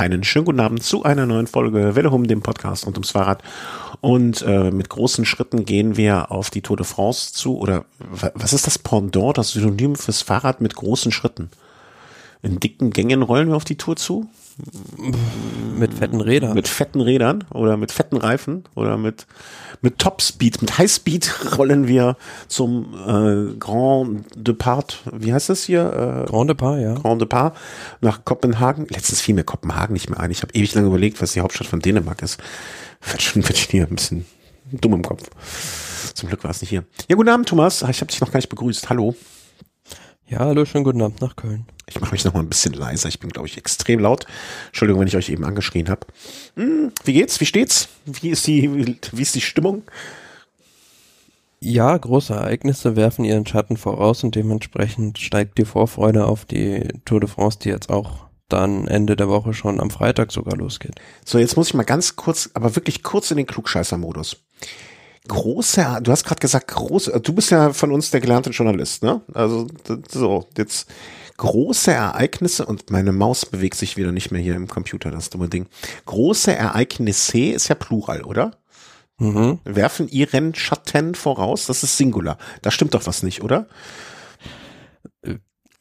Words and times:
Einen 0.00 0.24
schönen 0.24 0.46
guten 0.46 0.60
Abend 0.60 0.82
zu 0.82 1.02
einer 1.02 1.26
neuen 1.26 1.46
Folge 1.46 1.94
Welle 1.94 2.08
um 2.08 2.26
dem 2.26 2.40
Podcast 2.40 2.86
und 2.86 2.94
ums 2.94 3.10
Fahrrad. 3.10 3.42
Und 4.00 4.40
äh, 4.40 4.70
mit 4.70 4.88
großen 4.88 5.26
Schritten 5.26 5.66
gehen 5.66 5.98
wir 5.98 6.30
auf 6.30 6.48
die 6.48 6.62
Tour 6.62 6.78
de 6.78 6.86
France 6.86 7.34
zu. 7.34 7.58
Oder 7.58 7.84
was 8.32 8.54
ist 8.54 8.66
das 8.66 8.78
Pendant, 8.78 9.36
das 9.36 9.50
Synonym 9.50 9.96
fürs 9.96 10.22
Fahrrad 10.22 10.62
mit 10.62 10.74
großen 10.74 11.12
Schritten? 11.12 11.50
In 12.42 12.58
dicken 12.58 12.90
Gängen 12.90 13.22
rollen 13.22 13.48
wir 13.48 13.56
auf 13.56 13.64
die 13.64 13.76
Tour 13.76 13.96
zu? 13.96 14.28
Mit 15.76 15.94
fetten 15.94 16.20
Rädern. 16.20 16.54
Mit 16.54 16.68
fetten 16.68 17.00
Rädern 17.00 17.44
oder 17.50 17.76
mit 17.76 17.92
fetten 17.92 18.16
Reifen 18.16 18.64
oder 18.74 18.96
mit, 18.96 19.26
mit 19.82 19.98
Topspeed, 19.98 20.62
mit 20.62 20.78
Highspeed 20.78 21.32
rollen 21.58 21.86
wir 21.86 22.16
zum 22.48 22.94
äh, 22.94 23.54
Grand 23.58 24.24
Depart, 24.34 25.02
wie 25.12 25.32
heißt 25.32 25.50
das 25.50 25.64
hier? 25.64 26.24
Äh, 26.26 26.30
Grand 26.30 26.48
Depart, 26.48 26.80
ja. 26.80 26.94
Grand 26.94 27.20
Depart 27.20 27.56
nach 28.00 28.24
Kopenhagen. 28.24 28.86
Letztens 28.88 29.20
fiel 29.20 29.34
mir 29.34 29.44
Kopenhagen 29.44 29.92
nicht 29.92 30.08
mehr 30.08 30.20
ein. 30.20 30.30
Ich 30.30 30.42
habe 30.42 30.54
ewig 30.54 30.74
lange 30.74 30.88
überlegt, 30.88 31.20
was 31.20 31.32
die 31.32 31.40
Hauptstadt 31.40 31.66
von 31.66 31.80
Dänemark 31.80 32.22
ist. 32.22 32.38
Wird 33.02 33.22
schon 33.22 33.42
wird 33.46 33.56
hier 33.56 33.86
ein 33.86 33.96
bisschen 33.96 34.24
dumm 34.72 34.94
im 34.94 35.02
Kopf. 35.02 35.28
Zum 36.14 36.28
Glück 36.28 36.44
war 36.44 36.50
es 36.50 36.60
nicht 36.60 36.70
hier. 36.70 36.84
Ja, 37.08 37.16
guten 37.16 37.28
Abend, 37.28 37.48
Thomas. 37.48 37.82
Ich 37.82 38.00
habe 38.00 38.10
dich 38.10 38.20
noch 38.20 38.30
gar 38.30 38.38
nicht 38.38 38.48
begrüßt. 38.48 38.88
Hallo. 38.88 39.14
Ja, 40.30 40.38
hallo, 40.38 40.64
schönen 40.64 40.84
guten 40.84 41.02
Abend 41.02 41.20
nach 41.20 41.34
Köln. 41.34 41.66
Ich 41.88 42.00
mache 42.00 42.12
mich 42.12 42.24
noch 42.24 42.34
mal 42.34 42.38
ein 42.38 42.48
bisschen 42.48 42.72
leiser. 42.72 43.08
Ich 43.08 43.18
bin, 43.18 43.30
glaube 43.30 43.48
ich, 43.48 43.58
extrem 43.58 43.98
laut. 43.98 44.26
Entschuldigung, 44.68 45.00
wenn 45.00 45.08
ich 45.08 45.16
euch 45.16 45.28
eben 45.28 45.44
angeschrien 45.44 45.88
habe. 45.88 46.06
Hm, 46.54 46.92
wie 47.02 47.14
geht's? 47.14 47.40
Wie 47.40 47.46
steht's? 47.46 47.88
Wie 48.06 48.30
ist 48.30 48.46
die, 48.46 48.96
wie 49.10 49.22
ist 49.22 49.34
die 49.34 49.40
Stimmung? 49.40 49.82
Ja, 51.58 51.96
große 51.96 52.32
Ereignisse 52.32 52.94
werfen 52.94 53.24
ihren 53.24 53.44
Schatten 53.44 53.76
voraus 53.76 54.22
und 54.22 54.36
dementsprechend 54.36 55.18
steigt 55.18 55.58
die 55.58 55.64
Vorfreude 55.64 56.26
auf 56.26 56.44
die 56.44 56.86
Tour 57.04 57.18
de 57.18 57.28
France, 57.28 57.58
die 57.58 57.70
jetzt 57.70 57.90
auch 57.90 58.26
dann 58.48 58.86
Ende 58.86 59.16
der 59.16 59.28
Woche 59.28 59.52
schon 59.52 59.80
am 59.80 59.90
Freitag 59.90 60.30
sogar 60.30 60.56
losgeht. 60.56 60.94
So, 61.24 61.38
jetzt 61.40 61.56
muss 61.56 61.68
ich 61.68 61.74
mal 61.74 61.82
ganz 61.82 62.14
kurz, 62.14 62.50
aber 62.54 62.76
wirklich 62.76 63.02
kurz 63.02 63.32
in 63.32 63.36
den 63.36 63.46
Klugscheißer-Modus 63.46 64.36
große, 65.28 66.00
du 66.02 66.10
hast 66.10 66.24
gerade 66.24 66.40
gesagt, 66.40 66.68
große, 66.68 67.20
du 67.20 67.32
bist 67.32 67.50
ja 67.50 67.72
von 67.72 67.92
uns 67.92 68.10
der 68.10 68.20
gelernte 68.20 68.50
Journalist, 68.50 69.02
ne? 69.02 69.20
Also 69.32 69.66
so, 70.08 70.48
jetzt 70.56 70.88
große 71.36 71.92
Ereignisse 71.92 72.66
und 72.66 72.90
meine 72.90 73.12
Maus 73.12 73.46
bewegt 73.46 73.76
sich 73.76 73.96
wieder 73.96 74.12
nicht 74.12 74.30
mehr 74.30 74.42
hier 74.42 74.56
im 74.56 74.68
Computer, 74.68 75.10
das 75.10 75.30
dumme 75.30 75.48
Ding. 75.48 75.66
Große 76.06 76.54
Ereignisse 76.54 77.52
ist 77.52 77.68
ja 77.68 77.74
Plural, 77.74 78.22
oder? 78.22 78.52
Mhm. 79.18 79.58
Werfen 79.64 80.08
ihren 80.08 80.54
Schatten 80.54 81.14
voraus, 81.14 81.66
das 81.66 81.82
ist 81.82 81.96
Singular. 81.96 82.38
Da 82.62 82.70
stimmt 82.70 82.94
doch 82.94 83.06
was 83.06 83.22
nicht, 83.22 83.42
oder? 83.42 83.68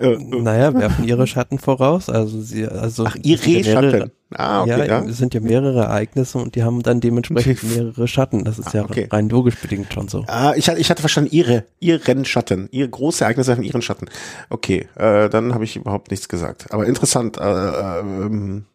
Äh, 0.02 0.14
äh, 0.14 0.42
naja, 0.42 0.73
werfen 0.73 1.05
ihre 1.05 1.28
Schatten 1.28 1.59
voraus. 1.59 2.09
Also 2.09 2.42
sie, 2.42 2.66
also 2.66 3.05
Ach, 3.05 3.16
ihre 3.22 3.64
Schatten. 3.64 4.11
Ah, 4.31 4.61
okay, 4.61 4.69
ja, 4.69 4.86
ja. 4.86 5.03
Es 5.03 5.17
sind 5.17 5.33
ja 5.33 5.42
mehrere 5.42 5.81
Ereignisse 5.81 6.38
und 6.38 6.55
die 6.55 6.64
haben 6.64 6.81
dann 6.83 7.02
dementsprechend 7.02 7.64
mehrere 7.75 8.08
Schatten. 8.08 8.45
Das 8.45 8.59
ist 8.59 8.70
ah, 8.70 8.77
ja 8.77 8.83
okay. 8.86 9.08
rein 9.11 9.27
logisch 9.27 9.59
bedingt 9.59 9.92
schon 9.94 10.08
so. 10.08 10.23
Ah, 10.27 10.53
ich, 10.55 10.67
ich 10.70 10.89
hatte 10.89 11.02
verstanden, 11.02 11.31
ihre, 11.33 11.66
ihren 11.80 12.23
Schatten. 12.25 12.70
Ihre 12.72 12.88
große 12.89 13.23
Ereignisse 13.23 13.50
werfen 13.50 13.64
ihren 13.64 13.81
Schatten. 13.81 14.08
Okay, 14.50 14.88
äh, 14.95 15.30
dann 15.30 15.53
habe 15.53 15.66
ich 15.66 15.75
überhaupt 15.75 16.11
nichts 16.11 16.30
gesagt. 16.30 16.72
Aber 16.72 16.86
interessant. 16.86 17.38
Äh, 17.38 17.42
äh, 17.42 18.00
ähm, 18.00 18.66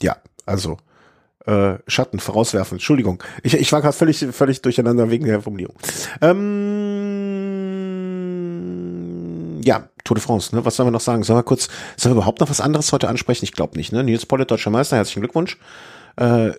ja, 0.00 0.16
also 0.46 0.78
äh, 1.46 1.74
Schatten 1.86 2.18
vorauswerfen. 2.18 2.76
Entschuldigung. 2.76 3.22
Ich, 3.42 3.54
ich 3.54 3.72
war 3.72 3.82
gerade 3.82 3.96
völlig, 3.96 4.24
völlig 4.32 4.62
durcheinander 4.62 5.10
wegen 5.10 5.26
der 5.26 5.42
Formulierung. 5.42 5.76
Ähm, 6.22 7.33
ja, 9.64 9.88
Tour 10.04 10.16
de 10.16 10.22
France, 10.22 10.54
ne? 10.54 10.64
Was 10.64 10.76
sollen 10.76 10.86
wir 10.86 10.92
noch 10.92 11.00
sagen? 11.00 11.22
Sollen 11.22 11.38
wir 11.38 11.42
kurz, 11.42 11.68
sollen 11.96 12.14
wir 12.14 12.18
überhaupt 12.18 12.40
noch 12.40 12.50
was 12.50 12.60
anderes 12.60 12.92
heute 12.92 13.08
ansprechen? 13.08 13.44
Ich 13.44 13.52
glaube 13.52 13.76
nicht, 13.76 13.92
ne? 13.92 14.04
Nils 14.04 14.26
Pollitt, 14.26 14.50
deutscher 14.50 14.70
Meister, 14.70 14.96
herzlichen 14.96 15.20
Glückwunsch. 15.20 15.58
Äh, 16.16 16.52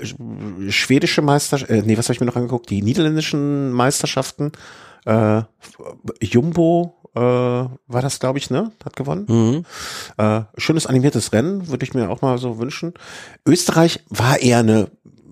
schwedische 0.69 1.21
Meister, 1.21 1.69
äh, 1.69 1.81
nee, 1.81 1.97
was 1.97 2.07
habe 2.07 2.13
ich 2.13 2.19
mir 2.19 2.25
noch 2.25 2.35
angeguckt? 2.35 2.69
Die 2.69 2.81
niederländischen 2.81 3.71
Meisterschaften. 3.71 4.51
Äh, 5.05 5.43
Jumbo 6.19 6.95
äh, 7.15 7.19
war 7.19 8.01
das, 8.01 8.19
glaube 8.19 8.39
ich, 8.39 8.49
ne? 8.49 8.71
Hat 8.83 8.95
gewonnen. 8.95 9.25
Mhm. 9.29 9.65
Äh, 10.17 10.41
schönes 10.57 10.87
animiertes 10.87 11.31
Rennen, 11.31 11.69
würde 11.69 11.85
ich 11.85 11.93
mir 11.93 12.09
auch 12.09 12.21
mal 12.21 12.37
so 12.37 12.57
wünschen. 12.57 12.93
Österreich 13.45 14.03
war 14.09 14.39
eher 14.39 14.59
eine, 14.59 14.89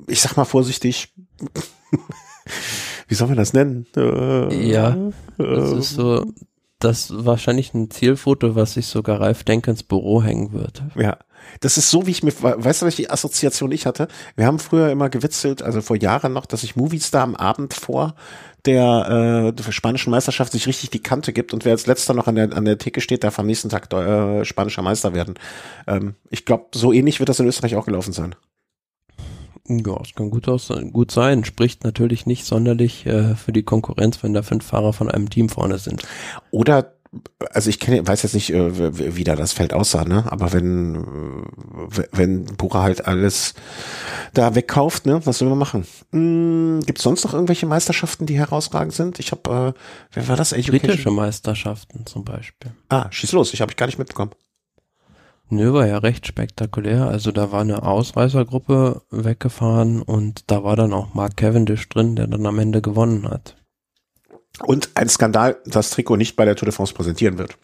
ich 0.07 0.21
sag 0.21 0.37
mal 0.37 0.45
vorsichtig, 0.45 1.13
wie 3.07 3.15
soll 3.15 3.27
man 3.27 3.37
das 3.37 3.53
nennen? 3.53 3.87
Äh, 3.97 4.69
ja, 4.69 4.95
das 5.37 5.71
ist 5.71 5.89
so 5.95 6.23
das 6.83 7.13
wahrscheinlich 7.25 7.73
ein 7.73 7.89
Zielfoto, 7.89 8.55
was 8.55 8.73
sich 8.73 8.87
sogar 8.87 9.21
Ralf 9.21 9.43
Denk 9.43 9.67
ins 9.67 9.83
Büro 9.83 10.21
hängen 10.23 10.53
wird. 10.53 10.83
Ja. 10.95 11.17
Das 11.59 11.77
ist 11.77 11.89
so, 11.89 12.07
wie 12.07 12.11
ich 12.11 12.23
mir, 12.23 12.31
weißt 12.31 12.81
du, 12.81 12.85
welche 12.85 13.11
Assoziation 13.11 13.71
ich 13.71 13.85
hatte? 13.85 14.07
Wir 14.35 14.45
haben 14.45 14.59
früher 14.59 14.89
immer 14.89 15.09
gewitzelt, 15.09 15.61
also 15.61 15.81
vor 15.81 15.97
Jahren 15.97 16.31
noch, 16.31 16.45
dass 16.45 16.61
sich 16.61 16.77
Movistar 16.77 17.23
am 17.23 17.35
Abend 17.35 17.73
vor 17.73 18.15
der, 18.65 19.49
äh, 19.49 19.53
der 19.53 19.71
spanischen 19.71 20.11
Meisterschaft 20.11 20.53
sich 20.53 20.67
richtig 20.67 20.89
die 20.91 21.03
Kante 21.03 21.33
gibt 21.33 21.53
und 21.53 21.65
wer 21.65 21.73
als 21.73 21.85
letzter 21.85 22.13
noch 22.13 22.27
an 22.27 22.35
der, 22.35 22.53
an 22.55 22.65
der 22.65 22.77
Theke 22.77 23.01
steht, 23.01 23.23
darf 23.23 23.39
am 23.39 23.45
nächsten 23.45 23.69
Tag 23.69 23.91
äh, 23.93 24.45
spanischer 24.45 24.81
Meister 24.81 25.13
werden. 25.13 25.35
Ähm, 25.85 26.15
ich 26.29 26.45
glaube, 26.45 26.67
so 26.73 26.93
ähnlich 26.93 27.19
wird 27.19 27.29
das 27.29 27.39
in 27.39 27.47
Österreich 27.47 27.75
auch 27.75 27.85
gelaufen 27.85 28.13
sein. 28.13 28.35
Ja, 29.67 29.97
es 30.01 30.13
kann 30.13 30.29
gut, 30.29 30.47
aus, 30.49 30.69
gut 30.91 31.11
sein. 31.11 31.45
Spricht 31.45 31.83
natürlich 31.83 32.25
nicht 32.25 32.45
sonderlich 32.45 33.05
äh, 33.05 33.35
für 33.35 33.53
die 33.53 33.63
Konkurrenz, 33.63 34.21
wenn 34.21 34.33
da 34.33 34.41
fünf 34.41 34.65
Fahrer 34.65 34.91
von 34.91 35.09
einem 35.09 35.29
Team 35.29 35.47
vorne 35.47 35.77
sind. 35.77 36.03
Oder 36.51 36.93
also 37.51 37.69
ich 37.69 37.79
kenne, 37.79 38.05
weiß 38.05 38.23
jetzt 38.23 38.33
nicht, 38.33 38.51
äh, 38.51 39.15
wie 39.15 39.23
da 39.23 39.35
das 39.35 39.53
Feld 39.53 39.73
aussah, 39.73 40.03
ne? 40.03 40.25
Aber 40.31 40.51
wenn 40.53 41.05
wenn 42.11 42.45
Bura 42.45 42.81
halt 42.81 43.05
alles 43.05 43.53
da 44.33 44.55
wegkauft, 44.55 45.05
ne? 45.05 45.21
Was 45.25 45.37
sollen 45.37 45.51
wir 45.51 45.55
machen? 45.55 45.85
Hm, 46.11 46.81
Gibt 46.85 46.99
es 46.99 47.03
sonst 47.03 47.23
noch 47.23 47.33
irgendwelche 47.33 47.65
Meisterschaften, 47.65 48.25
die 48.25 48.37
herausragend 48.37 48.93
sind? 48.93 49.19
Ich 49.19 49.31
habe, 49.31 49.75
äh, 49.75 49.79
wer 50.13 50.27
war 50.27 50.37
das? 50.37 50.53
Education? 50.53 50.87
Britische 50.89 51.11
Meisterschaften 51.11 52.05
zum 52.05 52.23
Beispiel. 52.25 52.71
Ah, 52.89 53.07
schieß 53.11 53.31
los. 53.33 53.53
Ich 53.53 53.61
habe 53.61 53.71
ich 53.71 53.77
gar 53.77 53.85
nicht 53.85 53.99
mitbekommen. 53.99 54.31
Nö, 55.53 55.71
war 55.71 55.85
ja 55.85 55.99
recht 55.99 56.25
spektakulär. 56.25 57.07
Also 57.07 57.31
da 57.31 57.51
war 57.51 57.61
eine 57.61 57.83
Ausreißergruppe 57.83 59.03
weggefahren 59.11 60.01
und 60.01 60.49
da 60.49 60.63
war 60.63 60.75
dann 60.75 60.93
auch 60.93 61.13
Mark 61.13 61.37
Cavendish 61.37 61.87
drin, 61.89 62.15
der 62.15 62.25
dann 62.25 62.45
am 62.47 62.57
Ende 62.57 62.81
gewonnen 62.81 63.29
hat. 63.29 63.55
Und 64.65 64.89
ein 64.95 65.09
Skandal, 65.09 65.57
dass 65.65 65.91
Trikot 65.91 66.17
nicht 66.17 66.35
bei 66.35 66.45
der 66.45 66.55
Tour 66.55 66.65
de 66.65 66.73
France 66.73 66.93
präsentieren 66.93 67.37
wird. 67.37 67.55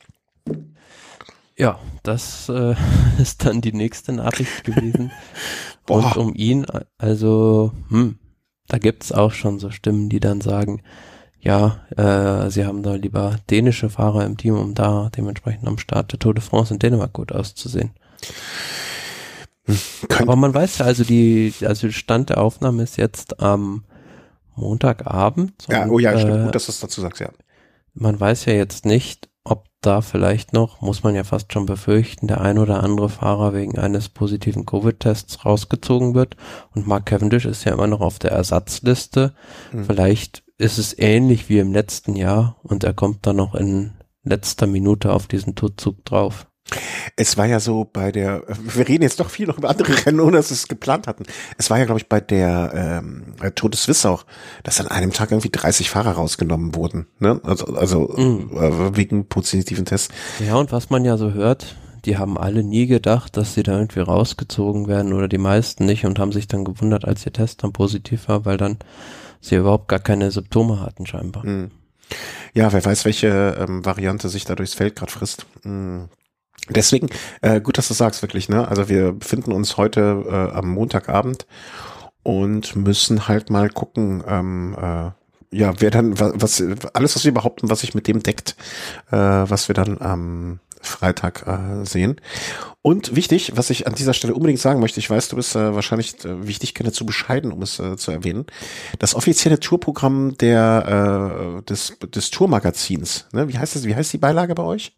Ja, 1.57 1.79
das 2.03 2.47
äh, 2.50 2.75
ist 3.19 3.44
dann 3.45 3.61
die 3.61 3.73
nächste 3.73 4.11
Nachricht 4.11 4.63
gewesen. 4.63 5.11
und 5.89 6.16
um 6.16 6.35
ihn, 6.35 6.67
also, 7.00 7.73
hm, 7.89 8.19
da 8.67 8.77
gibt's 8.77 9.11
auch 9.11 9.33
schon 9.33 9.57
so 9.57 9.71
Stimmen, 9.71 10.09
die 10.09 10.19
dann 10.19 10.41
sagen, 10.41 10.83
ja, 11.41 11.79
äh, 11.95 12.50
sie 12.50 12.66
haben 12.66 12.83
da 12.83 12.95
lieber 12.95 13.38
dänische 13.50 13.89
Fahrer 13.89 14.25
im 14.25 14.38
Team, 14.38 14.57
um 14.57 14.73
da 14.73 15.09
dementsprechend 15.16 15.67
am 15.67 15.77
Start 15.77 16.11
der 16.11 16.19
Tour 16.19 16.33
de 16.33 16.44
France 16.44 16.73
in 16.73 16.79
Dänemark 16.79 17.13
gut 17.13 17.31
auszusehen. 17.31 17.91
Kann 20.09 20.23
Aber 20.23 20.35
man 20.35 20.53
weiß 20.53 20.79
ja, 20.79 20.85
also 20.85 21.03
die, 21.03 21.53
also 21.63 21.89
Stand 21.91 22.29
der 22.29 22.39
Aufnahme 22.39 22.83
ist 22.83 22.97
jetzt 22.97 23.39
am 23.39 23.83
Montagabend. 24.55 25.53
Ja, 25.69 25.88
oh 25.88 26.00
ja, 26.00 26.17
stimmt, 26.17 26.39
äh, 26.39 26.44
gut, 26.45 26.55
dass 26.55 26.66
du 26.66 26.72
es 26.72 26.79
dazu 26.79 27.01
sagst, 27.01 27.22
ja. 27.22 27.29
Man 27.94 28.19
weiß 28.19 28.45
ja 28.45 28.53
jetzt 28.53 28.85
nicht, 28.85 29.29
ob 29.44 29.66
da 29.81 30.01
vielleicht 30.01 30.53
noch, 30.53 30.81
muss 30.81 31.03
man 31.03 31.16
ja 31.16 31.23
fast 31.23 31.53
schon 31.53 31.66
befürchten, 31.66 32.27
der 32.27 32.41
ein 32.41 32.57
oder 32.57 32.83
andere 32.83 33.09
Fahrer 33.09 33.53
wegen 33.53 33.77
eines 33.79 34.09
positiven 34.09 34.66
Covid-Tests 34.66 35.45
rausgezogen 35.45 36.13
wird. 36.13 36.35
Und 36.75 36.88
Mark 36.88 37.06
Cavendish 37.06 37.45
ist 37.45 37.63
ja 37.63 37.73
immer 37.73 37.88
noch 37.88 38.01
auf 38.01 38.19
der 38.19 38.31
Ersatzliste. 38.31 39.33
Mhm. 39.71 39.85
Vielleicht 39.85 40.44
ist 40.59 40.78
es 40.78 40.97
ähnlich 40.97 41.50
wie 41.50 41.58
im 41.59 41.74
letzten 41.74 42.16
Jahr 42.16 42.58
und 42.62 42.84
er 42.84 42.94
kommt 42.94 43.25
dann 43.25 43.38
noch 43.38 43.56
in 43.56 43.94
letzter 44.24 44.68
Minute 44.68 45.12
auf 45.12 45.25
diesen 45.25 45.56
Tutzug 45.56 46.06
drauf. 46.06 46.46
Es 47.16 47.36
war 47.38 47.47
ja 47.47 47.59
so 47.59 47.90
bei 47.92 48.12
der, 48.12 48.44
wir 48.47 48.88
reden 48.88 49.02
jetzt 49.02 49.19
doch 49.19 49.30
viel 49.30 49.48
noch 49.48 49.58
über 49.58 49.69
andere 49.69 50.06
Rennen, 50.06 50.19
ohne 50.19 50.38
dass 50.38 50.52
wir 50.52 50.56
es 50.56 50.68
geplant 50.68 51.07
hatten. 51.07 51.24
Es 51.57 51.72
war 51.72 51.80
ja, 51.80 51.86
glaube 51.86 52.00
ich, 52.00 52.07
bei 52.07 52.19
der 52.19 53.01
ähm, 53.01 53.33
Tour 53.56 53.72
de 53.72 53.80
Suisse 53.80 54.07
auch, 54.07 54.25
dass 54.62 54.80
an 54.80 54.88
einem 54.88 55.12
Tag 55.12 55.31
irgendwie 55.31 55.50
30 55.50 55.89
Fahrer 55.89 56.12
rausgenommen 56.12 56.75
wurden. 56.75 57.07
Ne? 57.18 57.39
Also, 57.44 57.66
also 57.74 58.01
mm. 58.16 58.57
äh, 58.57 58.98
wegen 58.98 59.28
positiven 59.28 59.86
Tests. 59.86 60.13
Ja, 60.45 60.56
und 60.56 60.72
was 60.72 60.92
man 60.92 61.06
ja 61.06 61.18
so 61.18 61.33
hört, 61.33 61.75
die 62.06 62.18
haben 62.18 62.38
alle 62.38 62.63
nie 62.63 62.86
gedacht, 62.86 63.36
dass 63.36 63.56
sie 63.56 63.63
da 63.63 63.74
irgendwie 63.74 64.01
rausgezogen 64.01 64.88
werden 64.88 65.13
oder 65.13 65.28
die 65.28 65.39
meisten 65.39 65.86
nicht 65.86 66.06
und 66.06 66.19
haben 66.19 66.31
sich 66.31 66.48
dann 66.48 66.66
gewundert, 66.66 67.06
als 67.06 67.25
ihr 67.25 67.33
Test 67.33 67.63
dann 67.63 67.74
positiv 67.74 68.28
war, 68.28 68.45
weil 68.45 68.57
dann 68.57 68.78
sie 69.41 69.56
überhaupt 69.56 69.88
gar 69.88 70.00
keine 70.00 70.31
Symptome 70.31 70.81
hatten 70.81 71.06
scheinbar. 71.06 71.45
Mhm. 71.45 71.71
Ja, 72.53 72.74
wer 72.74 72.83
weiß, 72.83 73.06
welche 73.06 73.57
ähm, 73.59 73.86
Variante 73.86 74.30
sich 74.30 74.45
da 74.45 74.56
durchs 74.56 74.74
Feld 74.74 74.95
gerade 74.95 75.12
frisst. 75.12 75.45
Mhm. 75.63 76.09
Deswegen, 76.69 77.09
äh, 77.41 77.62
gut, 77.62 77.77
dass 77.77 77.88
du 77.88 77.94
sagst, 77.94 78.21
wirklich, 78.21 78.50
ne? 78.50 78.68
Also 78.68 78.89
wir 78.89 79.13
befinden 79.13 79.51
uns 79.51 79.77
heute 79.77 80.24
äh, 80.27 80.56
am 80.56 80.69
Montagabend 80.69 81.47
und 82.24 82.75
müssen 82.75 83.27
halt 83.27 83.50
mal 83.50 83.69
gucken, 83.69 84.24
ähm, 84.27 84.75
äh, 84.80 85.12
ja, 85.51 85.74
wer 85.80 85.89
dann, 85.89 86.19
was, 86.19 86.63
alles, 86.94 87.15
was 87.15 87.25
wir 87.25 87.33
behaupten, 87.33 87.69
was 87.69 87.80
sich 87.80 87.95
mit 87.95 88.07
dem 88.07 88.21
deckt, 88.21 88.56
äh, 89.12 89.18
was 89.18 89.68
wir 89.68 89.74
dann 89.74 90.00
am 90.00 90.59
Freitag 90.81 91.46
äh, 91.48 91.86
sehen. 91.86 92.22
Und 92.81 93.16
wichtig, 93.16 93.54
was 93.56 93.70
ich 93.70 93.88
an 93.88 93.96
dieser 93.96 94.14
Stelle 94.14 94.34
unbedingt 94.34 94.60
sagen 94.60 94.80
möchte, 94.80 95.00
ich 95.00 95.10
weiß, 95.10 95.28
du 95.30 95.36
bist 95.36 95.56
äh, 95.56 95.76
wahrscheinlich, 95.76 96.24
äh, 96.24 96.48
wie 96.48 96.52
ich 96.52 96.60
dich 96.60 96.74
kenne, 96.74 96.92
zu 96.92 97.06
bescheiden, 97.06 97.52
um 97.52 97.62
es 97.62 97.80
äh, 97.80 97.98
zu 97.98 98.12
erwähnen. 98.12 98.46
Das 99.00 99.16
offizielle 99.16 99.60
Tourprogramm 99.60 100.38
der 100.38 101.60
äh, 101.60 101.64
des, 101.64 101.98
des 102.00 102.31
Tourmagazins, 102.31 103.28
ne? 103.34 103.50
Wie 103.50 103.58
heißt 103.58 103.76
das? 103.76 103.86
Wie 103.86 103.96
heißt 103.96 104.14
die 104.14 104.18
Beilage 104.18 104.56
bei 104.56 104.64
euch? 104.64 104.96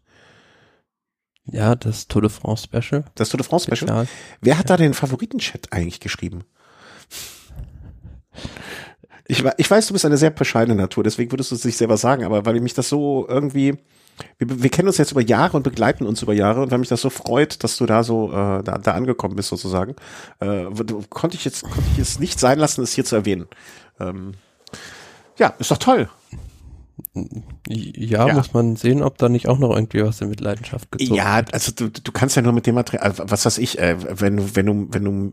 Ja, 1.44 1.74
das 1.74 2.06
Tour 2.06 2.22
de 2.22 2.30
France 2.30 2.64
Special. 2.64 3.04
Das 3.14 3.28
Tour 3.28 3.38
de 3.38 3.46
France 3.46 3.64
Special. 3.64 3.88
Spezial. 3.88 4.08
Wer 4.40 4.58
hat 4.58 4.70
da 4.70 4.76
den 4.76 4.94
Favoritenchat 4.94 5.72
eigentlich 5.72 5.98
geschrieben? 5.98 6.44
Ich, 9.26 9.44
ich 9.56 9.70
weiß, 9.70 9.86
du 9.86 9.92
bist 9.92 10.04
eine 10.04 10.16
sehr 10.16 10.30
bescheidene 10.30 10.76
Natur, 10.76 11.04
deswegen 11.04 11.32
würdest 11.32 11.50
du 11.50 11.54
es 11.54 11.64
nicht 11.64 11.76
selber 11.76 11.96
sagen, 11.96 12.24
aber 12.24 12.44
weil 12.44 12.60
mich 12.60 12.74
das 12.74 12.88
so 12.88 13.26
irgendwie, 13.28 13.78
wir, 14.38 14.62
wir 14.62 14.70
kennen 14.70 14.88
uns 14.88 14.98
jetzt 14.98 15.12
über 15.12 15.22
Jahre 15.22 15.56
und 15.56 15.62
begleiten 15.62 16.06
uns 16.06 16.22
über 16.22 16.32
Jahre 16.32 16.62
und 16.62 16.70
weil 16.70 16.78
mich 16.78 16.88
das 16.88 17.00
so 17.00 17.10
freut, 17.10 17.62
dass 17.64 17.76
du 17.76 17.86
da 17.86 18.04
so 18.04 18.30
äh, 18.30 18.62
da, 18.62 18.78
da 18.78 18.92
angekommen 18.92 19.36
bist 19.36 19.48
sozusagen, 19.48 19.94
äh, 20.40 20.64
konnte 21.10 21.36
ich 21.36 21.44
jetzt 21.44 21.62
konnte 21.62 21.84
ich 21.92 21.98
es 21.98 22.18
nicht 22.18 22.38
sein 22.40 22.58
lassen, 22.58 22.82
es 22.82 22.92
hier 22.92 23.04
zu 23.04 23.16
erwähnen. 23.16 23.46
Ähm, 24.00 24.32
ja, 25.38 25.54
ist 25.58 25.70
doch 25.70 25.78
toll. 25.78 26.08
Ja, 27.68 28.26
ja, 28.28 28.34
muss 28.34 28.52
man 28.52 28.76
sehen, 28.76 29.02
ob 29.02 29.18
da 29.18 29.28
nicht 29.28 29.48
auch 29.48 29.58
noch 29.58 29.74
irgendwie 29.74 30.02
was 30.04 30.20
in 30.20 30.28
Mitleidenschaft 30.28 30.92
gezogen 30.92 31.14
Ja, 31.14 31.42
also 31.52 31.72
du, 31.72 31.88
du 31.88 32.12
kannst 32.12 32.36
ja 32.36 32.42
nur 32.42 32.52
mit 32.52 32.66
dem 32.66 32.74
Material, 32.74 33.14
was 33.16 33.44
weiß 33.44 33.58
ich, 33.58 33.78
äh, 33.78 33.96
wenn 34.20 34.36
du, 34.36 34.54
wenn 34.54 34.66
du, 34.66 34.88
wenn 34.92 35.04
du 35.04 35.32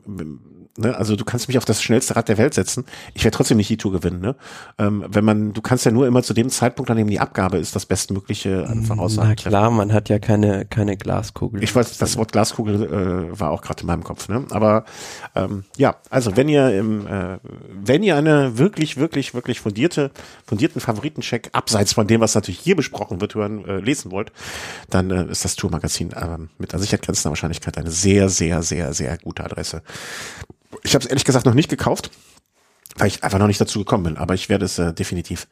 ne, 0.78 0.96
also 0.96 1.16
du 1.16 1.26
kannst 1.26 1.48
mich 1.48 1.58
auf 1.58 1.66
das 1.66 1.82
schnellste 1.82 2.16
Rad 2.16 2.30
der 2.30 2.38
Welt 2.38 2.54
setzen. 2.54 2.86
Ich 3.14 3.24
werde 3.24 3.36
trotzdem 3.36 3.58
nicht 3.58 3.70
die 3.70 3.78
Tour 3.78 3.92
gewinnen, 3.92 4.20
ne? 4.20 4.36
Ähm, 4.78 5.06
wenn 5.08 5.26
man, 5.26 5.54
du 5.54 5.62
kannst 5.62 5.86
ja 5.86 5.92
nur 5.92 6.08
immer 6.08 6.24
zu 6.24 6.34
dem 6.34 6.50
Zeitpunkt, 6.50 6.90
an 6.92 6.98
dem 6.98 7.10
die 7.10 7.20
Abgabe 7.20 7.58
ist, 7.58 7.76
das 7.76 7.86
bestmögliche 7.86 8.68
an 8.68 8.84
Voraussagen. 8.84 9.30
Na 9.30 9.36
klar, 9.36 9.72
man 9.72 9.94
hat 9.94 10.10
ja 10.10 10.20
keine, 10.20 10.66
keine 10.66 10.98
Glaskugel. 10.98 11.64
Ich 11.64 11.76
weiß, 11.76 11.98
das 11.98 12.18
Wort 12.18 12.32
Glaskugel 12.32 12.84
äh, 12.84 13.40
war 13.40 13.52
auch 13.52 13.62
gerade 13.62 13.82
in 13.82 13.88
meinem 13.88 14.04
Kopf, 14.04 14.30
ne? 14.30 14.46
Aber 14.52 14.86
ähm, 15.36 15.64
ja, 15.78 15.96
also 16.10 16.36
wenn 16.36 16.50
ihr 16.50 16.78
im, 16.78 17.08
äh, 17.08 17.38
wenn 17.72 18.04
ihr 18.04 18.16
eine 18.16 18.58
wirklich, 18.58 18.98
wirklich, 18.98 19.34
wirklich 19.34 19.60
fundierte, 19.60 20.12
fundierten 20.46 20.82
Favoritencheck 20.82 21.50
abseits 21.54 21.94
von 21.94 22.08
dem, 22.08 22.22
was 22.22 22.36
natürlich 22.36 22.60
hier 22.60 22.76
besprochen 22.76 23.22
wird, 23.22 23.36
hören, 23.36 23.66
äh, 23.66 23.80
lesen 23.80 24.12
wollt, 24.12 24.32
dann 24.90 25.12
äh, 25.12 25.26
ist 25.26 25.46
das 25.46 25.56
Tourmagazin 25.56 26.12
äh, 26.12 26.38
mit 26.58 26.74
an 26.74 26.80
Sicherheit 26.80 27.04
grenzender 27.04 27.32
Wahrscheinlichkeit 27.32 27.78
eine 27.78 27.92
sehr, 27.92 28.30
sehr, 28.30 28.64
sehr, 28.64 28.94
sehr 28.94 29.18
gute 29.18 29.44
Adresse. 29.44 29.82
Ich 30.84 30.94
habe 30.94 31.04
es 31.04 31.10
ehrlich 31.10 31.26
gesagt 31.26 31.46
noch 31.46 31.54
nicht 31.54 31.70
gekauft, 31.70 32.12
weil 32.98 33.08
ich 33.08 33.24
einfach 33.24 33.40
noch 33.40 33.48
nicht 33.48 33.62
dazu 33.62 33.80
gekommen 33.80 34.04
bin. 34.04 34.18
Aber 34.18 34.34
ich 34.34 34.50
werde 34.50 34.66
es 34.66 34.80
äh, 34.80 34.94
definitiv 34.94 35.48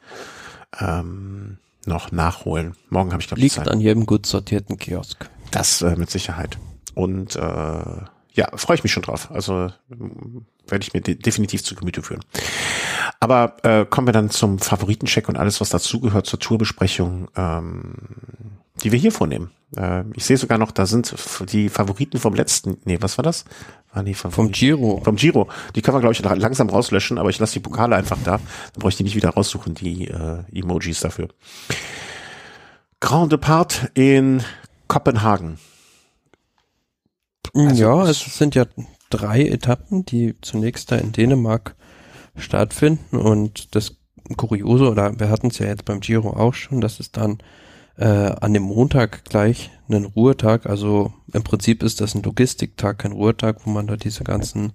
ähm, 0.80 1.58
noch 1.86 2.12
nachholen. 2.12 2.76
Morgen 2.90 3.12
habe 3.12 3.22
ich 3.22 3.28
glaube 3.28 3.40
Liegt 3.40 3.54
Zeit. 3.54 3.68
an 3.68 3.80
jedem 3.80 4.06
gut 4.06 4.26
sortierten 4.26 4.76
Kiosk. 4.78 5.28
Das 5.50 5.82
äh, 5.82 5.96
mit 5.96 6.10
Sicherheit. 6.10 6.58
Und 6.94 7.36
äh, 7.36 7.40
ja, 7.40 8.50
freue 8.54 8.76
ich 8.76 8.84
mich 8.84 8.92
schon 8.92 9.02
drauf. 9.02 9.30
Also 9.30 9.72
werde 10.68 10.82
ich 10.82 10.94
mir 10.94 11.00
de 11.00 11.14
definitiv 11.14 11.64
zu 11.64 11.74
Gemüte 11.74 12.02
führen. 12.02 12.20
Aber 13.20 13.56
äh, 13.64 13.84
kommen 13.86 14.06
wir 14.06 14.12
dann 14.12 14.30
zum 14.30 14.58
Favoritencheck 14.58 15.28
und 15.28 15.36
alles, 15.36 15.60
was 15.60 15.70
dazugehört 15.70 16.26
zur 16.26 16.38
Tourbesprechung, 16.38 17.28
ähm, 17.36 17.94
die 18.82 18.92
wir 18.92 18.98
hier 18.98 19.12
vornehmen. 19.12 19.50
Äh, 19.76 20.04
ich 20.14 20.24
sehe 20.24 20.36
sogar 20.36 20.58
noch, 20.58 20.70
da 20.70 20.86
sind 20.86 21.14
die 21.52 21.68
Favoriten 21.68 22.18
vom 22.18 22.34
letzten, 22.34 22.78
nee, 22.84 22.98
was 23.00 23.18
war 23.18 23.22
das? 23.22 23.44
War 23.92 24.02
die 24.02 24.14
Vom 24.14 24.52
Giro. 24.52 25.00
Vom 25.02 25.16
Giro. 25.16 25.48
Die 25.74 25.82
können 25.82 25.96
wir, 25.96 26.00
glaube 26.00 26.12
ich, 26.12 26.22
langsam 26.22 26.68
rauslöschen, 26.68 27.18
aber 27.18 27.30
ich 27.30 27.38
lasse 27.38 27.54
die 27.54 27.60
Pokale 27.60 27.96
einfach 27.96 28.18
da. 28.22 28.32
Dann 28.32 28.80
brauche 28.80 28.90
ich 28.90 28.96
die 28.96 29.02
nicht 29.02 29.16
wieder 29.16 29.30
raussuchen, 29.30 29.74
die 29.74 30.08
äh, 30.08 30.42
Emojis 30.52 31.00
dafür. 31.00 31.28
Grand 33.00 33.32
Depart 33.32 33.90
in 33.94 34.42
Kopenhagen. 34.88 35.58
Also, 37.54 37.82
ja, 37.82 38.08
es 38.08 38.20
sind 38.20 38.54
ja 38.54 38.66
drei 39.10 39.46
Etappen, 39.46 40.04
die 40.04 40.34
zunächst 40.42 40.92
da 40.92 40.96
in 40.96 41.12
Dänemark 41.12 41.76
stattfinden 42.36 43.16
und 43.16 43.74
das 43.74 43.96
Kuriose, 44.36 44.90
oder 44.90 45.18
wir 45.18 45.30
hatten 45.30 45.48
es 45.48 45.58
ja 45.58 45.66
jetzt 45.66 45.86
beim 45.86 46.00
Giro 46.00 46.30
auch 46.30 46.54
schon, 46.54 46.80
dass 46.80 47.00
es 47.00 47.10
dann 47.10 47.38
äh, 47.98 48.04
an 48.04 48.54
dem 48.54 48.62
Montag 48.62 49.24
gleich 49.24 49.70
einen 49.88 50.04
Ruhetag, 50.04 50.66
also 50.66 51.12
im 51.32 51.42
Prinzip 51.42 51.82
ist 51.82 52.00
das 52.00 52.14
ein 52.14 52.22
Logistiktag, 52.22 52.98
kein 52.98 53.12
Ruhetag, 53.12 53.64
wo 53.64 53.70
man 53.70 53.86
da 53.86 53.96
diese 53.96 54.24
ganzen 54.24 54.72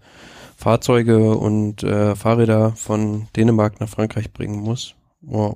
Fahrzeuge 0.58 1.36
und 1.36 1.84
äh, 1.84 2.16
Fahrräder 2.16 2.74
von 2.76 3.28
Dänemark 3.36 3.80
nach 3.80 3.90
Frankreich 3.90 4.32
bringen 4.34 4.60
muss. 4.60 4.96
Oh, 5.28 5.56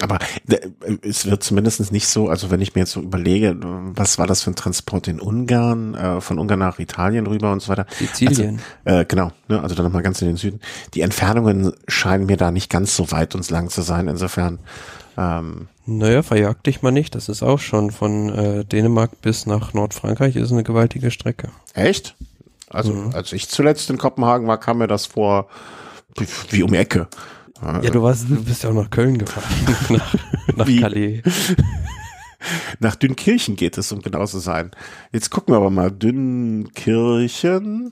aber 0.00 0.18
äh, 0.48 0.58
es 1.02 1.26
wird 1.26 1.42
zumindest 1.42 1.92
nicht 1.92 2.06
so, 2.06 2.28
also 2.28 2.50
wenn 2.50 2.60
ich 2.60 2.74
mir 2.74 2.82
jetzt 2.82 2.92
so 2.92 3.00
überlege, 3.00 3.56
was 3.60 4.18
war 4.18 4.26
das 4.26 4.42
für 4.42 4.50
ein 4.50 4.56
Transport 4.56 5.08
in 5.08 5.20
Ungarn, 5.20 5.94
äh, 5.94 6.20
von 6.20 6.38
Ungarn 6.38 6.60
nach 6.60 6.78
Italien 6.78 7.26
rüber 7.26 7.52
und 7.52 7.62
so 7.62 7.68
weiter. 7.68 7.86
Sizilien. 7.90 8.60
Also, 8.84 9.00
äh, 9.00 9.04
genau, 9.06 9.32
ne, 9.48 9.62
also 9.62 9.74
dann 9.74 9.84
nochmal 9.84 10.02
ganz 10.02 10.20
in 10.20 10.28
den 10.28 10.36
Süden. 10.36 10.60
Die 10.94 11.00
Entfernungen 11.00 11.72
scheinen 11.88 12.26
mir 12.26 12.36
da 12.36 12.50
nicht 12.50 12.70
ganz 12.70 12.94
so 12.94 13.10
weit 13.10 13.34
und 13.34 13.48
lang 13.50 13.70
zu 13.70 13.82
sein, 13.82 14.08
insofern. 14.08 14.58
Ähm, 15.16 15.68
naja, 15.86 16.22
verjag 16.22 16.62
dich 16.64 16.82
mal 16.82 16.90
nicht, 16.90 17.14
das 17.14 17.28
ist 17.28 17.42
auch 17.42 17.58
schon 17.58 17.90
von 17.90 18.28
äh, 18.28 18.64
Dänemark 18.64 19.22
bis 19.22 19.46
nach 19.46 19.72
Nordfrankreich 19.72 20.36
ist 20.36 20.52
eine 20.52 20.62
gewaltige 20.62 21.10
Strecke. 21.10 21.50
Echt? 21.72 22.16
Also 22.68 22.92
mhm. 22.92 23.14
als 23.14 23.32
ich 23.32 23.48
zuletzt 23.48 23.88
in 23.90 23.98
Kopenhagen 23.98 24.46
war, 24.46 24.58
kam 24.58 24.78
mir 24.78 24.88
das 24.88 25.06
vor 25.06 25.48
wie 26.50 26.62
um 26.62 26.72
die 26.72 26.78
Ecke. 26.78 27.08
Ja, 27.62 27.80
du 27.80 28.02
warst, 28.02 28.28
du 28.28 28.42
bist 28.42 28.64
ja 28.64 28.70
auch 28.70 28.74
nach 28.74 28.90
Köln 28.90 29.18
gefahren. 29.18 29.44
nach, 29.88 30.14
nach 30.56 30.66
Calais. 30.80 31.22
Nach 32.78 32.94
Dünnkirchen 32.94 33.56
geht 33.56 33.76
es, 33.76 33.90
um 33.90 34.02
genau 34.02 34.24
zu 34.26 34.38
sein. 34.38 34.70
Jetzt 35.10 35.30
gucken 35.30 35.52
wir 35.52 35.56
aber 35.56 35.70
mal. 35.70 35.90
Dünnkirchen. 35.90 37.90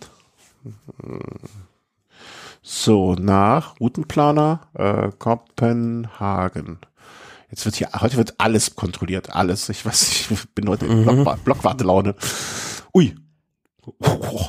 So, 2.62 3.14
nach 3.14 3.80
Routenplaner, 3.80 4.60
äh, 4.74 5.10
Kopenhagen. 5.18 6.78
Jetzt 7.50 7.64
wird 7.64 7.76
hier, 7.76 7.88
heute 8.00 8.16
wird 8.16 8.34
alles 8.38 8.74
kontrolliert, 8.74 9.34
alles. 9.34 9.68
Ich 9.68 9.84
weiß, 9.84 10.30
ich 10.30 10.48
bin 10.54 10.68
heute 10.68 10.86
in 10.86 11.00
mhm. 11.00 11.24
Block, 11.24 11.44
Blockwartelaune. 11.44 12.14
Ui. 12.94 13.14
Oh, 13.98 14.48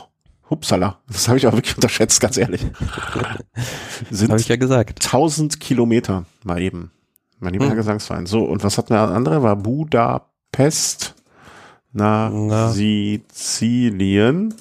Hupsala, 0.49 0.99
das 1.07 1.27
habe 1.27 1.37
ich 1.37 1.47
auch 1.47 1.53
wirklich 1.53 1.75
unterschätzt, 1.75 2.21
ganz 2.21 2.37
ehrlich. 2.37 2.61
Sind 4.11 4.29
habe 4.29 4.39
ich 4.39 4.47
ja 4.47 4.55
gesagt. 4.57 5.03
1000 5.03 5.59
Kilometer 5.59 6.25
mal 6.43 6.61
eben. 6.61 6.91
Mein 7.39 7.53
lieber 7.53 7.65
hm. 7.65 7.71
Herr 7.71 7.77
Gesangsverein. 7.77 8.27
So, 8.27 8.43
und 8.43 8.63
was 8.63 8.77
hatten 8.77 8.93
wir 8.93 8.99
andere? 8.99 9.43
War 9.43 9.55
Budapest 9.55 11.15
nach 11.91 12.31
Na. 12.31 12.71
Sizilien. 12.71 14.53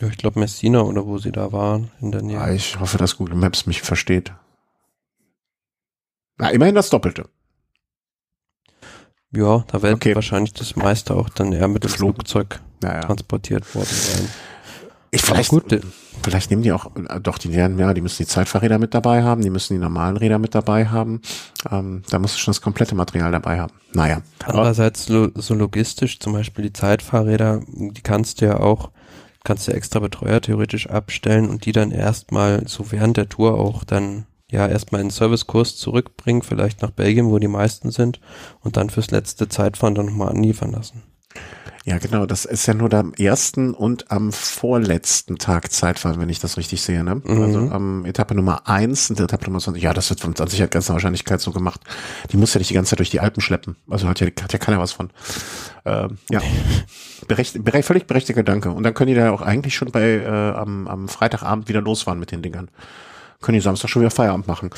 Ja, 0.00 0.08
ich 0.08 0.18
glaube 0.18 0.40
Messina 0.40 0.80
oder 0.82 1.06
wo 1.06 1.18
sie 1.18 1.30
da 1.32 1.52
waren 1.52 1.90
in 2.00 2.10
der 2.10 2.22
Nähe. 2.22 2.40
Ah, 2.40 2.52
ich 2.52 2.80
hoffe, 2.80 2.98
dass 2.98 3.16
Google 3.16 3.36
Maps 3.36 3.66
mich 3.66 3.82
versteht. 3.82 4.32
Na, 6.38 6.50
immerhin 6.50 6.74
das 6.74 6.90
Doppelte. 6.90 7.28
Ja, 9.32 9.64
da 9.66 9.82
wird 9.82 9.94
okay. 9.94 10.14
wahrscheinlich 10.14 10.52
das 10.52 10.76
meiste 10.76 11.14
auch 11.14 11.28
dann 11.30 11.52
eher 11.52 11.68
mit 11.68 11.84
dem 11.84 11.90
Flugzeug 11.90 12.60
ja, 12.82 12.94
ja. 12.94 13.00
transportiert 13.00 13.74
worden 13.74 13.88
sein. 13.88 14.28
Ich 15.14 15.20
vielleicht, 15.20 15.50
gut. 15.50 15.80
vielleicht 16.22 16.50
nehmen 16.50 16.62
die 16.62 16.72
auch, 16.72 16.90
äh, 16.96 17.20
doch, 17.20 17.36
die 17.36 17.52
werden, 17.52 17.78
ja, 17.78 17.92
die 17.92 18.00
müssen 18.00 18.22
die 18.22 18.26
Zeitfahrräder 18.26 18.78
mit 18.78 18.94
dabei 18.94 19.22
haben, 19.22 19.42
die 19.42 19.50
müssen 19.50 19.74
die 19.74 19.78
normalen 19.78 20.16
Räder 20.16 20.38
mit 20.38 20.54
dabei 20.54 20.86
haben. 20.86 21.20
Ähm, 21.70 22.02
da 22.08 22.18
musst 22.18 22.36
du 22.36 22.38
schon 22.38 22.52
das 22.52 22.62
komplette 22.62 22.94
Material 22.94 23.30
dabei 23.30 23.60
haben. 23.60 23.74
Naja. 23.92 24.22
Andererseits 24.44 25.04
so 25.04 25.54
logistisch, 25.54 26.18
zum 26.18 26.32
Beispiel 26.32 26.64
die 26.64 26.72
Zeitfahrräder, 26.72 27.60
die 27.68 28.00
kannst 28.00 28.40
du 28.40 28.46
ja 28.46 28.60
auch, 28.60 28.90
kannst 29.44 29.68
du 29.68 29.72
extra 29.72 30.00
Betreuer 30.00 30.40
theoretisch 30.40 30.88
abstellen 30.88 31.50
und 31.50 31.66
die 31.66 31.72
dann 31.72 31.90
erstmal 31.90 32.66
so 32.66 32.90
während 32.90 33.18
der 33.18 33.28
Tour 33.28 33.60
auch 33.60 33.84
dann 33.84 34.24
ja 34.52 34.68
erstmal 34.68 35.00
in 35.00 35.08
den 35.08 35.12
Servicekurs 35.12 35.76
zurückbringen, 35.76 36.42
vielleicht 36.42 36.82
nach 36.82 36.90
Belgien, 36.90 37.30
wo 37.30 37.38
die 37.38 37.48
meisten 37.48 37.90
sind, 37.90 38.20
und 38.60 38.76
dann 38.76 38.90
fürs 38.90 39.10
letzte 39.10 39.48
Zeitfahren 39.48 39.94
dann 39.94 40.06
nochmal 40.06 40.28
anliefern 40.28 40.70
lassen. 40.72 41.02
Ja, 41.84 41.98
genau. 41.98 42.26
Das 42.26 42.44
ist 42.44 42.66
ja 42.66 42.74
nur 42.74 42.92
am 42.94 43.12
ersten 43.14 43.74
und 43.74 44.10
am 44.12 44.30
vorletzten 44.30 45.38
Tag 45.38 45.72
Zeitfahren, 45.72 46.20
wenn 46.20 46.28
ich 46.28 46.38
das 46.38 46.56
richtig 46.56 46.80
sehe. 46.80 47.02
Ne? 47.02 47.16
Mhm. 47.16 47.42
Also 47.42 47.58
am 47.58 48.04
Etappe 48.04 48.36
Nummer 48.36 48.68
eins 48.68 49.10
und 49.10 49.18
Etappe 49.18 49.46
Nummer 49.46 49.58
20. 49.58 49.82
Ja, 49.82 49.92
das 49.92 50.08
wird 50.08 50.20
von 50.20 50.34
Sicherheit 50.46 50.70
ganz 50.70 50.88
Wahrscheinlichkeit 50.88 51.40
so 51.40 51.50
gemacht. 51.50 51.80
Die 52.30 52.36
muss 52.36 52.54
ja 52.54 52.58
nicht 52.58 52.70
die 52.70 52.74
ganze 52.74 52.90
Zeit 52.90 53.00
durch 53.00 53.10
die 53.10 53.18
Alpen 53.18 53.40
schleppen. 53.40 53.76
Also 53.88 54.06
hat 54.06 54.20
ja, 54.20 54.28
hat 54.28 54.52
ja 54.52 54.58
keiner 54.60 54.78
was 54.78 54.92
von. 54.92 55.10
Ähm, 55.84 56.18
ja, 56.30 56.40
Berecht, 57.28 57.64
berecht, 57.64 57.86
völlig 57.86 58.06
berechtigter 58.06 58.42
Gedanke. 58.42 58.70
Und 58.70 58.82
dann 58.82 58.94
können 58.94 59.08
die 59.08 59.14
da 59.14 59.30
auch 59.30 59.42
eigentlich 59.42 59.74
schon 59.74 59.90
bei 59.90 60.18
äh, 60.18 60.26
am, 60.26 60.86
am 60.88 61.08
Freitagabend 61.08 61.68
wieder 61.68 61.80
losfahren 61.80 62.18
mit 62.18 62.32
den 62.32 62.42
Dingern. 62.42 62.68
Können 63.42 63.56
die 63.56 63.60
Samstag 63.60 63.90
schon 63.90 64.00
wieder 64.00 64.10
Feierabend 64.10 64.46
machen. 64.46 64.70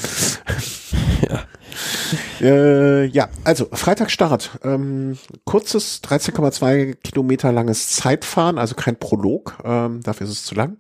ja. 1.30 1.44
Äh, 2.40 3.06
ja, 3.06 3.28
also 3.44 3.68
Freitagstart. 3.73 4.59
Ähm, 4.62 5.18
kurzes 5.44 6.02
13,2 6.02 6.94
Kilometer 6.97 7.52
langes 7.52 7.88
Zeitfahren, 7.97 8.59
also 8.59 8.75
kein 8.75 8.97
Prolog. 8.97 9.59
Ähm, 9.64 10.02
dafür 10.02 10.26
ist 10.26 10.33
es 10.33 10.44
zu 10.44 10.54
lang. 10.54 10.76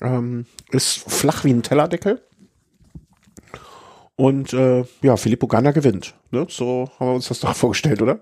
Ähm, 0.00 0.46
ist 0.70 1.04
flach 1.10 1.44
wie 1.44 1.52
ein 1.52 1.62
Tellerdeckel. 1.62 2.22
Und 4.16 4.52
äh, 4.52 4.84
ja, 5.02 5.16
Filippo 5.16 5.46
Ganna 5.46 5.72
gewinnt. 5.72 6.14
Ne? 6.30 6.46
So 6.48 6.90
haben 6.98 7.08
wir 7.08 7.14
uns 7.14 7.28
das 7.28 7.40
doch 7.40 7.54
vorgestellt, 7.54 8.02
oder? 8.02 8.20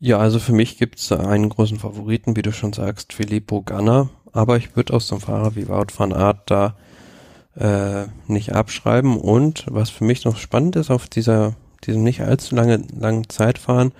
Ja, 0.00 0.18
also 0.18 0.38
für 0.38 0.52
mich 0.52 0.78
gibt 0.78 0.98
es 0.98 1.10
einen 1.12 1.48
großen 1.48 1.78
Favoriten, 1.78 2.36
wie 2.36 2.42
du 2.42 2.52
schon 2.52 2.72
sagst, 2.72 3.12
Filippo 3.12 3.62
Ganna. 3.62 4.10
Aber 4.32 4.56
ich 4.56 4.76
würde 4.76 4.94
aus 4.94 5.08
so 5.08 5.16
einem 5.16 5.22
Fahrer 5.22 5.56
wie 5.56 5.68
Wout 5.68 5.86
van 5.96 6.12
Aert 6.12 6.50
da 6.50 6.76
äh, 7.58 8.06
nicht 8.26 8.54
abschreiben. 8.54 9.18
Und 9.18 9.66
was 9.68 9.90
für 9.90 10.04
mich 10.04 10.24
noch 10.24 10.36
spannend 10.36 10.76
ist 10.76 10.90
auf 10.90 11.08
dieser, 11.08 11.54
diesem 11.84 12.02
nicht 12.02 12.20
allzu 12.20 12.54
lange, 12.54 12.82
langen 12.98 13.28
Zeitfahren, 13.28 13.92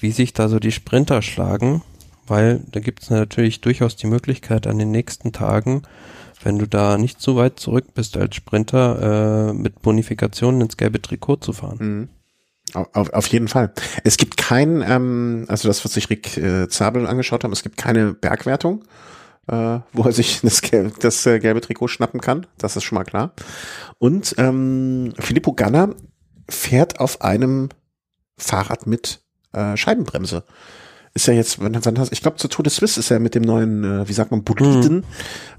wie 0.00 0.10
sich 0.10 0.32
da 0.32 0.48
so 0.48 0.58
die 0.58 0.72
Sprinter 0.72 1.22
schlagen, 1.22 1.82
weil 2.26 2.60
da 2.72 2.80
gibt 2.80 3.02
es 3.02 3.10
natürlich 3.10 3.60
durchaus 3.60 3.96
die 3.96 4.06
Möglichkeit 4.06 4.66
an 4.66 4.78
den 4.78 4.90
nächsten 4.90 5.32
Tagen, 5.32 5.82
wenn 6.42 6.58
du 6.58 6.66
da 6.66 6.98
nicht 6.98 7.20
so 7.20 7.36
weit 7.36 7.58
zurück 7.58 7.94
bist 7.94 8.16
als 8.16 8.34
Sprinter, 8.34 9.50
äh, 9.50 9.52
mit 9.54 9.80
Bonifikationen 9.82 10.60
ins 10.60 10.76
gelbe 10.76 11.00
Trikot 11.00 11.36
zu 11.36 11.52
fahren. 11.52 11.78
Mhm. 11.80 12.08
Auf, 12.92 13.10
auf 13.10 13.26
jeden 13.28 13.46
Fall. 13.46 13.72
Es 14.02 14.16
gibt 14.16 14.36
kein, 14.36 14.82
ähm, 14.82 15.44
also 15.48 15.68
das, 15.68 15.84
was 15.84 15.92
sich 15.92 16.10
Rick 16.10 16.36
äh, 16.36 16.68
Zabel 16.68 17.06
angeschaut 17.06 17.44
haben, 17.44 17.52
es 17.52 17.62
gibt 17.62 17.76
keine 17.76 18.14
Bergwertung, 18.14 18.84
äh, 19.48 19.80
wo 19.92 20.02
er 20.04 20.12
sich 20.12 20.40
das, 20.42 20.62
das 21.00 21.26
äh, 21.26 21.38
gelbe 21.38 21.60
Trikot 21.60 21.88
schnappen 21.88 22.20
kann. 22.20 22.46
Das 22.58 22.76
ist 22.76 22.84
schon 22.84 22.96
mal 22.96 23.04
klar. 23.04 23.32
Und 23.98 24.34
ähm, 24.38 25.12
Filippo 25.18 25.52
Ganna 25.52 25.90
fährt 26.48 27.00
auf 27.00 27.22
einem 27.22 27.68
Fahrrad 28.36 28.86
mit 28.86 29.22
äh, 29.52 29.76
Scheibenbremse 29.76 30.44
ist 31.16 31.26
ja 31.26 31.32
jetzt, 31.32 31.60
wann, 31.60 31.98
hast, 31.98 32.12
ich 32.12 32.22
glaube 32.22 32.38
zu 32.38 32.48
Tour 32.48 32.64
de 32.64 32.72
Suisse 32.72 32.98
ist 32.98 33.10
er 33.12 33.20
mit 33.20 33.36
dem 33.36 33.44
neuen, 33.44 33.84
äh, 33.84 34.08
wie 34.08 34.12
sagt 34.12 34.32
man, 34.32 34.42
Boliden 34.42 35.04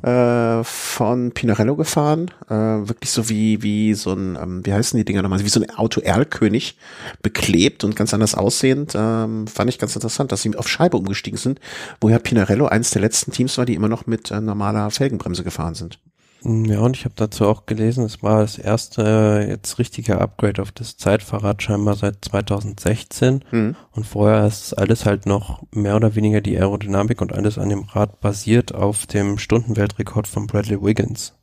mhm. 0.03 0.09
äh, 0.09 0.63
von 0.65 1.31
Pinarello 1.31 1.77
gefahren. 1.77 2.29
Äh, 2.49 2.53
wirklich 2.53 3.09
so 3.11 3.29
wie, 3.29 3.63
wie 3.63 3.93
so 3.93 4.11
ein, 4.11 4.35
ähm, 4.35 4.65
wie 4.65 4.73
heißen 4.73 4.97
die 4.97 5.05
Dinger 5.05 5.21
nochmal, 5.21 5.39
wie 5.39 5.49
so 5.49 5.61
ein 5.61 5.69
Auto-Erlkönig 5.69 6.77
beklebt 7.21 7.85
und 7.85 7.95
ganz 7.95 8.13
anders 8.13 8.35
aussehend. 8.35 8.93
Ähm, 8.95 9.47
fand 9.47 9.69
ich 9.69 9.79
ganz 9.79 9.95
interessant, 9.95 10.33
dass 10.33 10.41
sie 10.41 10.53
auf 10.57 10.67
Scheibe 10.67 10.97
umgestiegen 10.97 11.37
sind, 11.37 11.61
wo 12.01 12.09
ja 12.09 12.19
Pinarello 12.19 12.65
eines 12.65 12.91
der 12.91 13.01
letzten 13.01 13.31
Teams 13.31 13.57
war, 13.57 13.65
die 13.65 13.75
immer 13.75 13.87
noch 13.87 14.07
mit 14.07 14.31
äh, 14.31 14.41
normaler 14.41 14.91
Felgenbremse 14.91 15.45
gefahren 15.45 15.75
sind. 15.75 15.99
Ja, 16.47 16.81
und 16.81 16.95
ich 16.95 17.05
habe 17.05 17.15
dazu 17.15 17.47
auch 17.47 17.65
gelesen, 17.65 18.03
es 18.03 18.21
war 18.21 18.41
das 18.41 18.59
erste 18.59 19.01
äh, 19.41 19.49
jetzt 19.49 19.79
richtige 19.79 20.21
Upgrade 20.21 20.61
auf 20.61 20.71
das 20.71 20.95
Zeitfahrrad 20.95 21.63
scheinbar 21.63 21.95
seit 21.95 22.23
2016. 22.23 23.43
Mhm. 23.49 23.75
Und 23.91 24.05
vorher 24.05 24.45
ist 24.45 24.73
alles 24.73 25.07
halt 25.07 25.25
noch 25.25 25.63
mehr 25.71 25.95
oder 25.95 26.13
weniger 26.13 26.41
die 26.41 26.55
Aerodynamik 26.55 27.19
und 27.21 27.33
alles 27.33 27.57
an 27.57 27.69
dem 27.69 27.85
Rad 27.85 28.21
basiert 28.21 28.75
auf 28.75 29.07
dem 29.07 29.39
Stundenweltrekord 29.39 30.27
von 30.27 30.45
Bradley 30.45 30.79
Wiggins. 30.83 31.33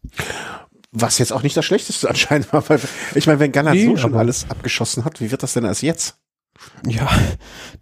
Was 0.93 1.19
jetzt 1.19 1.33
auch 1.33 1.43
nicht 1.43 1.57
das 1.57 1.65
Schlechteste 1.65 2.09
anscheinend 2.09 2.53
war, 2.53 2.69
weil 2.69 2.79
ich 3.17 3.27
meine, 3.27 3.41
wenn 3.41 3.51
Gunnar 3.51 3.75
nee, 3.75 3.87
so 3.87 3.97
schon 3.97 4.15
alles 4.15 4.47
abgeschossen 4.51 5.05
hat, 5.05 5.21
wie 5.21 5.33
wird 5.33 5.43
das 5.43 5.55
denn 5.55 5.65
als 5.65 5.81
jetzt? 5.81 6.17
Ja, 6.87 7.09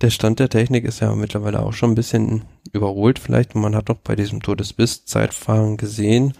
der 0.00 0.09
Stand 0.09 0.39
der 0.39 0.49
Technik 0.49 0.87
ist 0.87 1.00
ja 1.00 1.15
mittlerweile 1.15 1.61
auch 1.61 1.75
schon 1.75 1.91
ein 1.91 1.97
bisschen 1.97 2.45
überholt 2.73 3.19
vielleicht. 3.19 3.55
Und 3.55 3.61
man 3.61 3.77
hat 3.77 3.91
doch 3.91 3.99
bei 3.99 4.17
diesem 4.17 4.43
Todesbiss-Zeitfahren 4.43 5.77
gesehen, 5.77 6.33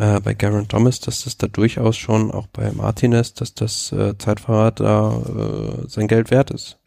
äh, 0.00 0.20
bei 0.20 0.34
Garen 0.34 0.66
Thomas, 0.66 1.00
dass 1.00 1.24
das 1.24 1.36
da 1.36 1.46
durchaus 1.46 1.96
schon, 1.96 2.30
auch 2.30 2.46
bei 2.46 2.72
Martinez, 2.72 3.34
dass 3.34 3.54
das 3.54 3.92
äh, 3.92 4.16
Zeitfahrrad 4.16 4.80
da 4.80 5.20
äh, 5.20 5.88
sein 5.88 6.08
Geld 6.08 6.30
wert 6.30 6.50
ist. 6.50 6.78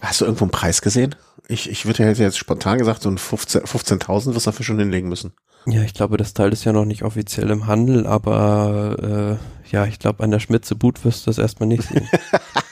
Hast 0.00 0.20
du 0.20 0.26
irgendwo 0.26 0.44
einen 0.44 0.50
Preis 0.50 0.82
gesehen? 0.82 1.14
Ich, 1.48 1.68
ich 1.70 1.86
würde 1.86 2.04
ja 2.04 2.12
jetzt 2.12 2.38
spontan 2.38 2.78
gesagt, 2.78 3.02
so 3.02 3.08
ein 3.08 3.18
15.000 3.18 3.66
15 3.66 4.00
wirst 4.06 4.46
du 4.46 4.50
dafür 4.50 4.64
schon 4.64 4.78
hinlegen 4.78 5.08
müssen. 5.08 5.32
Ja, 5.66 5.82
ich 5.82 5.94
glaube, 5.94 6.18
das 6.18 6.34
Teil 6.34 6.52
ist 6.52 6.64
ja 6.64 6.72
noch 6.72 6.84
nicht 6.84 7.02
offiziell 7.02 7.50
im 7.50 7.66
Handel, 7.66 8.06
aber 8.06 9.38
äh, 9.40 9.72
ja, 9.72 9.86
ich 9.86 9.98
glaube, 9.98 10.22
an 10.22 10.30
der 10.30 10.40
Schmitze 10.40 10.74
Boot 10.74 11.04
wirst 11.04 11.26
du 11.26 11.30
das 11.30 11.38
erstmal 11.38 11.68
nicht 11.68 11.84
sehen. 11.84 12.08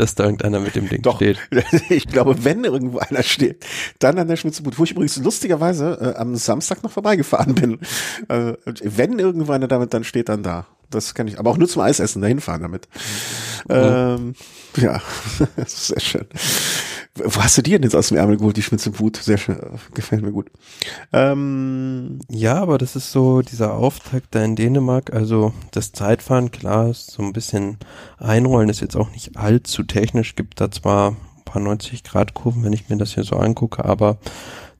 dass 0.00 0.14
da 0.14 0.24
irgendeiner 0.24 0.60
mit 0.60 0.74
dem 0.74 0.88
Ding 0.88 1.02
Doch, 1.02 1.16
steht. 1.16 1.38
Ich 1.90 2.06
glaube, 2.06 2.44
wenn 2.44 2.64
irgendwo 2.64 2.98
einer 2.98 3.22
steht, 3.22 3.64
dann 3.98 4.18
an 4.18 4.28
der 4.28 4.36
Schmitzebude, 4.36 4.78
wo 4.78 4.84
ich 4.84 4.92
übrigens 4.92 5.16
lustigerweise 5.18 6.14
äh, 6.16 6.18
am 6.18 6.34
Samstag 6.36 6.82
noch 6.82 6.90
vorbeigefahren 6.90 7.54
bin. 7.54 7.78
Äh, 8.28 8.54
wenn 8.82 9.18
irgendwo 9.18 9.52
einer 9.52 9.68
damit 9.68 9.92
dann 9.92 10.04
steht, 10.04 10.28
dann 10.28 10.42
da. 10.42 10.66
Das 10.88 11.14
kann 11.14 11.28
ich, 11.28 11.38
aber 11.38 11.50
auch 11.50 11.56
nur 11.56 11.68
zum 11.68 11.82
Eisessen 11.82 12.22
dahin 12.22 12.40
fahren 12.40 12.62
damit. 12.62 12.88
Mhm. 13.68 13.74
Ähm, 13.74 14.34
ja, 14.76 15.00
das 15.56 15.74
ist 15.74 15.86
sehr 15.88 16.00
schön. 16.00 16.26
Wo 17.24 17.42
hast 17.42 17.58
du 17.58 17.62
die 17.62 17.72
denn 17.72 17.82
jetzt 17.82 17.94
aus 17.94 18.08
dem 18.08 18.16
Ärmel 18.16 18.36
geholt, 18.36 18.56
die 18.56 18.62
Schmitze 18.62 18.90
Boot? 18.90 19.16
Sehr 19.16 19.38
schön, 19.38 19.58
gefällt 19.94 20.22
mir 20.22 20.32
gut. 20.32 20.50
Ähm, 21.12 22.20
ja, 22.28 22.60
aber 22.60 22.78
das 22.78 22.96
ist 22.96 23.12
so 23.12 23.42
dieser 23.42 23.74
Auftakt 23.74 24.34
da 24.34 24.42
in 24.42 24.56
Dänemark. 24.56 25.12
Also 25.12 25.52
das 25.70 25.92
Zeitfahren, 25.92 26.50
klar, 26.50 26.90
ist 26.90 27.10
so 27.10 27.22
ein 27.22 27.32
bisschen 27.32 27.78
einrollen, 28.18 28.68
ist 28.68 28.80
jetzt 28.80 28.96
auch 28.96 29.10
nicht 29.12 29.36
allzu 29.36 29.82
technisch. 29.82 30.36
Gibt 30.36 30.60
da 30.60 30.70
zwar 30.70 31.12
ein 31.12 31.44
paar 31.44 31.62
90 31.62 32.04
Grad 32.04 32.34
Kurven, 32.34 32.64
wenn 32.64 32.72
ich 32.72 32.88
mir 32.88 32.96
das 32.96 33.14
hier 33.14 33.24
so 33.24 33.36
angucke, 33.36 33.84
aber 33.84 34.18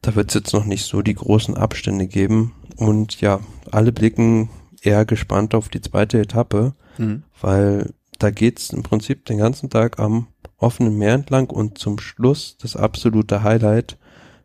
da 0.03 0.15
wird 0.15 0.31
es 0.31 0.35
jetzt 0.35 0.53
noch 0.53 0.65
nicht 0.65 0.85
so 0.85 1.03
die 1.03 1.15
großen 1.15 1.57
Abstände 1.57 2.07
geben. 2.07 2.55
Und 2.77 3.21
ja, 3.21 3.41
alle 3.71 3.93
blicken 3.93 4.49
eher 4.83 5.05
gespannt 5.05 5.55
auf 5.55 5.69
die 5.69 5.81
zweite 5.83 6.21
Etappe, 6.21 6.75
mhm. 6.99 7.23
weil 7.41 7.93
da 8.23 8.31
geht's 8.31 8.71
im 8.71 8.83
Prinzip 8.83 9.25
den 9.25 9.39
ganzen 9.39 9.71
Tag 9.71 9.99
am 9.99 10.29
offenen 10.57 10.97
Meer 10.97 11.15
entlang 11.15 11.51
und 11.51 11.79
zum 11.79 11.99
Schluss, 11.99 12.57
das 12.59 12.77
absolute 12.77 13.43
Highlight, 13.43 13.99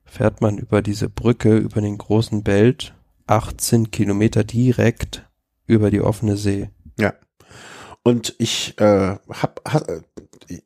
fährt 0.05 0.41
man 0.41 0.58
über 0.58 0.82
diese 0.82 1.10
Brücke, 1.10 1.58
über 1.58 1.82
den 1.82 1.98
großen 1.98 2.41
Belt, 2.41 2.96
18 3.27 3.91
Kilometer 3.91 4.44
direkt 4.44 5.29
über 5.67 5.91
die 5.91 6.01
offene 6.01 6.38
See. 6.38 6.70
Ja. 6.98 7.13
Und 8.07 8.35
ich 8.38 8.79
äh, 8.79 9.15
hab, 9.29 9.62
hab 9.67 9.88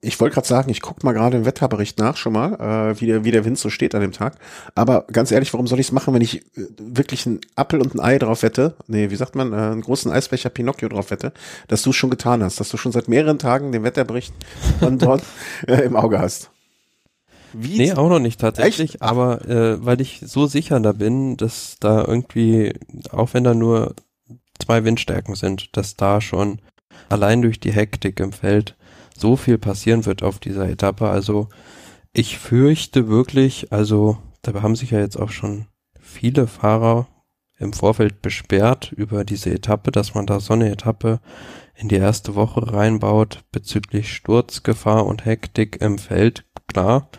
ich 0.01 0.19
wollte 0.19 0.33
gerade 0.33 0.47
sagen, 0.47 0.69
ich 0.69 0.81
gucke 0.81 1.05
mal 1.05 1.13
gerade 1.13 1.37
im 1.37 1.45
Wetterbericht 1.45 1.97
nach 1.97 2.17
schon 2.17 2.33
mal, 2.33 2.91
äh, 2.91 2.99
wie, 2.99 3.05
der, 3.05 3.23
wie 3.23 3.31
der 3.31 3.45
Wind 3.45 3.57
so 3.57 3.69
steht 3.69 3.95
an 3.95 4.01
dem 4.01 4.11
Tag. 4.11 4.35
Aber 4.75 5.05
ganz 5.09 5.31
ehrlich, 5.31 5.53
warum 5.53 5.65
soll 5.65 5.79
ich 5.79 5.87
es 5.87 5.91
machen, 5.93 6.13
wenn 6.13 6.21
ich 6.21 6.41
äh, 6.57 6.65
wirklich 6.77 7.25
einen 7.25 7.39
Appel 7.55 7.79
und 7.79 7.95
ein 7.95 8.01
Ei 8.01 8.19
drauf 8.19 8.43
wette? 8.43 8.75
Nee, 8.87 9.09
wie 9.09 9.15
sagt 9.15 9.35
man, 9.35 9.53
äh, 9.53 9.55
einen 9.55 9.79
großen 9.81 10.11
Eisbecher 10.11 10.49
Pinocchio 10.49 10.89
drauf 10.89 11.11
wette, 11.11 11.31
dass 11.69 11.81
du 11.81 11.91
es 11.91 11.95
schon 11.95 12.09
getan 12.09 12.43
hast, 12.43 12.59
dass 12.59 12.67
du 12.67 12.75
schon 12.75 12.91
seit 12.91 13.07
mehreren 13.07 13.39
Tagen 13.39 13.71
den 13.71 13.83
Wetterbericht 13.83 14.33
von 14.81 14.97
dort 14.97 15.23
äh, 15.65 15.83
im 15.83 15.95
Auge 15.95 16.19
hast. 16.19 16.51
Wie 17.53 17.77
nee, 17.77 17.93
auch 17.93 18.09
noch 18.09 18.19
nicht 18.19 18.41
tatsächlich, 18.41 18.95
Echt? 18.95 19.01
aber 19.01 19.47
äh, 19.47 19.83
weil 19.83 20.01
ich 20.01 20.21
so 20.25 20.45
sicher 20.45 20.77
da 20.81 20.91
bin, 20.91 21.37
dass 21.37 21.77
da 21.79 22.03
irgendwie, 22.05 22.73
auch 23.11 23.33
wenn 23.33 23.45
da 23.45 23.53
nur 23.53 23.95
zwei 24.59 24.83
Windstärken 24.83 25.35
sind, 25.35 25.77
dass 25.77 25.95
da 25.95 26.19
schon 26.19 26.59
allein 27.07 27.41
durch 27.41 27.59
die 27.59 27.71
Hektik 27.71 28.19
im 28.19 28.33
Feld 28.33 28.75
so 29.17 29.35
viel 29.35 29.57
passieren 29.57 30.05
wird 30.05 30.23
auf 30.23 30.39
dieser 30.39 30.69
Etappe. 30.69 31.09
Also 31.09 31.49
ich 32.13 32.37
fürchte 32.37 33.07
wirklich, 33.07 33.71
also 33.71 34.17
da 34.41 34.61
haben 34.61 34.75
sich 34.75 34.91
ja 34.91 34.99
jetzt 34.99 35.17
auch 35.17 35.31
schon 35.31 35.67
viele 35.99 36.47
Fahrer 36.47 37.07
im 37.57 37.73
Vorfeld 37.73 38.21
besperrt 38.21 38.93
über 38.93 39.25
diese 39.25 39.51
Etappe, 39.51 39.91
dass 39.91 40.15
man 40.15 40.25
da 40.25 40.39
so 40.39 40.53
eine 40.53 40.71
Etappe 40.71 41.19
in 41.75 41.89
die 41.89 41.97
erste 41.97 42.35
Woche 42.35 42.73
reinbaut 42.73 43.43
bezüglich 43.51 44.13
Sturzgefahr 44.13 45.05
und 45.05 45.25
Hektik 45.25 45.81
im 45.81 45.97
Feld, 45.97 46.45
klar. 46.67 47.09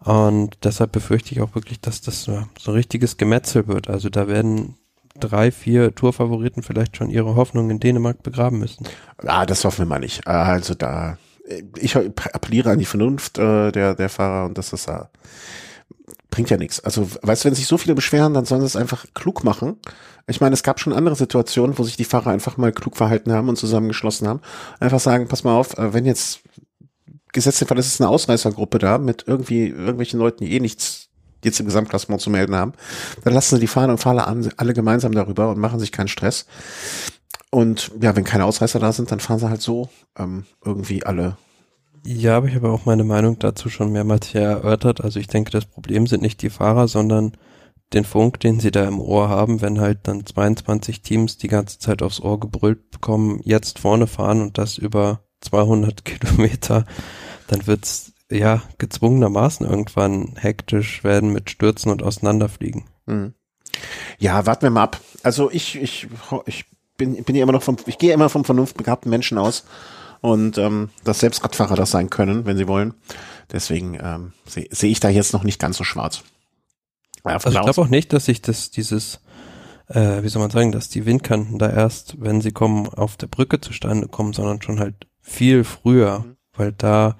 Und 0.00 0.58
deshalb 0.64 0.92
befürchte 0.92 1.32
ich 1.32 1.40
auch 1.40 1.54
wirklich, 1.54 1.80
dass 1.80 2.00
das 2.00 2.24
so, 2.24 2.32
ein 2.32 2.72
richtiges 2.72 3.16
Gemetzel 3.16 3.66
wird. 3.68 3.88
Also 3.88 4.08
da 4.08 4.28
werden 4.28 4.76
drei, 5.20 5.50
vier 5.50 5.94
Tourfavoriten 5.94 6.62
vielleicht 6.62 6.96
schon 6.96 7.10
ihre 7.10 7.36
Hoffnung 7.36 7.70
in 7.70 7.80
Dänemark 7.80 8.22
begraben 8.22 8.58
müssen. 8.58 8.86
Ah, 9.18 9.46
das 9.46 9.64
hoffen 9.64 9.80
wir 9.80 9.86
mal 9.86 9.98
nicht. 9.98 10.26
Also 10.26 10.74
da, 10.74 11.18
ich 11.76 11.96
appelliere 11.96 12.70
an 12.70 12.78
die 12.78 12.84
Vernunft 12.84 13.38
äh, 13.38 13.72
der, 13.72 13.94
der 13.94 14.08
Fahrer 14.08 14.46
und 14.46 14.58
das 14.58 14.72
ist 14.72 14.88
äh, 14.88 15.04
bringt 16.30 16.50
ja 16.50 16.56
nichts. 16.56 16.80
Also, 16.80 17.08
weißt 17.22 17.44
du, 17.44 17.48
wenn 17.48 17.54
sich 17.54 17.66
so 17.66 17.78
viele 17.78 17.94
beschweren, 17.94 18.34
dann 18.34 18.44
sollen 18.44 18.60
sie 18.60 18.66
es 18.66 18.76
einfach 18.76 19.06
klug 19.14 19.44
machen. 19.44 19.76
Ich 20.26 20.40
meine, 20.40 20.54
es 20.54 20.62
gab 20.62 20.78
schon 20.78 20.92
andere 20.92 21.16
Situationen, 21.16 21.78
wo 21.78 21.82
sich 21.84 21.96
die 21.96 22.04
Fahrer 22.04 22.30
einfach 22.30 22.56
mal 22.56 22.72
klug 22.72 22.96
verhalten 22.96 23.32
haben 23.32 23.48
und 23.48 23.56
zusammengeschlossen 23.56 24.28
haben. 24.28 24.40
Einfach 24.78 25.00
sagen, 25.00 25.26
pass 25.28 25.44
mal 25.44 25.56
auf, 25.56 25.76
äh, 25.78 25.94
wenn 25.94 26.04
jetzt 26.04 26.40
gesetzt 27.32 27.60
den 27.60 27.68
Fall, 27.68 27.78
es 27.78 27.86
ist 27.86 28.00
eine 28.00 28.10
Ausreißergruppe 28.10 28.78
da 28.78 28.98
mit 28.98 29.24
irgendwie 29.26 29.68
irgendwelchen 29.68 30.18
Leuten, 30.18 30.44
die 30.44 30.52
eh 30.52 30.60
nichts 30.60 31.07
jetzt 31.44 31.60
im 31.60 31.66
Gesamtklassement 31.66 32.20
zu 32.20 32.30
melden 32.30 32.56
haben, 32.56 32.72
dann 33.24 33.34
lassen 33.34 33.56
sie 33.56 33.60
die 33.60 33.66
Fahrer 33.66 33.90
und 33.90 33.98
Fahrer 33.98 34.34
alle 34.56 34.74
gemeinsam 34.74 35.12
darüber 35.12 35.50
und 35.50 35.58
machen 35.58 35.80
sich 35.80 35.92
keinen 35.92 36.08
Stress. 36.08 36.46
Und 37.50 37.92
ja, 38.00 38.14
wenn 38.14 38.24
keine 38.24 38.44
Ausreißer 38.44 38.78
da 38.78 38.92
sind, 38.92 39.10
dann 39.10 39.20
fahren 39.20 39.38
sie 39.38 39.48
halt 39.48 39.62
so 39.62 39.88
ähm, 40.18 40.44
irgendwie 40.64 41.04
alle. 41.04 41.36
Ja, 42.04 42.36
aber 42.36 42.48
ich 42.48 42.54
habe 42.54 42.70
auch 42.70 42.84
meine 42.84 43.04
Meinung 43.04 43.38
dazu 43.38 43.68
schon 43.68 43.92
mehrmals 43.92 44.26
hier 44.28 44.42
erörtert. 44.42 45.02
Also 45.02 45.18
ich 45.18 45.28
denke, 45.28 45.50
das 45.50 45.64
Problem 45.64 46.06
sind 46.06 46.22
nicht 46.22 46.42
die 46.42 46.50
Fahrer, 46.50 46.88
sondern 46.88 47.32
den 47.92 48.04
Funk, 48.04 48.40
den 48.40 48.60
sie 48.60 48.70
da 48.70 48.86
im 48.86 49.00
Ohr 49.00 49.28
haben, 49.28 49.62
wenn 49.62 49.80
halt 49.80 50.00
dann 50.02 50.26
22 50.26 51.00
Teams 51.02 51.38
die 51.38 51.48
ganze 51.48 51.78
Zeit 51.78 52.02
aufs 52.02 52.20
Ohr 52.20 52.38
gebrüllt 52.38 52.90
bekommen, 52.90 53.40
jetzt 53.44 53.78
vorne 53.78 54.06
fahren 54.06 54.42
und 54.42 54.58
das 54.58 54.76
über 54.78 55.20
200 55.40 56.04
Kilometer, 56.04 56.84
dann 57.46 57.66
wird's 57.66 58.12
ja 58.30 58.62
gezwungenermaßen 58.78 59.66
irgendwann 59.66 60.34
hektisch 60.36 61.04
werden 61.04 61.32
mit 61.32 61.50
Stürzen 61.50 61.90
und 61.90 62.02
Auseinanderfliegen. 62.02 62.84
Mhm. 63.06 63.34
Ja, 64.18 64.46
warten 64.46 64.62
wir 64.62 64.70
mal 64.70 64.84
ab. 64.84 65.00
Also 65.22 65.50
ich, 65.50 65.80
ich, 65.80 66.08
ich 66.46 66.64
bin, 66.96 67.22
bin 67.24 67.36
ja 67.36 67.42
immer 67.42 67.52
noch 67.52 67.62
vom, 67.62 67.76
ich 67.86 67.98
gehe 67.98 68.12
immer 68.12 68.28
vom 68.28 68.44
vernunftbegabten 68.44 69.10
Menschen 69.10 69.38
aus 69.38 69.64
und 70.20 70.58
ähm, 70.58 70.90
dass 71.04 71.20
selbst 71.20 71.42
Radfahrer 71.44 71.76
das 71.76 71.90
sein 71.90 72.10
können, 72.10 72.44
wenn 72.44 72.56
sie 72.56 72.68
wollen. 72.68 72.94
Deswegen 73.52 73.98
ähm, 74.00 74.32
sehe 74.46 74.68
seh 74.70 74.88
ich 74.88 75.00
da 75.00 75.08
jetzt 75.08 75.32
noch 75.32 75.44
nicht 75.44 75.60
ganz 75.60 75.76
so 75.76 75.84
schwarz. 75.84 76.22
Ja, 77.24 77.34
also 77.34 77.48
ich 77.50 77.60
glaube 77.60 77.80
auch 77.80 77.88
nicht, 77.88 78.12
dass 78.12 78.26
sich 78.26 78.42
das 78.42 78.70
dieses, 78.70 79.20
äh, 79.88 80.22
wie 80.22 80.28
soll 80.28 80.42
man 80.42 80.50
sagen, 80.50 80.72
dass 80.72 80.88
die 80.88 81.06
Windkanten 81.06 81.58
da 81.58 81.70
erst, 81.70 82.20
wenn 82.20 82.40
sie 82.40 82.52
kommen, 82.52 82.88
auf 82.88 83.16
der 83.16 83.26
Brücke 83.28 83.60
zustande 83.60 84.08
kommen, 84.08 84.32
sondern 84.32 84.60
schon 84.60 84.80
halt 84.80 85.06
viel 85.20 85.64
früher, 85.64 86.20
mhm. 86.20 86.36
weil 86.54 86.72
da 86.72 87.16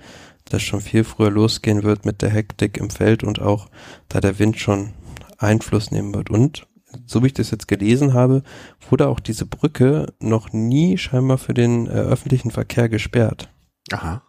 das 0.49 0.63
schon 0.63 0.81
viel 0.81 1.05
früher 1.05 1.31
losgehen 1.31 1.83
wird 1.83 2.05
mit 2.05 2.23
der 2.23 2.31
Hektik 2.31 2.77
im 2.77 2.91
Feld 2.91 3.25
und 3.25 3.41
auch 3.41 3.69
da 4.09 4.21
der 4.21 4.39
Wind 4.39 4.59
schon 4.59 4.93
Einfluss 5.39 5.91
nehmen 5.91 6.15
wird. 6.15 6.31
Und 6.31 6.67
so 7.07 7.23
wie 7.23 7.29
ich 7.29 7.35
das 7.35 7.51
jetzt 7.51 7.69
gelesen 7.69 8.15
habe, 8.15 8.43
wurde 8.89 9.09
auch 9.09 9.21
diese 9.21 9.47
Brücke 9.47 10.13
noch 10.21 10.53
nie 10.53 10.99
scheinbar 10.99 11.39
für 11.39 11.55
den 11.55 11.87
äh, 11.87 11.91
öffentlichen 11.91 12.51
Verkehr 12.51 12.89
gesperrt. 12.89 13.49
Aha. 13.93 14.23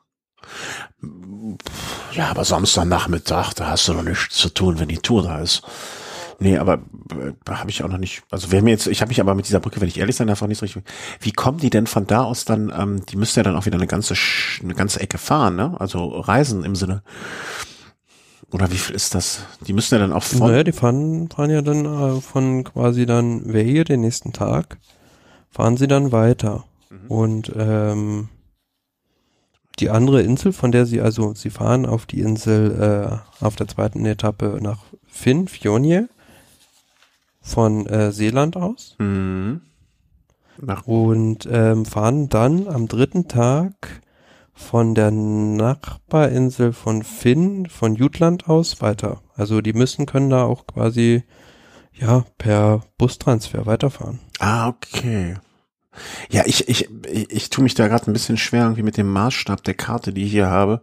Ja, 2.13 2.29
aber 2.29 2.43
Samstagnachmittag, 2.43 3.53
da 3.53 3.67
hast 3.67 3.88
du 3.88 3.93
doch 3.93 4.03
nichts 4.03 4.35
zu 4.35 4.49
tun, 4.49 4.79
wenn 4.79 4.88
die 4.88 4.97
Tour 4.97 5.23
da 5.23 5.39
ist. 5.39 5.63
Nee, 6.39 6.58
aber 6.58 6.75
äh, 7.12 7.51
habe 7.51 7.69
ich 7.69 7.84
auch 7.84 7.89
noch 7.89 7.98
nicht. 7.98 8.24
Also 8.31 8.51
wer 8.51 8.62
mir 8.62 8.72
jetzt, 8.72 8.88
ich 8.88 9.01
habe 9.01 9.10
mich 9.10 9.19
aber 9.19 9.36
mit 9.36 9.48
dieser 9.48 9.60
Brücke, 9.60 9.81
wenn 9.81 9.89
ich 9.89 10.00
ehrlich 10.00 10.15
sein 10.15 10.27
darf, 10.27 10.41
auch 10.41 10.48
nicht 10.48 10.60
so 10.60 10.65
richtig. 10.65 10.84
Wie 11.19 11.34
kommen 11.34 11.60
die 11.60 11.69
denn 11.69 11.86
von 11.86 12.08
da 12.08 12.24
aus 12.24 12.46
dann? 12.46 12.72
Ähm, 12.75 13.05
die 13.08 13.17
müsste 13.17 13.41
ja 13.41 13.43
dann 13.43 13.55
auch 13.55 13.65
wieder 13.65 13.75
eine 13.75 13.88
ganze 13.88 14.15
eine 14.63 14.74
ganze 14.74 15.01
Ecke 15.01 15.17
fahren, 15.17 15.55
ne? 15.55 15.75
Also 15.79 16.08
reisen 16.08 16.63
im 16.63 16.75
Sinne. 16.75 17.03
Oder 18.51 18.72
wie 18.72 18.77
viel 18.77 18.96
ist 18.96 19.13
das? 19.15 19.41
Die 19.67 19.74
müssen 19.74 19.96
ja 19.96 20.00
dann 20.00 20.13
auch 20.13 20.24
von. 20.24 20.39
Naja, 20.48 20.63
die 20.63 20.72
fahren, 20.72 21.29
fahren 21.29 21.51
ja 21.51 21.62
dann 21.62 21.86
äh, 21.86 22.22
von 22.22 22.63
quasi 22.63 23.05
dann, 23.05 23.41
wer 23.46 23.63
hier 23.63 23.84
den 23.84 24.01
nächsten 24.01 24.34
Tag, 24.34 24.77
fahren 25.50 25.77
sie 25.77 25.88
dann 25.88 26.12
weiter. 26.12 26.63
Mhm. 26.89 27.08
Und 27.12 27.51
ähm, 27.55 28.29
die 29.79 29.89
andere 29.89 30.22
Insel, 30.22 30.51
von 30.51 30.72
der 30.72 30.86
sie, 30.86 31.01
also 31.01 31.34
sie 31.36 31.50
fahren 31.50 31.86
auf 31.86 32.05
die 32.05 32.22
Insel 32.22 33.22
äh, 33.41 33.43
auf 33.43 33.55
der 33.55 33.67
zweiten 33.67 34.05
Etappe 34.05 34.60
nach 34.62 34.79
Finn, 35.08 35.48
Fionje, 35.48 36.10
von 37.49 37.85
äh, 37.87 38.11
Seeland 38.11 38.55
aus. 38.55 38.95
Mhm. 38.99 39.61
Und 40.85 41.47
ähm, 41.49 41.85
fahren 41.85 42.29
dann 42.29 42.67
am 42.67 42.87
dritten 42.87 43.27
Tag 43.27 44.01
von 44.53 44.93
der 44.93 45.09
Nachbarinsel 45.09 46.73
von 46.73 47.03
Finn, 47.03 47.67
von 47.67 47.95
Jutland 47.95 48.49
aus 48.49 48.81
weiter. 48.81 49.21
Also 49.35 49.61
die 49.61 49.73
müssen, 49.73 50.05
können 50.05 50.29
da 50.29 50.43
auch 50.43 50.67
quasi 50.67 51.23
ja 51.93 52.25
per 52.37 52.81
Bustransfer 52.97 53.65
weiterfahren. 53.65 54.19
Ah, 54.39 54.67
okay. 54.67 55.37
Ja, 56.29 56.43
ich, 56.45 56.67
ich, 56.67 56.89
ich, 57.07 57.31
ich 57.31 57.49
tue 57.49 57.63
mich 57.63 57.73
da 57.73 57.87
gerade 57.87 58.09
ein 58.09 58.13
bisschen 58.13 58.37
schwer 58.37 58.63
irgendwie 58.63 58.83
mit 58.83 58.97
dem 58.97 59.11
Maßstab 59.11 59.63
der 59.63 59.73
Karte, 59.73 60.13
die 60.13 60.25
ich 60.25 60.31
hier 60.31 60.47
habe. 60.47 60.81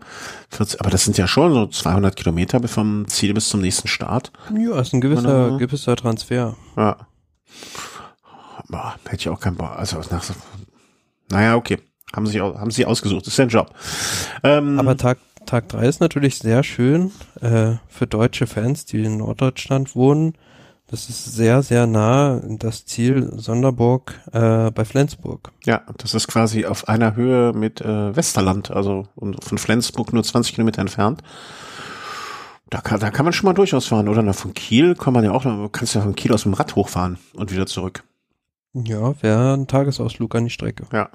40, 0.50 0.80
aber 0.80 0.90
das 0.90 1.04
sind 1.04 1.18
ja 1.18 1.26
schon 1.26 1.52
so 1.52 1.66
200 1.66 2.16
Kilometer 2.16 2.66
vom 2.68 3.06
Ziel 3.08 3.34
bis 3.34 3.48
zum 3.48 3.60
nächsten 3.60 3.88
Start. 3.88 4.32
Ja, 4.56 4.80
ist 4.80 4.92
ein 4.92 5.00
gewisser, 5.00 5.48
Oder? 5.48 5.58
gewisser 5.58 5.96
Transfer. 5.96 6.56
Ja. 6.76 6.96
Boah, 8.68 8.96
hätte 9.04 9.16
ich 9.20 9.28
auch 9.28 9.40
keinen 9.40 9.56
Bock. 9.56 9.76
Also 9.76 10.00
nach, 10.10 10.24
naja, 11.30 11.56
okay. 11.56 11.78
Haben 12.14 12.26
sie, 12.26 12.40
haben 12.40 12.70
sie 12.70 12.86
ausgesucht. 12.86 13.26
Das 13.26 13.34
ist 13.34 13.40
ein 13.40 13.48
Job. 13.48 13.74
Ähm, 14.42 14.78
aber 14.78 14.96
Tag, 14.96 15.18
Tag 15.44 15.68
drei 15.68 15.86
ist 15.86 16.00
natürlich 16.00 16.38
sehr 16.38 16.62
schön 16.62 17.12
äh, 17.40 17.74
für 17.88 18.06
deutsche 18.06 18.46
Fans, 18.46 18.86
die 18.86 19.04
in 19.04 19.18
Norddeutschland 19.18 19.94
wohnen. 19.94 20.34
Das 20.88 21.08
ist 21.08 21.24
sehr, 21.24 21.64
sehr 21.64 21.86
nah 21.88 22.40
das 22.44 22.86
Ziel 22.86 23.32
Sonderburg 23.36 24.20
äh, 24.32 24.70
bei 24.70 24.84
Flensburg. 24.84 25.50
Ja, 25.64 25.82
das 25.98 26.14
ist 26.14 26.28
quasi 26.28 26.64
auf 26.64 26.88
einer 26.88 27.16
Höhe 27.16 27.52
mit 27.52 27.80
äh, 27.80 28.14
Westerland, 28.14 28.70
also 28.70 29.08
von 29.16 29.58
Flensburg 29.58 30.12
nur 30.12 30.22
20 30.22 30.54
Kilometer 30.54 30.80
entfernt. 30.80 31.22
Da 32.70 32.80
kann, 32.80 33.00
da 33.00 33.10
kann 33.10 33.24
man 33.24 33.32
schon 33.32 33.46
mal 33.46 33.52
durchaus 33.52 33.86
fahren, 33.86 34.08
oder? 34.08 34.22
Na, 34.22 34.32
von 34.32 34.54
Kiel 34.54 34.94
kann 34.94 35.12
man 35.12 35.24
ja 35.24 35.32
auch, 35.32 35.44
kannst 35.72 35.94
ja 35.94 36.02
von 36.02 36.14
Kiel 36.14 36.32
aus 36.32 36.44
dem 36.44 36.54
Rad 36.54 36.76
hochfahren 36.76 37.18
und 37.34 37.52
wieder 37.52 37.66
zurück. 37.66 38.04
Ja, 38.72 39.20
wäre 39.22 39.54
ein 39.54 39.66
Tagesausflug 39.66 40.34
an 40.34 40.44
die 40.44 40.50
Strecke. 40.50 40.86
Ja. 40.92 41.08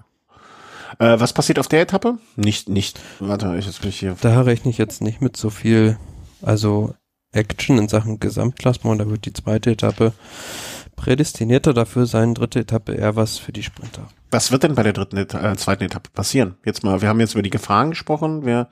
Äh, 0.99 1.19
was 1.19 1.31
passiert 1.31 1.59
auf 1.59 1.67
der 1.67 1.81
Etappe? 1.81 2.17
Nicht, 2.35 2.67
nicht, 2.67 2.99
warte, 3.19 3.55
ich 3.57 3.65
jetzt 3.65 3.81
bin 3.81 3.89
ich 3.89 3.99
hier. 3.99 4.17
Da 4.19 4.41
rechne 4.41 4.71
ich 4.71 4.77
jetzt 4.77 5.01
nicht 5.01 5.21
mit 5.21 5.37
so 5.37 5.49
viel. 5.49 5.97
Also 6.41 6.93
Action 7.31 7.77
in 7.77 7.87
Sachen 7.87 8.19
Gesamtklassement. 8.19 9.01
Da 9.01 9.09
wird 9.09 9.25
die 9.25 9.33
zweite 9.33 9.71
Etappe 9.71 10.13
prädestinierter 10.95 11.73
dafür 11.73 12.05
sein, 12.05 12.35
dritte 12.35 12.59
Etappe 12.59 12.93
eher 12.93 13.15
was 13.15 13.39
für 13.39 13.51
die 13.51 13.63
Sprinter. 13.63 14.07
Was 14.29 14.51
wird 14.51 14.63
denn 14.63 14.75
bei 14.75 14.83
der 14.83 14.93
dritten 14.93 15.17
äh, 15.17 15.55
zweiten 15.57 15.83
Etappe 15.83 16.09
passieren? 16.13 16.55
Jetzt 16.63 16.83
mal, 16.83 17.01
wir 17.01 17.09
haben 17.09 17.19
jetzt 17.19 17.33
über 17.33 17.41
die 17.41 17.49
Gefahren 17.49 17.89
gesprochen. 17.89 18.45
Wer, 18.45 18.69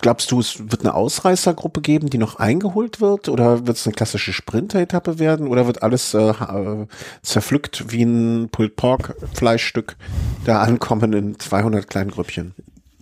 glaubst 0.00 0.30
du, 0.30 0.40
es 0.40 0.70
wird 0.70 0.82
eine 0.82 0.94
Ausreißergruppe 0.94 1.80
geben, 1.80 2.10
die 2.10 2.18
noch 2.18 2.36
eingeholt 2.36 3.00
wird? 3.00 3.30
Oder 3.30 3.66
wird 3.66 3.78
es 3.78 3.86
eine 3.86 3.94
klassische 3.94 4.34
Sprinter-Etappe 4.34 5.18
werden? 5.18 5.48
Oder 5.48 5.66
wird 5.66 5.82
alles 5.82 6.12
äh, 6.12 6.30
äh 6.30 6.86
zerpflückt 7.22 7.90
wie 7.90 8.02
ein 8.02 8.50
Pulled 8.50 8.76
Pork 8.76 9.16
Fleischstück 9.32 9.96
da 10.44 10.60
ankommen 10.60 11.12
in 11.14 11.38
200 11.38 11.88
kleinen 11.88 12.10
Grüppchen? 12.10 12.54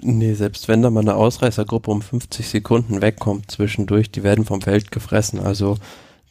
Nee, 0.06 0.34
selbst 0.34 0.68
wenn 0.68 0.82
da 0.82 0.90
mal 0.90 1.00
eine 1.00 1.14
Ausreißergruppe 1.14 1.90
um 1.90 2.02
50 2.02 2.46
Sekunden 2.46 3.00
wegkommt 3.00 3.50
zwischendurch, 3.50 4.10
die 4.10 4.22
werden 4.22 4.44
vom 4.44 4.60
Feld 4.60 4.90
gefressen. 4.90 5.40
Also 5.40 5.78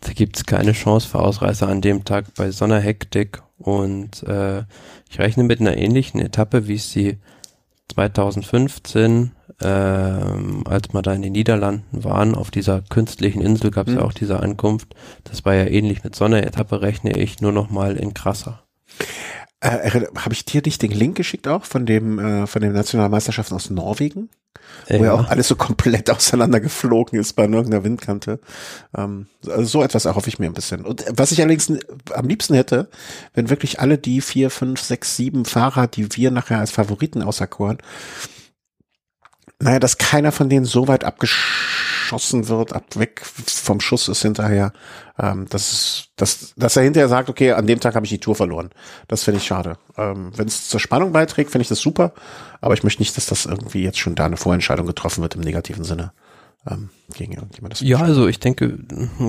da 0.01 0.13
gibt's 0.13 0.45
keine 0.45 0.73
Chance 0.73 1.07
für 1.07 1.19
Ausreißer 1.19 1.67
an 1.67 1.81
dem 1.81 2.05
Tag 2.05 2.35
bei 2.35 2.51
so 2.51 2.65
einer 2.65 2.79
Hektik. 2.79 3.41
Und 3.57 4.21
äh, 4.27 4.59
ich 5.09 5.17
rechne 5.17 5.43
mit 5.43 5.59
einer 5.59 5.75
ähnlichen 5.75 6.21
Etappe, 6.21 6.67
wie 6.67 6.75
es 6.75 6.91
sie 6.91 7.17
2015, 7.95 9.31
ähm, 9.63 10.63
als 10.67 10.93
wir 10.93 11.01
da 11.01 11.11
in 11.13 11.23
den 11.23 11.31
Niederlanden 11.31 12.03
waren, 12.03 12.35
auf 12.35 12.51
dieser 12.51 12.81
künstlichen 12.81 13.41
Insel 13.41 13.71
gab 13.71 13.87
es 13.87 13.93
mhm. 13.93 14.01
ja 14.01 14.05
auch 14.05 14.13
diese 14.13 14.39
Ankunft. 14.39 14.93
Das 15.23 15.45
war 15.45 15.55
ja 15.55 15.65
ähnlich. 15.65 16.03
Mit 16.03 16.13
so 16.13 16.25
einer 16.25 16.43
Etappe 16.43 16.83
rechne 16.83 17.17
ich 17.17 17.41
nur 17.41 17.51
noch 17.51 17.71
mal 17.71 17.97
in 17.97 18.13
krasser. 18.13 18.61
Äh, 19.63 20.07
Habe 20.17 20.33
ich 20.33 20.43
dir 20.43 20.61
nicht 20.65 20.81
den 20.81 20.91
Link 20.91 21.15
geschickt 21.15 21.47
auch 21.47 21.63
von 21.63 21.85
dem 21.85 22.19
äh, 22.19 22.47
von 22.47 22.61
den 22.61 22.73
Nationalmeisterschaften 22.73 23.55
aus 23.55 23.69
Norwegen, 23.69 24.29
ja. 24.89 24.99
wo 24.99 25.05
ja 25.05 25.13
auch 25.13 25.29
alles 25.29 25.47
so 25.47 25.55
komplett 25.55 26.09
auseinandergeflogen 26.11 27.17
ist 27.17 27.33
bei 27.33 27.43
irgendeiner 27.43 27.85
Windkante. 27.85 28.41
Ähm, 28.93 29.27
also 29.47 29.63
so 29.63 29.81
etwas 29.81 30.03
erhoffe 30.03 30.27
ich 30.27 30.37
mir 30.37 30.47
ein 30.47 30.53
bisschen. 30.53 30.83
Und 30.83 31.05
was 31.09 31.31
ich 31.31 31.39
allerdings 31.39 31.71
am 32.13 32.27
liebsten 32.27 32.55
hätte, 32.55 32.89
wenn 33.33 33.49
wirklich 33.49 33.79
alle 33.79 33.97
die 33.97 34.19
vier, 34.19 34.49
fünf, 34.49 34.81
sechs, 34.81 35.15
sieben 35.15 35.45
Fahrer, 35.45 35.87
die 35.87 36.13
wir 36.17 36.29
nachher 36.29 36.59
als 36.59 36.71
Favoriten 36.71 37.21
auserkoren, 37.21 37.77
naja, 39.61 39.79
dass 39.79 39.97
keiner 39.97 40.33
von 40.33 40.49
denen 40.49 40.65
so 40.65 40.89
weit 40.89 41.05
abgeschossen 42.03 42.47
wird, 42.49 42.73
ab 42.73 42.83
weg 42.95 43.21
vom 43.23 43.79
Schuss 43.79 44.07
ist 44.07 44.21
hinterher, 44.21 44.73
ähm, 45.17 45.45
das 45.49 45.71
ist, 45.71 46.09
dass, 46.15 46.53
dass 46.57 46.75
er 46.75 46.83
hinterher 46.83 47.07
sagt, 47.07 47.29
okay, 47.29 47.51
an 47.51 47.67
dem 47.67 47.79
Tag 47.79 47.95
habe 47.95 48.05
ich 48.05 48.09
die 48.09 48.19
Tour 48.19 48.35
verloren. 48.35 48.71
Das 49.07 49.23
finde 49.23 49.39
ich 49.39 49.45
schade. 49.45 49.77
Ähm, 49.97 50.31
Wenn 50.35 50.47
es 50.47 50.67
zur 50.67 50.79
Spannung 50.79 51.13
beiträgt, 51.13 51.51
finde 51.51 51.63
ich 51.63 51.69
das 51.69 51.79
super, 51.79 52.13
aber 52.61 52.73
ich 52.73 52.83
möchte 52.83 53.01
nicht, 53.01 53.15
dass 53.15 53.27
das 53.27 53.45
irgendwie 53.45 53.83
jetzt 53.83 53.99
schon 53.99 54.15
da 54.15 54.25
eine 54.25 54.37
Vorentscheidung 54.37 54.85
getroffen 54.85 55.21
wird 55.21 55.35
im 55.35 55.41
negativen 55.41 55.83
Sinne. 55.83 56.11
Ähm, 56.65 56.89
gegen 57.13 57.33
irgendjemand. 57.33 57.81
ja, 57.81 57.99
also 57.99 58.25
ich 58.25 58.39
denke, 58.39 58.79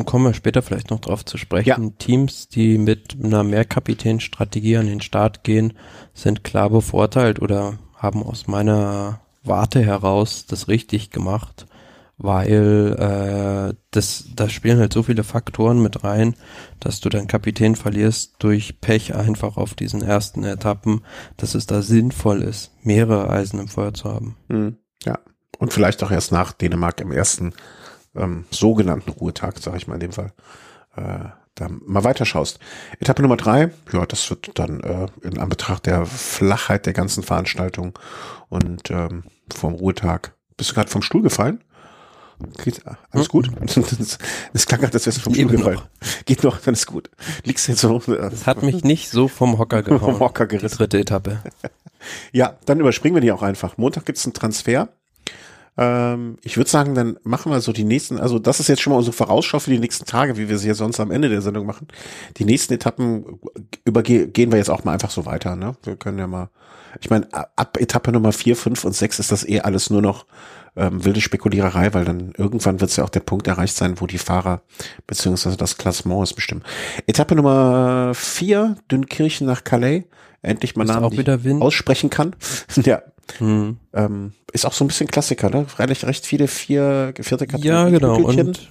kommen 0.07 0.25
wir 0.25 0.35
später 0.35 0.63
vielleicht 0.63 0.91
noch 0.91 1.01
drauf 1.01 1.25
zu 1.25 1.37
sprechen. 1.37 1.83
Ja. 1.83 1.91
Teams, 1.99 2.49
die 2.49 2.79
mit 2.79 3.17
einer 3.21 3.43
Mehrkapitänstrategie 3.43 4.77
an 4.77 4.87
den 4.87 5.01
Start 5.01 5.43
gehen, 5.43 5.73
sind 6.13 6.45
klar 6.45 6.71
bevorteilt 6.71 7.43
oder 7.43 7.77
haben 7.97 8.23
aus 8.23 8.47
meiner 8.47 9.21
Warte 9.43 9.83
heraus 9.83 10.47
das 10.47 10.69
richtig 10.69 11.11
gemacht 11.11 11.67
weil 12.17 12.97
äh, 13.73 13.75
das, 13.91 14.27
da 14.35 14.49
spielen 14.49 14.79
halt 14.79 14.93
so 14.93 15.03
viele 15.03 15.25
Faktoren 15.25 15.83
mit 15.83 16.05
rein, 16.05 16.35
dass 16.81 17.01
du 17.01 17.09
deinen 17.09 17.27
Kapitän 17.27 17.77
verlierst 17.77 18.37
durch 18.39 18.81
Pech 18.81 19.15
einfach 19.15 19.57
auf 19.57 19.75
diesen 19.75 20.03
ersten 20.03 20.45
Etappen, 20.45 21.03
dass 21.37 21.55
es 21.55 21.67
da 21.67 21.83
sinnvoll 21.83 22.43
ist, 22.43 22.73
mehrere 22.83 23.31
Eisen 23.31 23.59
im 23.59 23.69
Feuer 23.69 23.95
zu 23.95 24.13
haben. 24.13 24.37
Mhm. 24.49 24.77
Ja, 25.05 25.19
und 25.59 25.73
vielleicht 25.73 26.03
auch 26.03 26.11
erst 26.11 26.33
nach 26.33 26.53
Dänemark 26.53 27.01
im 27.01 27.13
ersten 27.13 27.53
ähm, 28.15 28.45
sogenannten 28.51 29.11
Ruhetag, 29.11 29.59
sage 29.59 29.77
ich 29.77 29.89
mal 29.89 29.95
in 29.95 30.01
dem 30.01 30.13
Fall. 30.13 30.33
Äh, 30.97 31.31
da 31.57 31.69
mal 31.69 32.05
weiterschaust. 32.05 32.59
Etappe 32.99 33.23
Nummer 33.23 33.37
drei, 33.37 33.71
ja, 33.93 34.07
das 34.07 34.29
wird 34.29 34.59
dann 34.59 34.81
äh, 34.81 35.07
in 35.23 35.39
Anbetracht 35.39 35.87
der 35.87 36.05
Flachheit 36.05 36.87
der 36.87 36.93
ganzen 36.93 37.23
Veranstaltung 37.23 37.97
und 38.49 38.91
ähm, 38.91 39.25
vom 39.53 39.75
Ruhetag. 39.75 40.35
Bist 40.57 40.71
du 40.71 40.75
gerade 40.75 40.91
vom 40.91 41.03
Stuhl 41.03 41.23
gefallen? 41.23 41.63
Geht, 42.63 42.83
alles 43.11 43.29
gut? 43.29 43.51
Es 44.53 44.67
klang 44.67 44.81
gerade, 44.81 44.95
als 44.95 45.07
wärst 45.07 45.19
du 45.19 45.23
vom 45.23 45.35
Stuhl 45.35 45.47
gefallen. 45.47 45.81
Geht 46.25 46.43
noch, 46.43 46.59
dann 46.59 46.75
ist 46.75 46.87
gut. 46.87 47.11
Liegst 47.45 47.69
jetzt 47.69 47.81
so. 47.81 48.01
Äh, 48.09 48.31
das 48.31 48.47
hat 48.47 48.63
mich 48.63 48.85
nicht 48.85 49.11
so 49.11 49.29
vom 49.29 49.59
Hocker 49.59 49.83
gehauen. 49.85 50.01
vom 50.01 50.21
Hocker 50.21 50.47
gerissen. 50.47 50.75
Die 50.75 50.79
dritte 50.79 50.99
Etappe. 50.99 51.43
ja, 52.33 52.57
dann 52.67 52.81
überspringen 52.81 53.15
wir 53.15 53.21
die 53.21 53.33
auch 53.33 53.43
einfach. 53.43 53.77
Montag 53.79 54.07
gibt's 54.07 54.25
einen 54.25 54.35
Transfer. 54.35 54.89
Ähm, 55.77 56.39
ich 56.43 56.57
würde 56.57 56.71
sagen, 56.71 56.95
dann 56.95 57.19
machen 57.25 57.51
wir 57.51 57.61
so 57.61 57.73
die 57.73 57.85
nächsten, 57.85 58.19
also 58.19 58.39
das 58.39 58.61
ist 58.61 58.69
jetzt 58.69 58.81
schon 58.81 58.93
mal 58.93 58.99
unsere 58.99 59.17
Vorausschau 59.17 59.59
für 59.59 59.71
die 59.71 59.79
nächsten 59.79 60.05
Tage, 60.05 60.37
wie 60.37 60.49
wir 60.49 60.59
sie 60.59 60.69
ja 60.69 60.75
sonst 60.75 61.01
am 61.01 61.11
Ende 61.11 61.29
der 61.29 61.43
Sendung 61.43 61.67
machen. 61.67 61.89
Die 62.37 62.45
nächsten 62.45 62.75
Etappen 62.75 63.41
übergehen 63.85 64.53
wir 64.53 64.59
jetzt 64.59 64.71
auch 64.71 64.85
mal 64.85 64.93
einfach 64.93 65.11
so 65.11 65.27
weiter. 65.27 65.57
Ne? 65.57 65.75
Wir 65.83 65.97
können 65.97 66.19
ja 66.19 66.29
mal, 66.29 66.51
ich 67.01 67.11
meine, 67.11 67.27
ab 67.33 67.77
Etappe 67.81 68.13
Nummer 68.13 68.33
vier, 68.33 68.55
fünf 68.55 68.85
und 68.85 68.95
sechs 68.95 69.19
ist 69.19 69.33
das 69.33 69.49
eh 69.49 69.61
alles 69.61 69.91
nur 69.91 70.03
noch 70.03 70.27
ähm, 70.77 71.05
wilde 71.05 71.21
Spekuliererei, 71.21 71.95
weil 71.95 72.05
dann 72.05 72.33
irgendwann 72.37 72.81
wird 72.81 72.91
es 72.91 72.97
ja 72.97 73.05
auch 73.05 73.11
der 73.11 73.21
Punkt 73.21 73.47
erreicht 73.47 73.77
sein, 73.77 74.01
wo 74.01 74.07
die 74.07 74.19
Fahrer 74.19 74.63
beziehungsweise 75.07 75.57
das 75.57 75.79
Klassement 75.79 76.23
ist 76.25 76.35
bestimmt. 76.35 76.65
Etappe 77.07 77.35
Nummer 77.35 78.13
vier, 78.15 78.77
Dünnkirchen 78.91 79.47
nach 79.47 79.65
Calais. 79.65 80.05
Endlich 80.43 80.77
mal 80.77 80.85
Namen, 80.85 81.17
Wind. 81.45 81.63
aussprechen 81.63 82.11
kann. 82.11 82.37
ja, 82.85 83.03
hm. 83.39 83.79
Ähm, 83.93 84.33
ist 84.53 84.67
auch 84.67 84.73
so 84.73 84.85
ein 84.85 84.89
bisschen 84.89 85.07
Klassiker, 85.07 85.51
ne? 85.51 85.65
Freilich 85.67 86.05
recht 86.05 86.27
viele 86.27 86.49
vier, 86.49 87.15
vierte 87.19 87.47
Kategorien. 87.47 87.93
Ja, 87.95 87.99
genau. 87.99 88.17
Und 88.17 88.69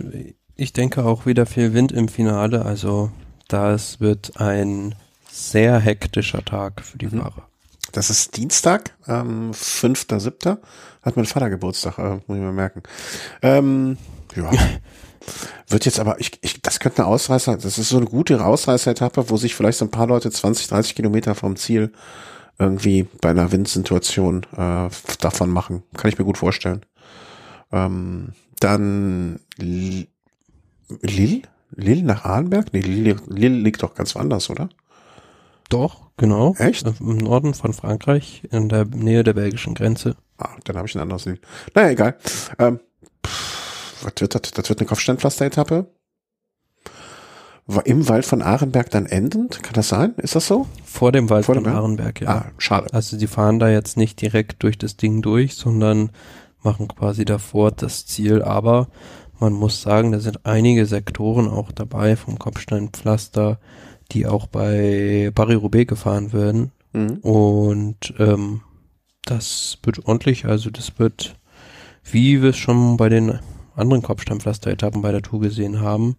ich 0.55 0.73
denke 0.73 1.03
auch 1.03 1.25
wieder 1.25 1.45
viel 1.45 1.73
Wind 1.73 1.91
im 1.91 2.07
Finale. 2.07 2.63
Also 2.63 3.11
das 3.47 3.99
wird 3.99 4.39
ein 4.39 4.95
sehr 5.31 5.79
hektischer 5.79 6.45
Tag 6.45 6.81
für 6.81 6.97
die 6.97 7.07
mhm. 7.07 7.21
Fahrer. 7.21 7.47
Das 7.91 8.09
ist 8.09 8.37
Dienstag, 8.37 8.95
ähm, 9.07 9.51
5.7. 9.51 10.57
Hat 11.01 11.15
mein 11.15 11.25
Vater 11.25 11.49
Geburtstag, 11.49 11.99
äh, 11.99 12.19
muss 12.27 12.37
ich 12.37 12.43
mal 12.43 12.51
merken. 12.51 12.81
Ähm, 13.41 13.97
ja. 14.35 14.49
Wird 15.67 15.85
jetzt 15.85 15.99
aber, 15.99 16.19
ich, 16.19 16.39
ich, 16.41 16.61
das 16.61 16.79
könnte 16.79 17.03
eine 17.03 17.07
Ausreißer, 17.07 17.57
das 17.57 17.77
ist 17.77 17.89
so 17.89 17.97
eine 17.97 18.05
gute 18.05 18.43
Ausreißer-Etappe, 18.43 19.29
wo 19.29 19.37
sich 19.37 19.55
vielleicht 19.55 19.77
so 19.77 19.85
ein 19.85 19.91
paar 19.91 20.07
Leute 20.07 20.29
20, 20.29 20.67
30 20.67 20.95
Kilometer 20.95 21.35
vom 21.35 21.55
Ziel 21.55 21.93
irgendwie 22.59 23.07
bei 23.21 23.29
einer 23.29 23.51
Windsituation 23.51 24.45
äh, 24.55 24.89
davon 25.19 25.49
machen. 25.49 25.83
Kann 25.95 26.09
ich 26.09 26.17
mir 26.17 26.25
gut 26.25 26.37
vorstellen. 26.37 26.85
Ähm, 27.71 28.33
dann 28.59 29.39
Lille? 29.57 30.07
Lille 31.75 32.03
nach 32.03 32.25
Arnberg? 32.25 32.71
Nee, 32.73 32.81
Lille, 32.81 33.15
Lille 33.27 33.57
liegt 33.57 33.81
doch 33.81 33.95
ganz 33.95 34.13
woanders, 34.15 34.49
oder? 34.49 34.69
Doch, 35.69 36.02
genau. 36.17 36.56
Echt? 36.58 36.86
Im 36.99 37.17
Norden 37.17 37.54
von 37.54 37.73
Frankreich, 37.73 38.43
in 38.52 38.69
der 38.69 38.86
Nähe 38.86 39.23
der 39.23 39.34
belgischen 39.34 39.73
Grenze. 39.73 40.15
Ah, 40.38 40.56
dann 40.63 40.78
habe 40.78 40.88
ich 40.88 40.95
ein 40.95 41.02
anderes 41.02 41.26
Lied. 41.26 41.41
Naja, 41.73 41.89
egal. 41.89 42.17
Ähm, 42.60 42.80
pff, 43.26 44.06
was 44.06 44.13
wird 44.19 44.36
das? 44.36 44.52
Das 44.52 44.69
wird 44.69 44.80
eine 44.80 44.88
Kopfsteinpflaster-Etappe 44.88 45.88
im 47.86 48.10
Wald 48.10 48.26
von 48.26 48.41
Ahrenberg 48.41 48.89
dann 48.89 49.06
endend? 49.06 49.63
Kann 49.63 49.73
das 49.73 49.89
sein? 49.89 50.13
Ist 50.17 50.36
das 50.36 50.47
so? 50.47 50.67
Vor 50.84 51.12
dem 51.12 51.30
Wald 51.30 51.45
Vor 51.45 51.56
dem 51.56 51.63
von 51.63 51.73
Ahrenberg, 51.73 52.21
ja. 52.21 52.30
Ah, 52.30 52.45
schade. 52.58 52.93
Also 52.93 53.17
die 53.17 53.28
fahren 53.28 53.60
da 53.60 53.69
jetzt 53.69 53.97
nicht 53.97 54.21
direkt 54.21 54.63
durch 54.63 54.78
das 54.78 54.97
Ding 54.97 55.21
durch, 55.21 55.56
sondern 55.56 56.12
machen 56.62 56.88
quasi 56.88 57.26
davor 57.26 57.71
das 57.71 58.06
Ziel. 58.06 58.41
Aber 58.41 58.88
man 59.39 59.54
muss 59.54 59.82
sagen, 59.82 60.12
da 60.12 60.19
sind 60.19 60.45
einige 60.45 60.86
Sektoren 60.86 61.47
auch 61.47 61.71
dabei 61.71 62.15
vom 62.15 62.38
Kopfsteinpflaster, 62.38 63.60
die 64.13 64.28
auch 64.28 64.47
bei 64.47 65.32
Paris-Roubaix 65.34 65.88
gefahren 65.88 66.34
werden. 66.34 66.71
Mhm. 66.93 67.17
Und 67.17 68.13
ähm, 68.19 68.62
das 69.26 69.78
wird 69.84 70.06
ordentlich, 70.06 70.45
also 70.45 70.69
das 70.69 70.99
wird, 70.99 71.36
wie 72.04 72.41
wir 72.41 72.52
es 72.52 72.58
schon 72.58 72.97
bei 72.97 73.10
den 73.10 73.39
anderen 73.76 74.04
Kopfsteinpflaster-Etappen 74.04 75.02
bei 75.02 75.12
der 75.12 75.21
Tour 75.21 75.41
gesehen 75.41 75.82
haben, 75.82 76.15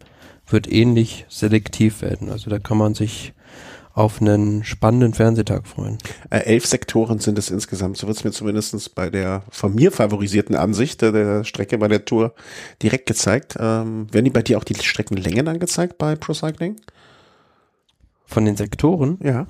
wird 0.49 0.71
ähnlich 0.71 1.25
selektiv 1.29 2.03
werden. 2.03 2.31
Also 2.31 2.51
da 2.51 2.59
kann 2.59 2.79
man 2.79 2.95
sich 2.95 3.33
auf 3.95 4.21
einen 4.21 4.65
spannenden 4.65 5.15
Fernsehtag 5.15 5.69
freuen. 5.69 5.99
Äh, 6.29 6.41
elf 6.41 6.67
Sektoren 6.67 7.21
sind 7.21 7.39
es 7.39 7.51
insgesamt. 7.51 7.97
So 7.97 8.09
wird 8.09 8.17
es 8.17 8.25
mir 8.25 8.33
zumindestens 8.33 8.89
bei 8.89 9.09
der 9.09 9.45
von 9.51 9.73
mir 9.73 9.93
favorisierten 9.93 10.57
Ansicht 10.57 11.01
der, 11.01 11.13
der 11.13 11.45
Strecke 11.45 11.79
bei 11.79 11.87
der 11.87 12.05
Tour 12.05 12.35
direkt 12.83 13.07
gezeigt. 13.07 13.55
Ähm, 13.59 14.13
werden 14.13 14.25
die 14.25 14.33
bei 14.33 14.43
dir 14.43 14.59
auch 14.59 14.65
die 14.65 14.75
Streckenlängen 14.75 15.47
angezeigt 15.47 15.97
bei 15.97 16.17
Pro 16.17 16.35
Cycling? 16.35 16.81
Von 18.27 18.45
den 18.45 18.57
Sektoren? 18.57 19.19
Ja. 19.23 19.47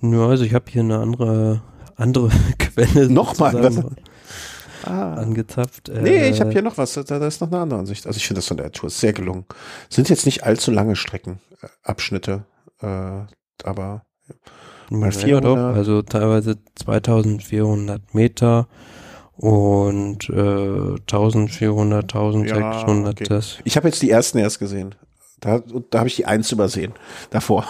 Nur, 0.00 0.28
also 0.28 0.44
ich 0.44 0.54
habe 0.54 0.66
hier 0.70 0.82
eine 0.82 0.98
andere 0.98 1.62
andere 1.98 2.30
Quelle. 2.58 3.10
Nochmal 3.10 3.84
ah. 4.84 5.14
angezapft. 5.14 5.88
Äh, 5.88 6.02
nee, 6.02 6.28
ich 6.28 6.40
habe 6.40 6.52
hier 6.52 6.62
noch 6.62 6.78
was. 6.78 6.94
Da, 6.94 7.02
da, 7.02 7.26
ist 7.26 7.40
noch 7.40 7.48
eine 7.48 7.60
andere 7.60 7.80
Ansicht. 7.80 8.06
Also 8.06 8.16
ich 8.16 8.26
finde 8.26 8.38
das 8.38 8.46
von 8.46 8.56
der 8.56 8.72
Tour 8.72 8.90
sehr 8.90 9.12
gelungen. 9.12 9.44
Sind 9.90 10.08
jetzt 10.08 10.24
nicht 10.24 10.44
allzu 10.44 10.70
lange 10.70 10.96
Streckenabschnitte, 10.96 12.44
äh, 12.80 13.20
aber 13.64 14.06
mal 14.90 15.12
400. 15.12 15.28
Ja, 15.28 15.40
doch, 15.40 15.76
also 15.76 16.02
teilweise 16.02 16.56
2400 16.76 18.14
Meter 18.14 18.68
und 19.36 20.28
äh, 20.30 20.96
1400, 21.00 22.04
1600. 22.04 22.48
Ja, 22.48 23.10
okay. 23.10 23.24
das. 23.24 23.58
Ich 23.64 23.76
habe 23.76 23.88
jetzt 23.88 24.02
die 24.02 24.10
ersten 24.10 24.38
erst 24.38 24.58
gesehen. 24.58 24.94
Da, 25.40 25.62
da 25.90 25.98
habe 25.98 26.08
ich 26.08 26.16
die 26.16 26.26
eins 26.26 26.50
übersehen 26.52 26.92
davor. 27.30 27.66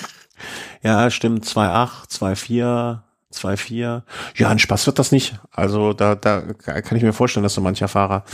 ja, 0.82 1.10
stimmt. 1.10 1.44
2,8, 1.44 2.10
2,4. 2.10 3.00
2,4. 3.32 4.02
Ja, 4.36 4.48
ein 4.48 4.58
Spaß 4.58 4.86
wird 4.86 4.98
das 4.98 5.12
nicht. 5.12 5.38
Also 5.50 5.92
da, 5.92 6.14
da 6.14 6.40
kann 6.40 6.96
ich 6.96 7.02
mir 7.02 7.12
vorstellen, 7.12 7.44
dass 7.44 7.54
so 7.54 7.60
mancher 7.60 7.88
Fahrer 7.88 8.24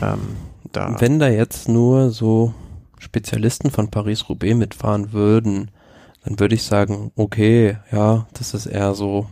ähm, 0.00 0.36
da. 0.72 0.98
Wenn 1.00 1.18
da 1.18 1.28
jetzt 1.28 1.68
nur 1.68 2.10
so 2.10 2.54
Spezialisten 2.98 3.70
von 3.70 3.90
Paris-Roubaix 3.90 4.56
mitfahren 4.56 5.12
würden, 5.12 5.70
dann 6.24 6.38
würde 6.38 6.54
ich 6.54 6.62
sagen, 6.62 7.12
okay, 7.16 7.78
ja, 7.90 8.26
das 8.32 8.54
ist 8.54 8.66
eher 8.66 8.94
so 8.94 9.26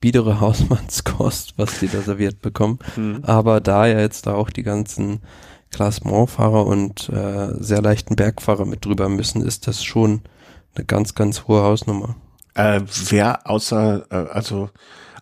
biedere 0.00 0.40
Hausmannskost, 0.40 1.54
was 1.56 1.80
die 1.80 1.88
da 1.88 2.00
serviert 2.00 2.40
bekommen. 2.40 2.78
Mhm. 2.96 3.20
Aber 3.24 3.60
da 3.60 3.86
ja 3.86 4.00
jetzt 4.00 4.26
da 4.26 4.34
auch 4.34 4.50
die 4.50 4.62
ganzen 4.62 5.20
Klassementfahrer 5.76 6.66
und 6.66 7.10
äh, 7.10 7.48
sehr 7.62 7.82
leichten 7.82 8.16
Bergfahrer 8.16 8.64
mit 8.64 8.86
drüber 8.86 9.10
müssen, 9.10 9.42
ist 9.42 9.66
das 9.66 9.84
schon 9.84 10.22
eine 10.74 10.86
ganz, 10.86 11.14
ganz 11.14 11.46
hohe 11.46 11.62
Hausnummer. 11.62 12.16
Äh, 12.54 12.80
wer 13.10 13.46
außer, 13.46 14.06
äh, 14.10 14.30
also 14.30 14.70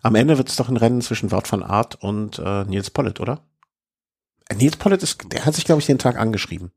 am 0.01 0.15
Ende 0.15 0.37
wird 0.37 0.47
es 0.47 0.55
doch 0.55 0.69
ein 0.69 0.77
Rennen 0.77 1.01
zwischen 1.01 1.29
Wout 1.33 1.43
van 1.49 1.61
Art 1.61 1.95
und 1.95 2.39
äh, 2.39 2.63
Nils 2.63 2.89
Pollitt, 2.89 3.19
oder? 3.19 3.41
Äh, 4.47 4.55
Nils 4.55 4.77
Pollitt 4.77 5.03
ist, 5.03 5.21
der 5.29 5.45
hat 5.45 5.55
sich, 5.55 5.65
glaube 5.65 5.81
ich, 5.81 5.87
den 5.87 5.99
Tag 5.99 6.17
angeschrieben. 6.17 6.71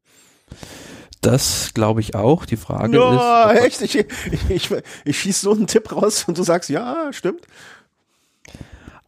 Das 1.20 1.70
glaube 1.72 2.00
ich 2.00 2.16
auch. 2.16 2.46
Die 2.46 2.56
Frage 2.56 2.96
ja, 2.96 3.50
ist. 3.50 3.80
echt? 3.80 3.82
Ich, 3.82 3.94
ich, 3.94 4.50
ich, 4.50 4.70
ich 5.04 5.20
schieße 5.20 5.42
so 5.42 5.52
einen 5.52 5.68
Tipp 5.68 5.92
raus 5.92 6.24
und 6.26 6.36
du 6.36 6.42
sagst, 6.42 6.68
ja, 6.68 7.12
stimmt. 7.12 7.46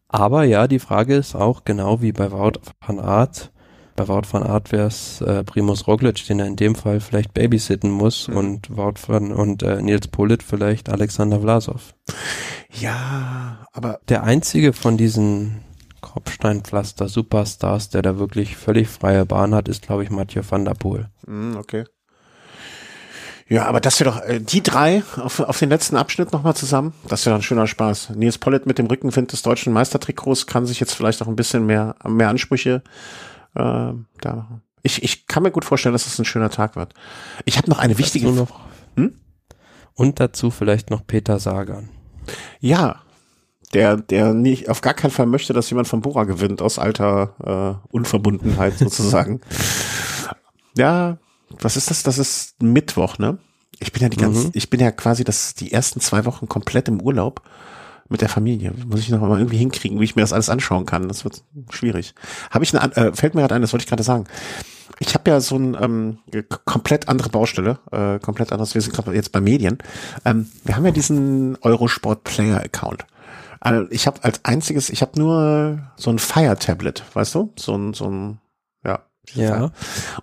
Aber 0.06 0.44
ja, 0.44 0.68
die 0.68 0.78
Frage 0.78 1.16
ist 1.16 1.34
auch 1.34 1.64
genau 1.64 2.02
wie 2.02 2.12
bei 2.12 2.30
Wout 2.30 2.60
van 2.86 3.00
Art, 3.00 3.50
bei 4.00 4.08
Wout 4.08 4.22
van 4.30 4.42
Art 4.42 4.72
wäre 4.72 4.86
es 4.86 5.20
äh, 5.20 5.44
Primus 5.44 5.86
Roglic, 5.86 6.26
den 6.26 6.40
er 6.40 6.46
in 6.46 6.56
dem 6.56 6.74
Fall 6.74 7.00
vielleicht 7.00 7.34
babysitten 7.34 7.90
muss 7.90 8.28
mhm. 8.28 8.36
und 8.36 8.76
Wout 8.76 8.94
van 9.06 9.30
und 9.30 9.62
äh, 9.62 9.82
Nils 9.82 10.08
Polit 10.08 10.42
vielleicht 10.42 10.88
Alexander 10.88 11.40
Vlasov. 11.40 11.94
Ja, 12.70 13.66
aber 13.72 14.00
der 14.08 14.22
einzige 14.22 14.72
von 14.72 14.96
diesen 14.96 15.60
Kopfsteinpflaster 16.00 17.08
Superstars, 17.08 17.90
der 17.90 18.00
da 18.00 18.18
wirklich 18.18 18.56
völlig 18.56 18.88
freie 18.88 19.26
Bahn 19.26 19.54
hat, 19.54 19.68
ist 19.68 19.82
glaube 19.82 20.02
ich 20.02 20.10
Mathieu 20.10 20.42
van 20.48 20.64
der 20.64 20.74
Poel. 20.74 21.10
Mhm, 21.26 21.58
okay. 21.58 21.84
Ja, 23.48 23.66
aber 23.66 23.80
das 23.80 24.00
wäre 24.00 24.12
doch, 24.12 24.22
äh, 24.22 24.40
die 24.40 24.62
drei 24.62 25.02
auf, 25.16 25.40
auf 25.40 25.58
den 25.58 25.68
letzten 25.68 25.96
Abschnitt 25.96 26.32
nochmal 26.32 26.54
zusammen, 26.54 26.94
das 27.06 27.26
wäre 27.26 27.36
ein 27.36 27.42
schöner 27.42 27.66
Spaß. 27.66 28.10
Nils 28.14 28.38
Pollitt 28.38 28.64
mit 28.64 28.78
dem 28.78 28.86
Rückenwind 28.86 29.32
des 29.32 29.42
deutschen 29.42 29.74
Meistertrikots 29.74 30.46
kann 30.46 30.64
sich 30.64 30.80
jetzt 30.80 30.94
vielleicht 30.94 31.20
auch 31.20 31.28
ein 31.28 31.36
bisschen 31.36 31.66
mehr, 31.66 31.96
mehr 32.08 32.30
Ansprüche 32.30 32.82
äh, 33.54 33.92
da. 34.20 34.60
Ich, 34.82 35.02
ich 35.02 35.26
kann 35.26 35.42
mir 35.42 35.50
gut 35.50 35.64
vorstellen, 35.64 35.92
dass 35.92 36.06
es 36.06 36.12
das 36.12 36.18
ein 36.20 36.24
schöner 36.24 36.50
Tag 36.50 36.76
wird. 36.76 36.94
Ich 37.44 37.58
habe 37.58 37.68
noch 37.68 37.78
eine 37.78 37.98
wichtige. 37.98 38.30
Noch, 38.30 38.60
hm? 38.96 39.14
Und 39.94 40.20
dazu 40.20 40.50
vielleicht 40.50 40.90
noch 40.90 41.06
Peter 41.06 41.38
Sagan. 41.38 41.90
Ja, 42.60 43.02
der, 43.74 43.96
der 43.96 44.34
nicht, 44.34 44.68
auf 44.68 44.80
gar 44.80 44.94
keinen 44.94 45.10
Fall 45.10 45.26
möchte, 45.26 45.52
dass 45.52 45.70
jemand 45.70 45.88
von 45.88 46.00
Bora 46.00 46.24
gewinnt, 46.24 46.62
aus 46.62 46.78
alter 46.78 47.80
äh, 47.84 47.94
Unverbundenheit 47.94 48.78
sozusagen. 48.78 49.40
ja, 50.76 51.18
was 51.60 51.76
ist 51.76 51.90
das? 51.90 52.02
Das 52.02 52.18
ist 52.18 52.62
Mittwoch, 52.62 53.18
ne? 53.18 53.38
Ich 53.78 53.92
bin 53.92 54.02
ja 54.02 54.08
die 54.08 54.16
ganze, 54.16 54.46
mhm. 54.46 54.50
ich 54.54 54.70
bin 54.70 54.80
ja 54.80 54.90
quasi 54.90 55.24
das, 55.24 55.54
die 55.54 55.72
ersten 55.72 56.00
zwei 56.00 56.24
Wochen 56.26 56.48
komplett 56.48 56.88
im 56.88 57.00
Urlaub 57.00 57.42
mit 58.10 58.20
der 58.20 58.28
Familie. 58.28 58.72
Muss 58.86 59.00
ich 59.00 59.08
noch 59.08 59.20
mal 59.20 59.38
irgendwie 59.38 59.56
hinkriegen, 59.56 60.00
wie 60.00 60.04
ich 60.04 60.16
mir 60.16 60.22
das 60.22 60.32
alles 60.32 60.50
anschauen 60.50 60.84
kann. 60.84 61.08
Das 61.08 61.24
wird 61.24 61.42
schwierig. 61.70 62.14
Habe 62.50 62.64
ich 62.64 62.76
eine, 62.76 62.94
äh, 62.96 63.12
fällt 63.14 63.34
mir 63.34 63.40
gerade 63.40 63.54
ein, 63.54 63.62
das 63.62 63.72
wollte 63.72 63.84
ich 63.84 63.88
gerade 63.88 64.02
sagen. 64.02 64.24
Ich 64.98 65.14
habe 65.14 65.30
ja 65.30 65.40
so 65.40 65.56
ein 65.56 65.76
ähm, 65.80 66.18
komplett 66.66 67.08
andere 67.08 67.30
Baustelle, 67.30 67.78
äh, 67.90 68.18
komplett 68.18 68.52
anderes. 68.52 68.74
Wir 68.74 68.82
sind 68.82 68.94
gerade 68.94 69.14
jetzt 69.14 69.32
bei 69.32 69.40
Medien. 69.40 69.78
Ähm, 70.24 70.50
wir 70.64 70.76
haben 70.76 70.84
ja 70.84 70.90
diesen 70.90 71.56
Eurosport 71.62 72.24
Player 72.24 72.60
Account. 72.60 73.06
Also 73.60 73.86
ich 73.90 74.06
habe 74.06 74.22
als 74.24 74.44
einziges, 74.44 74.90
ich 74.90 75.02
habe 75.02 75.18
nur 75.18 75.80
so 75.96 76.10
ein 76.10 76.18
Fire 76.18 76.56
Tablet, 76.58 77.04
weißt 77.14 77.34
du, 77.34 77.52
so 77.56 77.76
ein 77.76 77.94
so 77.94 78.10
ein 78.10 78.40
ja. 78.84 79.00
Ja. 79.34 79.70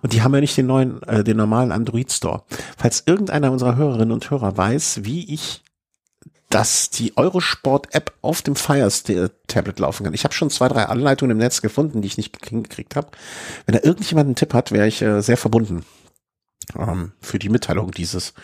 Und 0.02 0.12
die 0.12 0.22
haben 0.22 0.34
ja 0.34 0.40
nicht 0.40 0.56
den 0.56 0.66
neuen, 0.66 1.02
äh, 1.04 1.24
den 1.24 1.38
normalen 1.38 1.72
Android 1.72 2.12
Store. 2.12 2.42
Falls 2.76 3.04
irgendeiner 3.06 3.50
unserer 3.52 3.76
Hörerinnen 3.76 4.12
und 4.12 4.30
Hörer 4.30 4.56
weiß, 4.56 5.00
wie 5.04 5.32
ich 5.32 5.62
dass 6.50 6.90
die 6.90 7.16
Eurosport-App 7.16 8.14
auf 8.22 8.42
dem 8.42 8.56
Fire-Tablet 8.56 9.78
laufen 9.78 10.04
kann. 10.04 10.14
Ich 10.14 10.24
habe 10.24 10.34
schon 10.34 10.50
zwei, 10.50 10.68
drei 10.68 10.84
Anleitungen 10.84 11.32
im 11.32 11.38
Netz 11.38 11.60
gefunden, 11.60 12.00
die 12.00 12.08
ich 12.08 12.16
nicht 12.16 12.36
hingekriegt 12.46 12.96
habe. 12.96 13.08
Wenn 13.66 13.74
da 13.74 13.82
irgendjemand 13.82 14.26
einen 14.26 14.36
Tipp 14.36 14.54
hat, 14.54 14.72
wäre 14.72 14.86
ich 14.86 15.02
äh, 15.02 15.20
sehr 15.20 15.36
verbunden 15.36 15.84
ähm, 16.76 17.12
für 17.20 17.38
die 17.38 17.48
Mitteilung 17.48 17.90
dieses. 17.90 18.34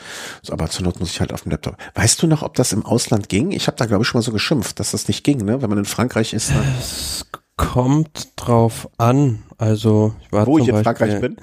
So, 0.43 0.53
aber 0.53 0.69
zur 0.69 0.85
Not 0.85 1.01
muss 1.01 1.11
ich 1.11 1.21
halt 1.21 1.33
auf 1.33 1.43
dem 1.43 1.53
Laptop. 1.53 1.77
Weißt 1.95 2.23
du 2.23 2.27
noch, 2.27 2.43
ob 2.43 2.55
das 2.55 2.73
im 2.73 2.85
Ausland 2.85 3.29
ging? 3.29 3.51
Ich 3.51 3.67
habe 3.67 3.77
da 3.77 3.87
glaube 3.87 4.03
ich 4.03 4.09
schon 4.09 4.19
mal 4.19 4.25
so 4.25 4.33
geschimpft, 4.33 4.81
dass 4.81 4.93
das 4.93 5.09
nicht 5.09 5.25
ging, 5.25 5.45
ne? 5.45 5.63
Wenn 5.63 5.71
man 5.71 5.79
in 5.79 5.85
Frankreich 5.85 6.33
ist. 6.33 6.51
Dann 6.51 6.65
es 6.79 7.27
kommt 7.57 8.33
drauf 8.37 8.89
an. 8.99 9.43
Also 9.59 10.15
ich 10.23 10.33
war 10.33 10.47
wo 10.47 10.59
ich 10.59 10.69
in 10.69 10.83
Frankreich 10.83 11.21
bin. 11.21 11.37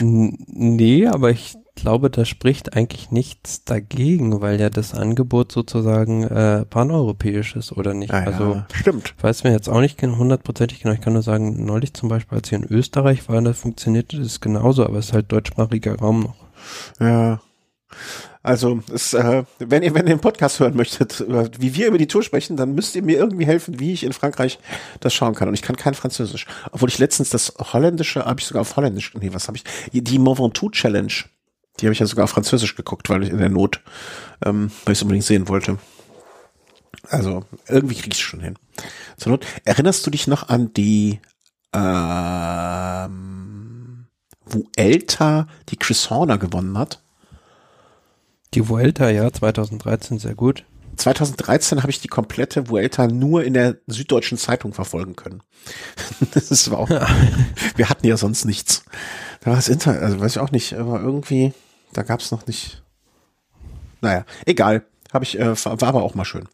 Nee, 0.00 1.06
aber 1.06 1.30
ich 1.30 1.56
glaube, 1.74 2.10
da 2.10 2.24
spricht 2.24 2.76
eigentlich 2.76 3.10
nichts 3.10 3.64
dagegen, 3.64 4.40
weil 4.40 4.60
ja 4.60 4.70
das 4.70 4.94
Angebot 4.94 5.52
sozusagen 5.52 6.24
äh, 6.24 6.64
paneuropäisch 6.64 7.56
ist, 7.56 7.72
oder 7.72 7.94
nicht? 7.94 8.12
Ah, 8.12 8.20
ja, 8.20 8.26
also 8.26 8.62
stimmt. 8.72 9.14
Weiß 9.20 9.44
mir 9.44 9.52
jetzt 9.52 9.68
auch 9.68 9.80
nicht 9.80 10.00
hundertprozentig 10.02 10.80
genau. 10.80 10.94
Ich 10.94 11.00
kann 11.00 11.12
nur 11.12 11.22
sagen, 11.22 11.64
neulich 11.64 11.94
zum 11.94 12.08
Beispiel, 12.08 12.38
als 12.38 12.48
ich 12.48 12.54
in 12.54 12.64
Österreich 12.64 13.28
war, 13.28 13.40
da 13.42 13.52
funktionierte 13.52 14.18
das 14.18 14.40
genauso, 14.40 14.84
aber 14.84 14.98
es 14.98 15.06
ist 15.06 15.12
halt 15.12 15.32
deutschsprachiger 15.32 15.98
Raum 15.98 16.20
noch. 16.20 16.36
Ja. 17.00 17.40
Also, 18.42 18.80
es, 18.92 19.14
äh, 19.14 19.44
wenn 19.58 19.82
ihr, 19.82 19.94
wenn 19.94 20.06
ihr 20.06 20.16
den 20.16 20.20
Podcast 20.20 20.60
hören 20.60 20.76
möchtet, 20.76 21.24
wie 21.58 21.74
wir 21.74 21.86
über 21.86 21.96
die 21.96 22.06
Tour 22.06 22.22
sprechen, 22.22 22.58
dann 22.58 22.74
müsst 22.74 22.94
ihr 22.94 23.02
mir 23.02 23.16
irgendwie 23.16 23.46
helfen, 23.46 23.80
wie 23.80 23.94
ich 23.94 24.04
in 24.04 24.12
Frankreich 24.12 24.58
das 25.00 25.14
schauen 25.14 25.34
kann. 25.34 25.48
Und 25.48 25.54
ich 25.54 25.62
kann 25.62 25.76
kein 25.76 25.94
Französisch. 25.94 26.46
Obwohl 26.70 26.90
ich 26.90 26.98
letztens 26.98 27.30
das 27.30 27.54
Holländische, 27.58 28.26
habe 28.26 28.40
ich 28.40 28.46
sogar 28.46 28.60
auf 28.60 28.76
Holländisch, 28.76 29.14
nee, 29.14 29.30
was 29.32 29.48
habe 29.48 29.56
ich? 29.56 29.64
Die 29.92 30.18
Mont 30.18 30.38
Ventoux 30.38 30.70
Challenge 30.70 31.12
die 31.80 31.86
habe 31.86 31.92
ich 31.92 31.98
ja 31.98 32.06
sogar 32.06 32.24
auf 32.24 32.30
Französisch 32.30 32.76
geguckt, 32.76 33.08
weil 33.10 33.22
ich 33.24 33.30
in 33.30 33.38
der 33.38 33.48
Not, 33.48 33.80
ähm, 34.44 34.70
weil 34.84 34.92
ich 34.92 34.98
es 34.98 35.02
unbedingt 35.02 35.24
sehen 35.24 35.48
wollte. 35.48 35.78
Also 37.08 37.44
irgendwie 37.68 37.96
krieg 37.96 38.14
ich 38.14 38.20
es 38.20 38.24
schon 38.24 38.40
hin. 38.40 38.58
Zur 39.16 39.32
Not. 39.32 39.46
Erinnerst 39.64 40.06
du 40.06 40.10
dich 40.10 40.26
noch 40.26 40.48
an 40.48 40.72
die 40.72 41.20
ähm, 41.74 43.24
Vuelta, 44.46 45.46
die 45.68 45.76
Chris 45.76 46.10
Horner 46.10 46.38
gewonnen 46.38 46.78
hat? 46.78 47.02
Die 48.54 48.68
Vuelta, 48.68 49.10
ja, 49.10 49.32
2013 49.32 50.18
sehr 50.18 50.34
gut. 50.34 50.64
2013 50.96 51.82
habe 51.82 51.90
ich 51.90 52.00
die 52.00 52.08
komplette 52.08 52.68
Vuelta 52.68 53.08
nur 53.08 53.42
in 53.44 53.54
der 53.54 53.78
Süddeutschen 53.88 54.38
Zeitung 54.38 54.72
verfolgen 54.72 55.16
können. 55.16 55.42
das 56.34 56.70
war 56.70 56.78
auch, 56.78 56.88
wir 56.88 57.88
hatten 57.88 58.06
ja 58.06 58.16
sonst 58.16 58.44
nichts. 58.44 58.84
Da 59.44 59.50
war 59.50 59.56
das 59.56 59.68
Internet, 59.68 60.02
also 60.02 60.18
weiß 60.20 60.32
ich 60.32 60.38
auch 60.38 60.52
nicht, 60.52 60.72
aber 60.72 61.00
irgendwie, 61.00 61.52
da 61.92 62.02
gab 62.02 62.20
es 62.20 62.30
noch 62.30 62.46
nicht. 62.46 62.82
Naja, 64.00 64.24
egal. 64.46 64.86
Habe 65.12 65.24
ich, 65.24 65.38
äh, 65.38 65.54
war 65.64 65.82
aber 65.82 66.02
auch 66.02 66.14
mal 66.14 66.24
schön. 66.24 66.48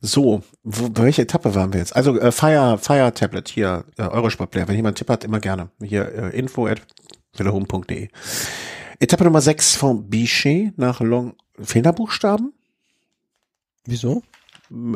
So, 0.00 0.42
wo, 0.64 0.88
bei 0.90 1.04
welcher 1.04 1.22
Etappe 1.22 1.54
waren 1.54 1.72
wir 1.72 1.78
jetzt? 1.80 1.94
Also 1.94 2.18
äh, 2.18 2.32
Fire, 2.32 2.78
Fire 2.78 3.14
Tablet 3.14 3.48
hier, 3.48 3.84
äh, 3.96 4.02
Eurosport-Player. 4.02 4.66
Wenn 4.68 4.74
jemand 4.74 4.96
einen 4.96 4.96
Tipp 4.96 5.08
hat, 5.08 5.24
immer 5.24 5.40
gerne. 5.40 5.70
Hier 5.80 6.12
äh, 6.12 6.36
info 6.36 6.66
at 6.66 6.82
velehome.de. 7.34 8.08
Etappe 8.98 9.24
Nummer 9.24 9.40
6 9.40 9.76
von 9.76 10.10
Bichet 10.10 10.76
nach 10.76 11.00
Long. 11.00 11.34
Fehlerbuchstaben? 11.58 12.52
Wieso? 13.84 14.22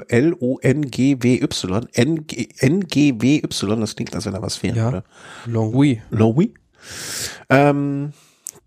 L-O-N-G-W-Y. 0.08 1.88
N-G-W-Y, 1.94 3.80
das 3.80 3.96
klingt, 3.96 4.14
als 4.14 4.26
wenn 4.26 4.32
da 4.32 4.42
was 4.42 4.56
fehlt. 4.56 4.76
Ja, 4.76 5.04
Longwy. 5.46 6.02
Longwy. 6.10 6.54
Ähm, 7.48 8.12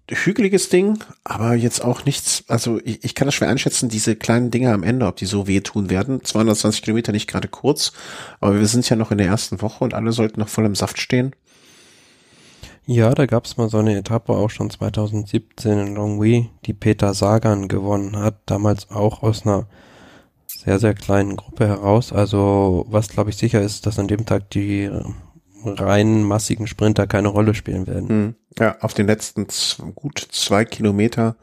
hügeliges 0.10 0.70
Ding, 0.70 1.00
aber 1.24 1.56
jetzt 1.56 1.84
auch 1.84 2.06
nichts, 2.06 2.44
also 2.48 2.80
ich, 2.84 3.04
ich 3.04 3.16
kann 3.16 3.28
das 3.28 3.36
schwer 3.36 3.50
einschätzen, 3.50 3.90
diese 3.90 4.16
kleinen 4.16 4.52
Dinge 4.52 4.74
am 4.74 4.84
Ende, 4.84 5.08
ob 5.08 5.16
die 5.16 5.26
so 5.26 5.48
wehtun 5.48 5.90
werden. 5.90 6.24
220 6.24 6.82
Kilometer 6.82 7.12
nicht 7.12 7.30
gerade 7.30 7.48
kurz, 7.48 7.94
aber 8.40 8.60
wir 8.60 8.68
sind 8.68 8.88
ja 8.90 8.96
noch 8.96 9.12
in 9.12 9.18
der 9.18 9.28
ersten 9.28 9.62
Woche 9.62 9.84
und 9.84 9.94
alle 9.94 10.12
sollten 10.12 10.40
noch 10.40 10.50
voll 10.50 10.66
im 10.66 10.76
Saft 10.76 11.00
stehen. 11.00 11.36
Ja, 12.86 13.14
da 13.14 13.26
gab 13.26 13.46
es 13.46 13.56
mal 13.56 13.70
so 13.70 13.78
eine 13.78 13.96
Etappe 13.96 14.34
auch 14.34 14.50
schon 14.50 14.70
2017 14.70 15.80
in 15.80 15.96
Longwy, 15.96 16.50
die 16.66 16.74
Peter 16.74 17.14
Sagan 17.14 17.70
gewonnen 17.70 18.18
hat, 18.18 18.36
damals 18.46 18.92
auch 18.92 19.24
aus 19.24 19.46
einer 19.46 19.68
sehr, 20.48 20.80
sehr 20.80 20.94
kleinen 20.94 21.38
Gruppe 21.38 21.66
heraus. 21.66 22.12
Also 22.12 22.86
was 22.90 23.08
glaube 23.08 23.30
ich 23.30 23.38
sicher 23.38 23.62
ist, 23.62 23.86
dass 23.86 24.00
an 24.00 24.10
dem 24.10 24.26
Tag 24.26 24.50
die 24.50 24.90
rein 25.66 26.24
massigen 26.24 26.68
Sprinter 26.68 27.08
keine 27.08 27.30
Rolle 27.30 27.54
spielen 27.54 27.88
werden. 27.88 28.10
Hm. 28.10 28.36
Ja, 28.60 28.78
auf 28.82 28.94
den 28.94 29.08
letzten 29.08 29.48
gut 29.96 30.28
zwei 30.32 30.66
Kilometer 30.66 31.36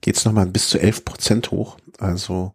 geht's 0.00 0.24
nochmal 0.24 0.46
bis 0.46 0.68
zu 0.68 0.78
elf 0.78 1.04
Prozent 1.04 1.50
hoch. 1.50 1.76
Also 1.98 2.54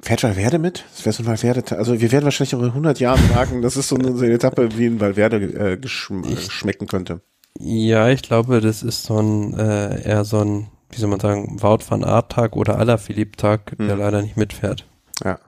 fährt 0.00 0.22
Valverde 0.22 0.58
mit? 0.58 0.84
Das 0.94 1.04
wäre 1.04 1.12
so 1.12 1.22
ein 1.22 1.26
Valverde. 1.26 1.76
Also 1.76 2.00
wir 2.00 2.12
werden 2.12 2.24
wahrscheinlich 2.24 2.54
auch 2.54 2.60
in 2.62 2.66
100 2.66 3.00
Jahren 3.00 3.28
sagen, 3.34 3.62
das 3.62 3.76
ist 3.76 3.88
so 3.88 3.96
eine, 3.96 4.16
so 4.16 4.24
eine 4.24 4.34
Etappe, 4.34 4.76
wie 4.76 4.86
ein 4.86 5.00
Valverde 5.00 5.36
äh, 5.36 5.76
geschm 5.76 6.22
ich, 6.24 6.50
schmecken 6.52 6.86
könnte. 6.86 7.20
Ja, 7.58 8.08
ich 8.10 8.22
glaube, 8.22 8.60
das 8.60 8.82
ist 8.82 9.04
so 9.04 9.18
ein 9.18 9.54
äh, 9.54 10.02
eher 10.02 10.24
so 10.24 10.40
ein, 10.40 10.68
wie 10.90 11.00
soll 11.00 11.08
man 11.08 11.20
sagen, 11.20 11.62
Wout 11.62 11.80
van 11.88 12.04
Aert 12.04 12.32
Tag 12.32 12.54
oder 12.56 12.78
Alaphilippe 12.78 13.36
Tag, 13.36 13.72
hm. 13.76 13.86
der 13.86 13.96
leider 13.96 14.22
nicht 14.22 14.36
mitfährt. 14.36 14.86
Ja. 15.24 15.38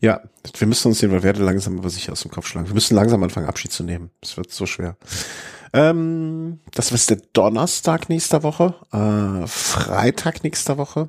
Ja, 0.00 0.20
wir 0.56 0.66
müssen 0.66 0.88
uns 0.88 1.00
den 1.00 1.10
Valverde 1.10 1.42
langsam 1.42 1.78
aber 1.78 1.90
sicher 1.90 2.12
aus 2.12 2.22
dem 2.22 2.30
Kopf 2.30 2.46
schlagen. 2.46 2.68
Wir 2.68 2.74
müssen 2.74 2.94
langsam 2.94 3.22
anfangen, 3.22 3.46
Abschied 3.46 3.72
zu 3.72 3.82
nehmen. 3.82 4.10
Es 4.22 4.36
wird 4.36 4.50
so 4.52 4.66
schwer. 4.66 4.96
Ähm, 5.72 6.60
das 6.72 6.92
ist 6.92 7.10
der 7.10 7.18
Donnerstag 7.32 8.08
nächster 8.08 8.42
Woche. 8.42 8.74
Äh, 8.92 9.46
Freitag 9.46 10.42
nächster 10.44 10.78
Woche, 10.78 11.08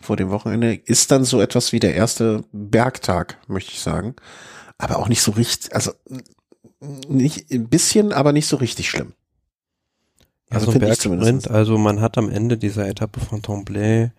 vor 0.00 0.16
dem 0.16 0.30
Wochenende, 0.30 0.74
ist 0.74 1.10
dann 1.10 1.24
so 1.24 1.40
etwas 1.40 1.72
wie 1.72 1.80
der 1.80 1.94
erste 1.94 2.44
Bergtag, 2.52 3.38
möchte 3.46 3.72
ich 3.72 3.80
sagen. 3.80 4.16
Aber 4.78 4.98
auch 4.98 5.08
nicht 5.08 5.22
so 5.22 5.32
richtig, 5.32 5.74
also 5.74 5.92
nicht 7.08 7.50
ein 7.50 7.68
bisschen, 7.68 8.12
aber 8.12 8.32
nicht 8.32 8.46
so 8.46 8.56
richtig 8.56 8.88
schlimm. 8.90 9.12
Also, 10.48 10.68
also 10.68 10.80
Bergsprint, 10.80 11.48
also 11.48 11.78
man 11.78 12.00
hat 12.00 12.18
am 12.18 12.28
Ende 12.28 12.58
dieser 12.58 12.88
Etappe 12.88 13.20
von 13.20 13.40
Tremblay 13.40 14.10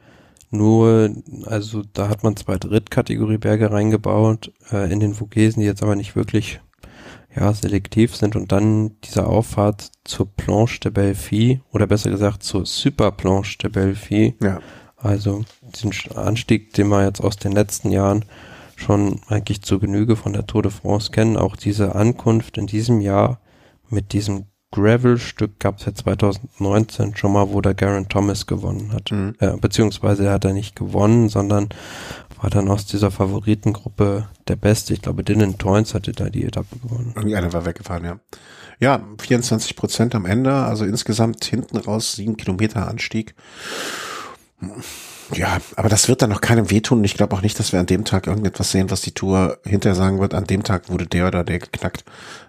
nur, 0.52 1.12
also 1.46 1.84
da 1.94 2.10
hat 2.10 2.24
man 2.24 2.36
zwei 2.36 2.58
Drittkategorie-Berge 2.58 3.72
reingebaut, 3.72 4.52
äh, 4.72 4.92
in 4.92 5.00
den 5.00 5.14
Vogesen, 5.14 5.62
die 5.62 5.66
jetzt 5.66 5.82
aber 5.82 5.96
nicht 5.96 6.16
wirklich 6.16 6.60
ja, 7.36 7.54
selektiv 7.54 8.16
sind 8.16 8.36
und 8.36 8.52
dann 8.52 8.98
diese 9.04 9.26
Auffahrt 9.26 9.92
zur 10.04 10.28
Planche 10.28 10.82
de 10.82 10.92
Belleville 10.92 11.62
oder 11.72 11.88
besser 11.88 12.10
gesagt 12.10 12.44
zur 12.44 12.66
Super 12.66 13.12
Planche 13.12 13.58
de 13.58 13.70
Belleville. 13.70 14.34
Ja. 14.42 14.60
Also 14.98 15.44
diesen 15.76 15.94
Anstieg, 16.16 16.74
den 16.74 16.90
wir 16.90 17.06
jetzt 17.06 17.22
aus 17.22 17.38
den 17.38 17.54
letzten 17.54 17.92
Jahren 17.92 18.26
schon 18.76 19.22
eigentlich 19.28 19.62
zur 19.62 19.80
Genüge 19.80 20.16
von 20.16 20.34
der 20.34 20.46
Tour 20.46 20.64
de 20.64 20.72
France 20.72 21.12
kennen, 21.12 21.38
auch 21.38 21.56
diese 21.56 21.96
Ankunft 21.96 22.58
in 22.58 22.68
diesem 22.68 23.00
Jahr 23.00 23.40
mit 23.90 24.14
diesem 24.14 24.46
Gravel-Stück 24.72 25.60
gab 25.60 25.80
es 25.80 25.86
ja 25.86 25.94
2019 25.94 27.16
schon 27.16 27.34
mal, 27.34 27.50
wo 27.50 27.62
der 27.62 27.74
Garen 27.74 28.08
Thomas 28.08 28.48
gewonnen 28.48 28.94
hat. 28.94 29.12
Mhm. 29.12 29.36
Äh, 29.40 29.58
beziehungsweise 29.58 30.32
hat 30.32 30.46
er 30.46 30.54
nicht 30.54 30.76
gewonnen, 30.76 31.30
sondern 31.30 31.70
war 32.42 32.50
dann 32.50 32.70
aus 32.70 32.86
dieser 32.86 33.12
Favoritengruppe 33.12 34.28
der 34.48 34.56
Beste. 34.56 34.94
Ich 34.94 35.02
glaube, 35.02 35.24
Dylan 35.24 35.58
Toynes 35.58 35.94
hatte 35.94 36.12
da 36.12 36.30
die 36.30 36.44
Etappe 36.44 36.78
gewonnen. 36.80 37.14
Irgendwie 37.16 37.36
einer 37.36 37.54
war 37.54 37.66
weggefahren, 37.66 38.06
ja. 38.06 38.20
Ja, 38.80 39.04
24 39.20 39.76
Prozent 39.76 40.16
am 40.16 40.26
Ende, 40.26 40.52
also 40.52 40.86
insgesamt 40.86 41.46
hinten 41.46 41.78
raus 41.78 42.14
sieben 42.14 42.38
Kilometer 42.38 42.88
Anstieg. 42.88 43.36
Ja, 45.34 45.60
aber 45.76 45.90
das 45.90 46.08
wird 46.10 46.22
dann 46.22 46.30
noch 46.30 46.42
keinem 46.42 46.70
wehtun. 46.70 47.00
Und 47.00 47.04
ich 47.06 47.14
glaube 47.14 47.36
auch 47.36 47.42
nicht, 47.42 47.58
dass 47.60 47.72
wir 47.72 47.80
an 47.80 47.86
dem 47.86 48.06
Tag 48.06 48.28
irgendetwas 48.28 48.72
sehen, 48.72 48.92
was 48.92 49.02
die 49.02 49.14
Tour 49.14 49.60
hinterher 49.64 49.96
sagen 49.96 50.20
wird. 50.20 50.34
An 50.34 50.46
dem 50.46 50.64
Tag 50.64 50.90
wurde 50.90 51.08
der 51.08 51.28
oder 51.28 51.44
der 51.44 51.60
geknackt. 51.60 52.04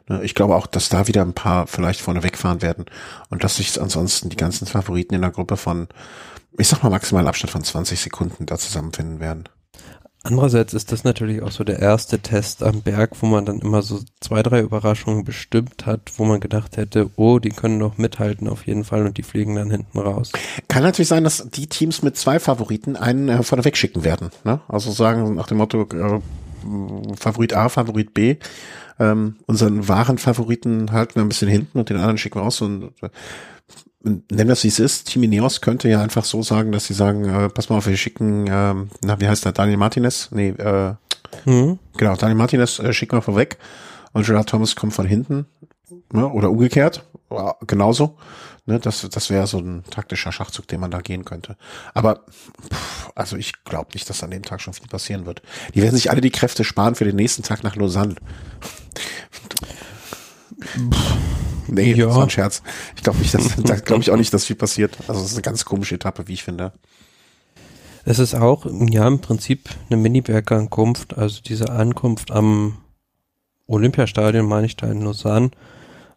Ne, 0.09 0.23
ich 0.23 0.35
glaube 0.35 0.57
auch, 0.57 0.67
dass 0.67 0.89
da 0.89 1.07
wieder 1.07 1.23
ein 1.23 1.35
paar 1.35 1.67
vielleicht 1.67 2.01
vorne 2.01 2.23
wegfahren 2.23 2.63
werden 2.63 2.87
und 3.31 3.45
dass 3.45 3.57
sich 3.57 3.81
ansonsten 3.81 4.31
die 4.31 4.37
ganzen 4.37 4.67
Favoriten 4.67 5.15
in 5.15 5.21
der 5.21 5.31
Gruppe 5.31 5.57
von, 5.57 5.89
ich 6.59 6.69
sag 6.69 6.83
mal, 6.83 6.91
maximalen 6.91 7.29
Abstand 7.29 7.53
von 7.53 7.63
20 7.63 8.01
Sekunden 8.01 8.47
da 8.47 8.59
zusammenfinden 8.59 9.21
werden. 9.21 9.49
Andererseits 10.25 10.73
ist 10.73 10.93
das 10.93 11.03
natürlich 11.03 11.43
auch 11.43 11.51
so 11.51 11.65
der 11.65 11.81
erste 11.81 12.21
Test 12.21 12.63
am 12.63 12.83
Berg, 12.83 13.11
wo 13.21 13.27
man 13.27 13.45
dann 13.45 13.59
immer 13.59 13.83
so 13.83 14.01
zwei, 14.21 14.43
drei 14.43 14.61
Überraschungen 14.61 15.25
bestimmt 15.25 15.85
hat, 15.85 16.13
wo 16.17 16.25
man 16.25 16.39
gedacht 16.39 16.77
hätte, 16.77 17.11
oh, 17.17 17.41
die 17.41 17.51
können 17.51 17.81
doch 17.81 17.99
mithalten 17.99 18.49
auf 18.49 18.67
jeden 18.67 18.85
Fall 18.85 19.05
und 19.05 19.19
die 19.19 19.25
fliegen 19.25 19.57
dann 19.57 19.71
hinten 19.71 19.99
raus. 19.99 20.31
Kann 20.69 20.85
natürlich 20.85 21.09
sein, 21.09 21.25
dass 21.25 21.49
die 21.51 21.67
Teams 21.67 22.03
mit 22.03 22.17
zwei 22.17 22.39
Favoriten 22.39 22.95
einen 22.95 23.29
äh, 23.29 23.43
vorne 23.43 23.65
wegschicken 23.65 24.05
werden. 24.05 24.31
Ne? 24.45 24.61
Also 24.69 24.93
sagen 24.93 25.35
nach 25.35 25.49
dem 25.49 25.59
Motto 25.59 25.83
äh, 25.83 26.21
Favorit 27.17 27.55
A, 27.55 27.69
Favorit 27.69 28.15
B. 28.15 28.37
Ähm, 29.01 29.37
unseren 29.47 29.89
wahren 29.89 30.19
Favoriten 30.19 30.93
halten 30.93 31.17
wir 31.17 31.23
ein 31.23 31.29
bisschen 31.29 31.49
hinten 31.49 31.79
und 31.81 31.89
den 31.89 31.97
anderen 31.97 32.19
schicken 32.19 32.39
wir 32.39 32.43
raus 32.43 32.61
und 32.61 32.93
äh, 33.03 33.09
nennen 34.03 34.49
das 34.49 34.65
wie 34.65 34.69
es 34.69 34.79
ist, 34.79 35.09
Team 35.09 35.23
Ineos 35.23 35.61
könnte 35.61 35.89
ja 35.89 36.03
einfach 36.03 36.25
so 36.25 36.43
sagen, 36.43 36.73
dass 36.73 36.87
sie 36.87 36.95
sagen, 36.95 37.25
äh, 37.25 37.49
pass 37.49 37.69
mal 37.69 37.79
auf, 37.79 37.87
wir 37.87 37.97
schicken, 37.97 38.47
ähm, 38.49 38.91
na, 39.05 39.21
wie 39.21 39.29
heißt 39.29 39.45
der, 39.45 39.53
Daniel 39.53 39.77
Martinez? 39.77 40.29
Nee, 40.33 40.51
äh, 40.51 40.95
mhm. 41.45 41.79
genau, 41.97 42.17
Daniel 42.17 42.39
Martinez 42.39 42.79
äh, 42.79 42.93
schicken 42.93 43.17
wir 43.17 43.23
vorweg 43.23 43.59
und 44.13 44.27
Gerard 44.27 44.49
Thomas 44.49 44.77
kommt 44.77 44.95
von 44.95 45.07
hinten, 45.07 45.47
ne, 46.13 46.29
oder 46.29 46.51
umgekehrt. 46.51 47.05
genauso. 47.67 48.17
Ne, 48.65 48.79
das 48.79 49.09
das 49.11 49.29
wäre 49.29 49.49
so 49.49 49.59
ein 49.59 49.83
taktischer 49.91 50.31
Schachzug, 50.31 50.69
den 50.69 50.79
man 50.79 50.93
da 50.93 51.01
gehen 51.01 51.25
könnte. 51.25 51.57
Aber 51.95 52.27
pff, 52.73 53.11
also 53.17 53.37
ich 53.37 53.65
glaube 53.65 53.91
nicht, 53.95 54.09
dass 54.09 54.23
an 54.23 54.31
dem 54.31 54.45
Tag 54.45 54.61
schon 54.61 54.73
viel 54.73 54.87
passieren 54.87 55.27
wird. 55.27 55.43
Die 55.75 55.83
werden 55.83 55.97
sich 55.97 56.13
alle 56.13 56.21
die 56.21 56.31
Kräfte 56.31 56.63
sparen 56.63 56.95
für 56.95 57.05
den 57.05 57.17
nächsten 57.17 57.43
Tag 57.43 57.65
nach 57.65 57.75
Lausanne. 57.75 58.15
Nee, 61.69 61.93
Ja. 61.93 62.07
das 62.07 62.17
war 62.17 62.23
ein 62.25 62.31
Scherz. 62.31 62.63
Ich 62.97 63.03
glaube 63.03 63.19
nicht, 63.19 63.35
dass, 63.35 63.57
da 63.63 63.77
glaube 63.77 64.03
ich 64.03 64.11
auch 64.11 64.17
nicht, 64.17 64.33
dass 64.33 64.45
viel 64.45 64.57
passiert. 64.57 64.97
Also 65.09 65.21
es 65.21 65.29
ist 65.29 65.35
eine 65.35 65.43
ganz 65.43 65.65
komische 65.65 65.95
Etappe, 65.97 66.29
wie 66.29 66.35
ich 66.35 66.45
finde. 66.45 66.73
Es 68.05 68.19
ist 68.19 68.35
auch, 68.35 68.67
ja, 68.91 69.07
im 69.07 69.21
Prinzip 69.21 69.69
eine 69.89 69.97
Mini-Bergankunft, 70.01 71.17
also 71.17 71.41
diese 71.41 71.71
Ankunft 71.71 72.33
am 72.33 72.79
Olympiastadion, 73.67 74.45
meine 74.47 74.67
ich 74.67 74.77
da 74.77 74.91
in 74.91 75.03
Lausanne, 75.03 75.51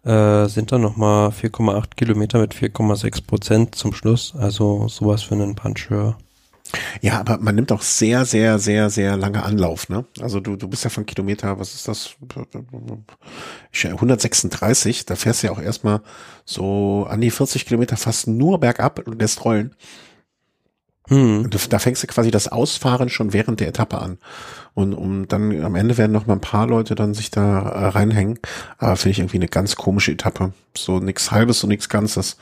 äh, 0.03 0.47
sind 0.47 0.71
dann 0.71 0.81
nochmal 0.81 1.29
4,8 1.29 1.95
Kilometer 1.95 2.39
mit 2.39 2.53
4,6 2.55 3.21
Prozent 3.25 3.75
zum 3.75 3.93
Schluss, 3.93 4.33
also 4.35 4.87
sowas 4.87 5.23
für 5.23 5.35
einen 5.35 5.55
Puncheur. 5.55 6.17
Ja, 7.01 7.19
aber 7.19 7.37
man 7.37 7.55
nimmt 7.55 7.71
auch 7.71 7.81
sehr, 7.81 8.25
sehr, 8.25 8.59
sehr, 8.59 8.89
sehr 8.89 9.17
lange 9.17 9.43
Anlauf, 9.43 9.89
ne? 9.89 10.05
Also 10.19 10.39
du, 10.39 10.55
du 10.55 10.67
bist 10.67 10.83
ja 10.83 10.89
von 10.89 11.05
Kilometer, 11.05 11.59
was 11.59 11.73
ist 11.75 11.87
das? 11.87 12.15
Ich- 13.71 13.85
136, 13.91 15.05
da 15.05 15.15
fährst 15.15 15.43
du 15.43 15.47
ja 15.47 15.53
auch 15.53 15.61
erstmal 15.61 16.01
so 16.45 17.07
an 17.09 17.21
die 17.21 17.31
40 17.31 17.65
Kilometer 17.65 17.97
fast 17.97 18.27
nur 18.27 18.59
bergab 18.59 18.99
und 19.07 19.19
lässt 19.21 19.43
rollen. 19.45 19.75
Hm. 21.07 21.51
Da 21.69 21.77
fängst 21.77 22.01
du 22.01 22.07
quasi 22.07 22.31
das 22.31 22.47
Ausfahren 22.47 23.09
schon 23.09 23.31
während 23.31 23.59
der 23.59 23.67
Etappe 23.67 23.99
an. 23.99 24.17
Und 24.73 24.93
um 24.95 25.27
dann 25.27 25.63
am 25.63 25.75
Ende 25.75 25.97
werden 25.99 26.11
noch 26.11 26.25
mal 26.25 26.33
ein 26.33 26.41
paar 26.41 26.65
Leute 26.67 26.95
dann 26.95 27.13
sich 27.13 27.29
da 27.29 27.59
äh, 27.69 27.85
reinhängen. 27.89 28.39
Aber 28.79 28.95
finde 28.97 29.11
ich 29.11 29.19
irgendwie 29.19 29.37
eine 29.37 29.47
ganz 29.47 29.75
komische 29.75 30.13
Etappe. 30.13 30.51
So 30.75 30.99
nix 30.99 31.29
Halbes 31.29 31.63
und 31.63 31.69
nix 31.69 31.89
Ganzes. 31.89 32.37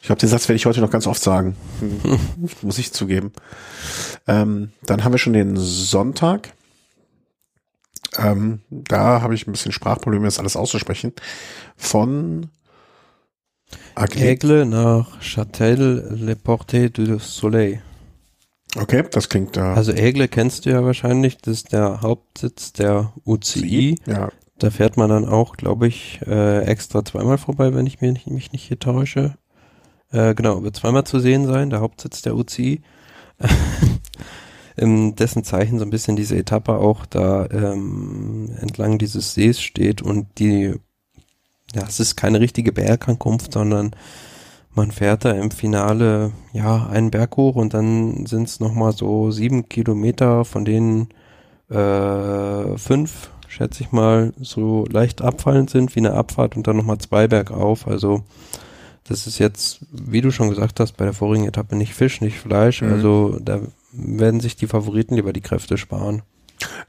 Ich 0.00 0.06
glaube, 0.06 0.20
den 0.20 0.28
Satz 0.28 0.48
werde 0.48 0.56
ich 0.56 0.66
heute 0.66 0.80
noch 0.80 0.90
ganz 0.90 1.06
oft 1.06 1.22
sagen. 1.22 1.56
Muss 2.62 2.78
ich 2.78 2.92
zugeben. 2.92 3.32
Ähm, 4.26 4.72
dann 4.82 5.04
haben 5.04 5.12
wir 5.12 5.18
schon 5.18 5.32
den 5.32 5.56
Sonntag. 5.56 6.52
Ähm, 8.16 8.60
da 8.70 9.20
habe 9.20 9.34
ich 9.34 9.46
ein 9.46 9.52
bisschen 9.52 9.72
Sprachprobleme, 9.72 10.24
das 10.24 10.38
alles 10.38 10.56
auszusprechen. 10.56 11.12
Von. 11.76 12.50
Aigle 13.94 14.64
nach 14.64 15.20
Châtel-le-Porte 15.20 16.90
du 16.90 17.18
Soleil. 17.18 17.82
Okay, 18.76 19.04
das 19.10 19.28
klingt 19.28 19.56
da. 19.56 19.74
Also 19.74 19.92
Aigle 19.92 20.28
kennst 20.28 20.64
du 20.64 20.70
ja 20.70 20.84
wahrscheinlich, 20.84 21.38
das 21.38 21.54
ist 21.54 21.72
der 21.72 22.00
Hauptsitz 22.02 22.72
der 22.72 23.12
UCI. 23.26 23.98
ja, 24.06 24.30
Da 24.58 24.70
fährt 24.70 24.96
man 24.96 25.10
dann 25.10 25.26
auch, 25.26 25.56
glaube 25.56 25.88
ich, 25.88 26.20
äh, 26.26 26.62
extra 26.64 27.04
zweimal 27.04 27.38
vorbei, 27.38 27.74
wenn 27.74 27.86
ich 27.86 28.00
nicht, 28.00 28.26
mich 28.26 28.52
nicht 28.52 28.64
hier 28.64 28.78
täusche. 28.78 29.36
Äh, 30.10 30.34
genau, 30.34 30.62
wird 30.62 30.76
zweimal 30.76 31.04
zu 31.04 31.20
sehen 31.20 31.46
sein, 31.46 31.70
der 31.70 31.80
Hauptsitz 31.80 32.22
der 32.22 32.34
UCI. 32.36 32.80
In 34.76 35.14
dessen 35.16 35.44
Zeichen 35.44 35.78
so 35.78 35.84
ein 35.84 35.90
bisschen 35.90 36.16
diese 36.16 36.36
Etappe 36.36 36.76
auch 36.78 37.06
da 37.06 37.46
ähm, 37.50 38.50
entlang 38.60 38.98
dieses 38.98 39.34
Sees 39.34 39.60
steht 39.60 40.02
und 40.02 40.26
die, 40.38 40.74
ja, 41.74 41.82
es 41.86 42.00
ist 42.00 42.16
keine 42.16 42.40
richtige 42.40 42.72
Bergankunft, 42.72 43.52
sondern 43.52 43.92
man 44.74 44.90
fährt 44.90 45.24
da 45.24 45.32
im 45.32 45.50
Finale 45.50 46.32
ja 46.52 46.86
einen 46.86 47.10
Berg 47.10 47.36
hoch 47.36 47.56
und 47.56 47.74
dann 47.74 48.26
sind 48.26 48.48
es 48.48 48.60
nochmal 48.60 48.92
so 48.92 49.30
sieben 49.30 49.68
Kilometer, 49.68 50.44
von 50.44 50.64
denen 50.64 51.08
äh, 51.68 52.78
fünf, 52.78 53.30
schätze 53.48 53.82
ich 53.82 53.92
mal, 53.92 54.32
so 54.40 54.84
leicht 54.90 55.22
abfallend 55.22 55.70
sind 55.70 55.94
wie 55.96 56.00
eine 56.00 56.12
Abfahrt 56.12 56.56
und 56.56 56.66
dann 56.66 56.76
nochmal 56.76 56.98
zwei 56.98 57.28
bergauf. 57.28 57.86
Also 57.86 58.22
das 59.04 59.26
ist 59.26 59.38
jetzt, 59.38 59.80
wie 59.90 60.20
du 60.20 60.30
schon 60.30 60.50
gesagt 60.50 60.80
hast, 60.80 60.96
bei 60.96 61.04
der 61.04 61.14
vorigen 61.14 61.46
Etappe 61.46 61.76
nicht 61.76 61.94
Fisch, 61.94 62.20
nicht 62.20 62.38
Fleisch. 62.38 62.82
Mhm. 62.82 62.92
Also 62.92 63.38
da 63.40 63.60
werden 63.92 64.40
sich 64.40 64.56
die 64.56 64.66
Favoriten 64.66 65.14
lieber 65.14 65.32
die 65.32 65.40
Kräfte 65.40 65.78
sparen. 65.78 66.22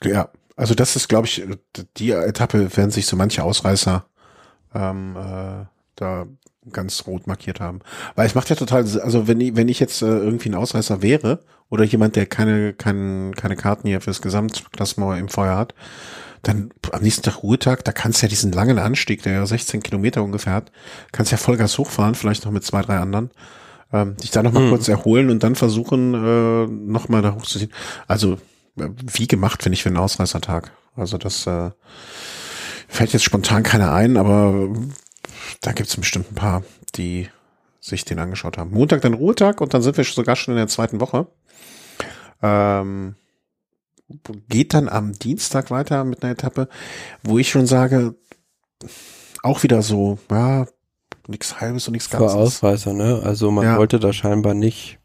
Ja, 0.04 0.30
also 0.56 0.76
das 0.76 0.96
ist, 0.96 1.08
glaube 1.08 1.28
ich, 1.28 1.46
die 1.98 2.12
Etappe 2.12 2.76
werden 2.76 2.92
sich 2.92 3.06
so 3.06 3.16
manche 3.16 3.44
Ausreißer 3.44 4.06
ähm, 4.74 5.16
äh, 5.16 5.66
da 5.96 6.28
ganz 6.72 7.06
rot 7.08 7.28
markiert 7.28 7.60
haben. 7.60 7.80
Weil 8.16 8.28
es 8.28 8.36
macht 8.36 8.50
ja 8.50 8.56
total, 8.56 8.82
also 8.82 9.28
wenn 9.28 9.40
ich, 9.40 9.56
wenn 9.56 9.70
ich 9.70 9.80
jetzt 9.80 10.02
äh, 10.02 10.06
irgendwie 10.06 10.50
ein 10.50 10.56
Ausreißer 10.56 11.02
wäre 11.02 11.40
oder 11.70 11.84
jemand, 11.84 12.16
der 12.16 12.26
keine, 12.26 12.74
keine, 12.74 13.32
keine 13.32 13.56
Karten 13.56 13.88
hier 13.88 14.02
fürs 14.02 14.22
Gesamtklassement 14.22 15.20
im 15.20 15.30
Feuer 15.30 15.56
hat, 15.56 15.74
dann 16.44 16.72
am 16.92 17.02
nächsten 17.02 17.24
Tag 17.24 17.44
Ruhetag, 17.44 17.84
da 17.84 17.92
kannst 17.92 18.22
du 18.22 18.26
ja 18.26 18.30
diesen 18.30 18.52
langen 18.52 18.80
Anstieg, 18.80 19.24
der 19.24 19.34
ja 19.34 19.46
16 19.46 19.84
Kilometer 19.84 20.24
ungefähr 20.24 20.54
hat, 20.54 20.72
kannst 21.12 21.32
ja 21.32 21.38
Vollgas 21.38 21.78
hochfahren, 21.78 22.16
vielleicht 22.16 22.46
noch 22.46 22.52
mit 22.52 22.64
zwei, 22.64 22.82
drei 22.82 22.98
anderen, 22.98 23.32
ähm, 23.92 24.16
dich 24.18 24.32
da 24.32 24.44
nochmal 24.44 24.64
Hm. 24.64 24.70
kurz 24.70 24.88
erholen 24.88 25.30
und 25.30 25.44
dann 25.44 25.56
versuchen, 25.56 26.14
äh, 26.14 26.68
nochmal 26.68 27.22
da 27.22 27.36
hochzuziehen. 27.36 27.74
Also 28.08 28.34
äh, 28.78 28.90
wie 29.14 29.28
gemacht, 29.28 29.64
finde 29.64 29.76
ich, 29.76 29.84
für 29.84 29.90
einen 29.90 29.98
Ausreißertag. 29.98 30.72
Also 30.96 31.18
das 31.18 31.46
äh, 31.48 31.72
fällt 32.88 33.14
jetzt 33.14 33.24
spontan 33.24 33.64
keiner 33.64 33.94
ein, 33.94 34.18
aber 34.18 34.70
da 35.62 35.72
gibt's 35.72 35.98
bestimmt 35.98 36.32
ein 36.32 36.36
paar, 36.36 36.64
die 36.96 37.30
sich 37.80 38.06
den 38.06 38.20
angeschaut 38.20 38.58
haben. 38.58 38.72
Montag 38.72 39.02
dann 39.02 39.14
Ruhetag 39.14 39.62
und 39.62 39.74
dann 39.74 39.82
sind 39.82 39.98
wir 39.98 40.04
sogar 40.04 40.36
schon 40.36 40.54
in 40.54 40.58
der 40.58 40.68
zweiten 40.68 41.00
Woche. 41.00 41.28
Ähm, 42.42 43.16
geht 44.50 44.74
dann 44.74 44.90
am 44.90 45.14
Dienstag 45.14 45.72
weiter 45.72 46.04
mit 46.04 46.24
einer 46.24 46.34
Etappe, 46.34 46.68
wo 47.24 47.38
ich 47.38 47.50
schon 47.50 47.66
sage, 47.68 48.16
auch 49.44 49.64
wieder 49.64 49.82
so, 49.82 50.18
ja, 50.32 50.66
nichts 51.28 51.62
halbes 51.62 51.88
und 51.88 51.94
nichts 51.94 52.08
Für 52.08 52.18
ganzes. 52.18 52.36
Ausreißer, 52.36 52.94
ne? 52.94 53.22
Also 53.24 53.52
man 53.52 53.66
Ja. 53.66 53.78
wollte 53.78 54.00
da 54.00 54.12
scheinbar 54.14 54.54
nicht 54.54 55.00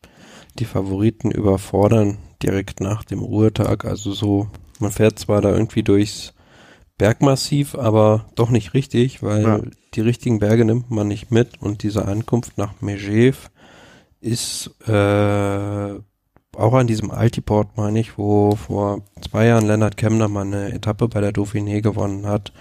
die 0.59 0.65
Favoriten 0.65 1.31
überfordern 1.31 2.19
direkt 2.43 2.81
nach 2.81 3.05
dem 3.05 3.21
Ruhetag. 3.21 3.85
Also 3.85 4.13
so, 4.13 4.49
man 4.81 4.91
fährt 4.93 5.19
zwar 5.19 5.41
da 5.41 5.51
irgendwie 5.53 5.83
durchs 5.83 6.33
Bergmassiv, 6.97 7.75
aber 7.75 8.27
doch 8.37 8.51
nicht 8.51 8.73
richtig, 8.75 9.23
weil 9.23 9.43
Ja. 9.43 9.61
die 9.95 10.01
richtigen 10.01 10.39
Berge 10.39 10.65
nimmt 10.65 10.91
man 10.91 11.09
nicht 11.09 11.31
mit 11.31 11.61
und 11.61 11.83
diese 11.83 12.07
Ankunft 12.07 12.57
nach 12.57 12.75
Megève 12.81 13.49
ist 14.21 14.71
äh, 14.89 15.95
auch 16.57 16.75
an 16.75 16.87
diesem 16.87 17.11
Altiport, 17.11 17.77
meine 17.77 18.01
ich, 18.01 18.19
wo 18.19 18.57
vor 18.57 19.03
zwei 19.21 19.47
Jahren 19.47 19.67
Lennart 19.67 19.97
Kemner 19.97 20.29
mal 20.29 20.43
eine 20.43 20.73
Etappe 20.73 21.09
bei 21.09 21.21
der 21.21 21.33
Dauphiné 21.33 21.81
gewonnen 21.81 22.27
hat. 22.27 22.53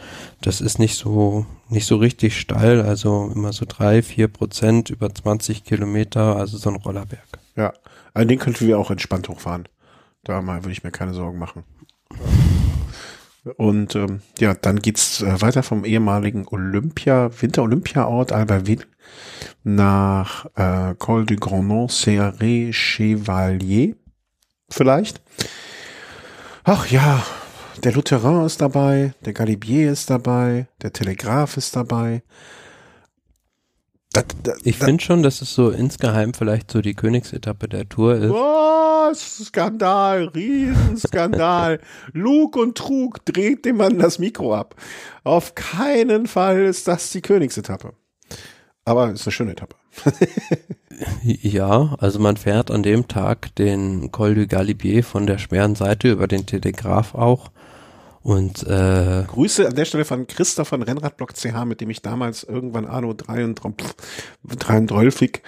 Das 0.42 0.62
ist 0.62 0.80
nicht 0.80 0.96
so, 0.98 1.46
nicht 1.70 1.86
so 1.86 1.98
richtig 1.98 2.40
steil, 2.40 2.82
also 2.82 3.32
immer 3.34 3.54
so 3.54 3.66
drei, 3.68 4.02
vier 4.02 4.28
Prozent 4.28 4.90
über 4.90 5.14
20 5.14 5.64
Kilometer, 5.64 6.36
also 6.36 6.58
so 6.58 6.70
ein 6.70 6.76
Rollerberg. 6.76 7.28
Ja, 7.56 7.74
also 8.14 8.28
den 8.28 8.40
könnten 8.40 8.68
wir 8.68 8.80
auch 8.80 8.92
entspannt 8.92 9.30
hochfahren. 9.30 9.68
Da 10.24 10.42
mal 10.42 10.64
würde 10.64 10.72
ich 10.72 10.84
mir 10.84 10.92
keine 10.92 11.14
Sorgen 11.14 11.40
machen. 11.40 11.64
Und 13.58 13.96
ähm, 13.96 14.22
ja, 14.40 14.54
dann 14.54 14.80
geht's 14.80 15.22
äh, 15.22 15.42
weiter 15.42 15.64
vom 15.64 15.84
ehemaligen 15.84 16.48
Olympia, 16.48 17.30
Winter-Olympia-Ort 17.42 18.32
Albertville 18.32 18.86
nach 19.64 20.46
äh, 20.56 20.96
Col 20.98 21.26
du 21.26 21.36
Grandon, 21.36 21.88
Serré 21.88 22.72
Chevalier 22.72 23.96
vielleicht. 24.70 25.22
Ach 26.64 26.88
ja, 26.88 27.24
der 27.84 27.92
Lutheran 27.92 28.46
ist 28.46 28.62
dabei, 28.62 29.14
der 29.26 29.34
Galibier 29.34 29.92
ist 29.92 30.10
dabei, 30.10 30.68
der 30.82 30.94
Telegraph 30.94 31.58
ist 31.58 31.76
dabei. 31.76 32.24
Das, 34.14 34.26
das, 34.44 34.60
Ich 34.64 34.78
finde 34.78 35.04
schon, 35.04 35.24
dass 35.24 35.42
es 35.42 35.54
so 35.54 35.72
insgeheim 35.72 36.34
vielleicht 36.34 36.72
so 36.72 36.82
die 36.82 36.94
Königsetappe 36.94 37.68
der 37.68 37.90
Tour 37.90 38.16
ist. 38.16 38.30
Was? 38.30 39.46
Skandal, 39.46 40.26
Riesenskandal. 40.28 41.80
Lug 42.14 42.56
und 42.56 42.78
Trug 42.78 43.26
dreht 43.26 43.66
dem 43.66 43.78
Mann 43.78 43.98
das 43.98 44.20
Mikro 44.20 44.56
ab. 44.56 44.76
Auf 45.24 45.56
keinen 45.56 46.28
Fall 46.28 46.64
ist 46.64 46.88
das 46.88 47.12
die 47.12 47.22
Königsetappe. 47.22 47.94
Aber 48.86 49.12
ist 49.12 49.26
eine 49.26 49.32
schöne 49.32 49.52
Etappe. 49.52 49.76
Ja, 51.24 51.96
also 51.98 52.20
man 52.20 52.38
fährt 52.38 52.70
an 52.70 52.84
dem 52.84 53.08
Tag 53.08 53.56
den 53.56 54.12
Col 54.12 54.36
du 54.36 54.48
Galibier 54.48 55.04
von 55.04 55.26
der 55.26 55.40
schweren 55.40 55.74
Seite 55.74 56.12
über 56.12 56.28
den 56.28 56.46
Telegraph 56.46 57.16
auch. 57.16 57.50
Und 58.24 58.64
äh, 58.64 59.26
Grüße 59.28 59.68
an 59.68 59.76
der 59.76 59.84
Stelle 59.84 60.06
von 60.06 60.28
Christoph 60.28 60.70
von 60.70 60.82
Rennradblock 60.82 61.34
CH, 61.36 61.66
mit 61.66 61.82
dem 61.82 61.90
ich 61.90 62.02
damals 62.02 62.44
irgendwann 62.44 62.86
Anno 62.86 63.14
33 63.14 65.42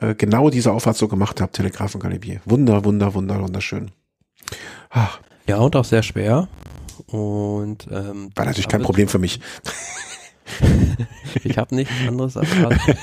äh, 0.00 0.14
genau 0.14 0.48
diese 0.48 0.72
Auffahrt 0.72 0.96
so 0.96 1.08
gemacht 1.08 1.42
habe, 1.42 1.52
Galibier. 1.98 2.40
Wunder, 2.46 2.84
wunder, 2.84 3.12
wunder, 3.12 3.42
wunderschön. 3.42 3.90
Ah, 4.90 5.10
ja, 5.46 5.58
und 5.58 5.76
auch 5.76 5.84
sehr 5.84 6.02
schwer. 6.02 6.48
Und 7.06 7.86
ähm, 7.90 8.30
war 8.34 8.46
natürlich 8.46 8.60
ich 8.60 8.68
kein 8.68 8.82
Problem 8.82 9.08
für 9.08 9.18
mich. 9.18 9.40
Ich 11.44 11.56
habe 11.56 11.74
nichts 11.74 11.94
anderes 12.06 12.36
erwartet. 12.36 12.98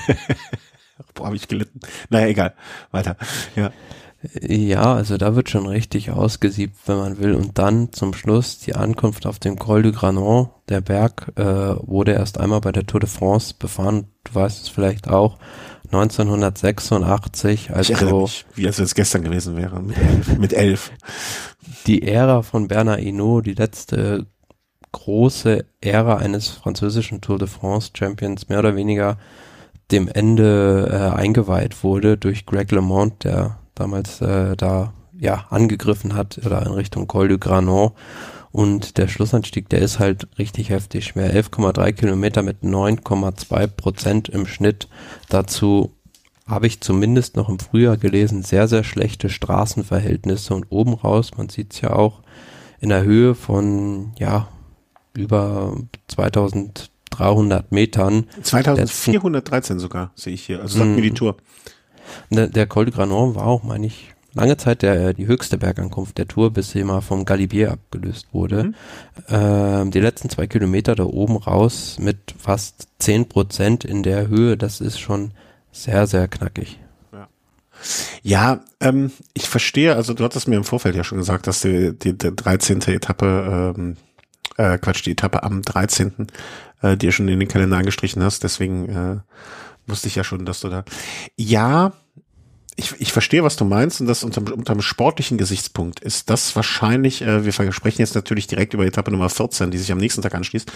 Boah, 1.14 1.26
habe 1.26 1.36
ich 1.36 1.48
gelitten. 1.48 1.80
Naja, 2.08 2.28
egal. 2.28 2.54
Weiter. 2.90 3.16
Ja. 3.56 3.72
Ja, 4.22 4.94
also 4.94 5.16
da 5.16 5.34
wird 5.34 5.48
schon 5.48 5.66
richtig 5.66 6.10
ausgesiebt, 6.10 6.76
wenn 6.86 6.98
man 6.98 7.18
will. 7.18 7.34
Und 7.34 7.58
dann 7.58 7.92
zum 7.92 8.12
Schluss 8.12 8.58
die 8.58 8.74
Ankunft 8.74 9.26
auf 9.26 9.38
dem 9.38 9.58
Col 9.58 9.82
du 9.82 9.92
Granon. 9.92 10.50
Der 10.68 10.82
Berg 10.82 11.32
äh, 11.36 11.42
wurde 11.42 12.12
erst 12.12 12.38
einmal 12.38 12.60
bei 12.60 12.70
der 12.70 12.86
Tour 12.86 13.00
de 13.00 13.08
France 13.08 13.54
befahren. 13.58 14.08
Du 14.24 14.34
weißt 14.34 14.62
es 14.62 14.68
vielleicht 14.68 15.08
auch. 15.08 15.38
1986, 15.92 17.70
also 17.72 17.92
ich 17.92 18.00
mich, 18.00 18.46
wie 18.54 18.66
als 18.66 18.78
es 18.78 18.94
gestern 18.94 19.22
gewesen 19.22 19.56
wäre, 19.56 19.82
mit 19.82 19.96
elf. 19.98 20.38
mit 20.38 20.52
elf. 20.52 20.92
Die 21.86 22.06
Ära 22.06 22.42
von 22.42 22.68
Bernard 22.68 23.00
Hinault, 23.00 23.46
die 23.46 23.54
letzte 23.54 24.26
große 24.92 25.64
Ära 25.80 26.16
eines 26.16 26.48
französischen 26.48 27.20
Tour 27.20 27.38
de 27.38 27.48
France 27.48 27.90
Champions, 27.94 28.48
mehr 28.48 28.58
oder 28.58 28.76
weniger 28.76 29.18
dem 29.90 30.08
Ende 30.08 30.88
äh, 30.92 31.16
eingeweiht 31.16 31.82
wurde 31.82 32.16
durch 32.16 32.46
Greg 32.46 32.70
LeMond, 32.70 33.24
der 33.24 33.59
damals 33.80 34.20
äh, 34.20 34.56
da 34.56 34.92
ja 35.18 35.46
angegriffen 35.50 36.14
hat 36.14 36.40
oder 36.44 36.64
in 36.64 36.72
Richtung 36.72 37.06
Col 37.06 37.28
du 37.28 37.38
Granon. 37.38 37.92
Und 38.52 38.98
der 38.98 39.06
Schlussanstieg, 39.06 39.68
der 39.68 39.80
ist 39.80 40.00
halt 40.00 40.28
richtig 40.38 40.70
heftig 40.70 41.06
schwer. 41.06 41.32
11,3 41.32 41.92
Kilometer 41.92 42.42
mit 42.42 42.62
9,2 42.62 43.66
Prozent 43.68 44.28
im 44.28 44.46
Schnitt. 44.46 44.88
Dazu 45.28 45.94
habe 46.50 46.66
ich 46.66 46.80
zumindest 46.80 47.36
noch 47.36 47.48
im 47.48 47.60
Frühjahr 47.60 47.96
gelesen, 47.96 48.42
sehr, 48.42 48.66
sehr 48.66 48.82
schlechte 48.82 49.28
Straßenverhältnisse 49.28 50.52
und 50.52 50.66
oben 50.70 50.94
raus, 50.94 51.30
man 51.36 51.48
sieht 51.48 51.72
es 51.72 51.80
ja 51.80 51.92
auch 51.92 52.22
in 52.80 52.88
der 52.88 53.04
Höhe 53.04 53.36
von, 53.36 54.12
ja, 54.18 54.48
über 55.14 55.76
2300 56.08 57.70
Metern. 57.70 58.26
2413 58.42 59.78
sogar, 59.78 60.10
sehe 60.16 60.32
ich 60.34 60.44
hier. 60.44 60.60
Also 60.60 60.78
sagt 60.78 60.90
mir 60.90 61.02
die 61.02 61.10
mhm. 61.10 61.14
Tour. 61.14 61.36
Der, 62.30 62.48
der 62.48 62.66
Col 62.66 62.86
de 62.86 62.94
Granon 62.94 63.34
war 63.34 63.46
auch, 63.46 63.62
meine 63.62 63.86
ich, 63.86 64.14
lange 64.34 64.56
Zeit 64.56 64.82
der, 64.82 65.12
die 65.12 65.26
höchste 65.26 65.58
Bergankunft 65.58 66.18
der 66.18 66.28
Tour, 66.28 66.52
bis 66.52 66.70
sie 66.70 66.84
mal 66.84 67.00
vom 67.00 67.24
Galibier 67.24 67.72
abgelöst 67.72 68.28
wurde. 68.32 68.64
Mhm. 68.64 68.74
Ähm, 69.28 69.90
die 69.90 70.00
letzten 70.00 70.30
zwei 70.30 70.46
Kilometer 70.46 70.94
da 70.94 71.04
oben 71.04 71.36
raus 71.36 71.96
mit 71.98 72.34
fast 72.38 72.88
zehn 72.98 73.28
Prozent 73.28 73.84
in 73.84 74.02
der 74.02 74.28
Höhe, 74.28 74.56
das 74.56 74.80
ist 74.80 74.98
schon 74.98 75.32
sehr, 75.72 76.06
sehr 76.06 76.28
knackig. 76.28 76.78
Ja, 77.12 77.28
ja 78.22 78.60
ähm, 78.80 79.12
ich 79.34 79.48
verstehe, 79.48 79.96
also 79.96 80.14
du 80.14 80.24
hattest 80.24 80.48
mir 80.48 80.56
im 80.56 80.64
Vorfeld 80.64 80.96
ja 80.96 81.04
schon 81.04 81.18
gesagt, 81.18 81.46
dass 81.46 81.60
die, 81.60 81.96
die, 81.98 82.16
die 82.16 82.34
13. 82.34 82.82
Etappe, 82.82 83.74
ähm, 83.76 83.96
äh, 84.56 84.78
Quatsch, 84.78 85.04
die 85.06 85.12
Etappe 85.12 85.42
am 85.42 85.62
13. 85.62 86.28
Äh, 86.82 86.96
dir 86.96 87.12
schon 87.12 87.28
in 87.28 87.38
den 87.38 87.48
Kalender 87.48 87.76
angestrichen 87.76 88.22
hast, 88.22 88.42
deswegen 88.42 88.88
äh, 88.88 89.16
wusste 89.90 90.08
ich 90.08 90.14
ja 90.14 90.24
schon, 90.24 90.44
dass 90.44 90.60
du 90.60 90.68
da. 90.68 90.84
Ja, 91.36 91.92
ich, 92.76 92.94
ich 92.98 93.12
verstehe, 93.12 93.44
was 93.44 93.56
du 93.56 93.64
meinst, 93.64 94.00
und 94.00 94.06
das 94.06 94.24
unter, 94.24 94.42
einem 94.42 94.80
sportlichen 94.80 95.36
Gesichtspunkt 95.36 96.00
ist 96.00 96.30
das 96.30 96.56
wahrscheinlich, 96.56 97.22
äh, 97.22 97.44
wir 97.44 97.52
sprechen 97.52 98.00
jetzt 98.00 98.14
natürlich 98.14 98.46
direkt 98.46 98.74
über 98.74 98.86
Etappe 98.86 99.10
Nummer 99.10 99.28
14, 99.28 99.70
die 99.70 99.78
sich 99.78 99.92
am 99.92 99.98
nächsten 99.98 100.22
Tag 100.22 100.34
anschließt. 100.34 100.72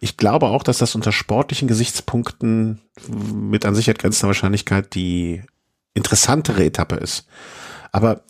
Ich 0.00 0.16
glaube 0.16 0.46
auch, 0.46 0.62
dass 0.62 0.78
das 0.78 0.94
unter 0.94 1.12
sportlichen 1.12 1.68
Gesichtspunkten 1.68 2.80
mit 3.08 3.64
an 3.64 3.74
Sicherheit 3.74 3.98
grenzender 3.98 4.28
Wahrscheinlichkeit 4.28 4.94
die 4.94 5.42
interessantere 5.94 6.64
Etappe 6.64 6.96
ist. 6.96 7.26
Aber 7.92 8.22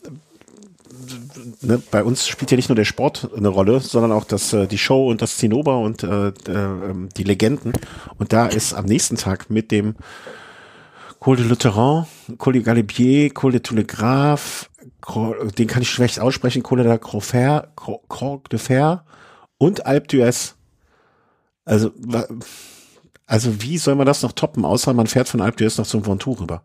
ne, 1.61 1.81
bei 1.91 2.03
uns 2.03 2.27
spielt 2.27 2.51
ja 2.51 2.57
nicht 2.57 2.69
nur 2.69 2.75
der 2.75 2.85
Sport 2.85 3.29
eine 3.35 3.49
Rolle, 3.49 3.79
sondern 3.79 4.11
auch 4.11 4.23
das, 4.23 4.53
äh, 4.53 4.67
die 4.67 4.77
Show 4.77 5.09
und 5.09 5.21
das 5.21 5.37
Zinnober 5.37 5.79
und 5.79 6.03
äh, 6.03 6.27
äh, 6.29 7.07
die 7.17 7.23
Legenden. 7.23 7.73
Und 8.17 8.33
da 8.33 8.47
ist 8.47 8.73
am 8.73 8.85
nächsten 8.85 9.15
Tag 9.17 9.49
mit 9.49 9.71
dem 9.71 9.95
Col 11.19 11.35
de 11.35 11.45
Lutheran, 11.45 12.05
Col 12.37 12.53
de 12.53 12.61
Galibier, 12.61 13.29
Col 13.31 13.51
de 13.51 13.59
Toulegraphe, 13.59 14.67
den 15.57 15.67
kann 15.67 15.81
ich 15.81 15.89
schlecht 15.89 16.19
aussprechen, 16.19 16.63
Col 16.63 16.77
de 16.77 16.87
la 16.87 16.97
Croix 16.97 18.41
de 18.51 18.59
Fer 18.59 19.03
und 19.57 19.85
Alpe 19.85 20.07
d'Huez. 20.07 20.53
Also, 21.65 21.91
also 23.25 23.61
wie 23.61 23.77
soll 23.77 23.95
man 23.95 24.05
das 24.05 24.23
noch 24.23 24.31
toppen, 24.31 24.63
außer 24.63 24.93
man 24.93 25.07
fährt 25.07 25.27
von 25.27 25.41
Alpe 25.41 25.63
d'Huez 25.63 25.77
noch 25.77 25.87
zum 25.87 26.05
Ventoux 26.05 26.39
rüber? 26.39 26.63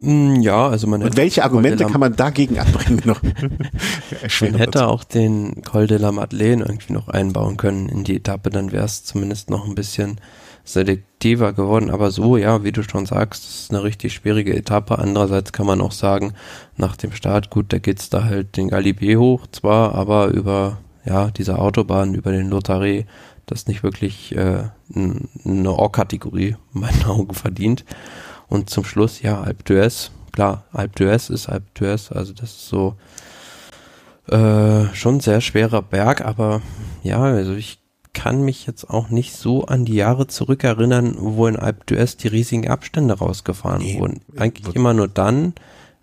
Mm, 0.00 0.40
ja, 0.42 0.68
also 0.68 0.86
man 0.86 1.02
Und 1.02 1.16
welche 1.16 1.42
Argumente 1.42 1.86
kann 1.86 2.00
man 2.00 2.14
dagegen 2.14 2.58
anbringen 2.58 3.00
noch? 3.04 3.22
man 4.40 4.54
hätte 4.54 4.86
auch 4.88 5.04
den 5.04 5.62
Col 5.62 5.86
de 5.86 5.98
la 5.98 6.12
Madeleine 6.12 6.64
irgendwie 6.64 6.92
noch 6.92 7.08
einbauen 7.08 7.56
können 7.56 7.88
in 7.88 8.04
die 8.04 8.16
Etappe, 8.16 8.50
dann 8.50 8.72
wäre 8.72 8.84
es 8.84 9.04
zumindest 9.04 9.48
noch 9.48 9.66
ein 9.66 9.74
bisschen 9.74 10.20
selektiver 10.64 11.52
geworden. 11.54 11.90
Aber 11.90 12.10
so, 12.10 12.36
ja, 12.36 12.62
wie 12.62 12.72
du 12.72 12.82
schon 12.82 13.06
sagst, 13.06 13.44
ist 13.44 13.70
eine 13.70 13.84
richtig 13.84 14.12
schwierige 14.12 14.54
Etappe. 14.54 14.98
Andererseits 14.98 15.52
kann 15.52 15.66
man 15.66 15.80
auch 15.80 15.92
sagen, 15.92 16.34
nach 16.76 16.96
dem 16.96 17.12
Start, 17.12 17.50
gut, 17.50 17.72
da 17.72 17.78
geht's 17.78 18.10
da 18.10 18.24
halt 18.24 18.56
den 18.56 18.68
Galibier 18.68 19.18
hoch, 19.18 19.46
zwar, 19.50 19.94
aber 19.94 20.28
über 20.28 20.78
ja 21.06 21.30
diese 21.30 21.58
Autobahn, 21.58 22.14
über 22.14 22.32
den 22.32 22.50
Lotharé, 22.50 23.06
das 23.46 23.68
nicht 23.68 23.82
wirklich 23.82 24.36
äh, 24.36 24.64
eine 24.94 25.72
Ohr-Kategorie 25.72 26.56
in 26.74 26.80
meinen 26.80 27.04
Augen 27.06 27.32
verdient. 27.32 27.84
Und 28.48 28.70
zum 28.70 28.84
Schluss, 28.84 29.22
ja, 29.22 29.40
Alp 29.40 29.62
d'Huez. 29.66 30.10
Klar, 30.32 30.64
Alp 30.72 30.96
d'Huez 30.96 31.30
ist 31.32 31.48
Alp 31.48 31.64
d'Huez, 31.76 32.12
also 32.12 32.32
das 32.32 32.50
ist 32.50 32.68
so 32.68 32.94
äh, 34.28 34.94
schon 34.94 35.20
sehr 35.20 35.40
schwerer 35.40 35.82
Berg, 35.82 36.24
aber 36.24 36.60
ja, 37.02 37.22
also 37.22 37.54
ich 37.54 37.78
kann 38.12 38.42
mich 38.42 38.66
jetzt 38.66 38.88
auch 38.88 39.10
nicht 39.10 39.34
so 39.36 39.66
an 39.66 39.84
die 39.84 39.94
Jahre 39.94 40.26
zurückerinnern, 40.26 41.16
wo 41.18 41.46
in 41.46 41.56
Alp 41.56 41.84
d'Huez 41.86 42.16
die 42.16 42.28
riesigen 42.28 42.68
Abstände 42.68 43.14
rausgefahren 43.14 43.82
nee, 43.82 43.98
wurden. 43.98 44.20
Eigentlich 44.36 44.74
immer 44.74 44.94
nur 44.94 45.06
dann, 45.06 45.54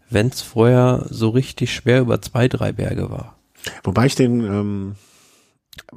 wenn 0.09 0.27
es 0.27 0.41
vorher 0.41 1.05
so 1.09 1.29
richtig 1.29 1.73
schwer 1.73 2.01
über 2.01 2.21
zwei, 2.21 2.47
drei 2.47 2.71
Berge 2.71 3.09
war. 3.09 3.35
Wobei 3.83 4.05
ich 4.05 4.15
den, 4.15 4.41
ähm, 4.41 4.95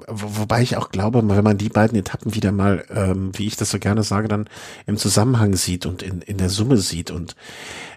wobei 0.06 0.62
ich 0.62 0.76
auch 0.76 0.90
glaube, 0.90 1.22
wenn 1.28 1.44
man 1.44 1.58
die 1.58 1.68
beiden 1.68 1.98
Etappen 1.98 2.34
wieder 2.34 2.52
mal, 2.52 2.84
ähm, 2.90 3.30
wie 3.34 3.46
ich 3.46 3.56
das 3.56 3.70
so 3.70 3.78
gerne 3.78 4.02
sage, 4.02 4.28
dann 4.28 4.48
im 4.86 4.96
Zusammenhang 4.96 5.54
sieht 5.54 5.86
und 5.86 6.02
in, 6.02 6.22
in 6.22 6.38
der 6.38 6.50
Summe 6.50 6.78
sieht 6.78 7.10
und 7.10 7.36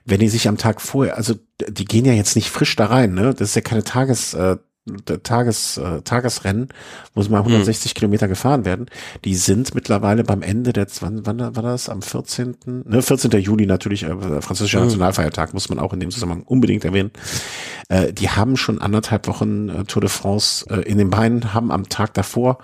wenn 0.05 0.19
die 0.19 0.29
sich 0.29 0.47
am 0.47 0.57
Tag 0.57 0.81
vorher, 0.81 1.17
also 1.17 1.35
die 1.67 1.85
gehen 1.85 2.05
ja 2.05 2.13
jetzt 2.13 2.35
nicht 2.35 2.49
frisch 2.49 2.75
da 2.75 2.87
rein, 2.87 3.13
ne? 3.13 3.33
Das 3.33 3.49
ist 3.49 3.55
ja 3.55 3.61
keine 3.61 3.83
Tages, 3.83 4.33
äh, 4.33 4.57
Tages, 5.23 5.77
äh, 5.77 6.01
Tagesrennen, 6.01 6.69
wo 7.13 7.21
es 7.21 7.29
mal 7.29 7.39
160 7.39 7.93
mhm. 7.93 7.95
Kilometer 7.95 8.27
gefahren 8.27 8.65
werden, 8.65 8.87
die 9.25 9.35
sind 9.35 9.75
mittlerweile 9.75 10.23
beim 10.23 10.41
Ende 10.41 10.73
der, 10.73 10.87
wann, 11.01 11.25
wann 11.25 11.39
war 11.39 11.63
das? 11.63 11.89
Am 11.89 12.01
14. 12.01 12.57
Ne, 12.85 13.01
14. 13.01 13.31
Juli 13.39 13.65
natürlich, 13.65 14.03
äh, 14.03 14.41
französischer 14.41 14.79
mhm. 14.79 14.85
Nationalfeiertag, 14.85 15.53
muss 15.53 15.69
man 15.69 15.79
auch 15.79 15.93
in 15.93 15.99
dem 15.99 16.11
Zusammenhang 16.11 16.43
unbedingt 16.43 16.85
erwähnen. 16.85 17.11
Äh, 17.89 18.13
die 18.13 18.29
haben 18.29 18.57
schon 18.57 18.81
anderthalb 18.81 19.27
Wochen 19.27 19.69
äh, 19.69 19.83
Tour 19.85 20.01
de 20.01 20.09
France 20.09 20.65
äh, 20.69 20.81
in 20.81 20.97
den 20.97 21.09
Beinen, 21.09 21.53
haben 21.53 21.71
am 21.71 21.89
Tag 21.89 22.13
davor 22.13 22.59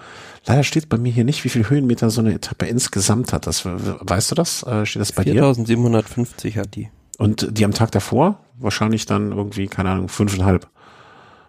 Leider 0.47 0.63
steht 0.63 0.89
bei 0.89 0.97
mir 0.97 1.11
hier 1.11 1.23
nicht, 1.23 1.43
wie 1.43 1.49
viel 1.49 1.69
Höhenmeter 1.69 2.09
so 2.09 2.21
eine 2.21 2.33
Etappe 2.33 2.67
insgesamt 2.67 3.33
hat. 3.33 3.47
Das, 3.47 3.65
weißt 3.65 4.31
du 4.31 4.35
das? 4.35 4.63
Äh, 4.63 4.85
steht 4.85 5.01
das 5.01 5.11
bei 5.11 5.23
4750 5.23 6.53
dir? 6.53 6.61
hat 6.61 6.75
die. 6.75 6.89
Und 7.17 7.57
die 7.57 7.65
am 7.65 7.73
Tag 7.73 7.91
davor? 7.91 8.39
Wahrscheinlich 8.59 9.05
dann 9.05 9.31
irgendwie, 9.31 9.67
keine 9.67 9.89
Ahnung, 9.89 10.07
fünfeinhalb. 10.07 10.67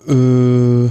Äh, 0.07 0.90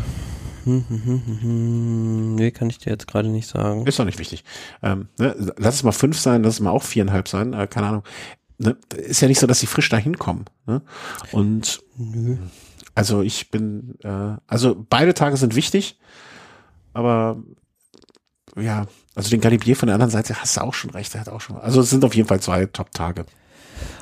hm, 0.66 0.84
hm, 0.90 1.22
hm, 1.42 2.36
nee, 2.36 2.52
kann 2.52 2.70
ich 2.70 2.80
dir 2.80 2.90
jetzt 2.90 3.08
gerade 3.08 3.30
nicht 3.30 3.48
sagen. 3.48 3.86
Ist 3.86 4.00
doch 4.00 4.06
nicht 4.06 4.18
wichtig. 4.20 4.44
Ähm, 4.82 5.10
ne, 5.20 5.54
lass 5.58 5.76
es 5.76 5.84
mal 5.84 5.92
fünf 5.92 6.20
sein, 6.20 6.44
lass 6.44 6.56
es 6.56 6.60
mal 6.60 6.72
auch 6.72 6.84
viereinhalb 6.84 7.28
sein, 7.28 7.54
äh, 7.54 7.68
keine 7.68 7.88
Ahnung. 7.88 8.04
Ne, 8.58 8.76
ist 8.96 9.22
ja 9.22 9.28
nicht 9.28 9.40
so, 9.40 9.48
dass 9.48 9.60
sie 9.60 9.68
frisch 9.68 9.90
dahin 9.90 10.18
kommen. 10.18 10.46
Ne? 10.66 10.82
Und 11.32 11.82
Nö. 11.98 12.38
also 12.96 13.22
ich 13.22 13.52
bin, 13.52 13.96
äh, 14.04 14.38
also 14.48 14.86
beide 14.90 15.14
Tage 15.14 15.38
sind 15.38 15.56
wichtig, 15.56 16.00
aber 16.94 17.38
ja, 18.56 18.88
also 19.14 19.30
den 19.30 19.42
Galibier 19.42 19.76
von 19.76 19.88
der 19.88 19.96
anderen 19.96 20.12
Seite 20.12 20.42
hast 20.42 20.58
du 20.58 20.62
auch 20.62 20.74
schon 20.74 20.92
recht, 20.92 21.14
er 21.14 21.22
hat 21.22 21.30
auch 21.30 21.42
schon. 21.42 21.58
Also 21.58 21.82
es 21.82 21.90
sind 21.90 22.04
auf 22.06 22.16
jeden 22.16 22.28
Fall 22.28 22.40
zwei 22.40 22.66
Top-Tage. 22.66 23.26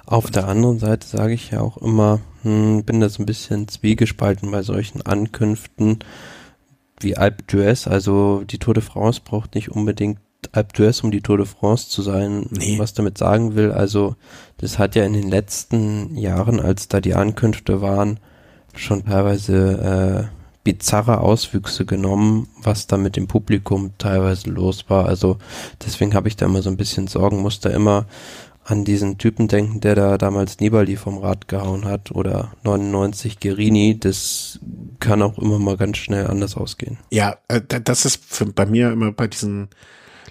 Auf 0.05 0.31
der 0.31 0.47
anderen 0.47 0.79
Seite 0.79 1.07
sage 1.07 1.33
ich 1.33 1.51
ja 1.51 1.59
auch 1.59 1.77
immer, 1.77 2.21
hm, 2.43 2.83
bin 2.83 2.99
da 2.99 3.09
so 3.09 3.23
ein 3.23 3.25
bisschen 3.25 3.67
zwiegespalten 3.67 4.51
bei 4.51 4.61
solchen 4.61 5.01
Ankünften 5.01 5.99
wie 6.99 7.17
Alpe 7.17 7.43
d'Huez. 7.47 7.87
Also 7.87 8.43
die 8.45 8.59
Tour 8.59 8.73
de 8.73 8.83
France 8.83 9.21
braucht 9.23 9.55
nicht 9.55 9.69
unbedingt 9.69 10.19
Alpe 10.51 10.73
d'Huez, 10.73 11.03
um 11.03 11.11
die 11.11 11.21
Tour 11.21 11.37
de 11.37 11.45
France 11.45 11.89
zu 11.89 12.01
sein. 12.01 12.47
Nee. 12.51 12.77
Was 12.79 12.93
damit 12.93 13.17
sagen 13.17 13.55
will, 13.55 13.71
also 13.71 14.15
das 14.57 14.77
hat 14.77 14.95
ja 14.95 15.03
in 15.03 15.13
den 15.13 15.29
letzten 15.29 16.15
Jahren, 16.15 16.59
als 16.59 16.87
da 16.87 17.01
die 17.01 17.15
Ankünfte 17.15 17.81
waren, 17.81 18.19
schon 18.75 19.05
teilweise 19.05 20.29
äh, 20.29 20.43
bizarre 20.63 21.19
Auswüchse 21.19 21.85
genommen, 21.85 22.47
was 22.61 22.87
da 22.87 22.97
mit 22.97 23.15
dem 23.15 23.27
Publikum 23.27 23.91
teilweise 23.97 24.49
los 24.49 24.85
war. 24.89 25.05
Also 25.05 25.37
deswegen 25.85 26.13
habe 26.13 26.27
ich 26.27 26.35
da 26.35 26.45
immer 26.45 26.61
so 26.61 26.69
ein 26.69 26.77
bisschen 26.77 27.07
Sorgen, 27.07 27.41
muss 27.41 27.59
da 27.59 27.69
immer 27.69 28.05
an 28.65 28.85
diesen 28.85 29.17
Typen 29.17 29.47
denken, 29.47 29.81
der 29.81 29.95
da 29.95 30.17
damals 30.17 30.59
Nibali 30.59 30.95
vom 30.95 31.17
Rad 31.17 31.47
gehauen 31.47 31.85
hat 31.85 32.11
oder 32.11 32.53
99 32.63 33.39
Gerini, 33.39 33.99
das 33.99 34.59
kann 34.99 35.21
auch 35.21 35.37
immer 35.37 35.59
mal 35.59 35.77
ganz 35.77 35.97
schnell 35.97 36.27
anders 36.27 36.55
ausgehen. 36.55 36.97
Ja, 37.09 37.37
äh, 37.47 37.61
das 37.61 38.05
ist 38.05 38.23
für, 38.23 38.45
bei 38.45 38.65
mir 38.65 38.91
immer 38.91 39.11
bei 39.11 39.27
diesen 39.27 39.69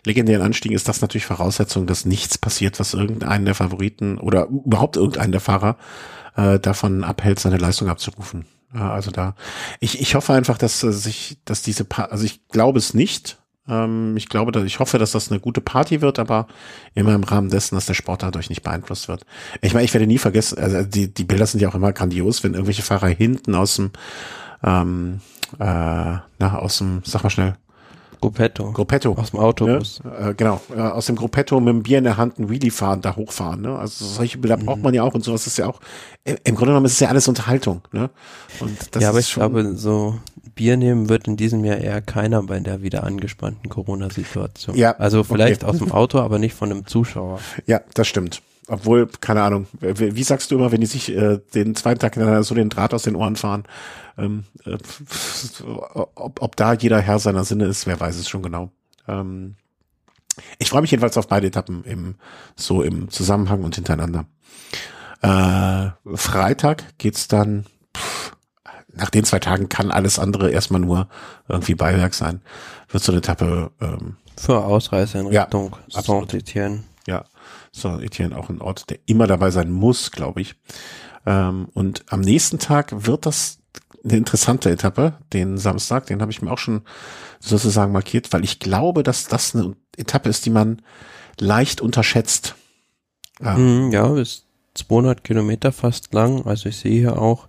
legendären 0.05 0.43
Anstiegen 0.43 0.75
ist 0.75 0.89
das 0.89 1.01
natürlich 1.01 1.27
Voraussetzung, 1.27 1.87
dass 1.87 2.05
nichts 2.05 2.39
passiert, 2.39 2.81
was 2.81 2.95
irgendeinen 2.95 3.45
der 3.45 3.55
Favoriten 3.55 4.19
oder 4.19 4.47
überhaupt 4.47 4.97
irgendeinen 4.97 5.33
der 5.33 5.41
Fahrer 5.41 5.77
äh, 6.37 6.59
davon 6.59 7.05
abhält, 7.05 7.39
seine 7.39 7.59
Leistung 7.59 7.89
abzurufen. 7.89 8.47
Also 8.73 9.11
da, 9.11 9.35
ich, 9.81 10.01
ich 10.01 10.15
hoffe 10.15 10.33
einfach, 10.33 10.57
dass 10.57 10.83
äh, 10.83 10.93
sich, 10.93 11.39
dass 11.45 11.63
diese, 11.63 11.85
pa 11.85 12.05
also 12.05 12.25
ich 12.25 12.49
glaube 12.49 12.79
es 12.79 12.95
nicht. 12.95 13.39
Ähm, 13.69 14.17
ich 14.17 14.29
glaube, 14.29 14.53
dass, 14.53 14.65
ich 14.65 14.79
hoffe, 14.79 14.99
dass 14.99 15.13
das 15.13 15.31
eine 15.31 15.41
gute 15.41 15.61
Party 15.61 16.01
wird, 16.01 16.19
aber 16.19 16.47
immer 16.95 17.15
im 17.15 17.25
Rahmen 17.25 17.49
dessen, 17.49 17.75
dass 17.75 17.87
der 17.87 17.95
Sport 17.95 18.23
dadurch 18.23 18.49
nicht 18.49 18.63
beeinflusst 18.63 19.09
wird. 19.09 19.25
Ich 19.61 19.75
meine, 19.75 19.85
ich 19.85 19.95
werde 19.95 20.07
nie 20.07 20.19
vergessen, 20.19 20.59
also 20.59 20.83
die, 20.83 21.13
die 21.13 21.25
Bilder 21.25 21.47
sind 21.47 21.61
ja 21.61 21.69
auch 21.69 21.75
immer 21.75 21.93
grandios, 21.93 22.43
wenn 22.43 22.55
irgendwelche 22.55 22.83
Fahrer 22.83 23.09
hinten 23.09 23.55
aus 23.55 23.77
dem, 23.77 23.91
ähm, 24.65 25.21
äh, 25.59 25.65
na, 25.65 26.59
aus 26.59 26.79
dem, 26.79 27.03
sag 27.05 27.23
mal 27.23 27.31
schnell, 27.31 27.57
Gruppetto. 28.23 28.71
Gruppetto. 28.71 29.15
Aus 29.15 29.33
dem 29.33 29.41
Autobus. 29.41 30.01
Ne? 30.05 30.31
Äh, 30.31 30.35
genau, 30.35 30.61
äh, 30.75 30.81
aus 30.81 31.07
dem 31.07 31.17
Gruppetto 31.17 31.59
mit 31.59 31.71
dem 31.71 31.83
Bier 31.83 31.99
in 31.99 32.05
der 32.05 32.17
Hand 32.19 32.39
ein 32.39 32.49
Wheelie 32.49 32.71
fahren, 32.71 33.01
da 33.01 33.17
hochfahren. 33.17 33.63
Ne? 33.63 33.77
Also 33.77 34.05
solche 34.05 34.39
Bilder 34.39 34.57
mhm. 34.57 34.67
braucht 34.67 34.81
man 34.81 34.95
ja 34.95 35.03
auch 35.03 35.13
und 35.15 35.25
sowas 35.25 35.49
ist 35.49 35.59
ja 35.59 35.67
auch, 35.67 35.81
im 36.25 36.55
Grunde 36.55 36.71
genommen 36.71 36.87
ist 36.87 36.93
es 36.93 37.01
ja 37.01 37.09
alles 37.09 37.27
Unterhaltung. 37.27 37.83
Ne? 37.91 38.11
Und 38.61 38.95
das 38.95 39.03
ja, 39.03 39.09
aber 39.09 39.19
ich 39.19 39.35
glaube, 39.35 39.75
so 39.75 40.21
Bier 40.55 40.77
nehmen 40.77 41.09
wird 41.09 41.29
in 41.29 41.37
diesem 41.37 41.65
Jahr 41.65 41.79
eher 41.79 42.01
keiner 42.01 42.43
bei 42.43 42.61
der 42.61 42.83
wieder 42.83 43.05
angespannten 43.05 43.69
Corona-Situation. 43.69 44.77
Ja. 44.77 44.97
Also 44.97 45.25
vielleicht 45.25 45.65
okay. 45.65 45.73
aus 45.73 45.79
dem 45.79 45.93
Auto, 45.93 46.19
aber 46.19 46.39
nicht 46.39 46.55
von 46.55 46.71
einem 46.71 46.87
Zuschauer. 46.87 47.41
Ja, 47.67 47.81
das 47.95 48.09
stimmt. 48.09 48.43
Obwohl, 48.69 49.09
keine 49.21 49.43
Ahnung, 49.43 49.67
wie, 49.81 50.15
wie 50.15 50.23
sagst 50.23 50.51
du 50.51 50.57
immer, 50.57 50.71
wenn 50.71 50.81
die 50.81 50.87
sich 50.87 51.15
äh, 51.15 51.41
den 51.55 51.75
zweiten 51.75 52.01
Tag 52.01 52.15
so 52.45 52.55
den 52.55 52.69
Draht 52.69 52.95
aus 52.95 53.03
den 53.03 53.17
Ohren 53.17 53.37
fahren, 53.37 53.65
ähm, 54.17 54.45
äh, 54.65 54.79
ob, 56.15 56.41
ob 56.41 56.57
da 56.57 56.75
jeder 56.75 57.01
Herr 57.01 57.19
seiner 57.19 57.45
Sinne 57.45 57.65
ist, 57.65 57.87
wer 57.87 57.99
weiß 57.99 58.17
es 58.17 58.29
schon 58.29 58.43
genau. 58.43 58.71
Ähm, 59.09 59.57
ich 60.59 60.71
freue 60.71 60.83
mich 60.83 60.91
jedenfalls 60.91 61.19
auf 61.19 61.29
beide 61.29 61.49
Etappen 61.49 61.85
im 61.85 62.15
so 62.57 62.83
im 62.83 63.11
Zusammenhang 63.11 63.65
und 63.65 63.75
hintereinander. 63.75 64.27
Äh, 65.23 65.91
Freitag 66.17 66.99
geht's 66.99 67.29
dann. 67.29 67.67
Nach 68.95 69.11
den 69.11 69.25
zwei 69.25 69.39
Tagen 69.39 69.69
kann 69.69 69.91
alles 69.91 70.19
andere 70.19 70.51
erstmal 70.51 70.81
nur 70.81 71.09
irgendwie 71.49 71.75
Beiwerk 71.75 72.15
sein. 72.15 72.43
Wird 72.91 73.03
so 73.03 73.13
eine 73.13 73.19
Etappe 73.19 73.71
ähm, 73.81 74.17
für 74.37 74.65
Ausreise 74.65 75.19
in 75.19 75.27
Richtung 75.29 75.77
ja, 75.89 76.03
Saint-Etienne. 76.03 76.85
Ja, 77.07 77.25
Saint-Etienne 77.73 78.37
auch 78.37 78.49
ein 78.49 78.61
Ort, 78.61 78.91
der 78.91 78.99
immer 79.07 79.27
dabei 79.27 79.51
sein 79.51 79.71
muss, 79.71 80.11
glaube 80.11 80.41
ich. 80.41 80.55
Ähm, 81.27 81.69
und 81.75 82.05
am 82.09 82.21
nächsten 82.21 82.59
Tag 82.59 83.07
wird 83.07 83.27
das 83.27 83.59
eine 84.05 84.17
interessante 84.17 84.71
Etappe, 84.71 85.15
den 85.33 85.59
Samstag, 85.59 86.07
den 86.07 86.21
habe 86.21 86.33
ich 86.33 86.43
mir 86.43 86.51
auch 86.51 86.59
schon 86.59 86.83
sozusagen 87.39 87.93
markiert, 87.93 88.33
weil 88.33 88.45
ich 88.45 88.59
glaube, 88.59 89.03
dass 89.03 89.29
das 89.29 89.55
eine 89.55 89.77
Etappe 89.97 90.29
ist, 90.29 90.45
die 90.45 90.51
man 90.51 90.83
leicht 91.39 91.81
unterschätzt. 91.81 92.57
Ja, 93.41 93.57
mhm, 93.57 93.91
ja 93.93 94.17
ist 94.17 94.47
200 94.75 95.25
Kilometer 95.25 95.73
fast 95.73 96.13
lang. 96.15 96.47
Also 96.47 96.69
ich 96.69 96.77
sehe 96.77 96.99
hier 96.99 97.21
auch 97.21 97.49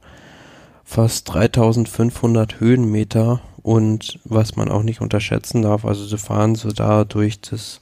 fast 0.84 1.34
3500 1.34 2.60
Höhenmeter 2.60 3.42
und 3.62 4.20
was 4.26 4.56
man 4.56 4.70
auch 4.70 4.84
nicht 4.84 5.02
unterschätzen 5.02 5.62
darf, 5.62 5.86
also 5.86 6.06
sie 6.06 6.18
fahren 6.18 6.56
so 6.56 6.72
da 6.72 7.06
durch 7.06 7.40
das 7.42 7.80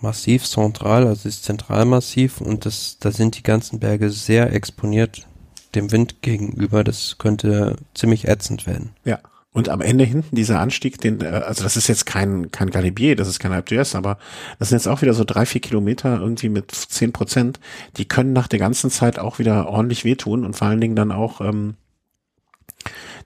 Massiv 0.00 0.44
Central, 0.44 1.06
also 1.06 1.28
das 1.28 1.42
Zentralmassiv 1.42 2.40
und 2.40 2.64
das, 2.64 2.98
da 3.00 3.12
sind 3.12 3.36
die 3.36 3.42
ganzen 3.42 3.80
Berge 3.80 4.10
sehr 4.10 4.52
exponiert 4.52 5.26
dem 5.74 5.92
Wind 5.92 6.22
gegenüber. 6.22 6.84
Das 6.84 7.16
könnte 7.18 7.76
ziemlich 7.94 8.26
ätzend 8.26 8.66
werden. 8.66 8.90
Ja. 9.04 9.18
Und 9.52 9.68
am 9.68 9.80
Ende 9.80 10.04
hinten 10.04 10.36
dieser 10.36 10.60
Anstieg, 10.60 11.00
den, 11.00 11.20
äh, 11.20 11.26
also 11.26 11.64
das 11.64 11.76
ist 11.76 11.88
jetzt 11.88 12.06
kein, 12.06 12.52
kein 12.52 12.70
Galibier, 12.70 13.16
das 13.16 13.26
ist 13.26 13.40
kein 13.40 13.52
Alpe 13.52 13.82
aber 13.94 14.16
das 14.60 14.68
sind 14.68 14.78
jetzt 14.78 14.86
auch 14.86 15.02
wieder 15.02 15.12
so 15.12 15.24
drei, 15.24 15.44
vier 15.44 15.60
Kilometer 15.60 16.20
irgendwie 16.20 16.48
mit 16.48 16.70
zehn 16.70 17.12
Prozent. 17.12 17.58
Die 17.96 18.06
können 18.06 18.32
nach 18.32 18.46
der 18.46 18.60
ganzen 18.60 18.90
Zeit 18.90 19.18
auch 19.18 19.40
wieder 19.40 19.68
ordentlich 19.68 20.04
wehtun 20.04 20.44
und 20.44 20.54
vor 20.54 20.68
allen 20.68 20.80
Dingen 20.80 20.94
dann 20.94 21.10
auch, 21.10 21.40
ähm, 21.40 21.74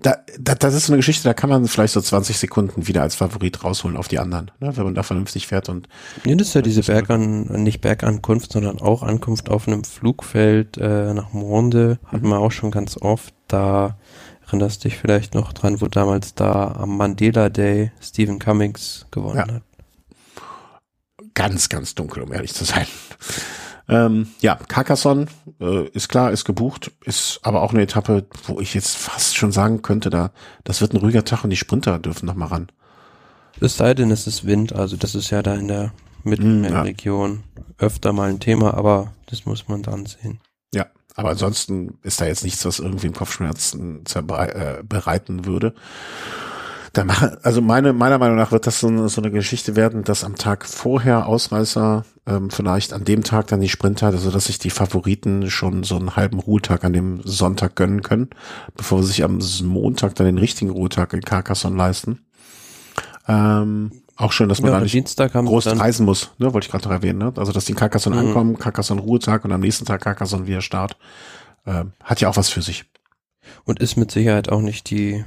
da, 0.02 0.16
da, 0.38 0.54
das 0.54 0.74
ist 0.74 0.86
so 0.86 0.92
eine 0.92 0.98
Geschichte, 0.98 1.24
da 1.24 1.34
kann 1.34 1.50
man 1.50 1.66
vielleicht 1.66 1.94
so 1.94 2.00
20 2.00 2.38
Sekunden 2.38 2.86
wieder 2.86 3.02
als 3.02 3.14
Favorit 3.14 3.64
rausholen 3.64 3.96
auf 3.96 4.08
die 4.08 4.18
anderen, 4.18 4.50
ne, 4.60 4.76
wenn 4.76 4.84
man 4.84 4.94
da 4.94 5.02
vernünftig 5.02 5.46
fährt 5.46 5.68
und. 5.68 5.88
Ja, 6.24 6.34
das 6.34 6.48
ist 6.48 6.54
ja 6.54 6.62
diese 6.62 6.82
Bergan, 6.82 7.62
nicht 7.62 7.80
Bergankunft, 7.80 8.52
sondern 8.52 8.80
auch 8.80 9.02
Ankunft 9.02 9.48
auf 9.50 9.68
einem 9.68 9.84
Flugfeld 9.84 10.76
äh, 10.78 11.14
nach 11.14 11.32
Monde, 11.32 11.98
hatten 12.06 12.26
mhm. 12.26 12.30
wir 12.30 12.38
auch 12.38 12.52
schon 12.52 12.70
ganz 12.70 12.96
oft. 13.00 13.34
Da 13.48 13.98
erinnerst 14.46 14.84
dich 14.84 14.96
vielleicht 14.96 15.34
noch 15.34 15.52
dran, 15.52 15.80
wo 15.80 15.86
damals 15.86 16.34
da 16.34 16.72
am 16.72 16.96
Mandela 16.96 17.48
Day 17.48 17.92
Stephen 18.00 18.38
Cummings 18.38 19.06
gewonnen 19.10 19.36
ja. 19.36 19.54
hat. 19.54 19.62
Ganz, 21.34 21.68
ganz 21.68 21.94
dunkel, 21.94 22.22
um 22.22 22.32
ehrlich 22.32 22.54
zu 22.54 22.64
sein. 22.64 22.86
Ähm, 23.88 24.28
ja, 24.40 24.56
Carcassonne 24.68 25.26
äh, 25.60 25.88
ist 25.88 26.08
klar, 26.08 26.32
ist 26.32 26.44
gebucht, 26.44 26.90
ist 27.04 27.40
aber 27.42 27.62
auch 27.62 27.72
eine 27.72 27.82
Etappe, 27.82 28.26
wo 28.46 28.60
ich 28.60 28.74
jetzt 28.74 28.96
fast 28.96 29.36
schon 29.36 29.52
sagen 29.52 29.82
könnte, 29.82 30.10
da 30.10 30.30
das 30.64 30.80
wird 30.80 30.94
ein 30.94 30.98
ruhiger 30.98 31.24
Tag 31.24 31.44
und 31.44 31.50
die 31.50 31.56
Sprinter 31.56 31.98
dürfen 31.98 32.26
noch 32.26 32.34
mal 32.34 32.46
ran. 32.46 32.68
Es 33.60 33.76
sei 33.76 33.94
denn, 33.94 34.10
es 34.10 34.26
ist 34.26 34.46
Wind, 34.46 34.72
also 34.72 34.96
das 34.96 35.14
ist 35.14 35.30
ja 35.30 35.42
da 35.42 35.54
in 35.54 35.68
der 35.68 35.92
Mittelmeerregion 36.24 37.44
ja. 37.56 37.62
öfter 37.78 38.12
mal 38.12 38.30
ein 38.30 38.40
Thema, 38.40 38.74
aber 38.74 39.12
das 39.26 39.44
muss 39.44 39.68
man 39.68 39.82
dann 39.82 40.06
sehen. 40.06 40.40
Ja, 40.72 40.86
aber 41.14 41.30
ansonsten 41.30 41.98
ist 42.02 42.20
da 42.20 42.26
jetzt 42.26 42.42
nichts, 42.42 42.64
was 42.64 42.78
irgendwie 42.78 43.10
Kopfschmerzen 43.10 44.04
äh, 44.14 44.82
bereiten 44.82 45.44
würde. 45.44 45.74
Da 46.94 47.04
mache, 47.04 47.38
also 47.42 47.60
meine, 47.60 47.92
meiner 47.92 48.18
Meinung 48.18 48.36
nach 48.36 48.52
wird 48.52 48.68
das 48.68 48.78
so 48.78 48.86
eine, 48.86 49.08
so 49.08 49.20
eine 49.20 49.32
Geschichte 49.32 49.74
werden, 49.74 50.04
dass 50.04 50.22
am 50.22 50.36
Tag 50.36 50.64
vorher 50.64 51.26
Ausreißer 51.26 52.04
ähm, 52.24 52.50
vielleicht 52.50 52.92
an 52.92 53.04
dem 53.04 53.24
Tag 53.24 53.48
dann 53.48 53.60
die 53.60 53.68
Sprinter, 53.68 54.06
also 54.06 54.30
dass 54.30 54.44
sich 54.44 54.60
die 54.60 54.70
Favoriten 54.70 55.50
schon 55.50 55.82
so 55.82 55.96
einen 55.96 56.14
halben 56.14 56.38
Ruhetag 56.38 56.84
an 56.84 56.92
dem 56.92 57.20
Sonntag 57.24 57.74
gönnen 57.74 58.02
können, 58.02 58.30
bevor 58.76 59.02
sie 59.02 59.08
sich 59.08 59.24
am 59.24 59.40
Montag 59.64 60.14
dann 60.14 60.26
den 60.26 60.38
richtigen 60.38 60.70
Ruhetag 60.70 61.12
in 61.14 61.22
Carcassonne 61.22 61.76
leisten. 61.76 62.20
Ähm, 63.26 63.90
auch 64.14 64.30
schön, 64.30 64.48
dass 64.48 64.62
man 64.62 64.70
ja, 64.70 64.78
da 64.78 64.84
nicht 64.84 65.16
groß 65.16 65.66
reisen 65.80 66.06
muss, 66.06 66.30
ne, 66.38 66.54
wollte 66.54 66.66
ich 66.66 66.70
gerade 66.70 66.84
noch 66.84 66.92
erwähnen. 66.94 67.18
Ne? 67.18 67.32
Also 67.34 67.50
dass 67.50 67.64
die 67.64 67.72
in 67.72 67.78
Carcassonne 67.78 68.14
mhm. 68.14 68.28
ankommen, 68.28 68.58
Carcassonne 68.58 69.00
Ruhetag 69.00 69.44
und 69.44 69.50
am 69.50 69.60
nächsten 69.60 69.84
Tag 69.84 70.02
Carcassonne 70.02 70.46
wieder 70.46 70.60
Start. 70.60 70.96
Ähm, 71.66 71.92
hat 72.04 72.20
ja 72.20 72.28
auch 72.28 72.36
was 72.36 72.50
für 72.50 72.62
sich. 72.62 72.84
Und 73.64 73.80
ist 73.80 73.96
mit 73.96 74.12
Sicherheit 74.12 74.48
auch 74.48 74.60
nicht 74.60 74.90
die 74.90 75.24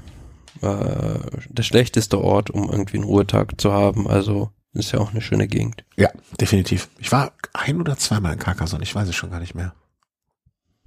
äh, 0.61 1.19
der 1.49 1.63
schlechteste 1.63 2.21
Ort, 2.21 2.49
um 2.49 2.69
irgendwie 2.69 2.97
einen 2.97 3.05
Ruhetag 3.05 3.59
zu 3.59 3.73
haben. 3.73 4.07
Also 4.07 4.51
ist 4.73 4.91
ja 4.91 4.99
auch 4.99 5.11
eine 5.11 5.21
schöne 5.21 5.47
Gegend. 5.47 5.83
Ja, 5.95 6.09
definitiv. 6.39 6.89
Ich 6.99 7.11
war 7.11 7.31
ein 7.53 7.81
oder 7.81 7.97
zweimal 7.97 8.33
in 8.33 8.39
Carcassonne, 8.39 8.83
ich 8.83 8.93
weiß 8.93 9.07
es 9.07 9.15
schon 9.15 9.31
gar 9.31 9.39
nicht 9.39 9.55
mehr. 9.55 9.73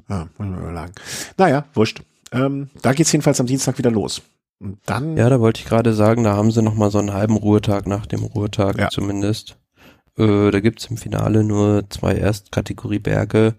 Ja, 0.08 0.28
muss 0.38 0.48
ich 0.48 0.54
mal 0.54 0.60
überlegen. 0.60 0.92
Naja, 1.36 1.64
wurscht. 1.74 2.02
Ähm, 2.32 2.70
da 2.82 2.92
geht's 2.92 3.12
jedenfalls 3.12 3.40
am 3.40 3.46
Dienstag 3.46 3.78
wieder 3.78 3.90
los. 3.90 4.22
Und 4.60 4.78
dann. 4.86 5.16
Ja, 5.16 5.28
da 5.28 5.40
wollte 5.40 5.60
ich 5.60 5.66
gerade 5.66 5.94
sagen, 5.94 6.24
da 6.24 6.34
haben 6.34 6.50
sie 6.50 6.62
nochmal 6.62 6.90
so 6.90 6.98
einen 6.98 7.12
halben 7.12 7.36
Ruhetag 7.36 7.86
nach 7.86 8.06
dem 8.06 8.22
Ruhetag 8.22 8.78
ja. 8.78 8.90
zumindest. 8.90 9.56
Äh, 10.16 10.50
da 10.50 10.60
gibt's 10.60 10.86
im 10.86 10.96
Finale 10.96 11.44
nur 11.44 11.88
zwei 11.90 12.14
Erstkategorie 12.14 12.98
Berge. 12.98 13.54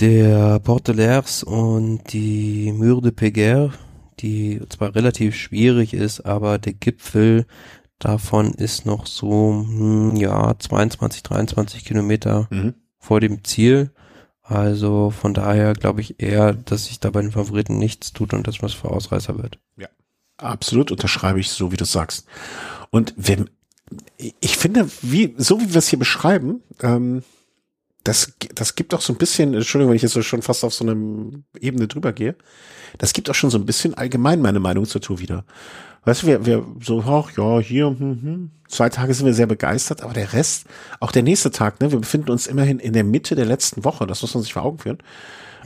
Der 0.00 0.58
Porte 0.60 0.92
d'Aires 0.92 1.44
und 1.44 2.12
die 2.12 2.72
Mur 2.72 3.02
de 3.02 3.12
Péguerre 3.12 3.72
die 4.22 4.60
zwar 4.68 4.94
relativ 4.94 5.36
schwierig 5.36 5.94
ist, 5.94 6.20
aber 6.20 6.58
der 6.58 6.72
Gipfel 6.72 7.46
davon 7.98 8.52
ist 8.54 8.86
noch 8.86 9.06
so, 9.06 9.64
hm, 9.66 10.16
ja, 10.16 10.58
22, 10.58 11.22
23 11.22 11.84
Kilometer 11.84 12.48
mhm. 12.50 12.74
vor 12.98 13.20
dem 13.20 13.44
Ziel. 13.44 13.90
Also 14.42 15.10
von 15.10 15.34
daher 15.34 15.72
glaube 15.74 16.00
ich 16.00 16.20
eher, 16.20 16.52
dass 16.52 16.86
sich 16.86 16.98
da 17.00 17.10
bei 17.10 17.22
den 17.22 17.32
Favoriten 17.32 17.78
nichts 17.78 18.12
tut 18.12 18.34
und 18.34 18.46
das 18.46 18.62
was 18.62 18.72
für 18.72 18.90
Ausreißer 18.90 19.38
wird. 19.38 19.58
Ja, 19.76 19.88
absolut 20.36 20.90
unterschreibe 20.90 21.40
ich 21.40 21.50
so, 21.50 21.70
wie 21.70 21.76
du 21.76 21.84
sagst. 21.84 22.26
Und 22.90 23.14
wenn, 23.16 23.50
ich 24.40 24.56
finde, 24.56 24.88
wie, 25.00 25.34
so 25.38 25.60
wie 25.60 25.70
wir 25.70 25.78
es 25.78 25.88
hier 25.88 25.98
beschreiben, 25.98 26.62
ähm, 26.80 27.22
das, 28.04 28.34
das 28.54 28.74
gibt 28.74 28.94
auch 28.94 29.00
so 29.00 29.12
ein 29.12 29.18
bisschen, 29.18 29.54
Entschuldigung, 29.54 29.90
wenn 29.90 29.96
ich 29.96 30.02
jetzt 30.02 30.12
so 30.12 30.22
schon 30.22 30.42
fast 30.42 30.64
auf 30.64 30.74
so 30.74 30.84
einer 30.84 30.96
Ebene 31.60 31.86
drüber 31.86 32.12
gehe, 32.12 32.34
das 32.98 33.12
gibt 33.12 33.30
auch 33.30 33.34
schon 33.34 33.50
so 33.50 33.58
ein 33.58 33.66
bisschen 33.66 33.94
allgemein 33.94 34.40
meine 34.40 34.60
Meinung 34.60 34.84
zur 34.86 35.00
Tour 35.00 35.20
wieder. 35.20 35.44
Weißt 36.04 36.22
du, 36.22 36.26
wir, 36.26 36.46
wir 36.46 36.66
so, 36.80 37.04
ach 37.06 37.30
ja, 37.36 37.60
hier, 37.60 37.86
hm, 37.86 37.98
hm. 37.98 38.50
zwei 38.66 38.88
Tage 38.88 39.14
sind 39.14 39.26
wir 39.26 39.34
sehr 39.34 39.46
begeistert, 39.46 40.02
aber 40.02 40.14
der 40.14 40.32
Rest, 40.32 40.66
auch 40.98 41.12
der 41.12 41.22
nächste 41.22 41.52
Tag, 41.52 41.80
ne, 41.80 41.92
wir 41.92 42.00
befinden 42.00 42.30
uns 42.30 42.48
immerhin 42.48 42.80
in 42.80 42.92
der 42.92 43.04
Mitte 43.04 43.36
der 43.36 43.46
letzten 43.46 43.84
Woche, 43.84 44.06
das 44.06 44.20
muss 44.22 44.34
man 44.34 44.42
sich 44.42 44.52
vor 44.52 44.62
Augen 44.62 44.78
führen. 44.78 44.98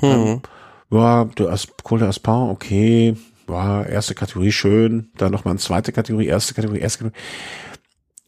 Mhm. 0.02 0.08
Ähm, 0.08 0.42
ja, 0.90 1.24
der 1.24 1.58
Col 1.82 1.98
de 1.98 2.08
Aspin, 2.08 2.32
okay, 2.32 3.16
ja, 3.48 3.82
erste 3.84 4.14
Kategorie 4.14 4.52
schön, 4.52 5.10
dann 5.16 5.32
nochmal 5.32 5.52
eine 5.52 5.60
zweite 5.60 5.92
Kategorie, 5.92 6.26
erste 6.26 6.52
Kategorie, 6.52 6.80
erste 6.80 7.04
Kategorie. 7.04 7.22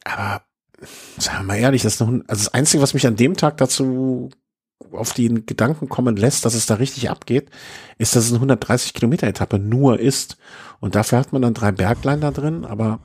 Aber 0.05 0.43
sagen 1.19 1.39
wir 1.39 1.45
mal 1.45 1.57
ehrlich, 1.59 1.83
das 1.83 1.95
ist 1.95 2.01
noch, 2.01 2.09
also 2.09 2.23
das 2.45 2.55
Einzige, 2.55 2.83
was 2.83 2.95
mich 2.95 3.07
an 3.07 3.17
dem 3.17 3.37
Tag 3.37 3.57
dazu 3.59 4.31
auf 4.93 5.13
den 5.13 5.45
Gedanken 5.45 5.89
kommen 5.89 6.17
lässt, 6.17 6.45
dass 6.45 6.55
es 6.55 6.67
da 6.67 6.75
richtig 6.75 7.11
abgeht, 7.11 7.51
ist, 7.99 8.15
dass 8.15 8.25
es 8.25 8.31
eine 8.31 8.37
130 8.39 8.95
Kilometer 8.95 9.27
Etappe 9.27 9.59
nur 9.59 9.99
ist. 9.99 10.39
Und 10.81 10.95
dafür 10.95 11.19
hat 11.19 11.33
man 11.33 11.43
dann 11.43 11.55
drei 11.55 11.73
Berglein 11.73 12.21
da 12.21 12.31
drin, 12.31 12.65
aber 12.65 13.01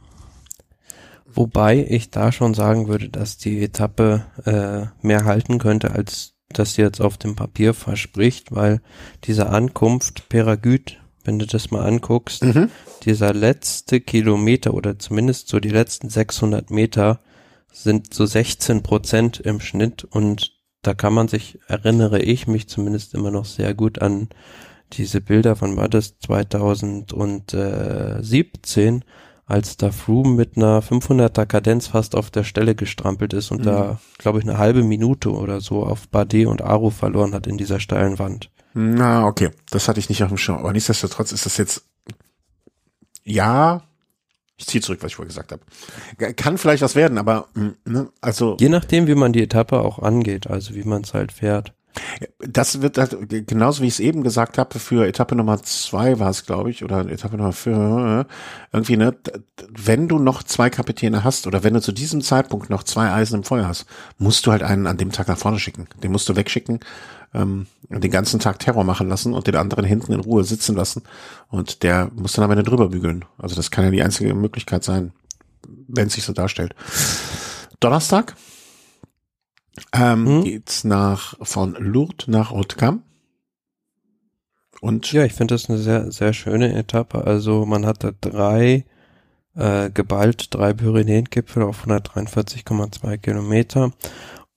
Wobei 1.36 1.84
ich 1.89 2.11
da 2.11 2.32
schon 2.32 2.53
sagen 2.53 2.88
würde, 2.88 3.09
dass 3.09 3.38
die 3.38 3.63
Etappe 3.63 4.24
äh, 4.45 4.86
mehr 5.05 5.26
halten 5.26 5.57
könnte 5.57 5.91
als 5.91 6.36
das 6.49 6.78
jetzt 6.78 7.01
auf 7.01 7.17
dem 7.17 7.36
Papier 7.36 7.74
verspricht, 7.74 8.51
weil 8.51 8.82
diese 9.24 9.49
Ankunft 9.49 10.30
Peragüt, 10.30 11.01
wenn 11.24 11.39
du 11.39 11.47
das 11.47 11.71
mal 11.71 11.84
anguckst, 11.88 12.43
Mhm. 12.43 12.69
dieser 13.03 13.34
letzte 13.34 13.99
Kilometer 13.99 14.76
oder 14.76 14.99
zumindest 14.99 15.47
so 15.47 15.59
die 15.59 15.69
letzten 15.69 16.09
600 16.09 16.69
Meter 16.69 17.19
sind 17.74 18.13
so 18.13 18.26
16 18.26 18.84
Prozent 18.84 19.39
im 19.39 19.59
Schnitt 19.59 20.05
und 20.05 20.53
da 20.82 20.93
kann 20.93 21.13
man 21.13 21.28
sich, 21.28 21.59
erinnere 21.67 22.19
ich 22.19 22.47
mich 22.47 22.69
zumindest 22.69 23.13
immer 23.13 23.32
noch 23.32 23.45
sehr 23.45 23.74
gut 23.74 24.01
an 24.01 24.30
diese 24.93 25.21
Bilder 25.21 25.55
von 25.55 25.76
war 25.76 25.89
das 25.89 26.19
2017, 26.19 29.03
als 29.45 29.78
da 29.78 29.91
Froome 29.91 30.36
mit 30.36 30.55
einer 30.55 30.82
500er 30.82 31.45
Kadenz 31.45 31.88
fast 31.88 32.15
auf 32.15 32.32
der 32.32 32.43
Stelle 32.43 32.76
gestrampelt 32.76 33.34
ist 33.34 33.51
und 33.51 33.61
Mhm. 33.61 33.65
da, 33.65 33.99
glaube 34.17 34.39
ich, 34.39 34.45
eine 34.45 34.57
halbe 34.57 34.84
Minute 34.84 35.32
oder 35.32 35.61
so 35.61 35.84
auf 35.84 36.07
Bardet 36.07 36.47
und 36.47 36.61
Aru 36.61 36.89
verloren 36.91 37.34
hat 37.34 37.47
in 37.47 37.57
dieser 37.57 37.80
steilen 37.80 38.19
Wand. 38.19 38.49
Na, 38.74 39.28
okay. 39.28 39.51
Das 39.69 39.88
hatte 39.88 39.99
ich 39.99 40.09
nicht 40.09 40.24
auf 40.24 40.30
dem 40.30 40.38
Schirm. 40.38 40.57
Aber 40.57 40.74
nichtsdestotrotz 40.74 41.32
ist 41.32 41.45
das 41.45 41.57
jetzt, 41.57 41.86
ja, 43.24 43.84
ich 44.57 44.67
ziehe 44.67 44.81
zurück, 44.81 44.99
was 45.01 45.11
ich 45.11 45.15
vorher 45.15 45.29
gesagt 45.29 45.51
habe. 45.51 46.33
Kann 46.35 46.57
vielleicht 46.57 46.83
was 46.83 46.95
werden, 46.95 47.17
aber, 47.17 47.47
mm, 47.55 47.69
ne, 47.85 48.09
also, 48.21 48.57
Je 48.59 48.69
nachdem, 48.69 49.07
wie 49.07 49.15
man 49.15 49.33
die 49.33 49.43
Etappe 49.43 49.79
auch 49.79 49.99
angeht, 49.99 50.47
also 50.47 50.75
wie 50.75 50.83
man 50.83 51.01
es 51.01 51.13
halt 51.13 51.31
fährt. 51.31 51.73
das 52.39 52.81
wird 52.81 52.97
halt, 52.97 53.15
genauso 53.47 53.83
wie 53.83 53.87
ich 53.87 53.93
es 53.93 53.99
eben 53.99 54.23
gesagt 54.23 54.57
habe, 54.57 54.79
für 54.79 55.05
Etappe 55.05 55.35
Nummer 55.35 55.61
zwei 55.61 56.17
war 56.17 56.31
es, 56.31 56.43
glaube 56.45 56.71
ich, 56.71 56.83
oder 56.83 57.05
Etappe 57.07 57.37
Nummer 57.37 57.53
vier, 57.53 58.25
irgendwie, 58.71 58.97
ne, 58.97 59.15
wenn 59.69 60.07
du 60.07 60.17
noch 60.17 60.41
zwei 60.41 60.71
Kapitäne 60.71 61.23
hast 61.23 61.45
oder 61.45 61.63
wenn 61.63 61.75
du 61.75 61.81
zu 61.81 61.91
diesem 61.91 62.21
Zeitpunkt 62.21 62.71
noch 62.71 62.83
zwei 62.83 63.11
Eisen 63.11 63.35
im 63.37 63.43
Feuer 63.43 63.67
hast, 63.67 63.85
musst 64.17 64.45
du 64.47 64.51
halt 64.51 64.63
einen 64.63 64.87
an 64.87 64.97
dem 64.97 65.11
Tag 65.11 65.27
nach 65.27 65.37
vorne 65.37 65.59
schicken. 65.59 65.87
Den 66.01 66.11
musst 66.11 66.27
du 66.29 66.35
wegschicken, 66.35 66.79
ähm, 67.34 67.67
den 67.89 68.11
ganzen 68.11 68.39
Tag 68.39 68.59
Terror 68.59 68.84
machen 68.84 69.09
lassen 69.09 69.34
und 69.34 69.47
den 69.47 69.55
anderen 69.55 69.86
hinten 69.86 70.13
in 70.13 70.19
Ruhe 70.19 70.43
sitzen 70.43 70.75
lassen 70.75 71.03
und 71.49 71.84
der 71.84 72.09
muss 72.15 72.34
dann 72.34 72.45
am 72.45 72.51
Ende 72.51 72.63
drüber 72.63 72.89
bügeln. 72.89 73.25
Also 73.38 73.55
das 73.55 73.71
kann 73.71 73.86
ja 73.86 73.91
die 73.91 74.03
einzige 74.03 74.34
Möglichkeit 74.34 74.84
sein, 74.84 75.11
wenn 75.88 76.07
es 76.07 76.13
sich 76.13 76.23
so 76.23 76.34
darstellt. 76.34 76.75
Donnerstag 77.79 78.36
ähm, 79.91 80.25
Hm? 80.25 80.43
geht's 80.43 80.84
nach 80.84 81.36
von 81.41 81.73
Lourdes 81.75 82.27
nach 82.27 82.51
Hautecam. 82.51 83.03
Und 84.81 85.11
Ja, 85.11 85.23
ich 85.23 85.34
finde 85.34 85.55
das 85.55 85.69
eine 85.69 85.79
sehr, 85.79 86.11
sehr 86.11 86.34
schöne 86.34 86.73
Etappe. 86.75 87.25
Also 87.25 87.65
man 87.65 87.86
hat 87.86 88.03
da 88.03 88.11
drei, 88.19 88.86
äh, 89.55 89.89
geballt 89.89 90.53
drei 90.53 90.73
Pyrenäengipfel 90.73 91.63
auf 91.63 91.86
143,2 91.86 93.17
Kilometer. 93.17 93.91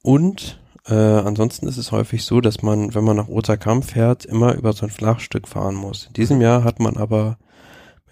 Und 0.02 0.60
äh, 0.88 0.94
ansonsten 0.94 1.66
ist 1.66 1.78
es 1.78 1.92
häufig 1.92 2.24
so, 2.24 2.40
dass 2.40 2.62
man, 2.62 2.94
wenn 2.94 3.04
man 3.04 3.16
nach 3.16 3.28
Otakam 3.28 3.82
fährt, 3.82 4.24
immer 4.24 4.54
über 4.54 4.72
so 4.72 4.86
ein 4.86 4.90
Flachstück 4.90 5.48
fahren 5.48 5.74
muss. 5.74 6.06
In 6.06 6.12
diesem 6.12 6.40
Jahr 6.40 6.64
hat 6.64 6.78
man 6.80 6.96
aber 6.96 7.38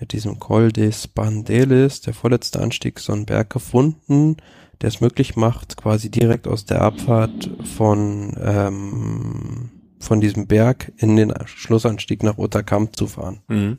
mit 0.00 0.12
diesem 0.12 0.40
Col 0.40 0.72
des 0.72 1.06
Bandeles, 1.06 2.00
der 2.00 2.14
vorletzte 2.14 2.60
Anstieg, 2.60 2.98
so 2.98 3.12
einen 3.12 3.26
Berg 3.26 3.50
gefunden, 3.50 4.36
der 4.80 4.88
es 4.88 5.00
möglich 5.00 5.36
macht, 5.36 5.76
quasi 5.76 6.10
direkt 6.10 6.48
aus 6.48 6.64
der 6.64 6.82
Abfahrt 6.82 7.48
von, 7.76 8.36
ähm, 8.42 9.70
von 10.00 10.20
diesem 10.20 10.48
Berg 10.48 10.92
in 10.96 11.14
den 11.14 11.32
Schlussanstieg 11.46 12.22
nach 12.24 12.38
Otakam 12.38 12.92
zu 12.92 13.06
fahren. 13.06 13.40
Mhm. 13.48 13.78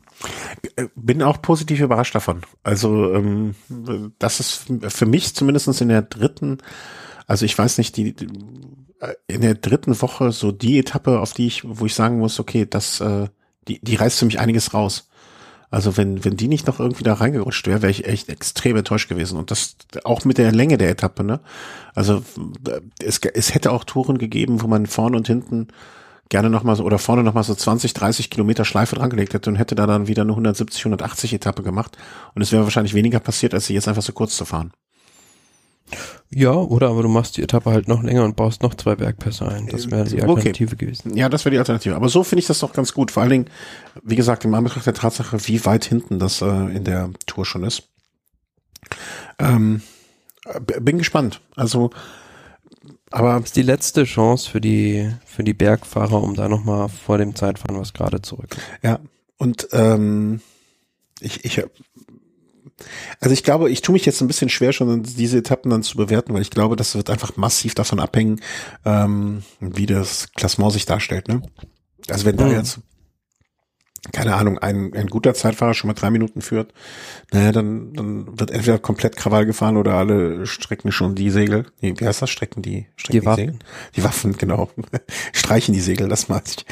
Äh, 0.78 0.88
Bin 0.96 1.22
auch 1.22 1.42
positiv 1.42 1.82
überrascht 1.82 2.16
davon. 2.16 2.42
Also 2.64 3.14
ähm, 3.14 3.56
das 4.20 4.40
ist 4.40 4.66
für 4.88 5.06
mich 5.06 5.36
zumindestens 5.36 5.82
in 5.82 5.90
der 5.90 6.02
dritten, 6.02 6.60
also 7.28 7.46
ich 7.46 7.58
weiß 7.58 7.78
nicht, 7.78 7.98
die 7.98 8.16
in 9.28 9.42
der 9.42 9.56
dritten 9.56 10.00
Woche 10.02 10.32
so 10.32 10.52
die 10.52 10.80
Etappe, 10.80 11.20
auf 11.20 11.34
die 11.34 11.48
ich, 11.48 11.64
wo 11.66 11.86
ich 11.86 11.94
sagen 11.94 12.18
muss, 12.18 12.40
okay, 12.40 12.66
das, 12.70 13.02
äh, 13.02 13.28
die, 13.68 13.80
die 13.82 13.96
reißt 13.96 14.20
für 14.20 14.26
mich 14.26 14.40
einiges 14.40 14.74
raus. 14.74 15.10
Also 15.72 15.98
wenn, 15.98 16.24
wenn 16.24 16.38
die 16.38 16.48
nicht 16.48 16.68
noch 16.68 16.80
irgendwie 16.80 17.04
da 17.04 17.16
reingerutscht 17.16 17.68
wäre, 17.68 17.82
wäre 17.82 17.92
ich 17.92 18.06
echt 18.06 18.30
extrem 18.30 18.78
enttäuscht 18.78 19.10
gewesen. 19.10 19.38
Und 19.38 19.52
das 19.52 19.76
auch 20.04 20.24
mit 20.24 20.38
der 20.38 20.52
Länge 20.52 20.78
der 20.78 20.90
Etappe, 20.90 21.24
ne? 21.24 21.42
Also 21.94 22.24
äh, 22.68 22.82
es, 23.04 23.20
es 23.20 23.54
hätte 23.54 23.72
auch 23.72 23.84
Touren 23.84 24.18
gegeben, 24.18 24.62
wo 24.62 24.68
man 24.68 24.86
vorne 24.86 25.18
und 25.18 25.28
hinten 25.28 25.68
gerne 26.30 26.50
nochmal 26.50 26.76
so, 26.76 26.84
oder 26.84 26.98
vorne 26.98 27.24
nochmal 27.24 27.44
so 27.44 27.54
20, 27.54 27.94
30 27.94 28.30
Kilometer 28.30 28.66
Schleife 28.66 28.96
drangelegt 28.96 29.34
hätte 29.34 29.50
und 29.50 29.58
hätte 29.58 29.76
da 29.76 29.86
dann 29.86 30.08
wieder 30.08 30.22
eine 30.22 30.32
170, 30.32 30.82
180 30.86 31.34
Etappe 31.34 31.64
gemacht. 31.64 31.98
Und 32.34 32.42
es 32.42 32.52
wäre 32.52 32.64
wahrscheinlich 32.64 32.94
weniger 32.94 33.20
passiert, 33.20 33.54
als 33.54 33.68
sie 33.68 33.74
jetzt 33.74 33.88
einfach 33.88 34.02
so 34.02 34.14
kurz 34.14 34.36
zu 34.38 34.46
fahren. 34.46 34.72
Ja, 36.34 36.54
oder 36.54 36.90
aber 36.90 37.04
du 37.04 37.08
machst 37.10 37.38
die 37.38 37.44
Etappe 37.44 37.70
halt 37.72 37.88
noch 37.88 38.04
länger 38.04 38.26
und 38.26 38.36
baust 38.36 38.62
noch 38.64 38.74
zwei 38.74 38.96
Bergpässe 38.96 39.48
ein. 39.48 39.68
Das 39.68 39.90
wäre 39.92 40.06
die 40.06 40.22
Okay. 40.22 40.30
Alternative 40.32 40.76
gewesen. 40.76 41.16
Ja, 41.16 41.30
das 41.30 41.46
wäre 41.46 41.52
die 41.54 41.60
Alternative. 41.60 41.96
Aber 41.96 42.10
so 42.10 42.24
finde 42.24 42.42
ich 42.42 42.48
das 42.48 42.60
doch 42.60 42.74
ganz 42.74 42.94
gut. 42.94 43.12
Vor 43.12 43.22
allen 43.24 43.30
Dingen, 43.30 43.50
wie 44.04 44.16
gesagt, 44.16 44.44
im 44.44 44.54
Anbetracht 44.54 44.86
der 44.86 44.94
Tatsache, 44.96 45.38
wie 45.48 45.64
weit 45.66 45.86
hinten 45.86 46.20
das 46.20 46.42
äh, 46.42 46.76
in 46.76 46.84
der 46.84 47.12
Tour 47.26 47.46
schon 47.46 47.64
ist. 47.64 47.84
Ähm, 49.40 49.82
bin 50.82 50.98
gespannt. 50.98 51.42
Also, 51.56 51.92
aber 53.12 53.36
Das 53.36 53.46
ist 53.46 53.56
die 53.56 53.62
letzte 53.62 54.04
Chance 54.04 54.50
für 54.50 54.62
die, 54.62 55.10
für 55.26 55.44
die 55.44 55.54
Bergfahrer, 55.54 56.22
um 56.22 56.36
da 56.36 56.50
nochmal 56.50 56.90
vor 56.90 57.18
dem 57.18 57.36
Zeitfahren 57.36 57.80
was 57.80 57.94
gerade 57.94 58.22
zu 58.22 58.36
rücken. 58.36 58.60
Ja, 58.84 59.00
und 59.38 59.68
ähm, 59.72 60.42
ich, 61.20 61.46
ich, 61.46 61.64
also 63.20 63.34
ich 63.34 63.44
glaube, 63.44 63.70
ich 63.70 63.82
tue 63.82 63.94
mich 63.94 64.06
jetzt 64.06 64.22
ein 64.22 64.28
bisschen 64.28 64.50
schwer, 64.50 64.72
schon 64.74 65.04
diese 65.04 65.38
Etappen 65.38 65.72
dann 65.72 65.84
zu 65.84 65.98
bewerten, 65.98 66.34
weil 66.34 66.42
ich 66.42 66.52
glaube, 66.52 66.76
das 66.76 66.96
wird 66.96 67.10
einfach 67.10 67.38
massiv 67.38 67.76
davon 67.76 68.00
abhängen, 68.00 68.42
ähm, 68.86 69.44
wie 69.60 69.86
das 69.86 70.32
Klassement 70.34 70.74
sich 70.74 70.86
darstellt. 70.86 71.28
Ne? 71.28 71.42
Also 72.10 72.26
wenn 72.26 72.38
da 72.38 72.46
Mhm. 72.46 72.52
jetzt 72.52 72.80
keine 74.12 74.36
Ahnung, 74.36 74.60
ein, 74.60 74.94
ein 74.94 75.08
guter 75.08 75.34
Zeitfahrer 75.34 75.74
schon 75.74 75.88
mal 75.88 75.96
drei 75.96 76.12
Minuten 76.12 76.42
führt, 76.42 76.74
naja, 77.32 77.52
dann, 77.52 77.92
dann 77.94 78.40
wird 78.40 78.52
entweder 78.52 78.78
komplett 78.78 79.16
Krawall 79.16 79.48
gefahren 79.48 79.78
oder 79.78 79.96
alle 79.96 80.46
strecken 80.46 80.92
schon 80.92 81.16
die 81.16 81.32
Segel. 81.32 81.66
Nee, 81.82 81.96
wie 81.98 82.06
heißt 82.06 82.22
das? 82.22 82.30
Strecken 82.30 82.62
die, 82.62 82.86
strecken 82.98 83.22
Die 83.22 83.26
Waffen. 83.26 83.46
Segel? 83.46 83.60
Die 83.96 84.04
Waffen, 84.04 84.38
genau. 84.38 84.70
Streichen 85.34 85.74
die 85.74 85.82
Segel, 85.82 86.08
das 86.08 86.30
meine 86.30 86.44
ich. 86.46 86.66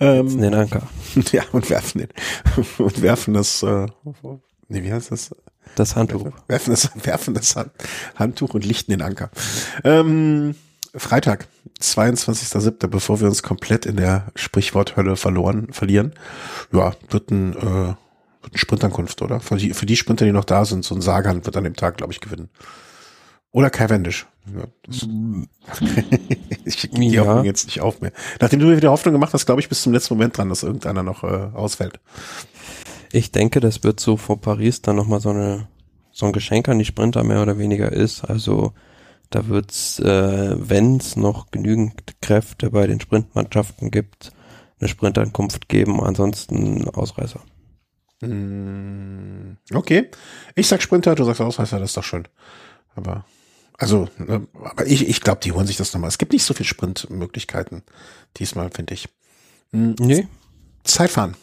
Ähm, 0.00 0.40
Den 0.40 0.54
Anker. 0.54 0.88
ja, 1.32 1.42
und 1.52 1.68
werfen 1.68 1.98
den. 1.98 2.08
Und 2.78 3.02
werfen 3.02 3.34
das, 3.34 3.62
äh, 3.62 3.86
nee, 4.68 4.82
wie 4.82 4.92
heißt 4.92 5.10
das? 5.12 5.36
Das 5.74 5.96
Handtuch. 5.96 6.30
Werfen 6.48 6.70
das, 6.70 6.90
werfen 7.04 7.34
das 7.34 7.56
Hand, 7.56 7.70
Handtuch 8.16 8.54
und 8.54 8.64
lichten 8.64 8.90
den 8.90 9.02
Anker. 9.02 9.30
Ähm, 9.84 10.54
Freitag, 10.94 11.48
22.07., 11.80 12.86
bevor 12.88 13.20
wir 13.20 13.28
uns 13.28 13.42
komplett 13.42 13.86
in 13.86 13.96
der 13.96 14.26
Sprichworthölle 14.34 15.16
verloren, 15.16 15.72
verlieren. 15.72 16.12
Ja, 16.72 16.92
wird 17.08 17.30
ein, 17.30 17.54
äh, 17.56 17.62
wird 17.62 17.96
eine 18.50 18.58
Sprintankunft, 18.58 19.22
oder? 19.22 19.40
Für 19.40 19.56
die, 19.56 19.72
für 19.72 19.86
die 19.86 19.96
Sprinter, 19.96 20.26
die 20.26 20.32
noch 20.32 20.44
da 20.44 20.64
sind, 20.64 20.84
so 20.84 20.94
ein 20.94 21.00
Sagan 21.00 21.44
wird 21.46 21.56
an 21.56 21.64
dem 21.64 21.76
Tag, 21.76 21.96
glaube 21.96 22.12
ich, 22.12 22.20
gewinnen. 22.20 22.50
Oder 23.52 23.70
Kai 23.70 23.88
Wendisch. 23.90 24.26
Ja, 24.54 24.64
ich 26.64 26.80
gebe 26.80 26.98
die 26.98 27.10
Ja. 27.10 27.24
Hoffnung 27.24 27.44
jetzt 27.44 27.66
nicht 27.66 27.80
auf 27.80 28.00
mehr. 28.00 28.12
Nachdem 28.40 28.60
du 28.60 28.66
mir 28.66 28.76
wieder 28.76 28.90
Hoffnung 28.90 29.12
gemacht 29.12 29.32
hast, 29.32 29.46
glaube 29.46 29.60
ich, 29.60 29.68
bis 29.68 29.82
zum 29.82 29.92
letzten 29.92 30.14
Moment 30.14 30.36
dran, 30.36 30.48
dass 30.48 30.62
irgendeiner 30.62 31.02
noch 31.02 31.22
äh, 31.22 31.48
ausfällt. 31.54 32.00
Ich 33.12 33.30
denke, 33.32 33.60
das 33.60 33.82
wird 33.84 34.00
so 34.00 34.16
vor 34.16 34.40
Paris 34.40 34.82
dann 34.82 34.96
nochmal 34.96 35.20
so 35.20 35.30
eine, 35.30 35.68
so 36.12 36.26
ein 36.26 36.32
Geschenk 36.32 36.68
an 36.68 36.78
die 36.78 36.84
Sprinter 36.84 37.24
mehr 37.24 37.42
oder 37.42 37.58
weniger 37.58 37.92
ist. 37.92 38.24
Also, 38.24 38.72
da 39.30 39.48
wird's, 39.48 39.98
äh, 39.98 40.56
wenn's 40.58 41.16
noch 41.16 41.50
genügend 41.50 42.20
Kräfte 42.20 42.70
bei 42.70 42.86
den 42.86 43.00
Sprintmannschaften 43.00 43.90
gibt, 43.90 44.32
eine 44.80 44.88
Sprintankunft 44.88 45.68
geben, 45.68 46.00
ansonsten 46.02 46.88
Ausreißer. 46.88 47.40
Mm, 48.20 49.56
Okay. 49.72 50.10
Ich 50.54 50.68
sag 50.68 50.82
Sprinter, 50.82 51.14
du 51.14 51.24
sagst 51.24 51.40
Ausreißer, 51.40 51.78
das 51.78 51.90
ist 51.90 51.96
doch 51.96 52.04
schön. 52.04 52.28
Aber, 52.94 53.24
also, 53.78 54.08
ne, 54.18 54.46
aber 54.62 54.86
ich, 54.86 55.08
ich 55.08 55.20
glaube, 55.20 55.40
die 55.42 55.52
holen 55.52 55.66
sich 55.66 55.76
das 55.76 55.92
nochmal. 55.92 56.08
Es 56.08 56.18
gibt 56.18 56.32
nicht 56.32 56.44
so 56.44 56.54
viel 56.54 56.66
Sprintmöglichkeiten 56.66 57.82
diesmal, 58.38 58.70
finde 58.70 58.94
ich. 58.94 59.08
Mm, 59.72 59.92
Nee, 59.98 60.28
Zeitfahren 60.84 61.36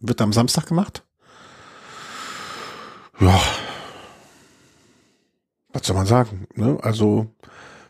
wird 0.00 0.20
am 0.20 0.32
Samstag 0.32 0.66
gemacht. 0.66 1.02
Ja. 3.20 3.40
Was 5.72 5.86
soll 5.86 5.96
man 5.96 6.06
sagen? 6.06 6.46
Ne? 6.54 6.78
Also 6.82 7.26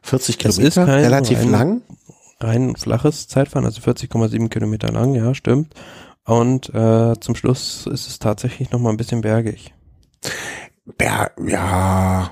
40 0.03 0.45
Es 0.45 0.59
ist 0.59 0.75
Kilometer, 0.75 0.87
relativ 1.03 1.39
rein- 1.41 1.51
lang. 1.51 1.83
rein 2.41 2.77
flaches 2.77 3.29
Zeitfahren, 3.29 3.65
also 3.65 3.81
40,7 3.81 4.49
Kilometer 4.49 4.89
lang, 4.93 5.15
ja, 5.15 5.35
stimmt. 5.35 5.75
Und 6.25 6.75
äh, 6.75 7.15
zum 7.21 7.35
Schluss 7.37 7.87
ist 7.87 8.09
es 8.09 8.19
tatsächlich 8.19 8.71
nochmal 8.71 8.93
ein 8.93 8.97
bisschen 8.97 9.21
bergig. 9.21 9.73
Ja, 11.01 11.31
ja, 11.47 12.31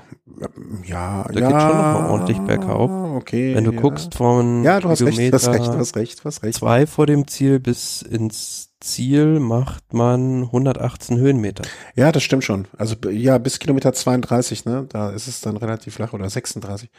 ja, 0.83 1.23
Da 1.23 1.39
ja. 1.39 1.47
geht's 1.47 1.61
schon 1.63 1.77
noch 1.77 1.99
mal 2.01 2.09
ordentlich 2.09 2.37
bergauf. 2.39 2.91
Okay. 3.15 3.55
Wenn 3.55 3.63
du 3.63 3.71
ja. 3.71 3.79
guckst 3.81 4.15
von 4.15 4.63
Ja, 4.63 4.79
du 4.81 4.89
hast 4.89 5.01
recht, 5.01 5.11
du 5.17 5.21
Kilometer 5.21 5.37
hast 5.37 5.47
recht, 5.47 5.67
du 5.73 5.77
hast 5.77 5.95
recht, 5.95 6.19
du 6.19 6.23
hast 6.25 6.43
recht. 6.43 6.57
zwei 6.57 6.85
vor 6.87 7.05
dem 7.07 7.27
Ziel 7.27 7.59
bis 7.59 8.01
ins 8.01 8.69
Ziel 8.85 9.39
macht 9.39 9.93
man 9.93 10.43
118 10.43 11.17
Höhenmeter. 11.17 11.63
Ja, 11.95 12.11
das 12.11 12.23
stimmt 12.23 12.43
schon. 12.43 12.67
Also 12.77 12.95
ja, 13.09 13.37
bis 13.37 13.59
Kilometer 13.59 13.93
32, 13.93 14.65
ne? 14.65 14.85
Da 14.89 15.09
ist 15.09 15.27
es 15.27 15.41
dann 15.41 15.57
relativ 15.57 15.95
flach 15.95 16.13
oder 16.13 16.29
36. 16.29 16.89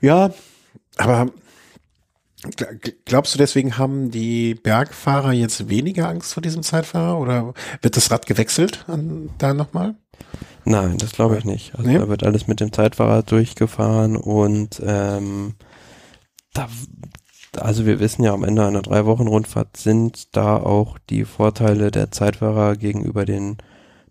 Ja, 0.00 0.32
aber 0.96 1.28
Glaubst 3.04 3.34
du, 3.34 3.38
deswegen 3.38 3.78
haben 3.78 4.10
die 4.10 4.56
Bergfahrer 4.56 5.32
jetzt 5.32 5.68
weniger 5.68 6.08
Angst 6.08 6.34
vor 6.34 6.42
diesem 6.42 6.64
Zeitfahrer 6.64 7.20
oder 7.20 7.54
wird 7.82 7.96
das 7.96 8.10
Rad 8.10 8.26
gewechselt 8.26 8.84
an, 8.88 9.30
da 9.38 9.54
nochmal? 9.54 9.94
Nein, 10.64 10.98
das 10.98 11.12
glaube 11.12 11.38
ich 11.38 11.44
nicht. 11.44 11.72
Also 11.76 11.88
nee? 11.88 11.98
da 11.98 12.08
wird 12.08 12.24
alles 12.24 12.48
mit 12.48 12.58
dem 12.58 12.72
Zeitfahrrad 12.72 13.30
durchgefahren 13.30 14.16
und 14.16 14.82
ähm, 14.84 15.54
da, 16.52 16.68
also 17.58 17.86
wir 17.86 18.00
wissen 18.00 18.24
ja 18.24 18.32
am 18.32 18.44
Ende 18.44 18.66
einer 18.66 18.82
drei 18.82 19.04
Wochen 19.04 19.26
Rundfahrt 19.26 19.76
sind 19.76 20.34
da 20.36 20.56
auch 20.56 20.98
die 21.10 21.24
Vorteile 21.24 21.90
der 21.90 22.10
Zeitfahrer 22.10 22.76
gegenüber 22.76 23.24
den 23.24 23.58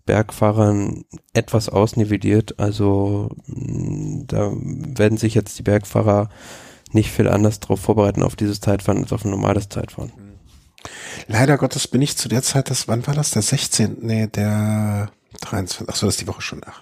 Bergfahrern 0.06 1.06
etwas 1.34 1.70
ausnivelliert. 1.70 2.60
Also 2.60 3.30
da 3.48 4.52
werden 4.54 5.18
sich 5.18 5.34
jetzt 5.34 5.58
die 5.58 5.64
Bergfahrer 5.64 6.30
nicht 6.92 7.12
viel 7.12 7.28
anders 7.28 7.60
darauf 7.60 7.80
vorbereiten 7.80 8.24
auf 8.24 8.36
dieses 8.36 8.60
Zeitfahren 8.60 9.04
als 9.04 9.14
auf 9.14 9.26
ein 9.26 9.32
normales 9.32 9.70
Zeitfahren. 9.70 10.12
Leider 11.28 11.58
Gottes 11.58 11.88
bin 11.88 12.02
ich 12.02 12.18
zu 12.18 12.28
der 12.28 12.42
Zeit, 12.42 12.70
das, 12.70 12.88
wann 12.88 13.06
war 13.08 13.14
das? 13.14 13.32
Der 13.32 13.42
16. 13.42 13.98
Nee, 14.02 14.28
der 14.28 15.12
23. 15.42 15.88
Ach 15.89 15.96
so, 15.96 16.08
das 16.08 16.16
ist 16.16 16.22
die 16.22 16.28
Woche 16.28 16.42
schon. 16.42 16.62
Ach, 16.66 16.82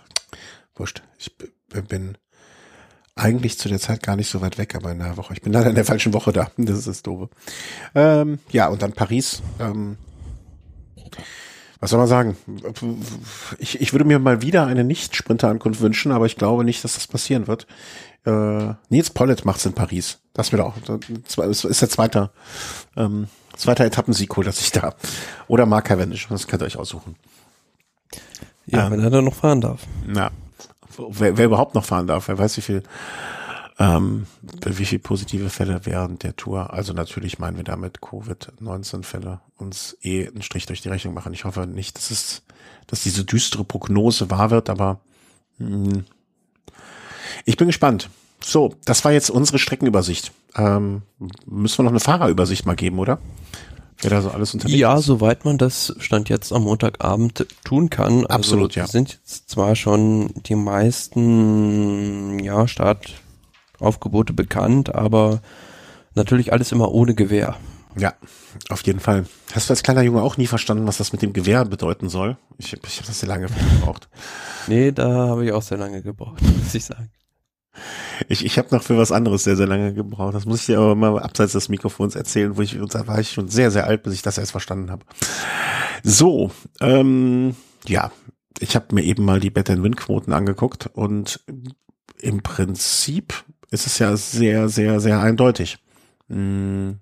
wurscht. 0.76 1.04
Ich 1.18 1.36
bin 1.88 2.18
eigentlich 3.20 3.58
zu 3.58 3.70
der 3.70 3.80
Zeit 3.80 4.04
gar 4.04 4.16
nicht 4.16 4.30
so 4.30 4.42
weit 4.42 4.58
weg, 4.58 4.76
aber 4.76 4.92
in 4.92 5.00
der 5.00 5.18
Woche. 5.18 5.34
Ich 5.34 5.42
bin 5.42 5.54
leider 5.54 5.70
in 5.70 5.76
der 5.76 5.86
falschen 5.86 6.14
Woche 6.14 6.32
da. 6.34 6.52
Das 6.58 6.78
ist 6.78 6.88
das 6.88 7.04
Doofe. 7.04 7.30
Ähm, 7.96 8.40
ja, 8.52 8.68
und 8.68 8.82
dann 8.82 8.94
Paris. 8.94 9.42
Ähm, 9.60 9.98
was 11.80 11.92
soll 11.92 12.00
man 12.00 12.08
sagen? 12.08 12.38
Ich, 13.58 13.80
ich 13.80 13.94
würde 13.94 14.06
mir 14.06 14.20
mal 14.20 14.42
wieder 14.42 14.66
eine 14.66 14.84
Nicht-Sprinter-Ankunft 14.84 15.80
wünschen, 15.80 16.12
aber 16.12 16.26
ich 16.26 16.36
glaube 16.36 16.64
nicht, 16.66 16.84
dass 16.84 16.96
das 16.96 17.08
passieren 17.08 17.48
wird. 17.48 17.68
Äh, 18.26 18.74
Nils 18.90 19.10
Pollitt 19.12 19.46
macht's 19.46 19.66
in 19.66 19.74
Paris. 19.74 20.20
Das 20.34 20.52
wird 20.52 20.62
auch, 20.62 20.76
das 20.86 21.64
ist 21.64 21.82
der 21.82 21.90
zweite, 21.90 22.32
ähm, 22.98 23.28
zweiter 23.56 23.86
Etappensieg 23.86 24.36
holt 24.36 24.48
er 24.48 24.54
sich 24.54 24.72
da. 24.72 24.94
Oder 25.48 25.66
Mark 25.66 25.86
Cavendish, 25.86 26.28
das 26.30 26.48
könnt 26.48 26.62
ihr 26.62 26.66
euch 26.66 26.78
aussuchen. 26.78 27.16
Ja, 28.66 28.88
ähm, 28.88 28.94
wenn 28.94 29.00
er 29.00 29.10
dann 29.10 29.26
noch 29.26 29.36
fahren 29.36 29.62
darf. 29.62 29.82
Ja. 30.14 30.32
Wer, 30.98 31.38
wer 31.38 31.46
überhaupt 31.46 31.76
noch 31.76 31.86
fahren 31.86 32.08
darf, 32.08 32.28
wer 32.28 32.38
weiß, 32.38 32.58
wie 32.58 32.62
viel, 32.62 32.84
ähm, 33.78 34.26
wie 34.66 34.86
viel 34.86 35.00
positive 35.00 35.50
Fälle 35.50 35.82
während 35.84 36.24
der 36.24 36.36
Tour. 36.36 36.74
Also 36.74 36.94
natürlich 36.94 37.40
meinen 37.40 37.58
wir 37.58 37.64
damit 37.64 38.02
Covid-19-Fälle 38.02 39.42
uns 39.58 39.98
eh 40.02 40.28
einen 40.28 40.42
Strich 40.42 40.66
durch 40.66 40.82
die 40.82 40.90
Rechnung 40.90 41.14
machen. 41.14 41.34
Ich 41.34 41.46
hoffe 41.46 41.68
nicht, 41.68 41.98
dass 41.98 42.12
es, 42.12 42.42
dass 42.88 43.04
diese 43.04 43.24
düstere 43.24 43.64
Prognose 43.64 44.30
wahr 44.30 44.52
wird, 44.52 44.70
aber 44.70 45.00
mh, 45.60 45.92
hm, 45.92 46.06
ich 47.46 47.58
bin 47.58 47.68
gespannt. 47.68 48.10
So, 48.42 48.76
das 48.86 49.04
war 49.04 49.12
jetzt 49.12 49.30
unsere 49.30 49.60
Streckenübersicht. 49.60 50.32
Ähm, 50.56 51.02
müssen 51.46 51.80
wir 51.80 51.84
noch 51.84 51.92
eine 51.92 52.00
Fahrerübersicht 52.00 52.66
mal 52.66 52.76
geben, 52.76 53.00
oder? 53.00 53.20
Wer 54.02 54.10
da 54.10 54.22
so 54.22 54.30
alles 54.32 54.54
unterwegs 54.54 54.78
Ja, 54.78 55.00
soweit 55.00 55.46
man 55.46 55.58
das 55.58 55.96
Stand 56.00 56.30
jetzt 56.30 56.54
am 56.54 56.64
Montagabend 56.64 57.48
tun 57.64 57.90
kann. 57.90 58.26
Also 58.26 58.30
Absolut, 58.30 58.76
ja. 58.76 58.88
sind 58.88 59.12
jetzt 59.12 59.50
zwar 59.50 59.76
schon 59.76 60.34
die 60.46 60.56
meisten 60.56 62.40
ja, 62.40 62.68
Startaufgebote 62.68 64.34
bekannt, 64.34 64.94
aber 64.94 65.42
natürlich 66.16 66.54
alles 66.54 66.72
immer 66.72 66.92
ohne 66.92 67.16
Gewehr. 67.16 67.58
Ja, 67.98 68.14
auf 68.70 68.82
jeden 68.84 69.00
Fall. 69.00 69.26
Hast 69.54 69.70
du 69.70 69.74
als 69.74 69.84
kleiner 69.84 70.04
Junge 70.04 70.22
auch 70.22 70.38
nie 70.38 70.48
verstanden, 70.48 70.88
was 70.88 70.98
das 70.98 71.12
mit 71.12 71.22
dem 71.22 71.34
Gewehr 71.34 71.66
bedeuten 71.66 72.08
soll? 72.08 72.38
Ich, 72.58 72.74
ich 72.74 72.98
habe 72.98 73.08
das 73.08 73.20
sehr 73.20 73.30
lange 73.30 73.48
gebraucht. 73.48 74.10
nee, 74.68 74.92
da 74.92 75.10
habe 75.30 75.46
ich 75.46 75.52
auch 75.52 75.62
sehr 75.62 75.78
lange 75.78 76.02
gebraucht, 76.02 76.42
muss 76.64 76.76
ich 76.76 76.86
sagen. 76.86 77.10
Ich, 78.28 78.46
ich 78.46 78.58
habe 78.58 78.76
noch 78.76 78.84
für 78.84 78.98
was 78.98 79.12
anderes 79.12 79.44
sehr, 79.44 79.56
sehr 79.56 79.68
lange 79.68 79.94
gebraucht. 79.94 80.36
Das 80.36 80.46
muss 80.46 80.62
ich 80.62 80.66
dir 80.68 80.80
aber 80.80 80.96
mal 80.96 81.20
abseits 81.20 81.54
des 81.54 81.70
Mikrofons 81.70 82.16
erzählen, 82.16 82.58
wo 82.58 82.62
ich, 82.62 82.78
da 82.90 83.08
war 83.08 83.20
ich 83.20 83.32
schon 83.32 83.48
sehr, 83.48 83.72
sehr 83.72 83.88
alt, 83.88 84.04
bis 84.04 84.14
ich 84.14 84.22
das 84.22 84.38
erst 84.38 84.52
verstanden 84.52 84.92
habe. 84.92 85.06
So, 86.04 86.52
ähm, 86.82 87.56
ja, 87.88 88.12
ich 88.60 88.76
habe 88.76 88.94
mir 88.96 89.04
eben 89.04 89.24
mal 89.24 89.40
die 89.40 89.50
Bet-and-Win-Quoten 89.50 90.34
angeguckt 90.34 90.90
und 90.94 91.40
im 92.20 92.42
Prinzip 92.42 93.34
ist 93.72 93.88
es 93.88 94.00
ja 94.00 94.16
sehr, 94.18 94.70
sehr, 94.70 95.00
sehr 95.00 95.22
eindeutig. 95.22 95.78
Hm, 96.28 97.00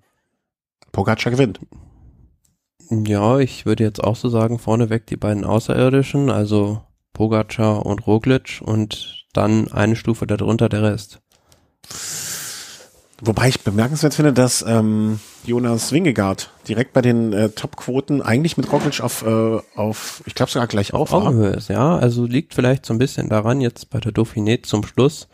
Pogacar 0.92 1.32
gewinnt. 1.32 1.60
Ja, 2.90 3.38
ich 3.38 3.66
würde 3.66 3.84
jetzt 3.84 4.02
auch 4.02 4.16
so 4.16 4.28
sagen, 4.28 4.58
vorneweg 4.58 5.06
die 5.06 5.16
beiden 5.16 5.44
Außerirdischen, 5.44 6.30
also 6.30 6.82
Pogacar 7.12 7.84
und 7.84 8.06
Roglic 8.06 8.62
und 8.64 9.26
dann 9.38 9.70
eine 9.72 9.96
Stufe 9.96 10.26
darunter 10.26 10.68
der 10.68 10.82
Rest. 10.82 11.20
Wobei 13.20 13.48
ich 13.48 13.62
bemerkenswert 13.62 14.14
finde, 14.14 14.32
dass 14.32 14.64
ähm, 14.66 15.18
Jonas 15.44 15.90
Wingegaard 15.90 16.50
direkt 16.68 16.92
bei 16.92 17.02
den 17.02 17.32
äh, 17.32 17.48
Topquoten 17.48 18.22
eigentlich 18.22 18.56
mit 18.56 18.70
Roglic 18.70 19.00
auf, 19.00 19.24
äh, 19.26 19.58
auf 19.74 20.22
ich 20.26 20.36
glaube 20.36 20.52
sogar 20.52 20.68
gleich 20.68 20.94
auf, 20.94 21.12
Augenhöhe 21.12 21.50
ist. 21.50 21.68
Ja, 21.68 21.96
also 21.96 22.26
liegt 22.26 22.54
vielleicht 22.54 22.86
so 22.86 22.94
ein 22.94 22.98
bisschen 22.98 23.28
daran 23.28 23.60
jetzt 23.60 23.90
bei 23.90 23.98
der 23.98 24.12
Dauphiné 24.12 24.62
zum 24.62 24.84
Schluss. 24.84 25.26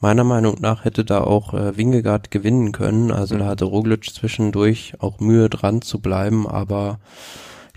Meiner 0.00 0.24
Meinung 0.24 0.56
nach 0.60 0.84
hätte 0.84 1.04
da 1.04 1.20
auch 1.20 1.54
äh, 1.54 1.76
Wingegaard 1.76 2.32
gewinnen 2.32 2.72
können. 2.72 3.12
Also 3.12 3.36
mhm. 3.36 3.40
da 3.40 3.46
hatte 3.46 3.64
Roglic 3.64 4.12
zwischendurch 4.12 4.94
auch 4.98 5.20
Mühe 5.20 5.48
dran 5.48 5.82
zu 5.82 6.00
bleiben, 6.00 6.48
aber 6.48 6.98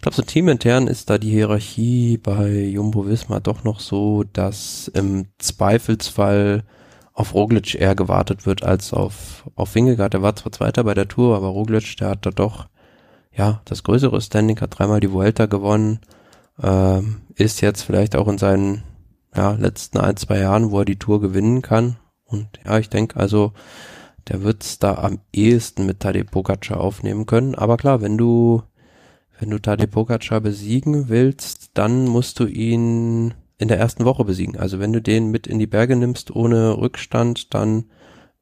glaube, 0.04 0.16
so 0.16 0.22
teamintern 0.22 0.88
ist 0.88 1.10
da 1.10 1.18
die 1.18 1.32
Hierarchie 1.32 2.18
bei 2.18 2.50
Jumbo 2.50 3.08
Visma 3.08 3.40
doch 3.40 3.64
noch 3.64 3.80
so, 3.80 4.24
dass 4.24 4.90
im 4.90 5.28
Zweifelsfall 5.40 6.64
auf 7.14 7.34
Roglic 7.34 7.76
eher 7.76 7.96
gewartet 7.96 8.46
wird 8.46 8.64
als 8.64 8.94
auf, 8.94 9.50
auf 9.56 9.74
Wingegaard. 9.76 10.14
Der 10.14 10.22
war 10.22 10.36
zwar 10.36 10.52
Zweiter 10.52 10.84
bei 10.84 10.94
der 10.94 11.08
Tour, 11.08 11.38
aber 11.38 11.48
Roglic, 11.48 11.96
der 11.98 12.10
hat 12.10 12.26
da 12.26 12.32
doch, 12.32 12.68
ja, 13.32 13.62
das 13.66 13.84
größere 13.84 14.20
Standing, 14.20 14.60
hat 14.60 14.78
dreimal 14.78 15.00
die 15.00 15.12
Vuelta 15.12 15.46
gewonnen, 15.46 16.00
ähm, 16.62 17.22
ist 17.36 17.62
jetzt 17.62 17.84
vielleicht 17.84 18.16
auch 18.16 18.28
in 18.28 18.38
seinen, 18.38 18.84
ja, 19.34 19.54
letzten 19.54 20.00
ein, 20.00 20.18
zwei 20.18 20.40
Jahren, 20.40 20.72
wo 20.72 20.80
er 20.80 20.86
die 20.86 21.00
Tour 21.00 21.22
gewinnen 21.22 21.62
kann. 21.62 21.96
Und 22.26 22.60
ja, 22.66 22.78
ich 22.78 22.90
denke 22.90 23.18
also, 23.18 23.54
der 24.28 24.44
wird's 24.44 24.80
da 24.80 24.96
am 24.96 25.20
ehesten 25.32 25.86
mit 25.86 26.02
Tadej 26.02 26.26
Pogacar 26.26 26.82
aufnehmen 26.82 27.26
können. 27.26 27.56
Aber 27.56 27.78
klar, 27.78 28.02
wenn 28.02 28.18
du 28.18 28.64
wenn 29.40 29.50
du 29.50 29.60
Tadej 29.60 29.88
Pogacar 29.88 30.42
besiegen 30.42 31.10
willst, 31.10 31.72
dann 31.74 32.06
musst 32.06 32.40
du 32.40 32.46
ihn 32.46 33.34
in 33.58 33.68
der 33.68 33.80
ersten 33.80 34.06
Woche 34.06 34.26
besiegen. 34.26 34.58
Also 34.58 34.80
wenn 34.80 34.94
du 34.94 35.02
den 35.02 35.32
mit 35.32 35.48
in 35.48 35.60
die 35.60 35.68
Berge 35.68 35.96
nimmst 35.96 36.36
ohne 36.36 36.78
Rückstand, 36.78 37.54
dann 37.54 37.86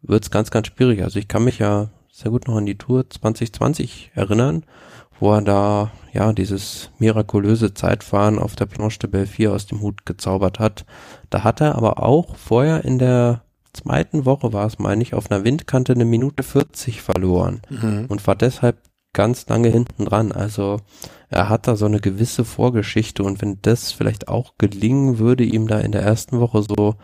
wird's 0.01 0.31
ganz, 0.31 0.51
ganz 0.51 0.67
schwierig. 0.67 1.03
Also 1.03 1.19
ich 1.19 1.27
kann 1.27 1.43
mich 1.43 1.59
ja 1.59 1.89
sehr 2.11 2.31
gut 2.31 2.47
noch 2.47 2.57
an 2.57 2.65
die 2.65 2.77
Tour 2.77 3.09
2020 3.09 4.11
erinnern, 4.15 4.63
wo 5.19 5.33
er 5.33 5.41
da 5.41 5.91
ja 6.13 6.33
dieses 6.33 6.89
mirakulöse 6.99 7.73
Zeitfahren 7.73 8.39
auf 8.39 8.55
der 8.55 8.65
Planche 8.65 8.99
de 8.99 9.09
Belfier 9.09 9.53
aus 9.53 9.67
dem 9.67 9.81
Hut 9.81 10.05
gezaubert 10.05 10.59
hat. 10.59 10.85
Da 11.29 11.43
hat 11.43 11.61
er 11.61 11.75
aber 11.75 12.03
auch 12.03 12.35
vorher 12.35 12.83
in 12.83 12.99
der 12.99 13.43
zweiten 13.73 14.25
Woche 14.25 14.51
war 14.51 14.65
es, 14.65 14.79
meine 14.79 15.01
ich, 15.01 15.13
auf 15.13 15.31
einer 15.31 15.45
Windkante 15.45 15.93
eine 15.93 16.05
Minute 16.05 16.43
40 16.43 17.01
verloren 17.01 17.61
mhm. 17.69 18.05
und 18.09 18.25
war 18.27 18.35
deshalb 18.35 18.77
ganz 19.13 19.47
lange 19.47 19.69
hinten 19.69 20.05
dran. 20.05 20.31
Also 20.31 20.79
er 21.29 21.49
hat 21.49 21.67
da 21.67 21.75
so 21.75 21.85
eine 21.85 21.99
gewisse 21.99 22.45
Vorgeschichte 22.45 23.23
und 23.23 23.41
wenn 23.41 23.59
das 23.61 23.91
vielleicht 23.91 24.27
auch 24.27 24.53
gelingen 24.57 25.19
würde, 25.19 25.43
ihm 25.43 25.67
da 25.67 25.79
in 25.79 25.91
der 25.91 26.01
ersten 26.01 26.39
Woche 26.39 26.63
so 26.63 26.95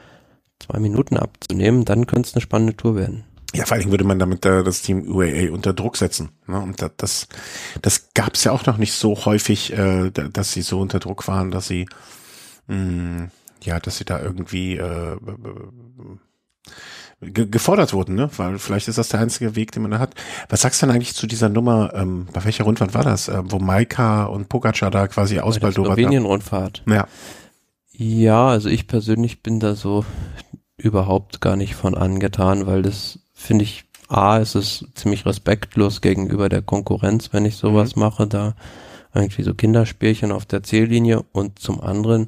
zwei 0.60 0.80
Minuten 0.80 1.18
abzunehmen, 1.18 1.86
dann 1.86 2.08
könnte 2.08 2.30
es 2.30 2.36
eine 2.36 2.42
spannende 2.42 2.76
Tour 2.76 2.96
werden. 2.96 3.24
Ja, 3.54 3.66
vor 3.66 3.74
allen 3.74 3.82
Dingen 3.82 3.92
würde 3.92 4.04
man 4.04 4.20
damit 4.20 4.46
äh, 4.46 4.64
das 4.64 4.82
Team 4.82 5.08
UAA 5.08 5.52
unter 5.52 5.74
Druck 5.74 5.98
setzen. 5.98 6.30
Ne? 6.48 6.60
Und 6.60 6.82
das, 6.82 6.92
das, 6.98 7.28
das 7.82 8.10
gab 8.14 8.34
es 8.34 8.44
ja 8.44 8.52
auch 8.52 8.66
noch 8.66 8.78
nicht 8.78 8.94
so 8.94 9.26
häufig, 9.26 9.72
äh, 9.74 10.12
dass 10.12 10.52
sie 10.52 10.62
so 10.62 10.80
unter 10.80 11.00
Druck 11.00 11.28
waren, 11.28 11.52
dass 11.52 11.68
sie 11.68 11.88
mh, 12.68 12.76
mm, 12.76 13.32
ja, 13.64 13.80
dass 13.80 13.98
sie 13.98 14.06
da 14.06 14.22
irgendwie 14.22 14.78
äh, 14.78 15.18
ge 17.22 17.48
gefordert 17.48 17.94
wurden, 17.94 18.16
ne? 18.16 18.30
Weil 18.38 18.60
vielleicht 18.60 18.88
ist 18.88 18.98
das 18.98 19.10
der 19.10 19.20
einzige 19.20 19.56
Weg, 19.56 19.72
den 19.72 19.82
man 19.82 19.92
da 19.92 20.00
hat. 20.00 20.14
Was 20.50 20.62
sagst 20.62 20.82
du 20.82 20.86
denn 20.86 20.96
eigentlich 20.96 21.16
zu 21.16 21.28
dieser 21.28 21.50
Nummer, 21.50 21.94
ähm, 21.96 22.28
bei 22.32 22.44
welcher 22.46 22.64
Rundfahrt 22.64 22.94
war 22.94 23.04
das, 23.04 23.28
äh, 23.28 23.42
wo 23.46 23.60
Maika 23.60 24.26
und 24.26 24.50
Pogacar 24.50 24.92
da 24.92 25.08
quasi 25.08 25.40
ausbaldowert 25.40 25.92
haben? 25.92 25.98
Slowenien-Rundfahrt. 25.98 26.84
Ja. 26.88 27.08
Ja, 27.92 28.48
also 28.48 28.70
ich 28.70 28.86
persönlich 28.86 29.42
bin 29.42 29.60
da 29.60 29.74
so 29.74 30.06
überhaupt 30.78 31.42
gar 31.42 31.56
nicht 31.56 31.74
von 31.74 31.96
angetan, 31.96 32.68
weil 32.68 32.84
das 32.84 33.20
finde 33.34 33.64
ich, 33.64 33.86
A, 34.08 34.38
ist 34.38 34.56
es 34.56 34.86
ziemlich 34.94 35.26
respektlos 35.26 36.02
gegenüber 36.02 36.48
der 36.48 36.62
Konkurrenz, 36.62 37.34
wenn 37.34 37.46
ich 37.46 37.56
sowas 37.56 37.96
mhm. 37.96 38.02
mache, 38.02 38.28
da 38.28 38.56
irgendwie 39.14 39.42
so 39.42 39.54
Kinderspielchen 39.54 40.32
auf 40.32 40.46
der 40.46 40.62
Ziellinie 40.64 41.24
und 41.32 41.58
zum 41.60 41.82
anderen 41.82 42.28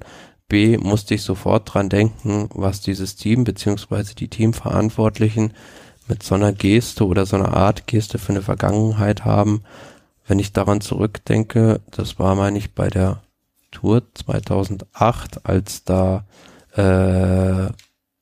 B 0.49 0.77
musste 0.77 1.13
ich 1.13 1.21
sofort 1.21 1.73
dran 1.73 1.87
denken, 1.87 2.49
was 2.53 2.81
dieses 2.81 3.15
Team 3.15 3.45
beziehungsweise 3.45 4.15
die 4.15 4.27
Teamverantwortlichen 4.27 5.53
mit 6.07 6.23
so 6.23 6.35
einer 6.35 6.51
Geste 6.51 7.05
oder 7.05 7.25
so 7.25 7.37
einer 7.37 7.55
Art 7.55 7.87
Geste 7.87 8.17
für 8.17 8.33
eine 8.33 8.41
Vergangenheit 8.41 9.23
haben. 9.23 9.61
Wenn 10.27 10.39
ich 10.39 10.51
daran 10.51 10.81
zurückdenke, 10.81 11.81
das 11.91 12.19
war, 12.19 12.35
meine 12.35 12.57
ich, 12.57 12.73
bei 12.73 12.89
der 12.89 13.21
Tour 13.71 14.01
2008, 14.15 15.45
als 15.45 15.83
da 15.83 16.25
äh, 16.75 17.71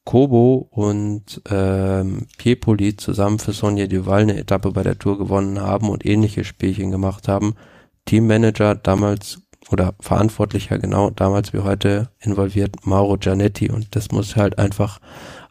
Kobo 0.03 0.67
und 0.71 1.41
ähm, 1.49 2.27
Piepoli 2.37 2.95
zusammen 2.95 3.39
für 3.39 3.51
Sonja 3.51 3.87
Duval 3.87 4.21
eine 4.21 4.37
Etappe 4.37 4.71
bei 4.71 4.83
der 4.83 4.99
Tour 4.99 5.17
gewonnen 5.17 5.59
haben 5.59 5.89
und 5.89 6.05
ähnliche 6.05 6.43
Spielchen 6.43 6.91
gemacht 6.91 7.27
haben. 7.27 7.55
Teammanager 8.05 8.75
damals 8.75 9.41
oder 9.69 9.95
Verantwortlicher 9.99 10.79
genau 10.79 11.09
damals 11.09 11.53
wie 11.53 11.59
heute 11.59 12.09
involviert 12.19 12.85
Mauro 12.85 13.17
Gianetti 13.17 13.69
und 13.69 13.95
das 13.95 14.11
muss 14.11 14.35
halt 14.35 14.57
einfach 14.57 14.99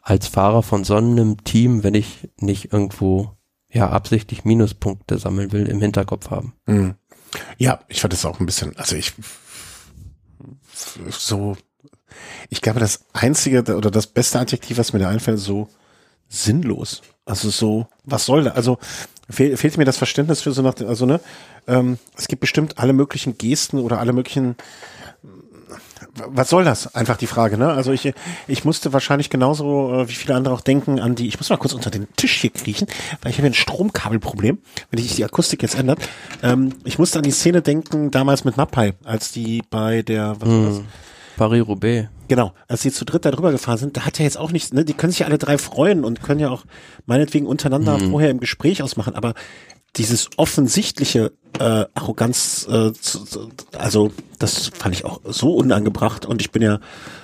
als 0.01 0.27
Fahrer 0.27 0.63
von 0.63 0.83
so 0.83 0.95
einem 0.95 1.43
Team, 1.43 1.83
wenn 1.83 1.93
ich 1.93 2.29
nicht 2.39 2.71
irgendwo 2.71 3.31
ja 3.69 3.89
absichtlich 3.89 4.45
Minuspunkte 4.45 5.17
sammeln 5.17 5.51
will, 5.51 5.67
im 5.67 5.81
Hinterkopf 5.81 6.29
haben. 6.29 6.53
Mhm. 6.65 6.95
Ja, 7.57 7.81
ich 7.89 8.01
fand 8.01 8.13
das 8.13 8.25
auch 8.25 8.39
ein 8.39 8.45
bisschen, 8.45 8.75
also 8.77 8.95
ich 8.95 9.13
so, 11.09 11.57
ich 12.49 12.61
glaube, 12.61 12.79
das 12.79 13.05
einzige 13.13 13.75
oder 13.75 13.91
das 13.91 14.07
beste 14.07 14.39
Adjektiv, 14.39 14.77
was 14.77 14.93
mir 14.93 14.99
da 14.99 15.09
einfällt, 15.09 15.39
so 15.39 15.69
sinnlos. 16.29 17.01
Also 17.25 17.49
so, 17.49 17.87
was 18.03 18.25
soll 18.25 18.43
da? 18.45 18.51
Also 18.51 18.77
fehl, 19.29 19.57
fehlt 19.57 19.77
mir 19.77 19.85
das 19.85 19.97
Verständnis 19.97 20.41
für 20.41 20.51
so 20.51 20.61
nach, 20.61 20.75
also 20.81 21.05
ne, 21.05 21.19
ähm, 21.67 21.97
es 22.17 22.27
gibt 22.27 22.41
bestimmt 22.41 22.77
alle 22.77 22.93
möglichen 22.93 23.37
Gesten 23.37 23.79
oder 23.79 23.99
alle 23.99 24.13
möglichen 24.13 24.55
was 26.29 26.49
soll 26.49 26.63
das? 26.63 26.95
Einfach 26.95 27.17
die 27.17 27.27
Frage, 27.27 27.57
ne? 27.57 27.69
Also 27.69 27.91
ich, 27.91 28.13
ich 28.47 28.65
musste 28.65 28.93
wahrscheinlich 28.93 29.29
genauso 29.29 29.93
äh, 29.93 30.09
wie 30.09 30.13
viele 30.13 30.35
andere 30.35 30.53
auch 30.53 30.61
denken 30.61 30.99
an 30.99 31.15
die, 31.15 31.27
ich 31.27 31.37
muss 31.39 31.49
mal 31.49 31.57
kurz 31.57 31.73
unter 31.73 31.89
den 31.89 32.07
Tisch 32.15 32.41
hier 32.41 32.49
kriechen, 32.49 32.87
weil 33.21 33.31
ich 33.31 33.37
habe 33.37 33.47
ein 33.47 33.53
Stromkabelproblem, 33.53 34.59
wenn 34.91 35.01
sich 35.01 35.15
die 35.15 35.25
Akustik 35.25 35.61
jetzt 35.61 35.75
ändert. 35.75 35.99
Ähm, 36.43 36.73
ich 36.83 36.99
musste 36.99 37.19
an 37.19 37.23
die 37.23 37.31
Szene 37.31 37.61
denken, 37.61 38.11
damals 38.11 38.45
mit 38.45 38.57
Mapai, 38.57 38.93
als 39.03 39.31
die 39.31 39.63
bei 39.69 40.01
der, 40.01 40.35
was 40.39 40.49
hm. 40.49 40.85
Paris-Roubaix. 41.37 42.09
Genau, 42.27 42.51
als 42.67 42.81
sie 42.81 42.91
zu 42.91 43.05
dritt 43.05 43.23
da 43.23 43.31
drüber 43.31 43.51
gefahren 43.51 43.77
sind, 43.77 43.95
da 43.95 44.05
hat 44.05 44.19
ja 44.19 44.25
jetzt 44.25 44.37
auch 44.37 44.51
nichts, 44.51 44.73
ne, 44.73 44.83
die 44.83 44.93
können 44.93 45.11
sich 45.11 45.19
ja 45.19 45.27
alle 45.27 45.37
drei 45.37 45.57
freuen 45.57 46.03
und 46.03 46.21
können 46.21 46.41
ja 46.41 46.49
auch 46.49 46.65
meinetwegen 47.05 47.45
untereinander 47.45 47.97
mhm. 47.97 48.11
vorher 48.11 48.29
im 48.29 48.41
Gespräch 48.41 48.83
ausmachen, 48.83 49.15
aber 49.15 49.33
dieses 49.95 50.29
offensichtliche 50.35 51.31
äh, 51.59 51.85
Arroganz, 51.93 52.67
äh, 52.69 52.91
zu, 52.91 53.23
zu, 53.23 53.49
also 53.77 54.11
das 54.39 54.67
fand 54.67 54.93
ich 54.93 55.05
auch 55.05 55.21
so 55.23 55.55
unangebracht 55.55 56.25
und 56.25 56.41
ich 56.41 56.51
bin 56.51 56.61
ja 56.61 56.79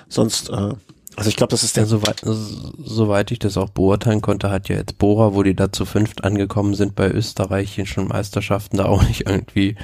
sonst 0.08 0.50
äh, 0.50 0.74
also 1.16 1.30
ich 1.30 1.36
glaube, 1.36 1.52
das 1.52 1.64
ist 1.64 1.76
der. 1.76 1.84
Ja, 1.84 1.90
soweit, 1.90 2.22
soweit 2.24 3.32
ich 3.32 3.40
das 3.40 3.58
auch 3.58 3.70
beurteilen 3.70 4.22
konnte, 4.22 4.50
hat 4.50 4.68
ja 4.70 4.78
jetzt 4.78 4.98
Bora, 4.98 5.36
wo 5.36 5.44
die 5.44 5.56
da 5.56 5.72
zu 5.72 5.86
fünft 5.86 6.24
angekommen 6.24 6.74
sind 6.74 6.96
bei 6.96 7.10
österreichischen 7.10 8.08
Meisterschaften, 8.08 8.78
da 8.78 8.86
auch 8.86 9.04
nicht 9.04 9.28
irgendwie, 9.28 9.76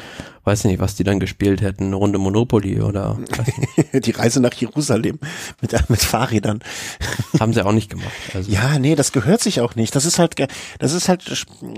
weiß 0.49 0.63
nicht, 0.63 0.79
was 0.79 0.95
die 0.95 1.03
dann 1.03 1.19
gespielt 1.19 1.61
hätten, 1.61 1.85
eine 1.85 1.95
Runde 1.95 2.17
Monopoly 2.17 2.81
oder 2.81 3.19
die 3.93 4.11
Reise 4.11 4.39
nach 4.39 4.53
Jerusalem 4.53 5.19
mit, 5.61 5.89
mit 5.89 6.01
Fahrrädern. 6.01 6.61
Haben 7.39 7.53
sie 7.53 7.63
auch 7.63 7.71
nicht 7.71 7.91
gemacht. 7.91 8.09
Also. 8.33 8.51
Ja, 8.51 8.79
nee, 8.79 8.95
das 8.95 9.11
gehört 9.11 9.41
sich 9.41 9.61
auch 9.61 9.75
nicht. 9.75 9.95
Das 9.95 10.05
ist 10.05 10.17
halt, 10.17 10.35
das 10.79 10.93
ist 10.93 11.07
halt 11.07 11.23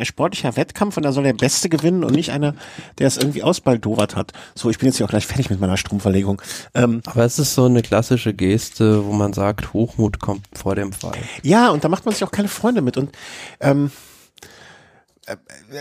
sportlicher 0.03 0.55
Wettkampf 0.55 0.95
und 0.95 1.03
da 1.03 1.11
soll 1.11 1.26
der 1.26 1.34
Beste 1.34 1.67
gewinnen 1.67 2.05
und 2.05 2.13
nicht 2.13 2.32
einer, 2.32 2.55
der 2.97 3.07
es 3.07 3.17
irgendwie 3.17 3.43
ausbaldowert 3.43 4.15
hat. 4.15 4.32
So, 4.55 4.69
ich 4.69 4.80
bin 4.80 4.88
jetzt 4.88 4.97
hier 4.97 5.05
auch 5.05 5.09
gleich 5.09 5.28
fertig 5.28 5.49
mit 5.49 5.59
meiner 5.59 5.76
Stromverlegung. 5.76 6.41
Ähm, 6.74 7.01
Aber 7.05 7.26
es 7.26 7.39
ist 7.39 7.53
so 7.53 7.65
eine 7.65 7.82
klassische 7.82 8.34
Geste, 8.34 9.05
wo 9.05 9.11
man 9.11 9.34
sagt, 9.34 9.74
Hochmut 9.74 10.19
kommt 10.19 10.47
vor 10.53 10.76
dem 10.76 10.93
Fall. 10.93 11.17
Ja, 11.43 11.72
und 11.72 11.84
da 11.84 11.89
macht 11.89 12.05
man 12.05 12.13
sich 12.13 12.24
auch 12.24 12.32
keine 12.32 12.47
Freunde 12.47 12.82
mit. 12.82 12.95
Und 12.95 13.11
ähm, 13.59 13.88
äh, 13.88 14.11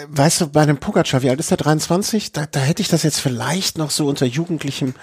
weißt 0.09 0.41
du, 0.41 0.47
bei 0.49 0.63
einem 0.63 0.79
Pogacar, 0.79 1.23
wie 1.23 1.31
alt 1.31 1.41
ist 1.41 1.51
der, 1.51 1.57
23? 1.57 2.33
Da, 2.33 2.47
da 2.47 2.61
hätte 2.61 2.83
ich 2.83 2.89
das 2.89 3.03
jetzt 3.03 3.21
vielleicht 3.21 3.79
noch 3.79 3.91
so 3.91 4.07
unter 4.07 4.27
jugendlichem 4.27 4.95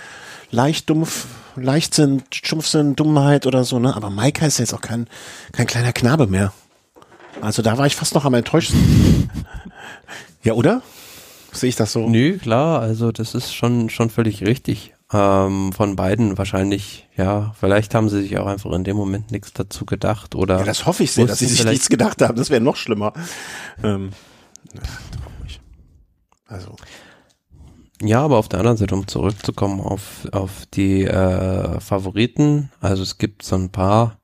leicht 0.52 0.89
dumpf, 0.89 1.26
Leichtsinn, 1.56 2.24
Stumpfsinn, 2.32 2.95
Dummheit 2.95 3.45
oder 3.45 3.64
so, 3.64 3.80
ne? 3.80 3.95
Aber 3.95 4.10
Maika 4.10 4.45
ist 4.45 4.60
ja 4.60 4.64
jetzt 4.64 4.74
auch 4.74 4.82
kein, 4.82 5.08
kein 5.52 5.68
kleiner 5.68 5.93
Knabe 5.93 6.28
mehr. 6.28 6.54
Also 7.41 7.62
da 7.62 7.78
war 7.78 7.86
ich 7.86 7.95
fast 7.95 8.16
noch 8.16 8.26
am 8.26 8.34
enttäuschsten. 8.34 9.30
ja, 10.43 10.54
oder? 10.54 10.82
Sehe 11.52 11.70
ich 11.70 11.76
das 11.76 11.91
so? 11.91 12.08
Nö, 12.08 12.38
klar, 12.38 12.82
also 12.82 13.12
das 13.12 13.36
ist 13.36 13.54
schon, 13.54 13.89
schon 13.89 14.10
völlig 14.10 14.45
richtig. 14.45 14.93
Ähm, 15.14 15.72
von 15.72 15.95
beiden 15.95 16.38
wahrscheinlich, 16.38 17.08
ja, 17.16 17.56
vielleicht 17.58 17.95
haben 17.95 18.10
sie 18.10 18.22
sich 18.22 18.38
auch 18.38 18.45
einfach 18.45 18.72
in 18.74 18.84
dem 18.84 18.98
Moment 18.98 19.32
nichts 19.32 19.54
dazu 19.54 19.86
gedacht 19.86 20.36
oder. 20.36 20.60
Ja, 20.60 20.66
das 20.66 20.86
hoffe 20.86 21.04
ich 21.04 21.14
sehr, 21.14 21.26
dass 21.26 21.39
sie 21.39 21.45
sich 21.45 21.64
nichts 21.64 21.88
gedacht 21.88 22.22
haben. 22.22 22.36
Das 22.36 22.50
wäre 22.50 22.60
noch 22.60 22.76
schlimmer. 22.76 23.14
Ähm, 23.82 24.10
also. 26.47 26.76
Ja, 28.01 28.22
aber 28.22 28.38
auf 28.38 28.47
der 28.47 28.59
anderen 28.59 28.78
Seite, 28.78 28.93
um 28.93 29.07
zurückzukommen 29.07 29.82
auf, 29.82 30.28
auf 30.32 30.65
die 30.68 31.03
äh, 31.03 31.80
Favoriten, 31.80 32.70
also 32.80 33.01
es 33.01 33.18
gibt 33.18 33.41
so 33.41 33.55
ein 33.55 33.70
paar, 33.70 34.20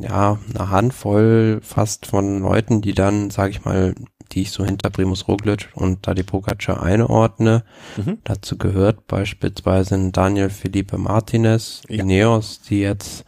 ja, 0.00 0.38
eine 0.54 0.70
Handvoll 0.70 1.60
fast 1.62 2.04
von 2.04 2.40
Leuten, 2.40 2.82
die 2.82 2.92
dann, 2.92 3.30
sage 3.30 3.50
ich 3.50 3.64
mal, 3.64 3.94
die 4.32 4.42
ich 4.42 4.52
so 4.52 4.64
hinter 4.64 4.90
Primus 4.90 5.26
Roglic 5.26 5.70
und 5.74 6.02
Tadej 6.02 6.24
Pogacar 6.24 6.82
einordne. 6.82 7.64
Mhm. 7.96 8.18
Dazu 8.24 8.58
gehört 8.58 9.06
beispielsweise 9.06 10.10
Daniel 10.12 10.50
Felipe 10.50 10.98
Martinez, 10.98 11.82
ja. 11.88 12.02
Ineos, 12.02 12.60
die 12.60 12.80
jetzt, 12.80 13.24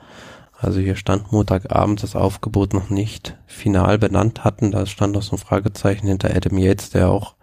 also 0.63 0.81
hier 0.81 0.97
stand 0.97 1.33
Montagabend 1.33 2.03
das 2.03 2.15
Aufgebot 2.15 2.73
noch 2.73 2.89
nicht 2.89 3.37
final 3.47 3.99
benannt 3.99 4.45
hatten. 4.45 4.71
Da 4.71 4.87
stand 4.87 5.15
noch 5.15 5.23
so 5.23 5.37
ein 5.37 5.39
Fragezeichen 5.39 6.07
hinter 6.07 6.35
Adam 6.35 6.57
Yates, 6.57 6.91
der 6.91 7.11
auch 7.11 7.35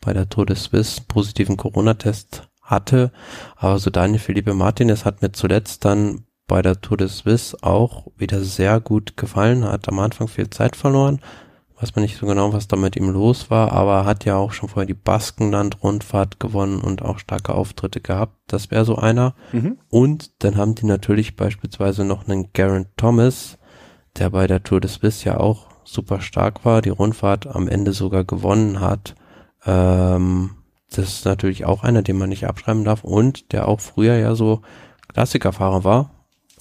bei 0.00 0.12
der 0.12 0.28
Tour 0.28 0.46
de 0.46 0.56
Suisse 0.56 1.02
positiven 1.06 1.56
Corona-Test 1.56 2.48
hatte. 2.62 3.12
Aber 3.56 3.78
so 3.78 3.90
Daniel 3.90 4.18
Felipe 4.18 4.54
Martinez 4.54 5.04
hat 5.04 5.22
mir 5.22 5.32
zuletzt 5.32 5.84
dann 5.84 6.24
bei 6.48 6.62
der 6.62 6.80
Tour 6.80 6.96
de 6.96 7.08
Suisse 7.08 7.56
auch 7.62 8.08
wieder 8.16 8.42
sehr 8.42 8.80
gut 8.80 9.16
gefallen, 9.16 9.64
hat 9.64 9.88
am 9.88 9.98
Anfang 9.98 10.28
viel 10.28 10.50
Zeit 10.50 10.76
verloren, 10.76 11.20
weiß 11.80 11.94
man 11.94 12.02
nicht 12.02 12.18
so 12.18 12.26
genau, 12.26 12.52
was 12.52 12.66
da 12.66 12.76
mit 12.76 12.96
ihm 12.96 13.08
los 13.10 13.50
war, 13.50 13.72
aber 13.72 14.04
hat 14.04 14.24
ja 14.24 14.36
auch 14.36 14.52
schon 14.52 14.68
vorher 14.68 14.86
die 14.86 14.94
Baskenland-Rundfahrt 14.94 16.40
gewonnen 16.40 16.80
und 16.80 17.02
auch 17.02 17.18
starke 17.18 17.54
Auftritte 17.54 18.00
gehabt. 18.00 18.34
Das 18.48 18.70
wäre 18.70 18.84
so 18.84 18.96
einer. 18.96 19.34
Mhm. 19.52 19.78
Und 19.88 20.42
dann 20.42 20.56
haben 20.56 20.74
die 20.74 20.86
natürlich 20.86 21.36
beispielsweise 21.36 22.04
noch 22.04 22.26
einen 22.26 22.52
Garen 22.52 22.86
Thomas, 22.96 23.58
der 24.16 24.30
bei 24.30 24.46
der 24.46 24.62
Tour 24.62 24.80
des 24.80 24.94
Swiss 24.94 25.22
ja 25.22 25.38
auch 25.38 25.68
super 25.84 26.20
stark 26.20 26.64
war, 26.64 26.82
die 26.82 26.90
Rundfahrt 26.90 27.46
am 27.46 27.68
Ende 27.68 27.92
sogar 27.92 28.24
gewonnen 28.24 28.80
hat. 28.80 29.14
Ähm, 29.64 30.50
das 30.90 31.08
ist 31.08 31.24
natürlich 31.24 31.64
auch 31.64 31.84
einer, 31.84 32.02
den 32.02 32.18
man 32.18 32.28
nicht 32.28 32.46
abschreiben 32.46 32.84
darf 32.84 33.04
und 33.04 33.52
der 33.52 33.68
auch 33.68 33.80
früher 33.80 34.16
ja 34.16 34.34
so 34.34 34.62
Klassikerfahrer 35.12 35.84
war, 35.84 36.10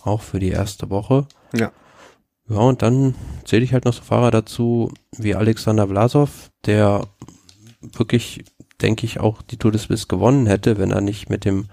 auch 0.04 0.22
für 0.22 0.40
die 0.40 0.50
erste 0.50 0.90
Woche. 0.90 1.26
Ja. 1.56 1.72
Ja, 2.50 2.60
und 2.60 2.82
dann 2.82 3.16
zähle 3.44 3.64
ich 3.64 3.74
halt 3.74 3.86
noch 3.86 3.94
so 3.94 4.02
Fahrer 4.02 4.32
dazu 4.32 4.92
wie 5.18 5.36
Alexander 5.36 5.88
Vlasov, 5.88 6.50
der 6.66 7.08
wirklich, 7.82 8.46
denke 8.82 9.06
ich, 9.06 9.20
auch 9.20 9.42
die 9.42 9.58
Tour 9.58 9.72
de 9.72 9.80
Suisse 9.80 10.08
gewonnen 10.08 10.48
hätte, 10.48 10.78
wenn 10.78 10.92
er 10.92 11.02
nicht 11.02 11.30
mit 11.30 11.46
dem 11.46 11.68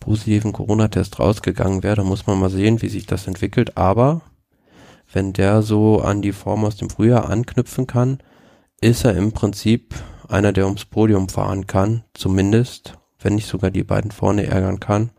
positiven 0.00 0.52
Corona-Test 0.52 1.18
rausgegangen 1.18 1.82
wäre. 1.82 1.96
Da 1.96 2.04
muss 2.04 2.26
man 2.26 2.38
mal 2.38 2.50
sehen, 2.50 2.82
wie 2.82 2.88
sich 2.88 3.06
das 3.06 3.26
entwickelt. 3.26 3.76
Aber 3.76 4.22
wenn 5.12 5.32
der 5.32 5.62
so 5.62 6.00
an 6.00 6.22
die 6.22 6.32
Form 6.32 6.64
aus 6.64 6.76
dem 6.76 6.90
Frühjahr 6.90 7.28
anknüpfen 7.28 7.86
kann, 7.86 8.18
ist 8.80 9.04
er 9.04 9.16
im 9.16 9.32
Prinzip 9.32 9.94
einer, 10.28 10.52
der 10.52 10.66
ums 10.66 10.84
Podium 10.86 11.28
fahren 11.28 11.66
kann, 11.66 12.04
zumindest, 12.14 12.98
wenn 13.20 13.34
nicht 13.34 13.46
sogar 13.46 13.70
die 13.70 13.84
beiden 13.84 14.10
vorne 14.10 14.46
ärgern 14.46 14.80
kann. 14.80 15.10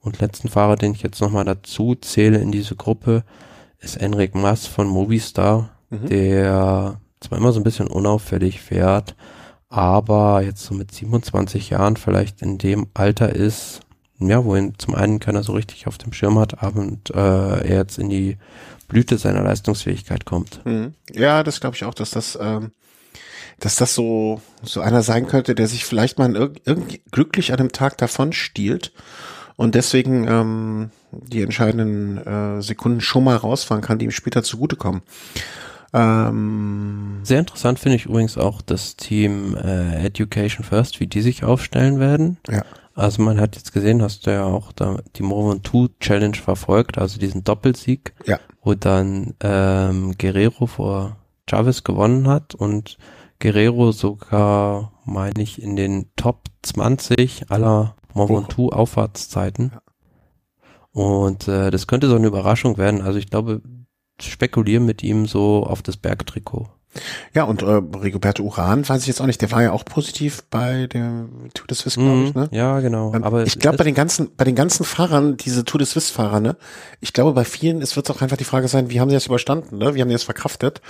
Und 0.00 0.20
letzten 0.20 0.48
Fahrer, 0.48 0.76
den 0.76 0.92
ich 0.92 1.02
jetzt 1.02 1.20
nochmal 1.20 1.44
dazu 1.44 1.94
zähle 1.94 2.38
in 2.38 2.52
diese 2.52 2.76
Gruppe, 2.76 3.24
ist 3.80 3.96
Enric 3.96 4.34
Mas 4.34 4.66
von 4.66 4.86
Movistar, 4.88 5.70
mhm. 5.90 6.06
der 6.08 7.00
zwar 7.20 7.38
immer 7.38 7.52
so 7.52 7.60
ein 7.60 7.64
bisschen 7.64 7.88
unauffällig 7.88 8.60
fährt, 8.60 9.16
aber 9.68 10.42
jetzt 10.42 10.64
so 10.64 10.74
mit 10.74 10.92
27 10.92 11.70
Jahren 11.70 11.96
vielleicht 11.96 12.42
in 12.42 12.58
dem 12.58 12.88
Alter 12.94 13.34
ist, 13.34 13.80
ja, 14.18 14.44
wohin 14.44 14.74
zum 14.78 14.94
einen 14.94 15.20
keiner 15.20 15.42
so 15.42 15.52
richtig 15.52 15.86
auf 15.86 15.98
dem 15.98 16.12
Schirm 16.12 16.38
hat, 16.38 16.60
und 16.74 17.10
äh, 17.10 17.14
er 17.68 17.76
jetzt 17.76 17.98
in 17.98 18.08
die 18.08 18.36
Blüte 18.88 19.18
seiner 19.18 19.42
Leistungsfähigkeit 19.42 20.24
kommt. 20.24 20.64
Mhm. 20.64 20.94
Ja, 21.12 21.42
das 21.42 21.60
glaube 21.60 21.76
ich 21.76 21.84
auch, 21.84 21.94
dass 21.94 22.10
das, 22.10 22.36
ähm, 22.40 22.72
dass 23.60 23.76
das 23.76 23.94
so 23.94 24.40
so 24.62 24.80
einer 24.80 25.02
sein 25.02 25.26
könnte, 25.26 25.54
der 25.54 25.68
sich 25.68 25.84
vielleicht 25.84 26.18
mal 26.18 26.34
irgendwie 26.64 27.02
glücklich 27.10 27.52
an 27.52 27.60
einem 27.60 27.72
Tag 27.72 27.98
davon 27.98 28.32
stiehlt 28.32 28.92
und 29.58 29.74
deswegen 29.74 30.28
ähm, 30.28 30.90
die 31.10 31.42
entscheidenden 31.42 32.18
äh, 32.18 32.62
Sekunden 32.62 33.00
schon 33.00 33.24
mal 33.24 33.36
rausfahren 33.36 33.82
kann, 33.82 33.98
die 33.98 34.04
ihm 34.04 34.12
später 34.12 34.44
zugutekommen. 34.44 35.02
Ähm, 35.92 37.18
Sehr 37.24 37.40
interessant 37.40 37.80
finde 37.80 37.96
ich 37.96 38.06
übrigens 38.06 38.38
auch 38.38 38.62
das 38.62 38.94
Team 38.94 39.56
äh, 39.56 40.06
Education 40.06 40.64
First, 40.64 41.00
wie 41.00 41.08
die 41.08 41.22
sich 41.22 41.42
aufstellen 41.42 41.98
werden. 41.98 42.38
Ja. 42.48 42.62
Also 42.94 43.20
man 43.20 43.40
hat 43.40 43.56
jetzt 43.56 43.72
gesehen, 43.72 44.00
hast 44.00 44.28
du 44.28 44.30
ja 44.30 44.44
auch 44.44 44.70
da 44.70 44.98
die 45.16 45.24
Movement 45.24 45.66
2 45.66 45.88
Challenge 45.98 46.36
verfolgt, 46.36 46.96
also 46.96 47.18
diesen 47.18 47.42
Doppelsieg, 47.42 48.14
ja. 48.26 48.38
wo 48.62 48.74
dann 48.74 49.34
ähm, 49.40 50.14
Guerrero 50.18 50.66
vor 50.66 51.16
Chavez 51.50 51.82
gewonnen 51.82 52.28
hat 52.28 52.54
und 52.54 52.96
Guerrero 53.40 53.90
sogar, 53.90 54.92
meine 55.04 55.42
ich, 55.42 55.60
in 55.60 55.74
den 55.74 56.10
Top 56.14 56.44
20 56.62 57.50
aller 57.50 57.96
Mont 58.26 58.48
Ventoux 58.48 58.70
Auffahrtszeiten. 58.70 59.72
Ja. 59.74 59.82
Und 60.92 61.48
äh, 61.48 61.70
das 61.70 61.86
könnte 61.86 62.08
so 62.08 62.16
eine 62.16 62.26
Überraschung 62.26 62.76
werden. 62.76 63.02
Also 63.02 63.18
ich 63.18 63.30
glaube, 63.30 63.62
spekulieren 64.20 64.84
mit 64.84 65.02
ihm 65.02 65.26
so 65.26 65.64
auf 65.64 65.82
das 65.82 65.96
Bergtrikot. 65.96 66.68
Ja, 67.34 67.44
und 67.44 67.62
äh, 67.62 67.66
Rigoberto 67.66 68.42
Uran, 68.42 68.88
weiß 68.88 69.02
ich 69.02 69.08
jetzt 69.08 69.20
auch 69.20 69.26
nicht, 69.26 69.42
der 69.42 69.50
war 69.52 69.62
ja 69.62 69.72
auch 69.72 69.84
positiv 69.84 70.42
bei 70.50 70.86
der 70.86 71.26
Tour 71.52 71.66
de 71.66 71.76
Suisse, 71.76 72.00
glaube 72.00 72.24
ich, 72.24 72.34
ne? 72.34 72.48
Ja, 72.50 72.80
genau. 72.80 73.14
Ähm, 73.14 73.22
Aber 73.24 73.44
ich 73.44 73.58
glaube, 73.58 73.76
bei 73.76 73.84
den 73.84 73.94
ganzen, 73.94 74.34
bei 74.36 74.44
den 74.44 74.54
ganzen 74.54 74.84
Fahrern, 74.84 75.36
diese 75.36 75.64
Tour 75.64 75.78
de 75.78 75.86
Suisse-Fahrer, 75.86 76.40
ne, 76.40 76.56
ich 77.00 77.12
glaube, 77.12 77.34
bei 77.34 77.44
vielen, 77.44 77.82
es 77.82 77.94
wird 77.94 78.10
auch 78.10 78.22
einfach 78.22 78.38
die 78.38 78.44
Frage 78.44 78.68
sein, 78.68 78.90
wie 78.90 79.00
haben 79.00 79.10
sie 79.10 79.16
das 79.16 79.26
überstanden, 79.26 79.76
ne? 79.78 79.94
Wie 79.94 80.00
haben 80.00 80.08
die 80.08 80.14
das 80.14 80.24
verkraftet? 80.24 80.80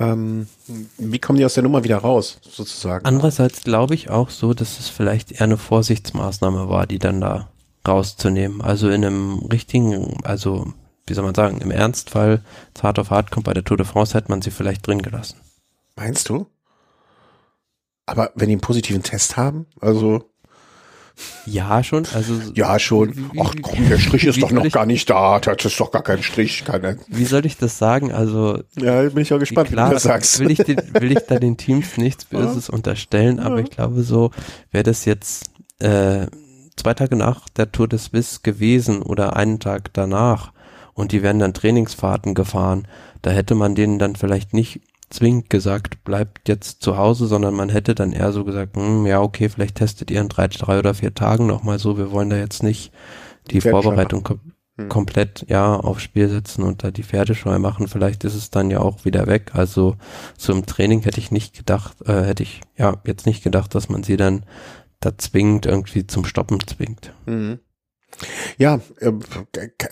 Ähm, 0.00 0.48
wie 0.96 1.18
kommen 1.18 1.38
die 1.38 1.44
aus 1.44 1.54
der 1.54 1.62
Nummer 1.62 1.84
wieder 1.84 1.98
raus, 1.98 2.38
sozusagen? 2.42 3.04
Andererseits 3.04 3.62
glaube 3.62 3.94
ich 3.94 4.08
auch 4.08 4.30
so, 4.30 4.54
dass 4.54 4.80
es 4.80 4.88
vielleicht 4.88 5.32
eher 5.32 5.42
eine 5.42 5.58
Vorsichtsmaßnahme 5.58 6.70
war, 6.70 6.86
die 6.86 6.98
dann 6.98 7.20
da 7.20 7.50
rauszunehmen. 7.86 8.62
Also 8.62 8.88
in 8.88 9.04
einem 9.04 9.40
richtigen, 9.52 10.16
also 10.24 10.72
wie 11.06 11.12
soll 11.12 11.24
man 11.24 11.34
sagen, 11.34 11.60
im 11.60 11.70
Ernstfall, 11.70 12.42
hart 12.82 12.98
auf 12.98 13.10
hart 13.10 13.30
kommt 13.30 13.44
bei 13.44 13.52
der 13.52 13.64
Tour 13.64 13.76
de 13.76 13.84
France, 13.84 14.14
hätte 14.14 14.30
man 14.30 14.40
sie 14.40 14.50
vielleicht 14.50 14.86
drin 14.86 15.02
gelassen. 15.02 15.38
Meinst 15.96 16.30
du? 16.30 16.46
Aber 18.06 18.32
wenn 18.34 18.48
die 18.48 18.54
einen 18.54 18.62
positiven 18.62 19.02
Test 19.02 19.36
haben, 19.36 19.66
also. 19.80 20.29
Ja, 21.46 21.82
schon. 21.82 22.06
Also 22.14 22.34
ja, 22.54 22.78
schon. 22.78 23.30
Ach 23.38 23.54
komm, 23.62 23.88
der 23.88 23.98
Strich 23.98 24.24
ist 24.24 24.42
doch 24.42 24.50
noch 24.50 24.64
ich, 24.64 24.72
gar 24.72 24.86
nicht 24.86 25.08
da. 25.10 25.38
Das 25.40 25.64
ist 25.64 25.78
doch 25.80 25.90
gar 25.90 26.02
kein 26.02 26.22
Strich. 26.22 26.64
Keine. 26.64 26.98
Wie 27.08 27.24
soll 27.24 27.46
ich 27.46 27.56
das 27.56 27.78
sagen? 27.78 28.12
Also. 28.12 28.62
Ja, 28.76 29.02
bin 29.02 29.22
ich 29.22 29.32
auch 29.32 29.38
gespannt, 29.38 29.68
klar, 29.68 29.86
wie 29.86 29.90
du 29.90 29.94
das 29.94 30.02
sagst. 30.04 30.38
Will 30.40 30.50
ich, 30.50 30.58
den, 30.58 30.76
will 30.94 31.12
ich 31.12 31.24
da 31.26 31.38
den 31.38 31.56
Teams 31.56 31.96
nichts 31.96 32.24
Böses 32.24 32.68
ja. 32.68 32.74
unterstellen, 32.74 33.40
aber 33.40 33.58
ja. 33.58 33.64
ich 33.64 33.70
glaube 33.70 34.02
so, 34.02 34.30
wäre 34.70 34.84
das 34.84 35.04
jetzt 35.04 35.50
äh, 35.78 36.26
zwei 36.76 36.94
Tage 36.94 37.16
nach 37.16 37.48
der 37.48 37.72
Tour 37.72 37.88
des 37.88 38.06
Suisse 38.06 38.40
gewesen 38.42 39.02
oder 39.02 39.36
einen 39.36 39.60
Tag 39.60 39.92
danach 39.92 40.52
und 40.94 41.12
die 41.12 41.22
wären 41.22 41.38
dann 41.38 41.54
Trainingsfahrten 41.54 42.34
gefahren, 42.34 42.86
da 43.22 43.30
hätte 43.30 43.54
man 43.54 43.74
denen 43.74 43.98
dann 43.98 44.16
vielleicht 44.16 44.54
nicht 44.54 44.80
zwingend 45.10 45.50
gesagt, 45.50 46.04
bleibt 46.04 46.48
jetzt 46.48 46.82
zu 46.82 46.96
Hause, 46.96 47.26
sondern 47.26 47.54
man 47.54 47.68
hätte 47.68 47.94
dann 47.94 48.12
eher 48.12 48.32
so 48.32 48.44
gesagt, 48.44 48.76
hm, 48.76 49.06
ja, 49.06 49.20
okay, 49.20 49.48
vielleicht 49.48 49.76
testet 49.76 50.10
ihr 50.10 50.20
in 50.20 50.28
drei, 50.28 50.48
drei 50.48 50.78
oder 50.78 50.94
vier 50.94 51.14
Tagen 51.14 51.46
nochmal 51.46 51.78
so, 51.78 51.98
wir 51.98 52.12
wollen 52.12 52.30
da 52.30 52.36
jetzt 52.36 52.62
nicht 52.62 52.92
die 53.50 53.60
Pferd 53.60 53.72
Vorbereitung 53.72 54.22
kom 54.22 54.40
hm. 54.78 54.88
komplett, 54.88 55.44
ja, 55.48 55.74
aufs 55.74 56.02
Spiel 56.02 56.28
setzen 56.28 56.62
und 56.62 56.84
da 56.84 56.90
die 56.90 57.02
Pferdescheu 57.02 57.58
machen, 57.58 57.88
vielleicht 57.88 58.24
ist 58.24 58.34
es 58.34 58.50
dann 58.50 58.70
ja 58.70 58.80
auch 58.80 59.04
wieder 59.04 59.26
weg. 59.26 59.50
Also 59.54 59.96
so 60.38 60.52
im 60.52 60.64
Training 60.64 61.02
hätte 61.02 61.18
ich 61.18 61.32
nicht 61.32 61.56
gedacht, 61.56 61.96
äh, 62.06 62.22
hätte 62.22 62.44
ich 62.44 62.60
ja 62.76 62.96
jetzt 63.04 63.26
nicht 63.26 63.42
gedacht, 63.42 63.74
dass 63.74 63.88
man 63.88 64.04
sie 64.04 64.16
dann 64.16 64.44
da 65.00 65.18
zwingt, 65.18 65.66
irgendwie 65.66 66.06
zum 66.06 66.24
Stoppen 66.24 66.60
zwingt. 66.66 67.12
Mhm. 67.26 67.58
Ja, 68.58 68.80
äh, 69.00 69.12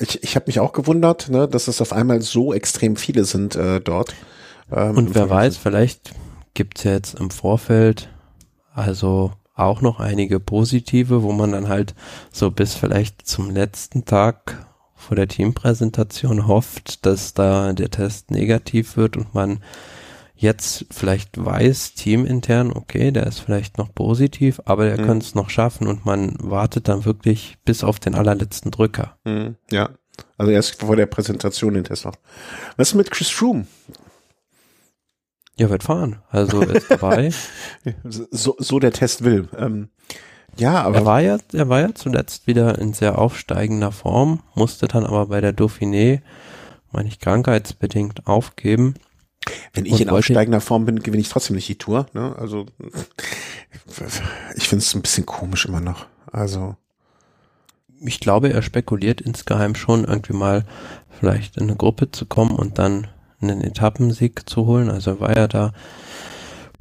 ich, 0.00 0.22
ich 0.22 0.36
habe 0.36 0.46
mich 0.46 0.60
auch 0.60 0.72
gewundert, 0.72 1.28
ne, 1.28 1.48
dass 1.48 1.68
es 1.68 1.80
auf 1.80 1.92
einmal 1.92 2.20
so 2.22 2.52
extrem 2.54 2.96
viele 2.96 3.24
sind 3.24 3.56
äh, 3.56 3.80
dort. 3.80 4.14
Ähm, 4.72 4.96
Und 4.96 5.14
wer 5.14 5.28
weiß, 5.28 5.56
vielleicht 5.56 6.14
gibt's 6.54 6.84
ja 6.84 6.92
jetzt 6.92 7.18
im 7.18 7.30
Vorfeld 7.30 8.08
also 8.74 9.32
auch 9.54 9.80
noch 9.80 9.98
einige 9.98 10.38
positive, 10.38 11.22
wo 11.22 11.32
man 11.32 11.52
dann 11.52 11.68
halt 11.68 11.94
so 12.30 12.50
bis 12.50 12.74
vielleicht 12.74 13.26
zum 13.26 13.50
letzten 13.50 14.04
Tag 14.04 14.66
vor 14.94 15.16
der 15.16 15.28
Teampräsentation 15.28 16.46
hofft, 16.46 17.06
dass 17.06 17.34
da 17.34 17.72
der 17.72 17.90
Test 17.90 18.30
negativ 18.30 18.96
wird 18.96 19.16
und 19.16 19.34
man 19.34 19.60
jetzt 20.36 20.86
vielleicht 20.90 21.44
weiß, 21.44 21.94
teamintern, 21.94 22.72
okay, 22.72 23.10
der 23.10 23.26
ist 23.26 23.40
vielleicht 23.40 23.78
noch 23.78 23.92
positiv, 23.92 24.60
aber 24.64 24.84
der 24.84 25.00
mhm. 25.00 25.06
könnte 25.06 25.26
es 25.26 25.34
noch 25.34 25.50
schaffen 25.50 25.88
und 25.88 26.04
man 26.04 26.36
wartet 26.38 26.86
dann 26.86 27.04
wirklich 27.04 27.58
bis 27.64 27.82
auf 27.82 27.98
den 27.98 28.14
allerletzten 28.14 28.70
Drücker. 28.70 29.16
Mhm. 29.24 29.56
Ja, 29.70 29.90
also 30.36 30.52
erst 30.52 30.80
vor 30.80 30.94
der 30.94 31.06
Präsentation 31.06 31.74
den 31.74 31.84
Test 31.84 32.04
noch. 32.04 32.14
Was 32.76 32.90
ist 32.90 32.94
mit 32.94 33.10
Chris 33.10 33.30
Froome? 33.30 33.66
Ja, 35.58 35.70
wird 35.70 35.82
fahren. 35.82 36.16
Also 36.30 36.62
ist 36.62 36.90
dabei. 36.90 37.32
so, 38.04 38.56
so 38.58 38.78
der 38.78 38.92
Test 38.92 39.24
will. 39.24 39.48
Ähm, 39.56 39.88
ja, 40.56 40.82
aber. 40.82 40.96
Er 40.98 41.04
war 41.04 41.20
ja, 41.20 41.38
er 41.52 41.68
war 41.68 41.80
ja 41.80 41.94
zuletzt 41.94 42.46
wieder 42.46 42.78
in 42.78 42.92
sehr 42.92 43.18
aufsteigender 43.18 43.92
Form, 43.92 44.40
musste 44.54 44.88
dann 44.88 45.04
aber 45.04 45.26
bei 45.26 45.40
der 45.40 45.56
Dauphiné, 45.56 46.20
meine 46.92 47.08
ich, 47.08 47.18
krankheitsbedingt 47.18 48.26
aufgeben. 48.26 48.94
Wenn 49.72 49.86
ich 49.86 50.00
in 50.00 50.10
aufsteigender 50.10 50.60
Form 50.60 50.84
bin, 50.84 51.00
gewinne 51.00 51.20
ich 51.20 51.28
trotzdem 51.28 51.56
nicht 51.56 51.68
die 51.68 51.78
Tour. 51.78 52.06
Ne? 52.12 52.34
Also 52.36 52.66
ich 54.56 54.68
finde 54.68 54.84
es 54.84 54.94
ein 54.94 55.02
bisschen 55.02 55.26
komisch 55.26 55.66
immer 55.66 55.80
noch. 55.80 56.06
Also 56.30 56.76
ich 58.00 58.20
glaube, 58.20 58.52
er 58.52 58.62
spekuliert 58.62 59.20
insgeheim 59.20 59.74
schon 59.74 60.04
irgendwie 60.04 60.34
mal 60.34 60.64
vielleicht 61.18 61.56
in 61.56 61.64
eine 61.64 61.76
Gruppe 61.76 62.10
zu 62.10 62.26
kommen 62.26 62.54
und 62.54 62.78
dann 62.78 63.08
einen 63.40 63.62
Etappensieg 63.62 64.48
zu 64.48 64.66
holen. 64.66 64.90
Also 64.90 65.20
war 65.20 65.30
er 65.30 65.48
da 65.48 65.72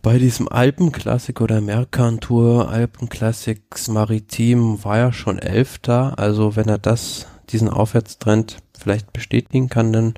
bei 0.01 0.19
diesem 0.19 0.47
Alpenklassik 0.47 1.41
oder 1.41 1.59
Mercantour 1.59 2.69
Alpenklassiks 2.69 3.87
Maritim 3.89 4.83
war 4.83 4.97
er 4.97 5.13
schon 5.13 5.39
Elfter. 5.39 6.17
Also 6.17 6.55
wenn 6.55 6.69
er 6.69 6.77
das, 6.77 7.27
diesen 7.49 7.69
Aufwärtstrend 7.69 8.57
vielleicht 8.77 9.11
bestätigen 9.11 9.69
kann, 9.69 9.91
dann 9.91 10.13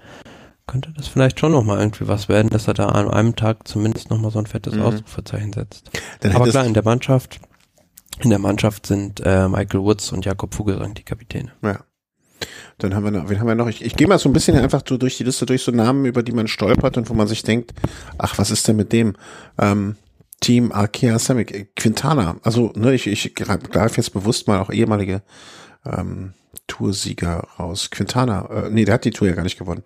könnte 0.67 0.93
das 0.95 1.07
vielleicht 1.07 1.39
schon 1.39 1.53
nochmal 1.53 1.79
irgendwie 1.79 2.07
was 2.07 2.29
werden, 2.29 2.49
dass 2.49 2.67
er 2.67 2.75
da 2.75 2.89
an 2.89 3.09
einem 3.09 3.35
Tag 3.35 3.67
zumindest 3.67 4.11
nochmal 4.11 4.29
so 4.29 4.37
ein 4.37 4.45
fettes 4.45 4.75
mhm. 4.75 4.83
Ausrufezeichen 4.83 5.53
setzt. 5.53 5.89
Dann 6.19 6.35
Aber 6.35 6.47
klar, 6.47 6.65
in 6.65 6.75
der 6.75 6.83
Mannschaft, 6.83 7.39
in 8.19 8.29
der 8.29 8.39
Mannschaft 8.39 8.85
sind 8.85 9.21
äh, 9.25 9.47
Michael 9.47 9.81
Woods 9.81 10.11
und 10.11 10.25
Jakob 10.25 10.53
Vogelsang 10.53 10.93
die 10.93 11.03
Kapitäne. 11.03 11.51
Ja. 11.63 11.79
Dann 12.77 12.95
haben 12.95 13.03
wir 13.03 13.11
noch, 13.11 13.29
wen 13.29 13.39
haben 13.39 13.47
wir 13.47 13.55
noch? 13.55 13.67
Ich, 13.67 13.83
ich 13.83 13.95
gehe 13.95 14.07
mal 14.07 14.19
so 14.19 14.29
ein 14.29 14.33
bisschen 14.33 14.57
einfach 14.57 14.83
so 14.87 14.97
durch 14.97 15.17
die 15.17 15.23
Liste 15.23 15.45
durch 15.45 15.63
so 15.63 15.71
Namen, 15.71 16.05
über 16.05 16.23
die 16.23 16.31
man 16.31 16.47
stolpert 16.47 16.97
und 16.97 17.09
wo 17.09 17.13
man 17.13 17.27
sich 17.27 17.43
denkt, 17.43 17.73
ach, 18.17 18.37
was 18.37 18.51
ist 18.51 18.67
denn 18.67 18.75
mit 18.75 18.93
dem? 18.93 19.15
Ähm, 19.59 19.95
Team 20.41 20.71
Arkea 20.71 21.19
Semic, 21.19 21.53
äh, 21.53 21.65
Quintana. 21.75 22.37
Also, 22.43 22.71
ne, 22.75 22.93
ich, 22.93 23.07
ich 23.07 23.35
greife 23.35 23.97
jetzt 23.97 24.13
bewusst 24.13 24.47
mal 24.47 24.59
auch 24.59 24.71
ehemalige 24.71 25.21
ähm, 25.85 26.33
Toursieger 26.67 27.47
raus. 27.59 27.89
Quintana, 27.91 28.49
äh, 28.49 28.69
nee, 28.69 28.85
der 28.85 28.95
hat 28.95 29.05
die 29.05 29.11
Tour 29.11 29.27
ja 29.27 29.35
gar 29.35 29.43
nicht 29.43 29.59
gewonnen. 29.59 29.83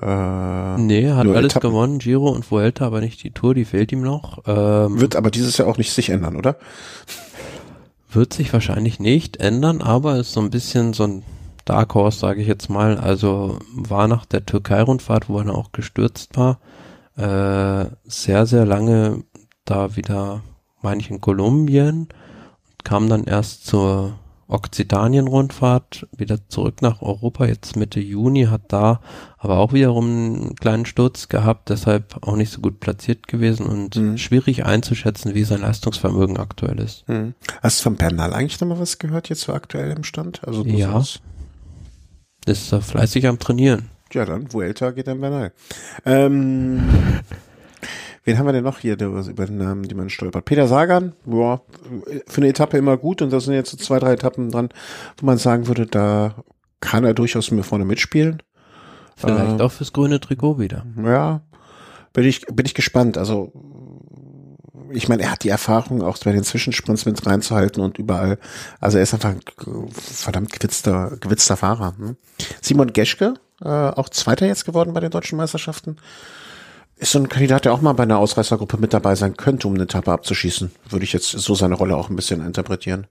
Äh, 0.00 0.78
nee, 0.78 1.10
hat 1.10 1.26
alles 1.26 1.52
Etappen. 1.52 1.70
gewonnen, 1.70 1.98
Giro 1.98 2.28
und 2.28 2.50
Vuelta, 2.50 2.86
aber 2.86 3.00
nicht 3.00 3.22
die 3.22 3.30
Tour, 3.30 3.54
die 3.54 3.64
fehlt 3.64 3.92
ihm 3.92 4.02
noch. 4.02 4.42
Ähm, 4.46 5.00
wird 5.00 5.16
aber 5.16 5.30
dieses 5.30 5.56
Jahr 5.56 5.68
auch 5.68 5.78
nicht 5.78 5.92
sich 5.92 6.10
ändern, 6.10 6.36
oder? 6.36 6.56
Wird 8.10 8.34
sich 8.34 8.52
wahrscheinlich 8.52 9.00
nicht 9.00 9.38
ändern, 9.38 9.80
aber 9.80 10.18
ist 10.18 10.32
so 10.32 10.40
ein 10.40 10.50
bisschen 10.50 10.92
so 10.92 11.04
ein 11.04 11.22
Dark 11.66 11.94
Horse, 11.94 12.18
sage 12.18 12.40
ich 12.40 12.48
jetzt 12.48 12.70
mal. 12.70 12.96
Also 12.96 13.58
war 13.74 14.08
nach 14.08 14.24
der 14.24 14.46
Türkei-Rundfahrt, 14.46 15.28
wo 15.28 15.38
er 15.38 15.54
auch 15.54 15.72
gestürzt 15.72 16.36
war, 16.36 16.60
äh, 17.16 17.90
sehr, 18.04 18.46
sehr 18.46 18.64
lange 18.64 19.24
da 19.66 19.96
wieder, 19.96 20.42
meine 20.80 21.00
ich, 21.00 21.10
in 21.10 21.20
Kolumbien, 21.20 22.08
kam 22.84 23.08
dann 23.08 23.24
erst 23.24 23.66
zur 23.66 24.18
Okzitanien-Rundfahrt 24.48 26.06
wieder 26.16 26.48
zurück 26.48 26.82
nach 26.82 27.02
Europa, 27.02 27.46
jetzt 27.46 27.74
Mitte 27.74 27.98
Juni, 27.98 28.44
hat 28.44 28.62
da 28.68 29.00
aber 29.38 29.58
auch 29.58 29.72
wiederum 29.72 30.04
einen 30.04 30.54
kleinen 30.54 30.86
Sturz 30.86 31.28
gehabt, 31.28 31.68
deshalb 31.68 32.24
auch 32.24 32.36
nicht 32.36 32.52
so 32.52 32.60
gut 32.60 32.78
platziert 32.78 33.26
gewesen 33.26 33.66
und 33.66 33.96
mhm. 33.96 34.18
schwierig 34.18 34.64
einzuschätzen, 34.64 35.34
wie 35.34 35.42
sein 35.42 35.62
Leistungsvermögen 35.62 36.36
aktuell 36.36 36.78
ist. 36.78 37.08
Mhm. 37.08 37.34
Hast 37.60 37.80
du 37.80 37.84
von 37.84 37.96
Bernal 37.96 38.32
eigentlich 38.32 38.60
noch 38.60 38.68
mal 38.68 38.78
was 38.78 38.98
gehört 38.98 39.28
jetzt 39.28 39.42
so 39.42 39.52
aktuell 39.52 39.90
im 39.90 40.04
Stand? 40.04 40.46
Also 40.46 40.64
ja, 40.64 41.02
ist 42.46 42.72
er 42.72 42.82
fleißig 42.82 43.26
am 43.26 43.38
Trainieren. 43.38 43.90
Ja, 44.12 44.24
dann, 44.24 44.52
wo 44.52 44.62
älter 44.62 44.92
geht 44.92 45.08
dann 45.08 45.20
Bernal. 45.20 45.52
Ähm, 46.04 46.82
Wen 48.26 48.38
haben 48.38 48.46
wir 48.46 48.52
denn 48.52 48.64
noch 48.64 48.80
hier 48.80 48.96
der, 48.96 49.08
über 49.08 49.46
den 49.46 49.58
Namen, 49.58 49.84
die 49.84 49.94
man 49.94 50.10
stolpert? 50.10 50.44
Peter 50.44 50.66
Sagan, 50.66 51.12
boah, 51.24 51.62
für 52.26 52.40
eine 52.40 52.48
Etappe 52.48 52.76
immer 52.76 52.96
gut 52.96 53.22
und 53.22 53.32
da 53.32 53.38
sind 53.38 53.54
jetzt 53.54 53.70
so 53.70 53.76
zwei, 53.76 54.00
drei 54.00 54.14
Etappen 54.14 54.50
dran, 54.50 54.68
wo 55.18 55.26
man 55.26 55.38
sagen 55.38 55.68
würde, 55.68 55.86
da 55.86 56.34
kann 56.80 57.04
er 57.04 57.14
durchaus 57.14 57.52
mir 57.52 57.62
vorne 57.62 57.84
mitspielen. 57.84 58.42
Vielleicht 59.16 59.60
äh, 59.60 59.62
auch 59.62 59.70
fürs 59.70 59.92
grüne 59.92 60.18
Trikot 60.18 60.58
wieder. 60.58 60.84
Ja, 61.02 61.40
bin 62.12 62.24
ich, 62.24 62.40
bin 62.46 62.66
ich 62.66 62.74
gespannt. 62.74 63.16
Also, 63.16 63.52
ich 64.90 65.08
meine, 65.08 65.22
er 65.22 65.32
hat 65.32 65.44
die 65.44 65.48
Erfahrung, 65.48 66.02
auch 66.02 66.18
bei 66.18 66.32
den 66.32 66.44
Zwischensprints 66.44 67.06
mit 67.06 67.26
reinzuhalten 67.26 67.82
und 67.82 67.98
überall. 67.98 68.38
Also 68.80 68.98
er 68.98 69.02
ist 69.02 69.14
einfach 69.14 69.30
ein 69.30 69.40
verdammt 69.92 70.52
gewitzter, 70.52 71.16
gewitzter 71.20 71.56
Fahrer. 71.56 71.94
Hm? 71.98 72.16
Simon 72.60 72.92
Geschke, 72.92 73.34
äh, 73.62 73.68
auch 73.68 74.08
Zweiter 74.08 74.46
jetzt 74.46 74.64
geworden 74.64 74.92
bei 74.92 75.00
den 75.00 75.10
deutschen 75.10 75.38
Meisterschaften 75.38 75.96
ist 76.96 77.12
so 77.12 77.18
ein 77.18 77.28
Kandidat, 77.28 77.64
der 77.64 77.74
auch 77.74 77.82
mal 77.82 77.92
bei 77.92 78.04
einer 78.04 78.18
Ausreißergruppe 78.18 78.78
mit 78.78 78.94
dabei 78.94 79.14
sein 79.14 79.36
könnte, 79.36 79.68
um 79.68 79.74
eine 79.74 79.84
Etappe 79.84 80.12
abzuschießen. 80.12 80.72
Würde 80.88 81.04
ich 81.04 81.12
jetzt 81.12 81.30
so 81.30 81.54
seine 81.54 81.74
Rolle 81.74 81.96
auch 81.96 82.08
ein 82.08 82.16
bisschen 82.16 82.44
interpretieren. 82.44 83.06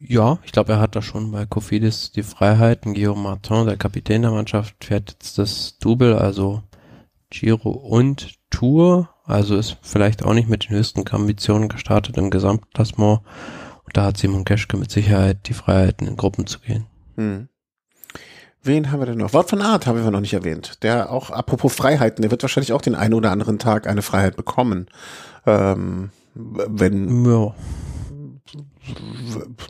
Ja, 0.00 0.38
ich 0.44 0.50
glaube, 0.50 0.72
er 0.72 0.80
hat 0.80 0.96
da 0.96 1.02
schon 1.02 1.30
bei 1.30 1.46
Kofidis 1.46 2.10
die 2.10 2.24
Freiheiten. 2.24 2.94
Guillaume 2.94 3.22
Martin, 3.22 3.66
der 3.66 3.76
Kapitän 3.76 4.22
der 4.22 4.32
Mannschaft, 4.32 4.84
fährt 4.84 5.12
jetzt 5.12 5.38
das 5.38 5.78
Double, 5.78 6.16
also 6.16 6.62
Giro 7.30 7.70
und 7.70 8.34
Tour. 8.50 9.11
Also 9.24 9.56
ist 9.56 9.76
vielleicht 9.82 10.24
auch 10.24 10.34
nicht 10.34 10.48
mit 10.48 10.64
den 10.64 10.76
höchsten 10.76 11.04
Ambitionen 11.10 11.68
gestartet 11.68 12.16
im 12.16 12.30
Gesamtklassement. 12.30 13.20
Und 13.84 13.96
da 13.96 14.04
hat 14.06 14.16
Simon 14.16 14.44
Geschke 14.44 14.76
mit 14.76 14.90
Sicherheit 14.90 15.48
die 15.48 15.54
Freiheiten, 15.54 16.06
in 16.06 16.16
Gruppen 16.16 16.46
zu 16.46 16.58
gehen. 16.60 16.86
Hm. 17.16 17.48
Wen 18.64 18.92
haben 18.92 19.00
wir 19.00 19.06
denn 19.06 19.18
noch? 19.18 19.32
Wort 19.32 19.50
von 19.50 19.60
Art 19.60 19.86
haben 19.86 20.02
wir 20.02 20.10
noch 20.10 20.20
nicht 20.20 20.34
erwähnt. 20.34 20.82
Der 20.82 21.10
auch, 21.10 21.30
apropos 21.30 21.74
Freiheiten, 21.74 22.22
der 22.22 22.30
wird 22.30 22.42
wahrscheinlich 22.42 22.72
auch 22.72 22.80
den 22.82 22.94
einen 22.94 23.14
oder 23.14 23.32
anderen 23.32 23.58
Tag 23.58 23.86
eine 23.88 24.02
Freiheit 24.02 24.36
bekommen. 24.36 24.86
Ähm, 25.46 26.10
wenn, 26.34 27.24
Ja. 27.26 27.54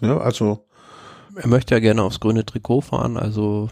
ne, 0.01 0.21
also, 0.21 0.67
Er 1.37 1.49
möchte 1.49 1.75
ja 1.75 1.81
gerne 1.81 2.03
aufs 2.03 2.21
grüne 2.21 2.45
Trikot 2.45 2.83
fahren, 2.83 3.17
also 3.17 3.71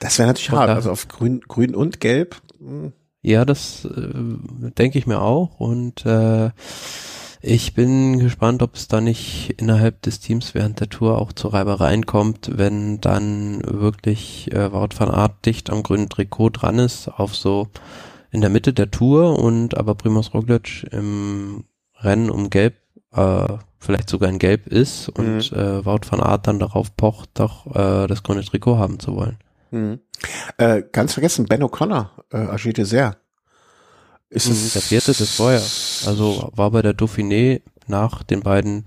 das 0.00 0.18
wäre 0.18 0.28
natürlich 0.28 0.50
hart. 0.50 0.68
Also 0.68 0.90
auf 0.90 1.08
grün, 1.08 1.40
grün 1.48 1.74
und 1.74 2.00
gelb. 2.00 2.36
hm, 2.58 2.92
Ja, 3.22 3.44
das 3.44 3.84
äh, 3.84 4.70
denke 4.76 4.98
ich 4.98 5.06
mir 5.06 5.20
auch 5.20 5.60
und 5.60 6.04
äh, 6.04 6.50
ich 7.40 7.74
bin 7.74 8.18
gespannt, 8.18 8.62
ob 8.62 8.74
es 8.74 8.88
da 8.88 9.00
nicht 9.00 9.54
innerhalb 9.58 10.02
des 10.02 10.20
Teams 10.20 10.54
während 10.54 10.80
der 10.80 10.88
Tour 10.88 11.20
auch 11.20 11.32
zu 11.32 11.48
Reibereien 11.48 12.06
kommt, 12.06 12.50
wenn 12.56 13.00
dann 13.00 13.62
wirklich 13.64 14.52
äh, 14.52 14.72
Wout 14.72 14.90
van 14.96 15.10
Aert 15.10 15.44
dicht 15.46 15.70
am 15.70 15.82
grünen 15.82 16.08
Trikot 16.08 16.50
dran 16.50 16.78
ist, 16.78 17.08
auf 17.08 17.34
so 17.36 17.68
in 18.32 18.40
der 18.40 18.50
Mitte 18.50 18.72
der 18.72 18.90
Tour 18.90 19.38
und 19.38 19.76
aber 19.76 19.94
Primoz 19.94 20.34
Roglic 20.34 20.86
im 20.92 21.64
Rennen 22.00 22.30
um 22.30 22.50
Gelb, 22.50 22.74
äh, 23.12 23.48
vielleicht 23.78 24.08
sogar 24.08 24.30
in 24.30 24.38
Gelb 24.38 24.66
ist 24.66 25.08
und 25.08 25.52
äh, 25.52 25.84
Wout 25.84 26.10
van 26.10 26.20
Aert 26.20 26.48
dann 26.48 26.58
darauf 26.58 26.96
pocht, 26.96 27.30
doch 27.34 27.66
äh, 27.74 28.06
das 28.08 28.22
grüne 28.24 28.44
Trikot 28.44 28.78
haben 28.78 28.98
zu 28.98 29.14
wollen. 29.14 29.38
Hm. 29.72 29.98
Äh, 30.58 30.82
ganz 30.92 31.14
vergessen, 31.14 31.46
Ben 31.46 31.62
O'Connor, 31.62 32.10
äh, 32.30 32.36
agierte 32.36 32.84
sehr. 32.84 33.16
Ist 34.28 34.46
Mhm, 34.48 34.52
es 34.52 34.72
Der 34.74 34.82
vierte 34.82 35.12
des 35.12 35.34
Vorjahr. 35.34 35.62
Also 36.06 36.50
war 36.54 36.70
bei 36.70 36.82
der 36.82 36.94
Dauphiné 36.96 37.62
nach 37.86 38.22
den 38.22 38.40
beiden 38.40 38.84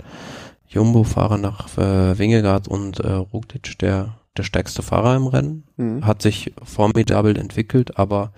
Jumbo-Fahrern 0.68 1.42
nach 1.42 1.78
äh, 1.78 2.18
Wingegaard 2.18 2.68
und 2.68 3.00
äh, 3.00 3.12
Roglic 3.12 3.78
der, 3.80 4.16
der 4.38 4.44
stärkste 4.44 4.82
Fahrer 4.82 5.16
im 5.16 5.28
Rennen. 5.28 5.64
Hm. 5.78 6.06
Hat 6.06 6.22
sich 6.22 6.54
formidabel 6.64 7.38
entwickelt, 7.38 7.98
aber 8.00 8.32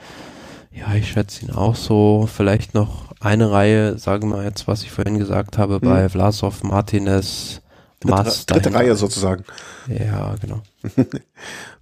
ja, 0.72 0.96
ich 0.96 1.10
schätze 1.12 1.46
ihn 1.46 1.52
auch 1.52 1.76
so. 1.76 2.28
Vielleicht 2.34 2.74
noch 2.74 3.12
eine 3.20 3.52
Reihe, 3.52 3.98
sagen 3.98 4.30
wir 4.30 4.44
jetzt, 4.44 4.68
was 4.68 4.84
ich 4.84 4.92
vorhin 4.92 5.18
gesagt 5.18 5.58
habe, 5.58 5.80
bei 5.80 6.08
Vlasov, 6.10 6.64
Martinez, 6.64 7.62
dritte, 8.00 8.16
Mas. 8.16 8.46
dritte. 8.46 8.74
Reihe 8.74 8.96
sozusagen. 8.96 9.44
Ja, 9.88 10.36
genau. 10.42 10.62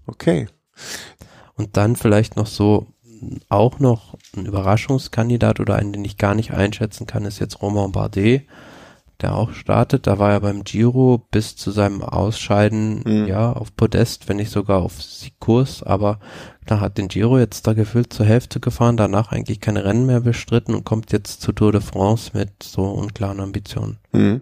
Okay. 0.07 0.47
Und 1.56 1.78
dann 1.78 1.96
vielleicht 1.96 2.36
noch 2.36 2.48
so 2.48 2.88
auch 3.50 3.80
noch 3.80 4.16
ein 4.36 4.46
Überraschungskandidat 4.46 5.60
oder 5.60 5.76
einen, 5.76 5.94
den 5.94 6.06
ich 6.06 6.18
gar 6.18 6.36
nicht 6.36 6.52
einschätzen 6.52 7.08
kann, 7.08 7.26
ist 7.26 7.40
jetzt 7.40 7.62
Romain 7.62 7.92
Bardet, 7.94 8.44
der 9.22 9.34
auch 9.36 9.54
startet. 9.54 10.06
Da 10.06 10.20
war 10.20 10.32
er 10.32 10.42
beim 10.42 10.66
Giro 10.66 11.26
bis 11.32 11.56
zu 11.56 11.72
seinem 11.72 12.02
Ausscheiden, 12.04 13.02
Mhm. 13.06 13.28
ja, 13.28 13.54
auf 13.54 13.74
Podest, 13.76 14.28
wenn 14.28 14.36
nicht 14.38 14.52
sogar 14.52 14.82
auf 14.82 14.96
Kurs, 15.40 15.82
aber 15.82 16.20
da 16.66 16.82
hat 16.82 16.98
den 16.98 17.08
Giro 17.08 17.38
jetzt 17.40 17.66
da 17.68 17.74
gefühlt 17.74 18.12
zur 18.12 18.26
Hälfte 18.26 18.60
gefahren, 18.60 18.98
danach 18.98 19.32
eigentlich 19.32 19.62
keine 19.62 19.86
Rennen 19.86 20.06
mehr 20.06 20.20
bestritten 20.20 20.76
und 20.76 20.84
kommt 20.84 21.14
jetzt 21.14 21.42
zu 21.42 21.54
Tour 21.54 21.72
de 21.72 21.82
France 21.82 22.32
mit 22.34 22.64
so 22.64 22.84
unklaren 22.84 23.40
Ambitionen. 23.40 23.98
Hm. 24.12 24.42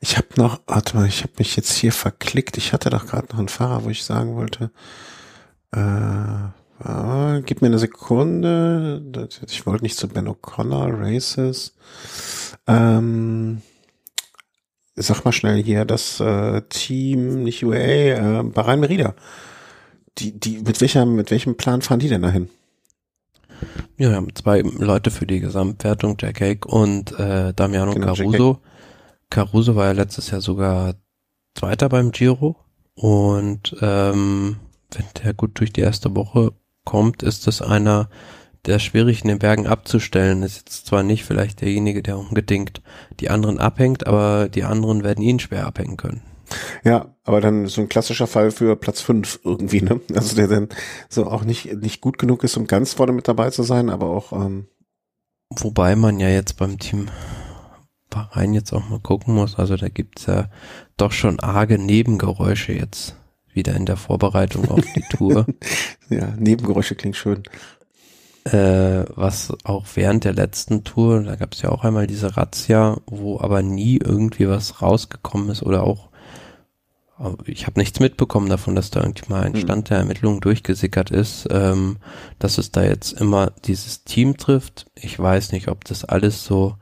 Ich 0.00 0.18
habe 0.18 0.26
noch, 0.36 0.60
warte 0.66 0.96
mal, 0.96 1.06
ich 1.06 1.22
habe 1.22 1.32
mich 1.38 1.56
jetzt 1.56 1.72
hier 1.72 1.92
verklickt. 1.92 2.58
Ich 2.58 2.72
hatte 2.74 2.90
doch 2.90 3.06
gerade 3.06 3.28
noch 3.30 3.38
einen 3.38 3.48
Fahrer, 3.48 3.84
wo 3.84 3.88
ich 3.88 4.04
sagen 4.04 4.34
wollte, 4.34 4.70
äh, 5.72 5.78
ah, 5.78 7.40
gib 7.44 7.62
mir 7.62 7.68
eine 7.68 7.78
Sekunde. 7.78 9.02
Ich 9.48 9.66
wollte 9.66 9.84
nicht 9.84 9.96
zu 9.96 10.08
Ben 10.08 10.28
O'Connor, 10.28 10.88
Races. 10.92 11.74
Ähm, 12.66 13.62
sag 14.96 15.24
mal 15.24 15.32
schnell 15.32 15.62
hier, 15.62 15.84
das 15.84 16.20
äh, 16.20 16.62
Team, 16.68 17.42
nicht 17.42 17.64
UAE, 17.64 18.10
äh, 18.10 18.42
Bahrain 18.44 18.80
Merida. 18.80 19.14
Die, 20.18 20.38
die, 20.38 20.58
mit 20.58 20.80
welcher, 20.80 21.06
mit 21.06 21.30
welchem 21.30 21.56
Plan 21.56 21.82
fahren 21.82 22.00
die 22.00 22.08
denn 22.08 22.22
dahin? 22.22 22.50
Ja, 23.96 24.10
wir 24.10 24.16
haben 24.16 24.34
zwei 24.34 24.60
Leute 24.60 25.10
für 25.10 25.26
die 25.26 25.40
Gesamtwertung, 25.40 26.16
Jack 26.20 26.40
Hake 26.40 26.68
und 26.68 27.18
äh, 27.18 27.54
Damiano 27.54 27.94
Genau, 27.94 28.14
Caruso. 28.14 28.58
Caruso 29.30 29.76
war 29.76 29.86
ja 29.86 29.92
letztes 29.92 30.30
Jahr 30.30 30.40
sogar 30.40 30.94
Zweiter 31.54 31.88
beim 31.88 32.12
Giro 32.12 32.56
und 32.94 33.76
ähm, 33.80 34.56
wenn 34.98 35.06
der 35.22 35.34
gut 35.34 35.58
durch 35.58 35.72
die 35.72 35.80
erste 35.80 36.14
Woche 36.14 36.52
kommt, 36.84 37.22
ist 37.22 37.46
es 37.48 37.62
einer, 37.62 38.08
der 38.66 38.78
schwierig 38.78 39.22
in 39.22 39.28
den 39.28 39.38
Bergen 39.38 39.66
abzustellen 39.66 40.42
ist. 40.42 40.56
Jetzt 40.56 40.86
zwar 40.86 41.02
nicht 41.02 41.24
vielleicht 41.24 41.60
derjenige, 41.60 42.02
der 42.02 42.18
unbedingt 42.18 42.82
die 43.20 43.30
anderen 43.30 43.58
abhängt, 43.58 44.06
aber 44.06 44.48
die 44.48 44.64
anderen 44.64 45.02
werden 45.02 45.22
ihn 45.22 45.40
schwer 45.40 45.66
abhängen 45.66 45.96
können. 45.96 46.22
Ja, 46.84 47.14
aber 47.24 47.40
dann 47.40 47.66
so 47.66 47.80
ein 47.80 47.88
klassischer 47.88 48.26
Fall 48.26 48.50
für 48.50 48.76
Platz 48.76 49.00
fünf 49.00 49.40
irgendwie, 49.42 49.80
ne? 49.80 50.00
Also 50.14 50.36
der 50.36 50.48
dann 50.48 50.68
so 51.08 51.26
auch 51.26 51.44
nicht, 51.44 51.72
nicht 51.80 52.00
gut 52.00 52.18
genug 52.18 52.44
ist, 52.44 52.56
um 52.56 52.66
ganz 52.66 52.92
vorne 52.92 53.12
mit 53.12 53.26
dabei 53.26 53.50
zu 53.50 53.62
sein, 53.62 53.88
aber 53.88 54.06
auch, 54.06 54.32
ähm, 54.32 54.66
Wobei 55.60 55.96
man 55.96 56.18
ja 56.18 56.28
jetzt 56.28 56.56
beim 56.56 56.78
Team 56.78 57.08
Bahrain 58.08 58.54
jetzt 58.54 58.72
auch 58.72 58.88
mal 58.88 59.00
gucken 59.00 59.34
muss. 59.34 59.58
Also 59.58 59.76
da 59.76 59.88
gibt's 59.88 60.26
ja 60.26 60.48
doch 60.96 61.12
schon 61.12 61.40
arge 61.40 61.78
Nebengeräusche 61.78 62.72
jetzt 62.72 63.16
wieder 63.54 63.74
in 63.74 63.86
der 63.86 63.96
Vorbereitung 63.96 64.68
auf 64.70 64.84
die 64.94 65.04
Tour. 65.10 65.46
ja, 66.08 66.34
Nebengeräusche 66.38 66.94
klingt 66.94 67.16
schön. 67.16 67.42
äh, 68.44 69.04
was 69.14 69.52
auch 69.64 69.84
während 69.94 70.24
der 70.24 70.32
letzten 70.34 70.84
Tour, 70.84 71.22
da 71.22 71.36
gab's 71.36 71.62
ja 71.62 71.70
auch 71.70 71.84
einmal 71.84 72.06
diese 72.06 72.36
Razzia, 72.36 72.98
wo 73.06 73.40
aber 73.40 73.62
nie 73.62 73.98
irgendwie 73.98 74.48
was 74.48 74.82
rausgekommen 74.82 75.50
ist 75.50 75.62
oder 75.62 75.84
auch 75.84 76.12
ich 77.44 77.66
habe 77.66 77.78
nichts 77.78 78.00
mitbekommen 78.00 78.48
davon, 78.48 78.74
dass 78.74 78.90
da 78.90 79.00
irgendwie 79.00 79.28
mal 79.28 79.42
ein 79.42 79.54
Hm. 79.54 79.60
Stand 79.60 79.90
der 79.90 79.98
Ermittlungen 79.98 80.40
durchgesickert 80.40 81.10
ist, 81.10 81.46
ähm, 81.50 81.98
dass 82.38 82.58
es 82.58 82.72
da 82.72 82.82
jetzt 82.82 83.12
immer 83.12 83.52
dieses 83.64 84.04
Team 84.04 84.36
trifft. 84.36 84.86
Ich 84.94 85.18
weiß 85.18 85.52
nicht, 85.52 85.68
ob 85.68 85.84
das 85.84 86.04
alles 86.04 86.44
so 86.44 86.76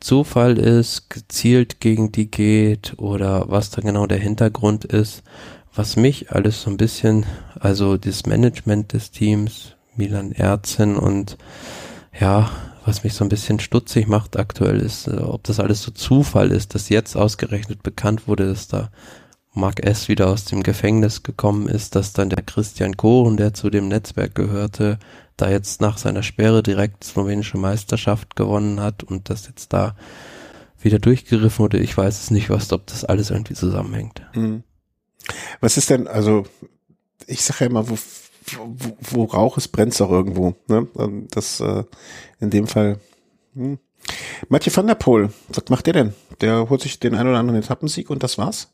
Zufall 0.00 0.58
ist, 0.58 1.10
gezielt 1.10 1.78
gegen 1.80 2.10
die 2.10 2.30
geht 2.30 2.94
oder 2.98 3.50
was 3.50 3.70
da 3.70 3.82
genau 3.82 4.06
der 4.06 4.18
Hintergrund 4.18 4.86
ist. 4.86 5.22
Was 5.74 5.96
mich 5.96 6.32
alles 6.32 6.62
so 6.62 6.70
ein 6.70 6.76
bisschen, 6.76 7.26
also 7.58 7.96
das 7.96 8.26
Management 8.26 8.92
des 8.92 9.10
Teams, 9.10 9.76
Milan 9.96 10.32
Erzin 10.32 10.96
und 10.96 11.36
ja, 12.18 12.50
was 12.84 13.04
mich 13.04 13.14
so 13.14 13.24
ein 13.24 13.28
bisschen 13.28 13.60
stutzig 13.60 14.08
macht 14.08 14.36
aktuell 14.36 14.80
ist, 14.80 15.06
äh, 15.06 15.18
ob 15.18 15.44
das 15.44 15.60
alles 15.60 15.82
so 15.82 15.90
Zufall 15.90 16.50
ist, 16.50 16.74
dass 16.74 16.88
jetzt 16.88 17.16
ausgerechnet 17.16 17.82
bekannt 17.82 18.26
wurde, 18.26 18.48
dass 18.48 18.68
da 18.68 18.90
Mark 19.52 19.84
S. 19.84 20.08
wieder 20.08 20.28
aus 20.28 20.44
dem 20.44 20.62
Gefängnis 20.62 21.22
gekommen 21.22 21.68
ist, 21.68 21.94
dass 21.94 22.12
dann 22.12 22.30
der 22.30 22.42
Christian 22.42 22.96
Koren, 22.96 23.36
der 23.36 23.52
zu 23.52 23.68
dem 23.68 23.88
Netzwerk 23.88 24.34
gehörte, 24.34 24.98
da 25.36 25.50
jetzt 25.50 25.80
nach 25.80 25.98
seiner 25.98 26.22
Sperre 26.22 26.62
direkt 26.62 27.04
slowenische 27.04 27.58
Meisterschaft 27.58 28.36
gewonnen 28.36 28.80
hat 28.80 29.02
und 29.02 29.28
das 29.28 29.46
jetzt 29.46 29.72
da 29.72 29.96
wieder 30.80 30.98
durchgeriffen 30.98 31.64
wurde. 31.64 31.78
Ich 31.78 31.96
weiß 31.96 32.22
es 32.22 32.30
nicht, 32.30 32.48
was, 32.48 32.72
ob 32.72 32.86
das 32.86 33.04
alles 33.04 33.30
irgendwie 33.30 33.54
zusammenhängt. 33.54 34.22
Hm. 34.32 34.62
Was 35.60 35.76
ist 35.76 35.90
denn, 35.90 36.08
also, 36.08 36.44
ich 37.26 37.42
sage 37.42 37.64
ja 37.64 37.70
immer, 37.70 37.88
wo, 37.88 37.96
wo, 38.56 38.96
wo 39.00 39.24
Rauch 39.24 39.56
ist, 39.58 39.68
brennt's 39.68 40.00
auch 40.00 40.10
irgendwo, 40.10 40.54
ne? 40.68 40.86
Ähm, 40.98 41.28
Das, 41.30 41.60
äh, 41.60 41.84
in 42.40 42.50
dem 42.50 42.66
Fall, 42.66 42.98
hm. 43.54 43.78
Mathieu 44.48 44.72
van 44.74 44.86
der 44.86 44.94
Poel, 44.94 45.30
was 45.48 45.64
macht 45.68 45.86
der 45.86 45.92
denn? 45.92 46.14
Der 46.40 46.68
holt 46.70 46.80
sich 46.80 46.98
den 46.98 47.14
ein 47.14 47.28
oder 47.28 47.38
anderen 47.38 47.60
Etappensieg 47.62 48.08
und 48.10 48.22
das 48.22 48.38
war's? 48.38 48.68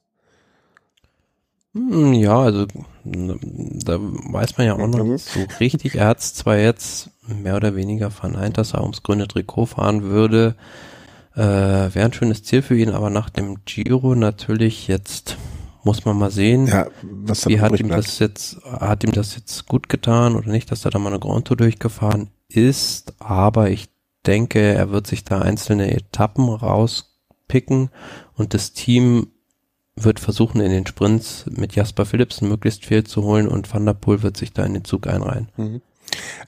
Hm, 1.75 2.15
Ja, 2.15 2.39
also 2.41 2.67
da 3.05 3.99
weiß 4.01 4.57
man 4.57 4.67
ja 4.67 4.75
auch 4.75 4.87
noch 4.87 5.05
Mhm. 5.05 5.13
nicht 5.13 5.27
so 5.27 5.41
richtig. 5.61 5.97
Er 5.97 6.07
hat 6.07 6.21
es 6.21 6.33
zwar 6.35 6.57
jetzt 6.59 7.11
mehr 7.27 7.57
oder 7.57 7.75
weniger 7.77 8.11
verneint, 8.11 8.57
dass 8.57 8.73
er 8.73 8.83
ums 8.83 9.03
grüne 9.03 9.29
Trikot 9.29 9.67
fahren 9.67 10.05
würde. 10.05 10.55
Äh, 11.35 11.41
Wäre 11.41 12.05
ein 12.07 12.13
schönes 12.14 12.45
Ziel 12.45 12.63
für 12.63 12.79
ihn, 12.79 12.91
aber 12.91 13.11
nach 13.11 13.29
dem 13.29 13.59
Giro 13.67 14.14
natürlich 14.14 14.87
jetzt 14.89 15.37
muss 15.87 16.04
man 16.04 16.18
mal 16.18 16.30
sehen. 16.30 16.67
Ja, 16.67 16.88
was 17.03 17.46
Wie 17.46 17.61
hat 17.61 17.79
ihm 17.79 17.87
bleibt. 17.87 18.04
das 18.04 18.18
jetzt, 18.18 18.58
hat 18.64 19.04
ihm 19.04 19.13
das 19.13 19.37
jetzt 19.37 19.67
gut 19.67 19.88
getan 19.88 20.34
oder 20.34 20.50
nicht, 20.50 20.71
dass 20.71 20.84
er 20.84 20.91
da 20.91 20.99
mal 20.99 21.11
eine 21.11 21.21
Grand 21.21 21.46
Tour 21.46 21.57
durchgefahren 21.57 22.29
ist, 22.49 23.14
aber 23.21 23.71
ich 23.71 23.88
denke, 24.26 24.61
er 24.61 24.91
wird 24.91 25.07
sich 25.07 25.25
da 25.25 25.41
einzelne 25.41 25.92
Etappen 25.92 26.49
rauspicken 26.49 27.91
und 28.34 28.53
das 28.53 28.72
Team 28.72 29.29
wird 29.95 30.21
versuchen, 30.21 30.61
in 30.61 30.72
den 30.72 30.87
Sprints 30.87 31.46
mit 31.49 31.75
Jasper 31.75 32.04
Philipsen 32.04 32.49
möglichst 32.49 32.84
viel 32.84 33.04
zu 33.04 33.22
holen 33.22 33.49
und 33.49 33.72
Van 33.72 33.87
der 33.87 33.95
Poel 33.95 34.22
wird 34.22 34.37
sich 34.37 34.53
da 34.53 34.64
in 34.64 34.75
den 34.75 34.84
Zug 34.84 35.07
einreihen. 35.07 35.49
Mhm. 35.57 35.80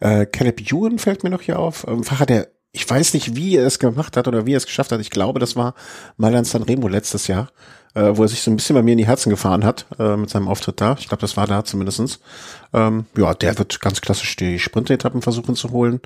Äh, 0.00 0.26
Caleb 0.26 0.60
Ewan 0.60 0.98
fällt 0.98 1.22
mir 1.22 1.30
noch 1.30 1.42
hier 1.42 1.58
auf. 1.58 1.86
Ähm, 1.88 2.04
Fahrer, 2.04 2.26
der, 2.26 2.48
ich 2.78 2.88
weiß 2.88 3.14
nicht, 3.14 3.34
wie 3.34 3.56
er 3.56 3.66
es 3.66 3.80
gemacht 3.80 4.16
hat 4.16 4.28
oder 4.28 4.46
wie 4.46 4.54
er 4.54 4.58
es 4.58 4.66
geschafft 4.66 4.92
hat. 4.92 5.00
Ich 5.00 5.10
glaube, 5.10 5.40
das 5.40 5.56
war 5.56 5.74
Mailand 6.16 6.46
Sanremo 6.46 6.86
letztes 6.86 7.26
Jahr, 7.26 7.48
äh, 7.94 8.12
wo 8.14 8.22
er 8.22 8.28
sich 8.28 8.40
so 8.40 8.52
ein 8.52 8.56
bisschen 8.56 8.74
bei 8.74 8.82
mir 8.82 8.92
in 8.92 8.98
die 8.98 9.06
Herzen 9.06 9.30
gefahren 9.30 9.64
hat 9.64 9.86
äh, 9.98 10.16
mit 10.16 10.30
seinem 10.30 10.46
Auftritt 10.46 10.80
da. 10.80 10.94
Ich 10.96 11.08
glaube, 11.08 11.20
das 11.20 11.36
war 11.36 11.48
da 11.48 11.64
zumindestens. 11.64 12.20
Ähm, 12.72 13.06
ja, 13.16 13.34
der 13.34 13.58
wird 13.58 13.80
ganz 13.80 14.00
klassisch 14.00 14.36
die 14.36 14.60
Sprintetappen 14.60 15.22
versuchen 15.22 15.56
zu 15.56 15.72
holen. 15.72 16.00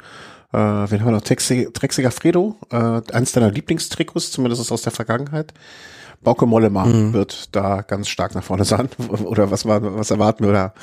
Äh, 0.55 0.57
wen 0.57 1.01
haben 1.01 1.09
wir 1.09 1.12
noch? 1.12 1.20
Trexiger 1.20 2.11
Fredo, 2.11 2.57
äh, 2.70 3.03
eins 3.12 3.32
deiner 3.32 3.51
Lieblingstrikots, 3.51 4.31
zumindest 4.31 4.73
aus 4.73 4.81
der 4.81 4.93
Vergangenheit. 4.93 5.53
Bauke 6.23 6.47
Mollema 6.47 6.86
mhm. 6.86 7.12
wird 7.12 7.55
da 7.55 7.82
ganz 7.82 8.09
stark 8.09 8.35
nach 8.35 8.44
vorne 8.44 8.65
sein. 8.65 8.89
Oder 9.24 9.51
was 9.51 9.66
war, 9.66 9.82
was 9.99 10.11
erwarten 10.11 10.44
wir? 10.44 10.51
Oder, 10.51 10.74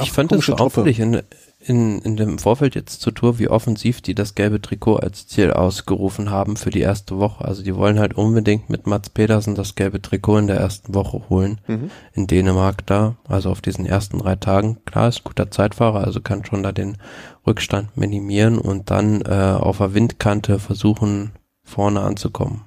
ich 0.00 0.12
fand 0.12 0.32
so 0.42 0.54
auffällig 0.54 1.00
in, 1.00 1.20
in, 1.64 2.00
in 2.00 2.16
dem 2.16 2.38
Vorfeld 2.38 2.74
jetzt 2.74 3.00
zur 3.00 3.14
Tour, 3.14 3.38
wie 3.38 3.48
offensiv 3.48 4.00
die 4.00 4.14
das 4.14 4.34
gelbe 4.34 4.60
Trikot 4.60 4.96
als 4.96 5.26
Ziel 5.26 5.52
ausgerufen 5.52 6.30
haben 6.30 6.56
für 6.56 6.70
die 6.70 6.80
erste 6.80 7.18
Woche. 7.18 7.44
Also 7.44 7.62
die 7.62 7.76
wollen 7.76 7.98
halt 7.98 8.14
unbedingt 8.14 8.68
mit 8.70 8.86
Mats 8.86 9.10
Pedersen 9.10 9.54
das 9.54 9.74
gelbe 9.74 10.02
Trikot 10.02 10.38
in 10.38 10.46
der 10.46 10.56
ersten 10.56 10.94
Woche 10.94 11.28
holen. 11.28 11.60
Mhm. 11.66 11.90
In 12.12 12.26
Dänemark 12.26 12.86
da, 12.86 13.16
also 13.28 13.50
auf 13.50 13.60
diesen 13.60 13.86
ersten 13.86 14.18
drei 14.18 14.36
Tagen. 14.36 14.78
Klar, 14.84 15.08
ist 15.08 15.24
guter 15.24 15.50
Zeitfahrer, 15.50 16.04
also 16.04 16.20
kann 16.20 16.44
schon 16.44 16.62
da 16.62 16.72
den 16.72 16.98
Rückstand 17.46 17.96
minimieren 17.96 18.58
und 18.58 18.90
dann 18.90 19.22
äh, 19.22 19.56
auf 19.58 19.78
der 19.78 19.94
Windkante 19.94 20.58
versuchen, 20.58 21.32
vorne 21.64 22.00
anzukommen. 22.00 22.62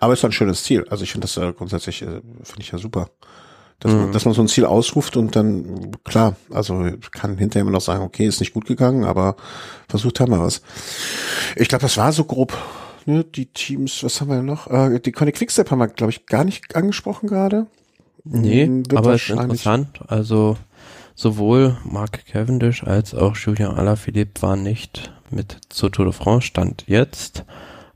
Aber 0.00 0.12
es 0.12 0.20
ist 0.20 0.24
ein 0.24 0.32
schönes 0.32 0.64
Ziel. 0.64 0.86
Also 0.90 1.04
ich 1.04 1.12
finde 1.12 1.26
das 1.26 1.36
äh, 1.36 1.52
grundsätzlich, 1.52 2.02
äh, 2.02 2.20
finde 2.42 2.60
ich 2.60 2.70
ja 2.70 2.78
super. 2.78 3.10
Dass, 3.80 3.92
man, 3.92 4.06
mhm. 4.08 4.12
dass 4.12 4.24
man 4.26 4.34
so 4.34 4.42
ein 4.42 4.48
Ziel 4.48 4.66
ausruft 4.66 5.16
und 5.16 5.34
dann, 5.36 5.92
klar, 6.04 6.36
also 6.50 6.84
kann 7.12 7.38
hinterher 7.38 7.62
immer 7.62 7.70
noch 7.70 7.80
sagen, 7.80 8.04
okay, 8.04 8.26
ist 8.26 8.40
nicht 8.40 8.52
gut 8.52 8.66
gegangen, 8.66 9.04
aber 9.04 9.36
versucht 9.88 10.20
haben 10.20 10.32
wir 10.32 10.40
was. 10.40 10.60
Ich 11.56 11.68
glaube, 11.68 11.82
das 11.82 11.96
war 11.96 12.12
so 12.12 12.24
grob, 12.24 12.56
ne, 13.06 13.24
die 13.24 13.46
Teams, 13.46 14.04
was 14.04 14.20
haben 14.20 14.28
wir 14.28 14.42
noch? 14.42 14.66
Äh, 14.66 15.00
die 15.00 15.12
Conny 15.12 15.32
Quickstep 15.32 15.70
haben 15.70 15.78
wir, 15.78 15.88
glaube 15.88 16.10
ich, 16.12 16.26
gar 16.26 16.44
nicht 16.44 16.76
angesprochen 16.76 17.28
gerade. 17.28 17.66
Nee, 18.24 18.66
hm, 18.66 18.90
Wird 18.90 18.98
aber 18.98 19.14
ist 19.14 19.30
interessant. 19.30 20.00
Also 20.08 20.56
sowohl 21.14 21.76
Mark 21.84 22.26
Cavendish 22.26 22.84
als 22.84 23.14
auch 23.14 23.36
Julian 23.36 23.76
Alaphilippe 23.76 24.42
waren 24.42 24.62
nicht 24.62 25.12
mit 25.30 25.58
zur 25.68 25.90
Tour 25.90 26.06
de 26.06 26.14
France 26.14 26.46
Stand 26.46 26.84
jetzt. 26.86 27.44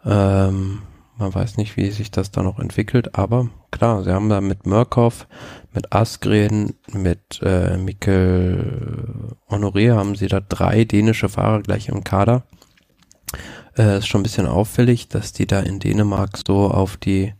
Ähm, 0.04 0.82
man 1.16 1.34
weiß 1.34 1.56
nicht, 1.56 1.76
wie 1.76 1.90
sich 1.90 2.10
das 2.10 2.30
da 2.30 2.42
noch 2.42 2.58
entwickelt, 2.58 3.14
aber 3.16 3.48
klar, 3.70 4.02
sie 4.02 4.12
haben 4.12 4.28
da 4.28 4.40
mit 4.40 4.66
Murkoff, 4.66 5.26
mit 5.74 5.92
Askren, 5.92 6.74
mit 6.92 7.40
äh, 7.42 7.76
Mikkel 7.76 9.36
Honoré 9.48 9.94
haben 9.94 10.14
sie 10.14 10.28
da 10.28 10.40
drei 10.40 10.84
dänische 10.84 11.28
Fahrer 11.28 11.62
gleich 11.62 11.88
im 11.88 12.04
Kader. 12.04 12.44
Äh, 13.76 13.98
ist 13.98 14.06
schon 14.06 14.20
ein 14.20 14.24
bisschen 14.24 14.46
auffällig, 14.46 15.08
dass 15.08 15.32
die 15.32 15.46
da 15.46 15.60
in 15.60 15.80
Dänemark 15.80 16.38
so 16.46 16.70
auf 16.70 16.96
die 16.96 17.34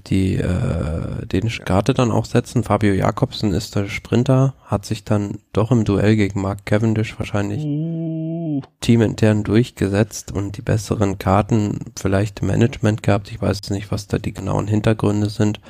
die 0.00 0.36
äh, 0.36 1.26
dänische 1.26 1.62
Karte 1.62 1.94
dann 1.94 2.10
auch 2.10 2.24
setzen. 2.24 2.64
Fabio 2.64 2.92
Jakobsen 2.92 3.52
ist 3.52 3.74
der 3.76 3.88
Sprinter, 3.88 4.54
hat 4.64 4.84
sich 4.84 5.04
dann 5.04 5.38
doch 5.52 5.70
im 5.70 5.84
Duell 5.84 6.16
gegen 6.16 6.40
Mark 6.40 6.66
Cavendish 6.66 7.18
wahrscheinlich 7.18 7.64
uh. 7.64 8.62
teamintern 8.80 9.44
durchgesetzt 9.44 10.32
und 10.32 10.56
die 10.56 10.62
besseren 10.62 11.18
Karten 11.18 11.78
vielleicht 11.98 12.40
im 12.40 12.48
Management 12.48 13.02
gehabt. 13.02 13.30
Ich 13.30 13.40
weiß 13.40 13.70
nicht, 13.70 13.90
was 13.90 14.06
da 14.06 14.18
die 14.18 14.34
genauen 14.34 14.66
Hintergründe 14.66 15.30
sind. 15.30 15.60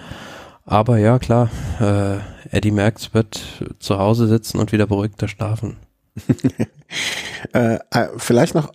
Aber 0.66 0.98
ja, 0.98 1.20
klar, 1.20 1.48
äh, 1.80 2.18
Eddie 2.50 2.72
Merckx 2.72 3.14
wird 3.14 3.40
zu 3.78 3.98
Hause 3.98 4.26
sitzen 4.26 4.58
und 4.58 4.72
wieder 4.72 4.88
beruhigter 4.88 5.28
schlafen. 5.28 5.76
äh, 7.54 7.78
äh 7.90 8.08
vielleicht 8.16 8.56
noch 8.56 8.72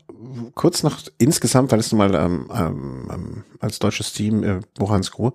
kurz 0.55 0.83
noch 0.83 0.99
insgesamt, 1.17 1.71
weil 1.71 1.79
es 1.79 1.91
nun 1.91 1.99
mal 1.99 2.15
ähm, 2.15 2.49
ähm, 2.53 3.09
ähm, 3.13 3.43
als 3.59 3.79
deutsches 3.79 4.13
Team, 4.13 4.43
äh, 4.43 4.61
Bohansgrohe, 4.75 5.33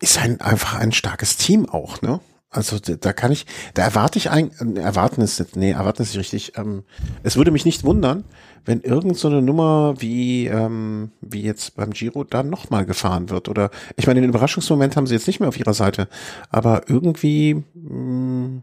ist 0.00 0.18
ein, 0.18 0.40
einfach 0.40 0.74
ein 0.74 0.92
starkes 0.92 1.36
Team 1.36 1.68
auch, 1.68 2.02
ne? 2.02 2.20
Also 2.50 2.78
da 2.78 3.12
kann 3.12 3.30
ich, 3.30 3.44
da 3.74 3.82
erwarte 3.82 4.18
ich 4.18 4.30
ein, 4.30 4.50
äh, 4.76 4.80
erwarten 4.80 5.20
ist 5.20 5.54
nee, 5.54 5.70
erwarten 5.70 6.02
ist 6.02 6.14
nicht 6.14 6.18
richtig. 6.18 6.56
Ähm, 6.56 6.84
es 7.22 7.36
würde 7.36 7.50
mich 7.50 7.64
nicht 7.64 7.84
wundern, 7.84 8.24
wenn 8.64 8.80
irgend 8.80 9.16
so 9.16 9.28
eine 9.28 9.42
Nummer 9.42 9.94
wie 9.98 10.46
ähm, 10.46 11.10
wie 11.20 11.42
jetzt 11.42 11.76
beim 11.76 11.90
Giro 11.90 12.24
dann 12.24 12.50
nochmal 12.50 12.86
gefahren 12.86 13.30
wird. 13.30 13.48
Oder 13.48 13.70
ich 13.96 14.06
meine, 14.06 14.20
den 14.20 14.30
Überraschungsmoment 14.30 14.96
haben 14.96 15.06
sie 15.06 15.14
jetzt 15.14 15.26
nicht 15.26 15.40
mehr 15.40 15.48
auf 15.48 15.58
ihrer 15.58 15.74
Seite, 15.74 16.08
aber 16.50 16.82
irgendwie 16.88 17.64
mh, 17.74 17.94
mm, 17.94 18.62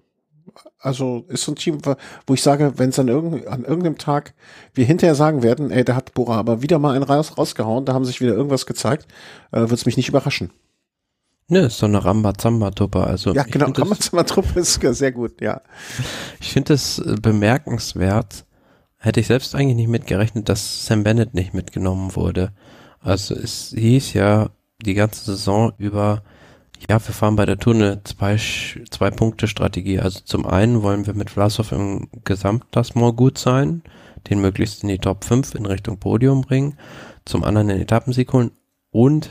also 0.79 1.25
ist 1.29 1.43
so 1.43 1.51
ein 1.51 1.55
Team, 1.55 1.79
wo 2.27 2.33
ich 2.33 2.41
sage, 2.41 2.73
wenn 2.77 2.89
es 2.89 2.99
an, 2.99 3.07
irgend, 3.07 3.47
an 3.47 3.63
irgendeinem 3.63 3.97
Tag 3.97 4.33
wir 4.73 4.85
hinterher 4.85 5.15
sagen 5.15 5.43
werden, 5.43 5.71
ey, 5.71 5.83
da 5.83 5.95
hat 5.95 6.13
Bora 6.13 6.37
aber 6.37 6.61
wieder 6.61 6.79
mal 6.79 6.95
einen 6.95 7.03
raus, 7.03 7.37
rausgehauen, 7.37 7.85
da 7.85 7.93
haben 7.93 8.05
sich 8.05 8.21
wieder 8.21 8.33
irgendwas 8.33 8.65
gezeigt, 8.65 9.07
äh, 9.51 9.61
wird 9.61 9.73
es 9.73 9.85
mich 9.85 9.97
nicht 9.97 10.09
überraschen. 10.09 10.51
Ne, 11.47 11.59
ist 11.59 11.77
so 11.77 11.85
eine 11.85 12.03
Rambazamba-Truppe. 12.03 13.03
Also 13.03 13.33
ja, 13.33 13.43
genau, 13.43 13.67
Rambazamba-Truppe 13.67 14.59
ist 14.59 14.81
sehr 14.81 15.11
gut, 15.11 15.41
ja. 15.41 15.61
Ich 16.39 16.53
finde 16.53 16.73
es 16.73 16.99
äh, 16.99 17.15
bemerkenswert, 17.21 18.45
hätte 19.05 19.19
ich 19.19 19.27
selbst 19.27 19.55
eigentlich 19.55 19.75
nicht 19.75 19.89
mitgerechnet, 19.89 20.49
dass 20.49 20.85
Sam 20.85 21.03
Bennett 21.03 21.33
nicht 21.33 21.53
mitgenommen 21.53 22.15
wurde. 22.15 22.51
Also 22.99 23.35
es 23.35 23.73
hieß 23.77 24.13
ja 24.13 24.49
die 24.83 24.95
ganze 24.95 25.23
Saison 25.25 25.73
über, 25.77 26.23
ja, 26.89 26.95
wir 26.95 27.13
fahren 27.13 27.35
bei 27.35 27.45
der 27.45 27.59
Tour 27.59 27.75
eine 27.75 28.03
zwei, 28.03 28.37
zwei 28.89 29.11
Punkte 29.11 29.47
Strategie. 29.47 29.99
Also 29.99 30.21
zum 30.25 30.45
einen 30.45 30.81
wollen 30.81 31.05
wir 31.05 31.13
mit 31.13 31.29
Vlasov 31.29 31.71
im 31.71 32.07
Gesamtklassement 32.23 33.15
gut 33.15 33.37
sein, 33.37 33.83
den 34.29 34.41
möglichst 34.41 34.81
in 34.81 34.89
die 34.89 34.97
Top 34.97 35.23
5 35.23 35.53
in 35.53 35.67
Richtung 35.67 35.99
Podium 35.99 36.41
bringen, 36.41 36.77
zum 37.25 37.43
anderen 37.43 37.67
den 37.67 37.81
Etappensieg 37.81 38.33
holen 38.33 38.51
und 38.89 39.29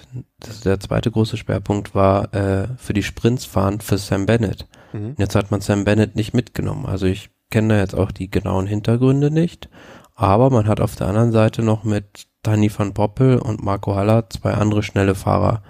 der 0.65 0.79
zweite 0.79 1.11
große 1.11 1.37
Schwerpunkt 1.37 1.95
war 1.95 2.33
äh, 2.35 2.69
für 2.77 2.93
die 2.93 3.03
Sprints 3.03 3.45
fahren 3.45 3.81
für 3.81 3.99
Sam 3.99 4.27
Bennett. 4.27 4.69
Mhm. 4.93 5.15
Jetzt 5.19 5.35
hat 5.35 5.51
man 5.51 5.63
Sam 5.63 5.85
Bennett 5.85 6.17
nicht 6.17 6.35
mitgenommen. 6.35 6.87
Also 6.87 7.07
ich 7.07 7.31
kenne 7.55 7.75
da 7.75 7.81
jetzt 7.81 7.95
auch 7.95 8.11
die 8.11 8.29
genauen 8.29 8.67
Hintergründe 8.67 9.31
nicht, 9.31 9.69
aber 10.17 10.51
man 10.51 10.67
hat 10.67 10.81
auf 10.81 10.97
der 10.97 11.07
anderen 11.07 11.31
Seite 11.31 11.63
noch 11.63 11.85
mit 11.85 12.27
Danny 12.43 12.69
van 12.77 12.95
Poppel 12.95 13.39
und 13.39 13.63
Marco 13.63 13.95
Haller 13.95 14.29
zwei 14.29 14.55
andere 14.55 14.83
schnelle 14.83 15.15
Fahrer 15.15 15.63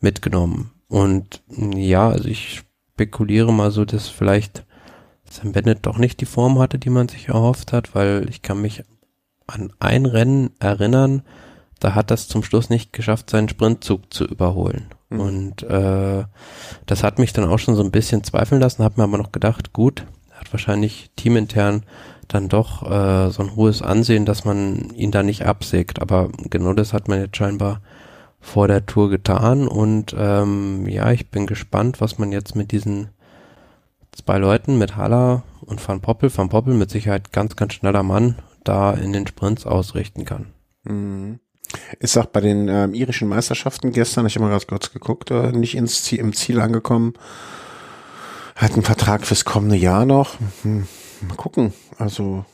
mitgenommen. 0.00 0.72
Und 0.86 1.42
ja, 1.48 2.10
also 2.10 2.28
ich 2.28 2.62
spekuliere 2.92 3.54
mal 3.54 3.70
so, 3.70 3.86
dass 3.86 4.08
vielleicht 4.08 4.66
Sam 5.30 5.52
Bennett 5.52 5.86
doch 5.86 5.96
nicht 5.96 6.20
die 6.20 6.26
Form 6.26 6.58
hatte, 6.58 6.78
die 6.78 6.90
man 6.90 7.08
sich 7.08 7.28
erhofft 7.28 7.72
hat, 7.72 7.94
weil 7.94 8.28
ich 8.28 8.42
kann 8.42 8.60
mich 8.60 8.84
an 9.46 9.72
ein 9.80 10.04
Rennen 10.04 10.50
erinnern, 10.58 11.22
da 11.80 11.94
hat 11.94 12.10
das 12.10 12.28
zum 12.28 12.42
Schluss 12.42 12.68
nicht 12.68 12.92
geschafft, 12.92 13.30
seinen 13.30 13.48
Sprintzug 13.48 14.12
zu 14.12 14.26
überholen. 14.26 14.90
Mhm. 15.08 15.20
Und 15.20 15.62
äh, 15.62 16.24
das 16.84 17.02
hat 17.02 17.18
mich 17.18 17.32
dann 17.32 17.48
auch 17.48 17.58
schon 17.58 17.76
so 17.76 17.82
ein 17.82 17.90
bisschen 17.90 18.24
zweifeln 18.24 18.60
lassen, 18.60 18.84
habe 18.84 19.00
mir 19.00 19.04
aber 19.04 19.16
noch 19.16 19.32
gedacht, 19.32 19.72
gut, 19.72 20.04
hat 20.44 20.52
wahrscheinlich 20.52 21.10
teamintern 21.16 21.84
dann 22.28 22.48
doch 22.48 22.82
äh, 22.82 23.30
so 23.30 23.42
ein 23.42 23.56
hohes 23.56 23.82
Ansehen, 23.82 24.26
dass 24.26 24.44
man 24.44 24.90
ihn 24.94 25.10
da 25.10 25.22
nicht 25.22 25.44
absägt. 25.44 26.00
Aber 26.00 26.30
genau 26.50 26.72
das 26.72 26.92
hat 26.92 27.08
man 27.08 27.20
jetzt 27.20 27.36
scheinbar 27.36 27.80
vor 28.40 28.68
der 28.68 28.84
Tour 28.84 29.08
getan 29.08 29.66
und 29.66 30.14
ähm, 30.18 30.86
ja, 30.86 31.10
ich 31.12 31.30
bin 31.30 31.46
gespannt, 31.46 32.02
was 32.02 32.18
man 32.18 32.30
jetzt 32.30 32.54
mit 32.54 32.72
diesen 32.72 33.08
zwei 34.12 34.36
Leuten, 34.36 34.76
mit 34.76 34.96
Haller 34.96 35.44
und 35.62 35.86
Van 35.86 36.02
Poppel, 36.02 36.30
Van 36.36 36.50
Poppel 36.50 36.74
mit 36.74 36.90
Sicherheit 36.90 37.32
ganz, 37.32 37.56
ganz 37.56 37.72
schneller 37.72 38.02
Mann, 38.02 38.36
da 38.62 38.92
in 38.92 39.14
den 39.14 39.26
Sprints 39.26 39.64
ausrichten 39.64 40.26
kann. 40.26 40.52
Mhm. 40.84 41.40
Ist 41.98 42.18
auch 42.18 42.26
bei 42.26 42.42
den 42.42 42.68
ähm, 42.68 42.92
irischen 42.92 43.28
Meisterschaften 43.28 43.92
gestern, 43.92 44.26
ich 44.26 44.36
habe 44.36 44.44
mal 44.44 44.50
ganz 44.50 44.66
kurz 44.66 44.92
geguckt, 44.92 45.30
äh, 45.30 45.50
nicht 45.52 45.74
ins 45.74 46.04
Ziel, 46.04 46.20
im 46.20 46.34
Ziel 46.34 46.60
angekommen. 46.60 47.14
Hat 48.54 48.72
einen 48.72 48.82
Vertrag 48.82 49.26
fürs 49.26 49.44
kommende 49.44 49.76
Jahr 49.76 50.06
noch. 50.06 50.36
Hm, 50.62 50.86
mal 51.28 51.36
gucken. 51.36 51.72
Also 51.98 52.44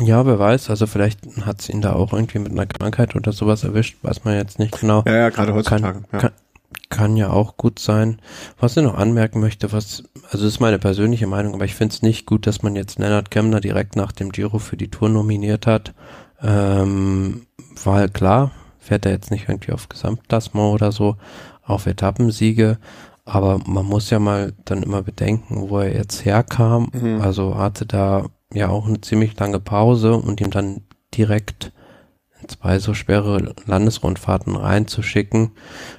ja, 0.00 0.24
wer 0.24 0.38
weiß, 0.38 0.70
also 0.70 0.86
vielleicht 0.86 1.20
hat 1.44 1.60
es 1.60 1.68
ihn 1.68 1.82
da 1.82 1.92
auch 1.92 2.12
irgendwie 2.12 2.38
mit 2.38 2.52
einer 2.52 2.66
Krankheit 2.66 3.14
oder 3.14 3.32
sowas 3.32 3.62
erwischt, 3.62 3.98
weiß 4.02 4.24
man 4.24 4.34
jetzt 4.34 4.58
nicht 4.58 4.80
genau. 4.80 5.02
Ja, 5.06 5.16
ja 5.16 5.28
gerade 5.28 5.52
heutzutage. 5.52 5.82
Kann, 5.82 6.06
ja. 6.12 6.18
Kann, 6.18 6.30
kann 6.88 7.16
ja 7.16 7.30
auch 7.30 7.56
gut 7.56 7.78
sein. 7.78 8.20
Was 8.58 8.76
ich 8.76 8.82
noch 8.82 8.96
anmerken 8.96 9.40
möchte, 9.40 9.72
was, 9.72 10.04
also 10.24 10.44
das 10.44 10.54
ist 10.54 10.60
meine 10.60 10.78
persönliche 10.78 11.26
Meinung, 11.26 11.54
aber 11.54 11.64
ich 11.64 11.74
finde 11.74 11.94
es 11.94 12.02
nicht 12.02 12.26
gut, 12.26 12.46
dass 12.46 12.62
man 12.62 12.74
jetzt 12.74 12.98
Lennart 12.98 13.30
Kemner 13.30 13.60
direkt 13.60 13.96
nach 13.96 14.12
dem 14.12 14.32
Giro 14.32 14.58
für 14.58 14.76
die 14.76 14.90
Tour 14.90 15.08
nominiert 15.08 15.66
hat. 15.66 15.92
Ähm, 16.42 17.46
weil 17.84 18.08
klar, 18.08 18.50
fährt 18.78 19.06
er 19.06 19.12
jetzt 19.12 19.30
nicht 19.30 19.48
irgendwie 19.48 19.72
auf 19.72 19.88
Gesamtklassement 19.88 20.74
oder 20.74 20.90
so, 20.90 21.16
auf 21.62 21.86
Etappensiege, 21.86 22.78
aber 23.24 23.60
man 23.66 23.86
muss 23.86 24.10
ja 24.10 24.18
mal 24.18 24.52
dann 24.64 24.82
immer 24.82 25.02
bedenken, 25.02 25.68
wo 25.68 25.78
er 25.78 25.94
jetzt 25.94 26.24
herkam. 26.24 26.88
Mhm. 26.92 27.20
Also 27.20 27.56
hatte 27.56 27.86
da 27.86 28.26
ja 28.52 28.68
auch 28.68 28.86
eine 28.86 29.00
ziemlich 29.00 29.38
lange 29.38 29.60
Pause 29.60 30.14
und 30.16 30.40
ihm 30.40 30.50
dann 30.50 30.82
direkt 31.14 31.72
zwei 32.48 32.78
so 32.78 32.94
schwere 32.94 33.54
Landesrundfahrten 33.66 34.56
reinzuschicken. 34.56 35.52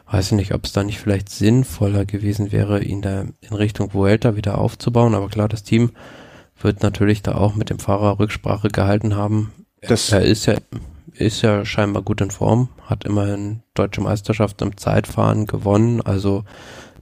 Weiß 0.10 0.28
ich 0.28 0.32
nicht, 0.34 0.54
ob 0.54 0.66
es 0.66 0.74
da 0.74 0.84
nicht 0.84 1.00
vielleicht 1.00 1.30
sinnvoller 1.30 2.06
gewesen 2.06 2.52
wäre, 2.52 2.84
ihn 2.84 3.02
da 3.02 3.26
in 3.40 3.56
Richtung 3.56 3.94
Vuelta 3.94 4.36
wieder 4.36 4.58
aufzubauen. 4.58 5.16
Aber 5.16 5.30
klar, 5.30 5.48
das 5.48 5.64
Team 5.64 5.92
wird 6.62 6.84
natürlich 6.84 7.22
da 7.22 7.36
auch 7.36 7.56
mit 7.56 7.70
dem 7.70 7.80
Fahrer 7.80 8.20
Rücksprache 8.20 8.70
gehalten 8.70 9.16
haben. 9.16 9.54
Das 9.82 10.12
er 10.12 10.22
ist 10.22 10.46
ja, 10.46 10.56
ist 11.14 11.42
ja 11.42 11.66
scheinbar 11.66 12.04
gut 12.04 12.22
in 12.22 12.32
Form, 12.32 12.70
hat 12.86 13.04
immerhin 13.04 13.64
deutsche 13.74 14.02
Meisterschaft 14.02 14.62
im 14.62 14.78
Zeitfahren 14.78 15.46
gewonnen. 15.46 16.02
Also 16.02 16.44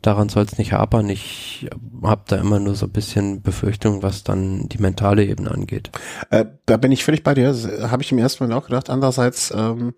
daran 0.01 0.29
soll 0.29 0.43
es 0.43 0.57
nicht 0.57 0.73
hapern. 0.73 1.09
Ich 1.09 1.69
habe 2.03 2.23
da 2.27 2.37
immer 2.37 2.59
nur 2.59 2.75
so 2.75 2.85
ein 2.85 2.91
bisschen 2.91 3.41
Befürchtung, 3.41 4.03
was 4.03 4.23
dann 4.23 4.67
die 4.69 4.79
mentale 4.79 5.25
Ebene 5.25 5.51
angeht. 5.51 5.91
Äh, 6.29 6.45
da 6.65 6.77
bin 6.77 6.91
ich 6.91 7.03
völlig 7.03 7.23
bei 7.23 7.33
dir. 7.33 7.53
Habe 7.89 8.03
ich 8.03 8.11
im 8.11 8.17
ersten 8.17 8.47
Mal 8.47 8.55
auch 8.55 8.65
gedacht. 8.65 8.89
Andererseits, 8.89 9.51
ähm, 9.55 9.93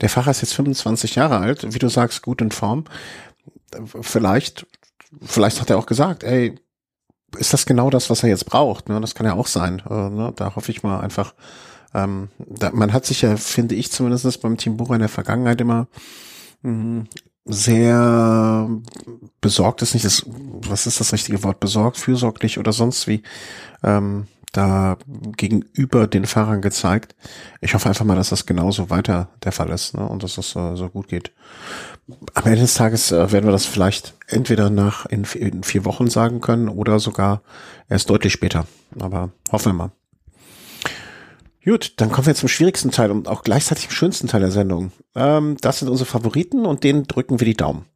der 0.00 0.08
Fahrer 0.08 0.30
ist 0.30 0.42
jetzt 0.42 0.54
25 0.54 1.14
Jahre 1.14 1.38
alt, 1.38 1.74
wie 1.74 1.78
du 1.78 1.88
sagst, 1.88 2.22
gut 2.22 2.40
in 2.40 2.50
Form. 2.50 2.84
Vielleicht, 4.00 4.66
vielleicht 5.22 5.60
hat 5.60 5.70
er 5.70 5.78
auch 5.78 5.86
gesagt, 5.86 6.22
ey, 6.22 6.58
ist 7.38 7.52
das 7.52 7.66
genau 7.66 7.90
das, 7.90 8.10
was 8.10 8.22
er 8.22 8.28
jetzt 8.28 8.46
braucht? 8.46 8.88
Ne? 8.88 9.00
Das 9.00 9.14
kann 9.14 9.26
ja 9.26 9.34
auch 9.34 9.46
sein. 9.46 9.82
Äh, 9.88 10.10
ne? 10.10 10.32
Da 10.36 10.54
hoffe 10.56 10.70
ich 10.70 10.82
mal 10.82 11.00
einfach. 11.00 11.34
Ähm, 11.94 12.28
da, 12.38 12.70
man 12.72 12.92
hat 12.92 13.06
sich 13.06 13.22
ja, 13.22 13.36
finde 13.36 13.74
ich 13.74 13.90
zumindest 13.90 14.42
beim 14.42 14.56
Team 14.56 14.76
Bucher 14.76 14.94
in 14.94 15.00
der 15.00 15.08
Vergangenheit 15.08 15.60
immer 15.60 15.88
mh, 16.62 16.70
hm, 16.70 17.08
sehr 17.46 18.68
besorgt 19.40 19.82
ist 19.82 19.94
nicht 19.94 20.04
das, 20.04 20.26
was 20.26 20.86
ist 20.86 21.00
das 21.00 21.12
richtige 21.12 21.42
Wort, 21.44 21.60
besorgt, 21.60 21.96
fürsorglich 21.96 22.58
oder 22.58 22.72
sonst 22.72 23.06
wie, 23.06 23.22
ähm, 23.82 24.26
da 24.56 24.96
gegenüber 25.36 26.06
den 26.06 26.26
Fahrern 26.26 26.62
gezeigt. 26.62 27.14
Ich 27.60 27.74
hoffe 27.74 27.88
einfach 27.88 28.04
mal, 28.04 28.16
dass 28.16 28.30
das 28.30 28.46
genauso 28.46 28.90
weiter 28.90 29.28
der 29.44 29.52
Fall 29.52 29.70
ist 29.70 29.94
ne? 29.94 30.06
und 30.08 30.22
dass 30.22 30.36
das 30.36 30.56
äh, 30.56 30.76
so 30.76 30.88
gut 30.88 31.08
geht. 31.08 31.32
Am 32.34 32.44
Ende 32.44 32.60
des 32.60 32.74
Tages 32.74 33.12
äh, 33.12 33.32
werden 33.32 33.44
wir 33.44 33.52
das 33.52 33.66
vielleicht 33.66 34.14
entweder 34.28 34.70
nach 34.70 35.06
in, 35.06 35.24
in, 35.34 35.62
vier 35.62 35.84
Wochen 35.84 36.08
sagen 36.08 36.40
können 36.40 36.68
oder 36.68 36.98
sogar 37.00 37.42
erst 37.88 38.08
deutlich 38.08 38.32
später. 38.32 38.66
Aber 38.98 39.30
hoffen 39.52 39.72
wir 39.72 39.74
mal. 39.74 39.92
Gut, 41.66 41.94
dann 41.96 42.12
kommen 42.12 42.28
wir 42.28 42.34
zum 42.36 42.48
schwierigsten 42.48 42.92
Teil 42.92 43.10
und 43.10 43.26
auch 43.26 43.42
gleichzeitig 43.42 43.86
im 43.86 43.90
schönsten 43.90 44.28
Teil 44.28 44.40
der 44.40 44.52
Sendung. 44.52 44.92
Ähm, 45.16 45.56
das 45.60 45.80
sind 45.80 45.88
unsere 45.88 46.08
Favoriten 46.08 46.64
und 46.64 46.84
denen 46.84 47.08
drücken 47.08 47.40
wir 47.40 47.44
die 47.44 47.56
Daumen. 47.56 47.86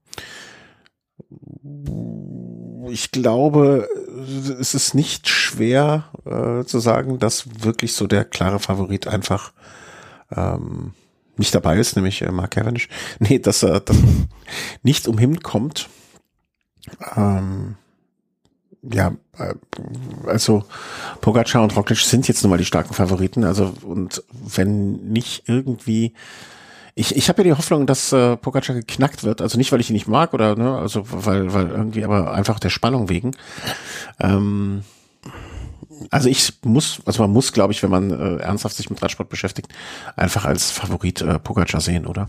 Ich 2.89 3.13
glaube, 3.13 3.89
es 4.59 4.75
ist 4.75 4.95
nicht 4.95 5.29
schwer 5.29 6.11
äh, 6.25 6.65
zu 6.65 6.81
sagen, 6.81 7.21
dass 7.21 7.63
wirklich 7.63 7.93
so 7.93 8.09
der 8.09 8.25
klare 8.25 8.59
Favorit 8.59 9.07
einfach 9.07 9.53
ähm, 10.33 10.95
nicht 11.37 11.55
dabei 11.55 11.79
ist, 11.79 11.95
nämlich 11.95 12.23
äh, 12.23 12.33
Mark 12.33 12.51
Cavendish. 12.51 12.89
Nee, 13.21 13.39
dass 13.39 13.63
er 13.63 13.79
dass 13.79 13.97
nicht 14.83 15.07
umhin 15.07 15.41
kommt. 15.41 15.89
Ähm, 17.15 17.77
ja, 18.82 19.12
äh, 19.39 19.55
also 20.27 20.65
Pogacar 21.20 21.62
und 21.62 21.77
Roglic 21.77 21.98
sind 21.98 22.28
jetzt 22.28 22.43
nun 22.43 22.51
mal 22.51 22.59
die 22.59 22.65
starken 22.65 22.94
Favoriten. 22.94 23.44
Also 23.44 23.74
und 23.82 24.23
wenn 24.31 24.93
nicht 25.12 25.44
irgendwie 25.47 26.15
ich, 26.94 27.16
ich 27.16 27.28
habe 27.28 27.40
ja 27.40 27.44
die 27.44 27.59
Hoffnung, 27.59 27.86
dass 27.86 28.12
äh, 28.12 28.36
Pogacar 28.36 28.74
geknackt 28.74 29.24
wird. 29.24 29.40
Also 29.40 29.57
nicht, 29.57 29.73
weil 29.73 29.81
ich 29.81 29.90
ihn 29.90 29.94
nicht 29.94 30.09
mag 30.09 30.35
oder 30.35 30.57
ne, 30.57 30.77
also 30.77 31.05
weil 31.07 31.52
weil 31.55 31.69
irgendwie, 31.69 32.05
aber 32.05 32.35
einfach 32.35 32.59
der 32.59 32.70
Spannung 32.70 33.09
wegen. 33.09 33.31
Ähm, 34.19 34.82
also 36.11 36.28
ich 36.28 36.59
muss, 36.62 37.01
also 37.05 37.23
man 37.23 37.31
muss, 37.31 37.52
glaube 37.52 37.73
ich, 37.73 37.82
wenn 37.82 37.90
man 37.90 38.11
äh, 38.11 38.43
ernsthaft 38.43 38.77
sich 38.77 38.90
mit 38.90 39.02
Radsport 39.02 39.28
beschäftigt, 39.28 39.73
einfach 40.16 40.44
als 40.44 40.70
Favorit 40.70 41.20
äh, 41.20 41.39
Pogacar 41.39 41.81
sehen, 41.81 42.07
oder? 42.07 42.28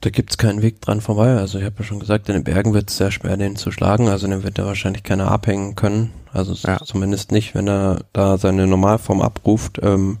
Da 0.00 0.10
gibt's 0.10 0.38
keinen 0.38 0.62
Weg 0.62 0.80
dran 0.80 1.00
vorbei. 1.00 1.36
Also 1.36 1.58
ich 1.58 1.64
habe 1.64 1.76
ja 1.78 1.84
schon 1.84 1.98
gesagt, 1.98 2.28
in 2.28 2.34
den 2.34 2.44
Bergen 2.44 2.72
wird 2.72 2.90
es 2.90 2.96
sehr 2.96 3.10
schwer, 3.10 3.36
den 3.36 3.56
zu 3.56 3.72
schlagen. 3.72 4.08
Also 4.08 4.28
den 4.28 4.44
wird 4.44 4.58
er 4.58 4.66
wahrscheinlich 4.66 5.02
keiner 5.02 5.30
abhängen 5.30 5.74
können. 5.74 6.12
Also 6.32 6.54
ja. 6.54 6.78
zumindest 6.84 7.32
nicht, 7.32 7.54
wenn 7.54 7.68
er 7.68 8.04
da 8.12 8.38
seine 8.38 8.66
Normalform 8.66 9.20
abruft. 9.20 9.80
Ähm, 9.82 10.18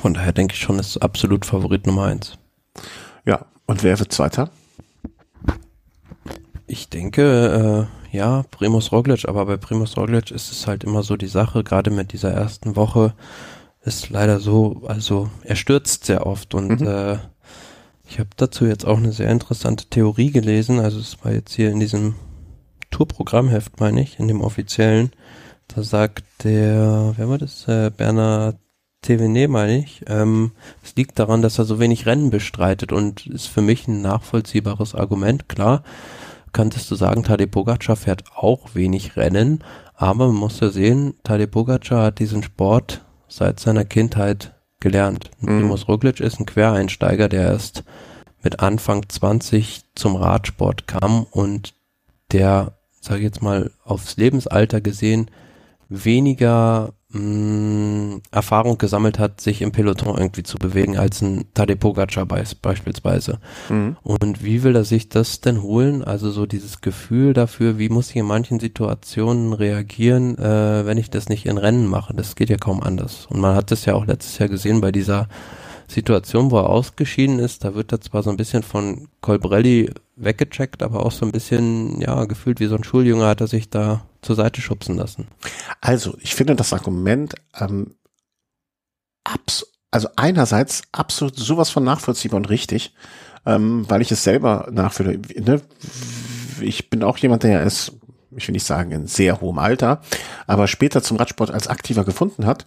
von 0.00 0.14
daher 0.14 0.32
denke 0.32 0.54
ich 0.54 0.60
schon, 0.60 0.78
ist 0.78 0.96
absolut 0.98 1.44
Favorit 1.44 1.86
Nummer 1.86 2.04
eins. 2.04 2.38
Ja, 3.24 3.46
und 3.66 3.82
wer 3.82 3.98
wird 3.98 4.12
Zweiter? 4.12 4.50
Ich 6.66 6.88
denke, 6.88 7.88
äh, 8.12 8.16
ja, 8.16 8.44
Primus 8.50 8.92
Roglic, 8.92 9.28
aber 9.28 9.46
bei 9.46 9.56
Primus 9.56 9.96
Roglic 9.96 10.30
ist 10.30 10.50
es 10.50 10.66
halt 10.66 10.84
immer 10.84 11.02
so 11.02 11.16
die 11.16 11.28
Sache, 11.28 11.62
gerade 11.62 11.90
mit 11.90 12.12
dieser 12.12 12.32
ersten 12.32 12.76
Woche 12.76 13.14
ist 13.82 14.10
leider 14.10 14.40
so, 14.40 14.82
also 14.86 15.30
er 15.42 15.56
stürzt 15.56 16.04
sehr 16.04 16.26
oft 16.26 16.54
und 16.54 16.80
mhm. 16.80 16.86
äh, 16.86 17.18
ich 18.10 18.18
habe 18.18 18.30
dazu 18.36 18.66
jetzt 18.66 18.84
auch 18.84 18.98
eine 18.98 19.12
sehr 19.12 19.30
interessante 19.30 19.86
Theorie 19.86 20.32
gelesen. 20.32 20.80
Also 20.80 20.98
es 20.98 21.24
war 21.24 21.32
jetzt 21.32 21.54
hier 21.54 21.70
in 21.70 21.78
diesem 21.78 22.16
Tourprogrammheft, 22.90 23.78
meine 23.78 24.02
ich, 24.02 24.18
in 24.18 24.26
dem 24.26 24.40
offiziellen. 24.40 25.12
Da 25.68 25.84
sagt 25.84 26.24
der, 26.42 27.14
wer 27.16 27.28
war 27.28 27.38
das? 27.38 27.68
Äh, 27.68 27.92
Bernard 27.96 28.58
Tevenet, 29.02 29.48
meine 29.48 29.78
ich. 29.78 30.02
Ähm, 30.08 30.50
es 30.82 30.96
liegt 30.96 31.20
daran, 31.20 31.40
dass 31.40 31.60
er 31.60 31.64
so 31.64 31.78
wenig 31.78 32.04
Rennen 32.04 32.30
bestreitet 32.30 32.92
und 32.92 33.28
ist 33.28 33.46
für 33.46 33.62
mich 33.62 33.86
ein 33.86 34.02
nachvollziehbares 34.02 34.96
Argument. 34.96 35.48
Klar, 35.48 35.84
könntest 36.52 36.90
du 36.90 36.96
sagen, 36.96 37.22
Tadej 37.22 37.46
Pogacar 37.46 37.94
fährt 37.94 38.24
auch 38.34 38.74
wenig 38.74 39.16
Rennen, 39.16 39.62
aber 39.94 40.26
man 40.26 40.36
muss 40.36 40.58
ja 40.58 40.70
sehen, 40.70 41.14
Tadej 41.22 41.46
Pogacar 41.46 42.06
hat 42.06 42.18
diesen 42.18 42.42
Sport 42.42 43.04
seit 43.28 43.60
seiner 43.60 43.84
Kindheit 43.84 44.59
gelernt. 44.80 45.30
Mhm. 45.40 45.60
Primus 45.60 45.88
Roglic 45.88 46.20
ist 46.20 46.40
ein 46.40 46.46
Quereinsteiger, 46.46 47.28
der 47.28 47.42
erst 47.42 47.84
mit 48.42 48.60
Anfang 48.60 49.08
20 49.08 49.82
zum 49.94 50.16
Radsport 50.16 50.86
kam 50.86 51.24
und 51.24 51.74
der, 52.32 52.78
sage 53.00 53.18
ich 53.20 53.24
jetzt 53.24 53.42
mal, 53.42 53.70
aufs 53.84 54.16
Lebensalter 54.16 54.80
gesehen 54.80 55.30
weniger 55.88 56.94
mh, 57.12 58.20
Erfahrung 58.30 58.78
gesammelt 58.78 59.18
hat, 59.18 59.40
sich 59.40 59.62
im 59.62 59.72
Peloton 59.72 60.16
irgendwie 60.16 60.42
zu 60.42 60.58
bewegen, 60.58 60.98
als 60.98 61.22
ein 61.22 61.46
Tadej 61.54 61.76
Pogacar 61.76 62.26
beispielsweise. 62.26 63.38
Mhm. 63.68 63.96
Und 64.02 64.44
wie 64.44 64.62
will 64.62 64.76
er 64.76 64.84
sich 64.84 65.08
das 65.08 65.40
denn 65.40 65.62
holen? 65.62 66.04
Also 66.04 66.30
so 66.30 66.46
dieses 66.46 66.80
Gefühl 66.80 67.32
dafür, 67.32 67.78
wie 67.78 67.88
muss 67.88 68.10
ich 68.10 68.16
in 68.16 68.26
manchen 68.26 68.60
Situationen 68.60 69.52
reagieren, 69.52 70.38
äh, 70.38 70.86
wenn 70.86 70.98
ich 70.98 71.10
das 71.10 71.28
nicht 71.28 71.46
in 71.46 71.58
Rennen 71.58 71.86
mache? 71.86 72.14
Das 72.14 72.36
geht 72.36 72.50
ja 72.50 72.56
kaum 72.56 72.82
anders. 72.82 73.26
Und 73.26 73.40
man 73.40 73.54
hat 73.54 73.70
das 73.70 73.84
ja 73.84 73.94
auch 73.94 74.06
letztes 74.06 74.38
Jahr 74.38 74.48
gesehen 74.48 74.80
bei 74.80 74.92
dieser 74.92 75.28
Situation, 75.90 76.50
wo 76.50 76.58
er 76.58 76.70
ausgeschieden 76.70 77.38
ist, 77.40 77.64
da 77.64 77.74
wird 77.74 77.92
er 77.92 78.00
zwar 78.00 78.22
so 78.22 78.30
ein 78.30 78.36
bisschen 78.36 78.62
von 78.62 79.08
Colbrelli 79.20 79.90
weggecheckt, 80.22 80.82
aber 80.82 81.04
auch 81.04 81.12
so 81.12 81.24
ein 81.24 81.32
bisschen, 81.32 82.00
ja, 82.00 82.24
gefühlt 82.24 82.60
wie 82.60 82.66
so 82.66 82.76
ein 82.76 82.84
Schuljunge 82.84 83.26
hat 83.26 83.40
er 83.40 83.46
sich 83.46 83.70
da 83.70 84.06
zur 84.22 84.36
Seite 84.36 84.60
schubsen 84.60 84.96
lassen. 84.96 85.28
Also, 85.80 86.16
ich 86.20 86.34
finde 86.34 86.56
das 86.56 86.72
Argument, 86.72 87.34
ähm, 87.58 87.94
abs 89.24 89.66
also 89.92 90.08
einerseits 90.14 90.82
absolut 90.92 91.36
sowas 91.36 91.70
von 91.70 91.82
nachvollziehbar 91.82 92.36
und 92.36 92.48
richtig, 92.48 92.94
ähm, 93.44 93.88
weil 93.88 94.02
ich 94.02 94.12
es 94.12 94.22
selber 94.22 94.68
nachfühle. 94.70 95.20
Ne? 95.36 95.60
Ich 96.60 96.90
bin 96.90 97.02
auch 97.02 97.18
jemand, 97.18 97.42
der 97.42 97.64
ist, 97.64 97.92
ich 98.36 98.46
will 98.46 98.52
nicht 98.52 98.66
sagen, 98.66 98.92
in 98.92 99.08
sehr 99.08 99.40
hohem 99.40 99.58
Alter, 99.58 100.00
aber 100.46 100.68
später 100.68 101.02
zum 101.02 101.16
Radsport 101.16 101.50
als 101.50 101.66
aktiver 101.66 102.04
gefunden 102.04 102.46
hat 102.46 102.66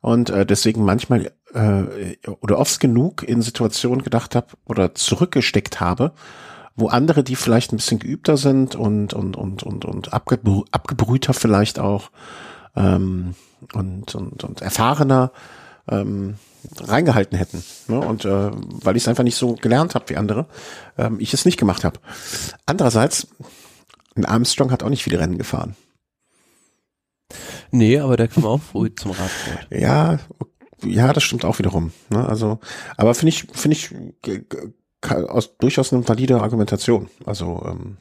und 0.00 0.30
äh, 0.30 0.46
deswegen 0.46 0.84
manchmal 0.84 1.32
äh, 1.52 2.16
oder 2.40 2.58
oft 2.58 2.80
genug 2.80 3.22
in 3.22 3.42
Situationen 3.42 4.02
gedacht 4.02 4.34
habe 4.34 4.48
oder 4.64 4.94
zurückgesteckt 4.94 5.80
habe, 5.80 6.12
wo 6.74 6.88
andere, 6.88 7.22
die 7.22 7.36
vielleicht 7.36 7.72
ein 7.72 7.76
bisschen 7.76 7.98
geübter 7.98 8.36
sind 8.36 8.74
und 8.74 9.12
und 9.14 9.36
und 9.36 9.62
und 9.62 9.84
und 9.84 10.12
abgebrü 10.12 10.62
abgebrühter 10.70 11.34
vielleicht 11.34 11.78
auch 11.78 12.10
ähm, 12.76 13.34
und 13.74 14.14
und 14.14 14.44
und 14.44 14.62
erfahrener 14.62 15.32
ähm, 15.88 16.36
reingehalten 16.80 17.36
hätten. 17.36 17.62
Ne? 17.88 17.98
Und 17.98 18.24
äh, 18.24 18.50
weil 18.52 18.96
ich 18.96 19.02
es 19.02 19.08
einfach 19.08 19.24
nicht 19.24 19.36
so 19.36 19.54
gelernt 19.54 19.94
habe 19.94 20.08
wie 20.08 20.16
andere, 20.16 20.46
ähm, 20.96 21.18
ich 21.20 21.34
es 21.34 21.44
nicht 21.44 21.58
gemacht 21.58 21.84
habe. 21.84 22.00
Andererseits, 22.66 23.28
ein 24.14 24.24
Armstrong 24.24 24.70
hat 24.70 24.82
auch 24.82 24.88
nicht 24.88 25.02
viele 25.02 25.18
Rennen 25.18 25.38
gefahren. 25.38 25.76
Nee, 27.70 27.98
aber 27.98 28.16
der 28.16 28.28
kam 28.28 28.44
auch 28.44 28.60
früh 28.60 28.94
zum 28.94 29.12
Radsport. 29.12 29.66
Ja, 29.70 30.18
ja, 30.84 31.12
das 31.12 31.22
stimmt 31.22 31.44
auch 31.44 31.58
wiederum. 31.58 31.92
Ne? 32.10 32.26
Also, 32.26 32.58
aber 32.96 33.14
finde 33.14 33.30
ich, 33.30 33.46
finde 33.52 33.76
ich 33.76 33.94
aus, 35.10 35.56
durchaus 35.58 35.92
eine 35.92 36.06
valide 36.08 36.40
Argumentation. 36.40 37.08
Also 37.24 37.62
ähm, 37.66 37.96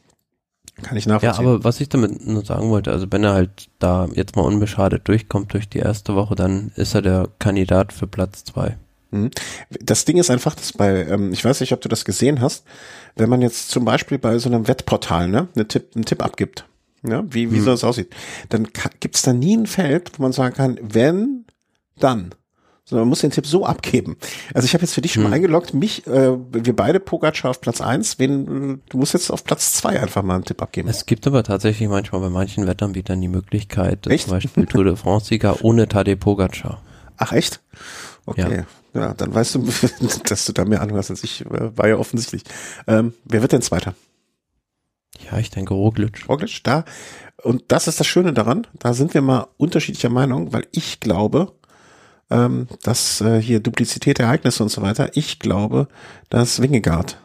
kann 0.82 0.98
ich 0.98 1.06
nachvollziehen. 1.06 1.45
Ja, 1.45 1.52
aber 1.52 1.64
was 1.64 1.80
ich 1.82 1.90
damit 1.90 2.26
nur 2.26 2.45
sagen 2.45 2.69
wollte, 2.69 2.91
also 2.91 3.07
wenn 3.10 3.23
er 3.23 3.34
halt 3.34 3.69
da 3.80 4.07
jetzt 4.14 4.36
mal 4.36 4.44
unbeschadet 4.44 5.07
durchkommt 5.07 5.53
durch 5.53 5.69
die 5.69 5.80
erste 5.80 6.15
Woche, 6.15 6.36
dann 6.36 6.72
ist 6.76 6.95
er 6.95 7.02
der 7.02 7.30
Kandidat 7.40 7.94
für 7.94 8.07
Platz 8.07 8.44
zwei. 8.44 8.78
Mhm. 9.11 9.32
Das 9.82 10.06
Ding 10.06 10.18
ist 10.18 10.32
einfach, 10.32 10.56
dass 10.56 10.73
bei, 10.73 11.06
ähm, 11.06 11.34
ich 11.34 11.44
weiß 11.44 11.60
nicht, 11.61 11.73
ob 11.73 11.82
du 11.82 11.90
das 11.90 12.06
gesehen 12.06 12.41
hast, 12.41 12.64
wenn 13.15 13.30
man 13.30 13.41
jetzt 13.41 13.69
zum 13.69 13.86
Beispiel 13.86 14.18
bei 14.18 14.38
so 14.40 14.49
einem 14.49 14.68
Wettportal 14.68 15.28
ne, 15.28 15.48
eine 15.56 15.68
Tipp, 15.68 15.90
einen 15.95 16.06
Tipp 16.06 16.23
abgibt, 16.23 16.65
ja, 17.03 17.23
wie, 17.30 17.52
wie 17.52 17.57
hm. 17.57 17.64
so 17.64 17.72
das 17.72 17.84
aussieht, 17.84 18.14
dann 18.49 18.68
gibt 18.99 19.15
es 19.15 19.22
da 19.22 19.34
nie 19.34 19.57
ein 19.57 19.68
Feld, 19.68 20.11
wo 20.18 20.23
man 20.23 20.32
sagen 20.32 20.56
kann, 20.56 20.80
wenn, 20.82 21.45
dann. 21.99 22.34
Sondern 22.91 23.05
man 23.05 23.09
muss 23.09 23.22
den 23.22 23.31
Tipp 23.31 23.47
so 23.47 23.65
abgeben. 23.65 24.18
Also 24.53 24.65
ich 24.65 24.73
habe 24.73 24.84
jetzt 24.84 24.93
für 24.93 24.99
dich 24.99 25.13
schon 25.13 25.23
hm. 25.23 25.30
mal 25.30 25.35
eingeloggt, 25.38 25.73
mich, 25.73 26.05
äh, 26.07 26.38
wir 26.51 26.76
beide 26.76 26.99
Pogacar 26.99 27.51
auf 27.51 27.61
Platz 27.61 27.80
eins, 27.80 28.19
wen, 28.19 28.81
du 28.89 28.97
musst 28.97 29.13
jetzt 29.13 29.31
auf 29.31 29.45
Platz 29.45 29.72
zwei 29.76 29.97
einfach 29.97 30.23
mal 30.23 30.35
einen 30.35 30.43
Tipp 30.43 30.61
abgeben. 30.61 30.89
Es 30.89 31.05
gibt 31.05 31.26
aber 31.26 31.43
tatsächlich 31.43 31.88
manchmal 31.88 32.19
bei 32.19 32.30
manchen 32.30 32.68
Wettanbietern 32.68 33.22
die 33.22 33.30
Möglichkeit, 33.30 34.07
echt? 34.07 34.26
zum 34.26 34.34
Beispiel 34.34 34.65
Tour 34.65 34.84
de 34.84 34.97
France-Sieger 34.97 35.63
ohne 35.63 35.88
Tadej 35.88 36.18
Pogacar. 36.18 36.81
Ach 37.15 37.31
echt? 37.31 37.61
Okay. 38.26 38.65
Ja. 38.93 38.99
ja. 38.99 39.13
dann 39.13 39.34
weißt 39.34 39.55
du, 39.55 39.69
dass 40.26 40.43
du 40.43 40.51
da 40.51 40.65
mehr 40.65 40.81
Ahnung 40.81 40.97
hast 40.97 41.11
als 41.11 41.23
ich, 41.23 41.45
äh, 41.45 41.77
war 41.77 41.88
ja 41.88 41.95
offensichtlich. 41.95 42.43
Ähm, 42.88 43.13
wer 43.23 43.41
wird 43.41 43.53
denn 43.53 43.61
Zweiter? 43.61 43.95
Ja, 45.31 45.38
ich 45.38 45.49
denke 45.49 45.73
Roglic. 45.73 46.27
Roglic, 46.27 46.61
da. 46.65 46.84
Und 47.43 47.63
das 47.69 47.88
ist 47.88 47.99
das 47.99 48.07
Schöne 48.07 48.34
daran, 48.34 48.68
da 48.80 48.93
sind 48.93 49.13
wir 49.13 49.22
mal 49.22 49.47
unterschiedlicher 49.57 50.09
Meinung, 50.09 50.53
weil 50.53 50.68
ich 50.72 50.99
glaube, 50.99 51.53
ähm, 52.31 52.67
dass 52.81 53.21
äh, 53.21 53.41
hier 53.41 53.59
Duplizität 53.59 54.19
Ereignisse 54.19 54.63
und 54.63 54.69
so 54.69 54.81
weiter, 54.81 55.11
ich 55.15 55.39
glaube, 55.39 55.87
dass 56.29 56.61
Wingegaard, 56.61 57.17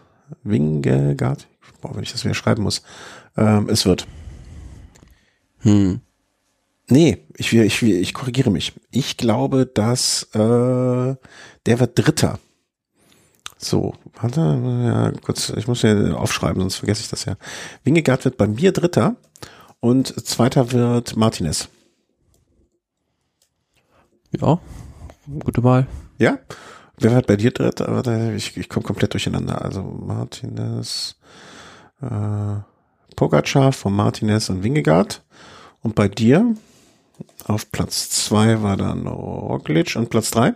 Wingegaard, 0.42 1.46
boah, 1.80 1.94
wenn 1.94 2.02
ich 2.02 2.12
das 2.12 2.24
wieder 2.24 2.34
schreiben 2.34 2.62
muss, 2.62 2.82
ähm, 3.36 3.68
es 3.70 3.86
wird. 3.86 4.06
Hm. 5.60 6.00
Nee, 6.88 7.18
ich, 7.36 7.52
ich, 7.52 7.82
ich 7.82 8.14
korrigiere 8.14 8.50
mich. 8.50 8.72
Ich 8.90 9.16
glaube, 9.16 9.66
dass 9.66 10.24
äh, 10.34 10.38
der 10.38 11.80
wird 11.80 11.98
Dritter. 11.98 12.38
So, 13.58 13.94
warte, 14.20 14.40
ja, 14.40 15.12
kurz, 15.22 15.50
ich 15.56 15.66
muss 15.66 15.82
ja 15.82 16.12
aufschreiben, 16.12 16.60
sonst 16.60 16.76
vergesse 16.76 17.00
ich 17.02 17.08
das 17.08 17.24
ja. 17.24 17.36
Wingegaard 17.84 18.24
wird 18.24 18.36
bei 18.36 18.46
mir 18.46 18.70
Dritter 18.72 19.16
und 19.80 20.26
Zweiter 20.26 20.72
wird 20.72 21.16
Martinez. 21.16 21.68
Ja, 24.38 24.60
gute 25.40 25.64
Wahl. 25.64 25.86
Ja? 26.18 26.38
Wer 26.98 27.12
wird 27.12 27.26
bei 27.26 27.36
dir 27.36 27.50
Dritter? 27.50 27.86
Warte, 27.88 28.32
ich, 28.36 28.56
ich 28.56 28.68
komme 28.68 28.86
komplett 28.86 29.12
durcheinander. 29.12 29.62
Also 29.62 29.82
Martinez, 29.82 31.16
äh, 32.00 32.60
Pogacar 33.14 33.72
von 33.72 33.94
Martinez 33.94 34.48
und 34.48 34.62
Wingegaard. 34.62 35.22
Und 35.82 35.94
bei 35.94 36.08
dir 36.08 36.54
auf 37.44 37.70
Platz 37.70 38.10
zwei 38.10 38.62
war 38.62 38.76
dann 38.76 39.06
Roglic 39.06 39.96
und 39.96 40.10
Platz 40.10 40.30
drei? 40.30 40.54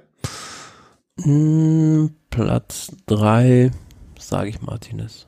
Hm, 1.22 2.14
Platz 2.30 2.92
drei 3.06 3.70
sage 4.18 4.50
ich 4.50 4.62
Martinez. 4.62 5.26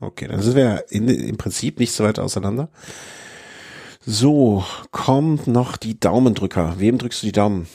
Okay, 0.00 0.28
dann 0.28 0.40
sind 0.40 0.54
wir 0.54 0.84
in, 0.90 1.08
im 1.08 1.36
Prinzip 1.36 1.80
nicht 1.80 1.92
so 1.92 2.04
weit 2.04 2.20
auseinander. 2.20 2.68
So, 4.06 4.64
kommt 4.92 5.48
noch 5.48 5.76
die 5.76 5.98
Daumendrücker. 5.98 6.76
Wem 6.78 6.98
drückst 6.98 7.22
du 7.22 7.26
die 7.26 7.32
Daumen? 7.32 7.66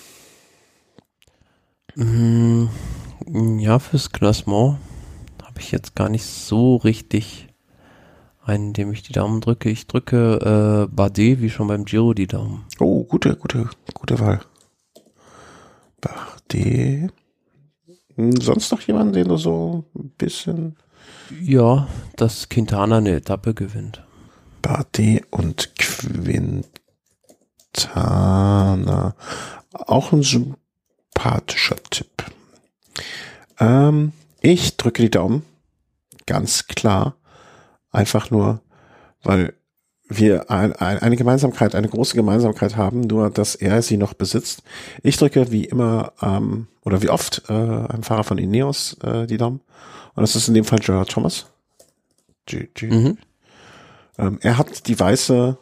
Hm, 1.95 2.69
ja, 3.59 3.79
fürs 3.79 4.11
Klassement 4.11 4.77
habe 5.43 5.59
ich 5.59 5.71
jetzt 5.71 5.95
gar 5.95 6.09
nicht 6.09 6.25
so 6.25 6.77
richtig 6.77 7.47
einen, 8.43 8.73
dem 8.73 8.91
ich 8.91 9.03
die 9.03 9.13
Daumen 9.13 9.41
drücke. 9.41 9.69
Ich 9.69 9.85
drücke 9.87 10.87
äh, 10.89 10.93
Bardet, 10.93 11.41
wie 11.41 11.49
schon 11.49 11.67
beim 11.67 11.85
Giro, 11.85 12.13
die 12.13 12.27
Daumen. 12.27 12.65
Oh, 12.79 13.03
gute, 13.03 13.35
gute, 13.35 13.69
gute 13.93 14.19
Wahl. 14.19 14.41
Bardet. 16.01 17.13
Hm, 18.15 18.41
sonst 18.41 18.71
noch 18.71 18.81
jemanden, 18.81 19.13
den 19.13 19.27
du 19.27 19.37
so 19.37 19.85
ein 19.95 20.09
bisschen... 20.17 20.75
Ja, 21.41 21.87
dass 22.15 22.49
Quintana 22.49 22.97
eine 22.97 23.11
Etappe 23.11 23.53
gewinnt. 23.53 24.03
Bardet 24.61 25.25
und 25.31 25.75
Quintana. 25.77 26.73
Auch 29.73 30.11
ein 30.11 30.23
sympathischer 31.13 31.77
Tipp. 31.89 32.25
Ähm, 33.59 34.11
ich 34.41 34.77
drücke 34.77 35.01
die 35.01 35.11
Daumen. 35.11 35.43
Ganz 36.25 36.67
klar. 36.67 37.15
Einfach 37.91 38.31
nur, 38.31 38.61
weil 39.23 39.53
wir 40.09 40.49
ein, 40.51 40.73
ein, 40.73 40.99
eine 40.99 41.15
Gemeinsamkeit, 41.15 41.75
eine 41.75 41.89
große 41.89 42.15
Gemeinsamkeit 42.15 42.75
haben, 42.75 43.01
nur 43.01 43.29
dass 43.29 43.55
er 43.55 43.81
sie 43.81 43.97
noch 43.97 44.13
besitzt. 44.13 44.63
Ich 45.01 45.17
drücke 45.17 45.51
wie 45.51 45.65
immer 45.65 46.13
ähm, 46.21 46.67
oder 46.81 47.01
wie 47.01 47.09
oft 47.09 47.43
äh, 47.49 47.53
einem 47.53 48.03
Fahrer 48.03 48.23
von 48.23 48.37
Ineos 48.37 48.97
äh, 49.03 49.25
die 49.25 49.37
Daumen. 49.37 49.61
Und 50.15 50.21
das 50.21 50.35
ist 50.35 50.47
in 50.47 50.53
dem 50.53 50.65
Fall 50.65 50.79
Gerard 50.79 51.09
Thomas. 51.09 51.47
G 52.45 52.67
G 52.73 52.87
mhm. 52.87 53.17
ähm, 54.17 54.37
er 54.41 54.57
hat 54.57 54.87
die 54.87 54.99
weiße 54.99 55.57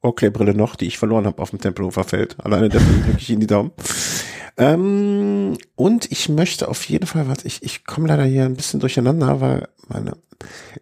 Oakley-Brille 0.00 0.54
noch, 0.54 0.74
die 0.74 0.86
ich 0.86 0.98
verloren 0.98 1.26
habe 1.26 1.40
auf 1.40 1.50
dem 1.50 1.60
Tempelhofer 1.60 2.04
Feld. 2.04 2.36
Alleine 2.44 2.68
dafür 2.68 3.04
drücke 3.04 3.18
ich 3.18 3.30
ihm 3.30 3.40
die 3.40 3.46
Daumen. 3.46 3.72
Ähm, 4.56 5.56
und 5.76 6.10
ich 6.10 6.28
möchte 6.28 6.68
auf 6.68 6.84
jeden 6.88 7.06
Fall, 7.06 7.28
was 7.28 7.44
ich, 7.44 7.62
ich 7.62 7.84
komme 7.84 8.08
leider 8.08 8.24
hier 8.24 8.44
ein 8.44 8.56
bisschen 8.56 8.80
durcheinander, 8.80 9.40
weil 9.40 9.68
meine, 9.88 10.16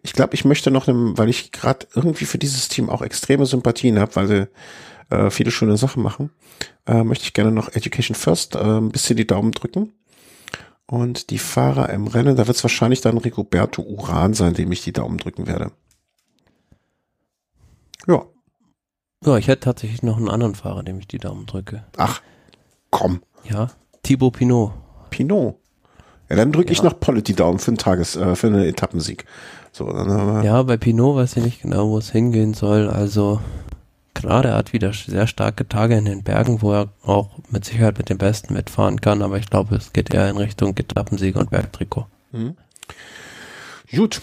ich 0.03 0.13
glaube, 0.13 0.33
ich 0.33 0.45
möchte 0.45 0.71
noch, 0.71 0.87
einem, 0.87 1.17
weil 1.17 1.29
ich 1.29 1.51
gerade 1.51 1.87
irgendwie 1.95 2.25
für 2.25 2.37
dieses 2.37 2.67
Team 2.67 2.89
auch 2.89 3.01
extreme 3.01 3.45
Sympathien 3.45 3.99
habe, 3.99 4.15
weil 4.15 4.27
sie 4.27 4.47
äh, 5.09 5.29
viele 5.29 5.51
schöne 5.51 5.77
Sachen 5.77 6.03
machen, 6.03 6.31
äh, 6.85 7.03
möchte 7.03 7.25
ich 7.25 7.33
gerne 7.33 7.51
noch 7.51 7.69
Education 7.73 8.15
First 8.15 8.55
äh, 8.55 8.59
ein 8.59 8.89
bisschen 8.89 9.17
die 9.17 9.27
Daumen 9.27 9.51
drücken. 9.51 9.93
Und 10.85 11.29
die 11.29 11.39
Fahrer 11.39 11.89
im 11.91 12.07
Rennen, 12.07 12.35
da 12.35 12.47
wird 12.47 12.57
es 12.57 12.63
wahrscheinlich 12.63 12.99
dann 12.99 13.17
Rigoberto 13.17 13.81
Uran 13.81 14.33
sein, 14.33 14.53
dem 14.53 14.73
ich 14.73 14.83
die 14.83 14.91
Daumen 14.91 15.17
drücken 15.17 15.47
werde. 15.47 15.71
Ja. 18.07 18.25
Ja, 19.23 19.37
ich 19.37 19.47
hätte 19.47 19.61
tatsächlich 19.61 20.03
noch 20.03 20.17
einen 20.17 20.29
anderen 20.29 20.55
Fahrer, 20.55 20.83
dem 20.83 20.99
ich 20.99 21.07
die 21.07 21.19
Daumen 21.19 21.45
drücke. 21.45 21.85
Ach, 21.95 22.21
komm. 22.89 23.21
Ja, 23.43 23.69
Thibaut 24.03 24.33
Pinot. 24.33 24.73
Pinot. 25.09 25.55
Ja, 26.29 26.35
dann 26.37 26.51
drücke 26.51 26.69
ja. 26.69 26.73
ich 26.73 26.83
noch 26.83 26.99
Pollet 26.99 27.27
die 27.27 27.35
Daumen 27.35 27.59
für 27.59 27.71
einen 27.71 27.77
Tages, 27.77 28.15
äh, 28.15 28.35
für 28.35 28.47
einen 28.47 28.63
Etappensieg. 28.63 29.25
So, 29.73 29.89
ja, 29.89 30.63
bei 30.63 30.77
Pinot 30.77 31.15
weiß 31.15 31.37
ich 31.37 31.43
nicht 31.43 31.61
genau, 31.61 31.89
wo 31.89 31.97
es 31.97 32.11
hingehen 32.11 32.53
soll. 32.53 32.89
Also 32.89 33.39
klar, 34.13 34.43
der 34.43 34.55
hat 34.55 34.73
wieder 34.73 34.93
sehr 34.93 35.27
starke 35.27 35.67
Tage 35.67 35.95
in 35.97 36.05
den 36.05 36.23
Bergen, 36.23 36.61
wo 36.61 36.73
er 36.73 36.89
auch 37.03 37.29
mit 37.49 37.65
Sicherheit 37.65 37.97
mit 37.97 38.09
dem 38.09 38.17
Besten 38.17 38.53
mitfahren 38.53 38.99
kann, 39.01 39.21
aber 39.21 39.37
ich 39.37 39.49
glaube, 39.49 39.75
es 39.75 39.93
geht 39.93 40.13
eher 40.13 40.29
in 40.29 40.37
Richtung 40.37 40.75
Etappensieg 40.77 41.35
und 41.35 41.49
Bergtrikot. 41.49 42.07
Mhm. 42.31 42.55
Gut. 43.93 44.21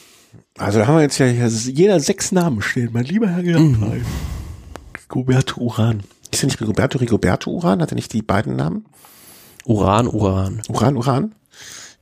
Also 0.58 0.80
da 0.80 0.86
haben 0.86 0.96
wir 0.96 1.02
jetzt 1.02 1.18
ja 1.18 1.26
jeder 1.26 2.00
sechs 2.00 2.32
Namen 2.32 2.62
stehen, 2.62 2.90
mein 2.92 3.04
lieber 3.04 3.28
Herr 3.28 3.42
mhm. 3.42 4.02
Rigoberto 4.96 5.60
Uran. 5.60 6.02
Ist 6.30 6.42
er 6.42 6.46
nicht 6.46 6.60
Rigoberto 6.60 6.98
Rigoberto 6.98 7.50
Uran? 7.50 7.80
Hat 7.80 7.92
er 7.92 7.94
nicht 7.94 8.12
die 8.12 8.22
beiden 8.22 8.56
Namen? 8.56 8.84
Uran, 9.64 10.06
Uran. 10.06 10.62
Uran, 10.68 10.96
Uran? 10.96 11.34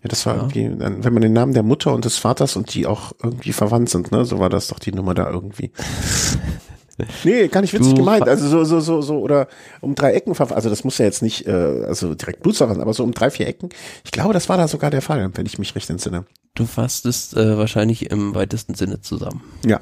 Ja, 0.02 0.08
das 0.08 0.26
war 0.26 0.36
ja. 0.36 0.40
irgendwie, 0.42 0.70
wenn 0.78 1.12
man 1.12 1.22
den 1.22 1.32
Namen 1.32 1.54
der 1.54 1.62
Mutter 1.62 1.92
und 1.92 2.04
des 2.04 2.18
Vaters 2.18 2.56
und 2.56 2.74
die 2.74 2.86
auch 2.86 3.12
irgendwie 3.22 3.52
verwandt 3.52 3.90
sind, 3.90 4.12
ne? 4.12 4.24
So 4.24 4.38
war 4.38 4.50
das 4.50 4.68
doch 4.68 4.78
die 4.78 4.92
Nummer 4.92 5.14
da 5.14 5.30
irgendwie. 5.30 5.72
nee, 7.24 7.48
gar 7.48 7.60
nicht 7.60 7.72
witzig 7.72 7.92
du 7.92 7.98
gemeint. 7.98 8.28
Also 8.28 8.48
so, 8.48 8.64
so, 8.64 8.80
so, 8.80 9.02
so, 9.02 9.18
oder 9.18 9.48
um 9.80 9.94
drei 9.94 10.12
Ecken 10.12 10.36
also 10.38 10.68
das 10.68 10.84
muss 10.84 10.98
ja 10.98 11.04
jetzt 11.04 11.22
nicht, 11.22 11.46
äh, 11.46 11.84
also 11.86 12.14
direkt 12.14 12.42
Blutsverwandt, 12.42 12.80
aber 12.80 12.94
so 12.94 13.04
um 13.04 13.12
drei, 13.12 13.30
vier 13.30 13.46
Ecken. 13.46 13.70
Ich 14.04 14.12
glaube, 14.12 14.32
das 14.32 14.48
war 14.48 14.56
da 14.56 14.68
sogar 14.68 14.90
der 14.90 15.02
Fall, 15.02 15.30
wenn 15.34 15.46
ich 15.46 15.58
mich 15.58 15.74
recht 15.74 15.90
entsinne. 15.90 16.24
Du 16.54 16.66
fasst 16.66 17.06
es 17.06 17.34
äh, 17.34 17.58
wahrscheinlich 17.58 18.10
im 18.10 18.34
weitesten 18.34 18.74
Sinne 18.74 19.00
zusammen. 19.00 19.42
Ja. 19.64 19.80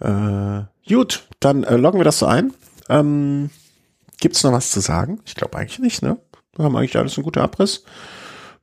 Äh, 0.00 0.64
gut, 0.88 1.26
dann 1.40 1.64
äh, 1.64 1.76
loggen 1.76 2.00
wir 2.00 2.04
das 2.04 2.18
so 2.18 2.26
ein. 2.26 2.52
Ähm, 2.88 3.50
Gibt 4.20 4.36
es 4.36 4.44
noch 4.44 4.52
was 4.52 4.70
zu 4.70 4.80
sagen? 4.80 5.20
Ich 5.24 5.34
glaube 5.34 5.58
eigentlich 5.58 5.80
nicht, 5.80 6.02
ne? 6.02 6.16
Wir 6.56 6.64
haben 6.64 6.76
eigentlich 6.76 6.96
alles 6.96 7.16
ein 7.16 7.24
guter 7.24 7.42
Abriss. 7.42 7.84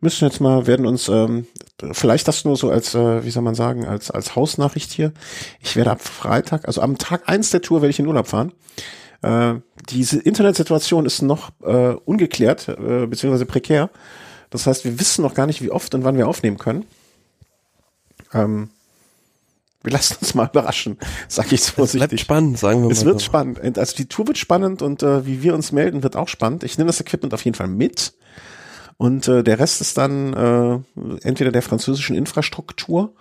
Müssen 0.02 0.26
jetzt 0.26 0.40
mal, 0.40 0.68
werden 0.68 0.86
uns, 0.86 1.10
ähm, 1.10 1.48
vielleicht 1.92 2.28
das 2.28 2.46
nur 2.46 2.56
so 2.56 2.70
als, 2.70 2.96
äh, 2.96 3.26
wie 3.26 3.32
soll 3.32 3.44
man 3.44 3.56
sagen, 3.56 3.86
als, 3.86 4.12
als 4.12 4.36
Hausnachricht 4.36 4.92
hier. 4.92 5.12
Ich 5.60 5.76
werde 5.76 5.92
ab 5.92 6.02
Freitag, 6.02 6.68
also 6.68 6.82
am 6.82 6.98
Tag 6.98 7.28
eins 7.28 7.50
der 7.50 7.62
Tour 7.62 7.82
werde 7.82 7.90
ich 7.90 8.00
in 8.00 8.08
Urlaub 8.08 8.28
fahren. 8.28 8.54
Äh, 9.22 9.56
diese 9.90 10.20
Internetsituation 10.20 11.06
ist 11.06 11.22
noch 11.22 11.50
äh, 11.64 11.96
ungeklärt, 12.06 12.70
äh, 12.70 13.08
beziehungsweise 13.08 13.46
prekär. 13.46 13.90
Das 14.50 14.68
heißt, 14.68 14.86
wir 14.86 15.00
wissen 15.00 15.22
noch 15.22 15.34
gar 15.34 15.48
nicht, 15.48 15.62
wie 15.62 15.72
oft 15.72 15.94
und 15.94 16.04
wann 16.04 16.18
wir 16.18 16.28
aufnehmen 16.28 16.58
können. 16.58 16.86
Ähm, 18.34 18.70
wir 19.84 19.92
lassen 19.92 20.18
uns 20.20 20.36
mal 20.36 20.48
überraschen, 20.48 20.98
sag 21.28 21.52
ich 21.52 21.64
so 21.64 21.74
vorsichtig. 21.74 22.06
Es 22.06 22.12
wird 22.12 22.22
spannend, 22.22 22.58
sagen 22.58 22.82
wir 22.82 22.88
mal. 22.88 22.92
Es 22.92 23.06
wird 23.06 23.20
so. 23.20 23.26
spannend. 23.26 23.78
Also 23.78 23.96
die 23.96 24.08
Tour 24.08 24.28
wird 24.28 24.38
spannend 24.38 24.82
und 24.82 25.04
äh, 25.04 25.26
wie 25.26 25.42
wir 25.42 25.54
uns 25.54 25.72
melden, 25.72 26.04
wird 26.04 26.16
auch 26.16 26.28
spannend. 26.28 26.64
Ich 26.64 26.78
nehme 26.78 26.88
das 26.88 27.00
Equipment 27.00 27.34
auf 27.34 27.46
jeden 27.46 27.56
Fall 27.56 27.68
mit. 27.68 28.14
Und 28.98 29.30
äh, 29.30 29.44
der 29.44 29.60
Rest 29.60 29.80
ist 29.80 29.98
dann 29.98 30.34
äh, 30.34 30.80
entweder 31.22 31.52
der 31.52 31.62
französischen 31.62 32.18
Infrastruktur 32.18 33.14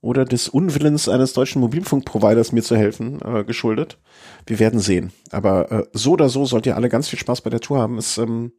oder 0.00 0.24
des 0.24 0.48
Unwillens 0.48 1.08
eines 1.08 1.32
deutschen 1.32 1.60
Mobilfunkproviders 1.60 2.52
mir 2.52 2.62
zu 2.62 2.76
helfen, 2.76 3.20
äh, 3.22 3.42
geschuldet. 3.42 3.98
Wir 4.46 4.60
werden 4.60 4.78
sehen. 4.78 5.12
Aber 5.32 5.72
äh, 5.72 5.86
so 5.92 6.12
oder 6.12 6.28
so 6.28 6.44
sollt 6.44 6.66
ihr 6.66 6.76
alle 6.76 6.88
ganz 6.88 7.08
viel 7.08 7.18
Spaß 7.18 7.40
bei 7.40 7.50
der 7.50 7.60
Tour 7.60 7.80
haben. 7.80 7.98
Es, 7.98 8.18
ähm, 8.18 8.52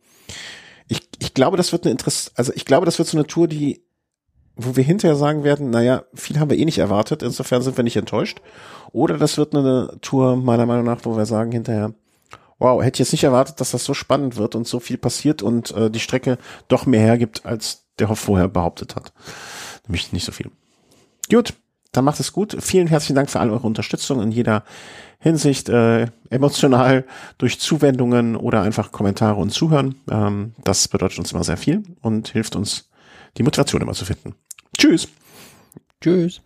ich, 0.90 1.08
ich 1.20 1.34
glaube, 1.34 1.56
das 1.56 1.72
wird 1.72 1.86
eine 1.86 1.92
Interess 1.92 2.32
also 2.36 2.52
ich 2.54 2.66
glaube, 2.66 2.86
das 2.86 2.98
wird 2.98 3.08
so 3.08 3.18
eine 3.18 3.28
Tour, 3.28 3.48
die 3.48 3.87
wo 4.58 4.76
wir 4.76 4.84
hinterher 4.84 5.16
sagen 5.16 5.44
werden, 5.44 5.70
naja, 5.70 6.04
viel 6.14 6.40
haben 6.40 6.50
wir 6.50 6.58
eh 6.58 6.66
nicht 6.66 6.80
erwartet, 6.80 7.24
insofern 7.24 7.62
sind 7.62 7.78
wir 7.78 7.84
nicht 7.84 7.96
enttäuscht. 7.96 8.42
Oder 8.92 9.18
das 9.18 9.38
wird 9.38 9.56
eine 9.56 9.98
Tour, 10.02 10.36
meiner 10.36 10.66
Meinung 10.66 10.86
nach, 10.86 11.00
wo 11.04 11.16
wir 11.16 11.26
sagen 11.26 11.52
hinterher, 11.52 11.94
wow, 12.60 12.82
hätte 12.82 12.96
ich 12.96 13.00
jetzt 13.00 13.12
nicht 13.12 13.24
erwartet, 13.24 13.62
dass 13.62 13.72
das 13.72 13.86
so 13.86 13.94
spannend 13.94 14.36
wird 14.38 14.56
und 14.56 14.68
so 14.68 14.80
viel 14.80 14.98
passiert 14.98 15.44
und 15.44 15.72
äh, 15.72 15.92
die 15.92 16.00
Strecke 16.00 16.38
doch 16.68 16.86
mehr 16.86 17.02
hergibt, 17.02 17.46
als 17.46 17.86
der 18.00 18.10
Hoff 18.10 18.20
vorher 18.20 18.48
behauptet 18.48 18.96
hat. 18.96 19.14
Nämlich 19.88 20.12
nicht 20.12 20.26
so 20.26 20.32
viel. 20.32 20.50
Gut, 21.30 21.54
dann 21.92 22.06
macht 22.06 22.20
es 22.20 22.34
gut. 22.34 22.58
Vielen 22.60 22.88
herzlichen 22.88 23.16
Dank 23.16 23.30
für 23.30 23.40
all 23.40 23.52
eure 23.52 23.68
Unterstützung 23.68 24.22
in 24.22 24.32
jeder 24.32 24.64
Hinsicht, 25.20 25.70
äh, 25.70 26.08
emotional 26.30 27.06
durch 27.38 27.60
Zuwendungen 27.60 28.36
oder 28.36 28.62
einfach 28.62 28.92
Kommentare 28.92 29.40
und 29.40 29.52
Zuhören. 29.52 29.96
Ähm, 30.10 30.54
das 30.64 30.88
bedeutet 30.88 31.20
uns 31.20 31.32
immer 31.32 31.44
sehr 31.44 31.58
viel 31.58 31.84
und 32.02 32.30
hilft 32.30 32.56
uns, 32.56 32.90
die 33.38 33.44
Motivation 33.44 33.82
immer 33.82 33.94
zu 33.94 34.06
finden. 34.06 34.36
Tschüss. 34.78 35.08
Tschüss. 36.02 36.42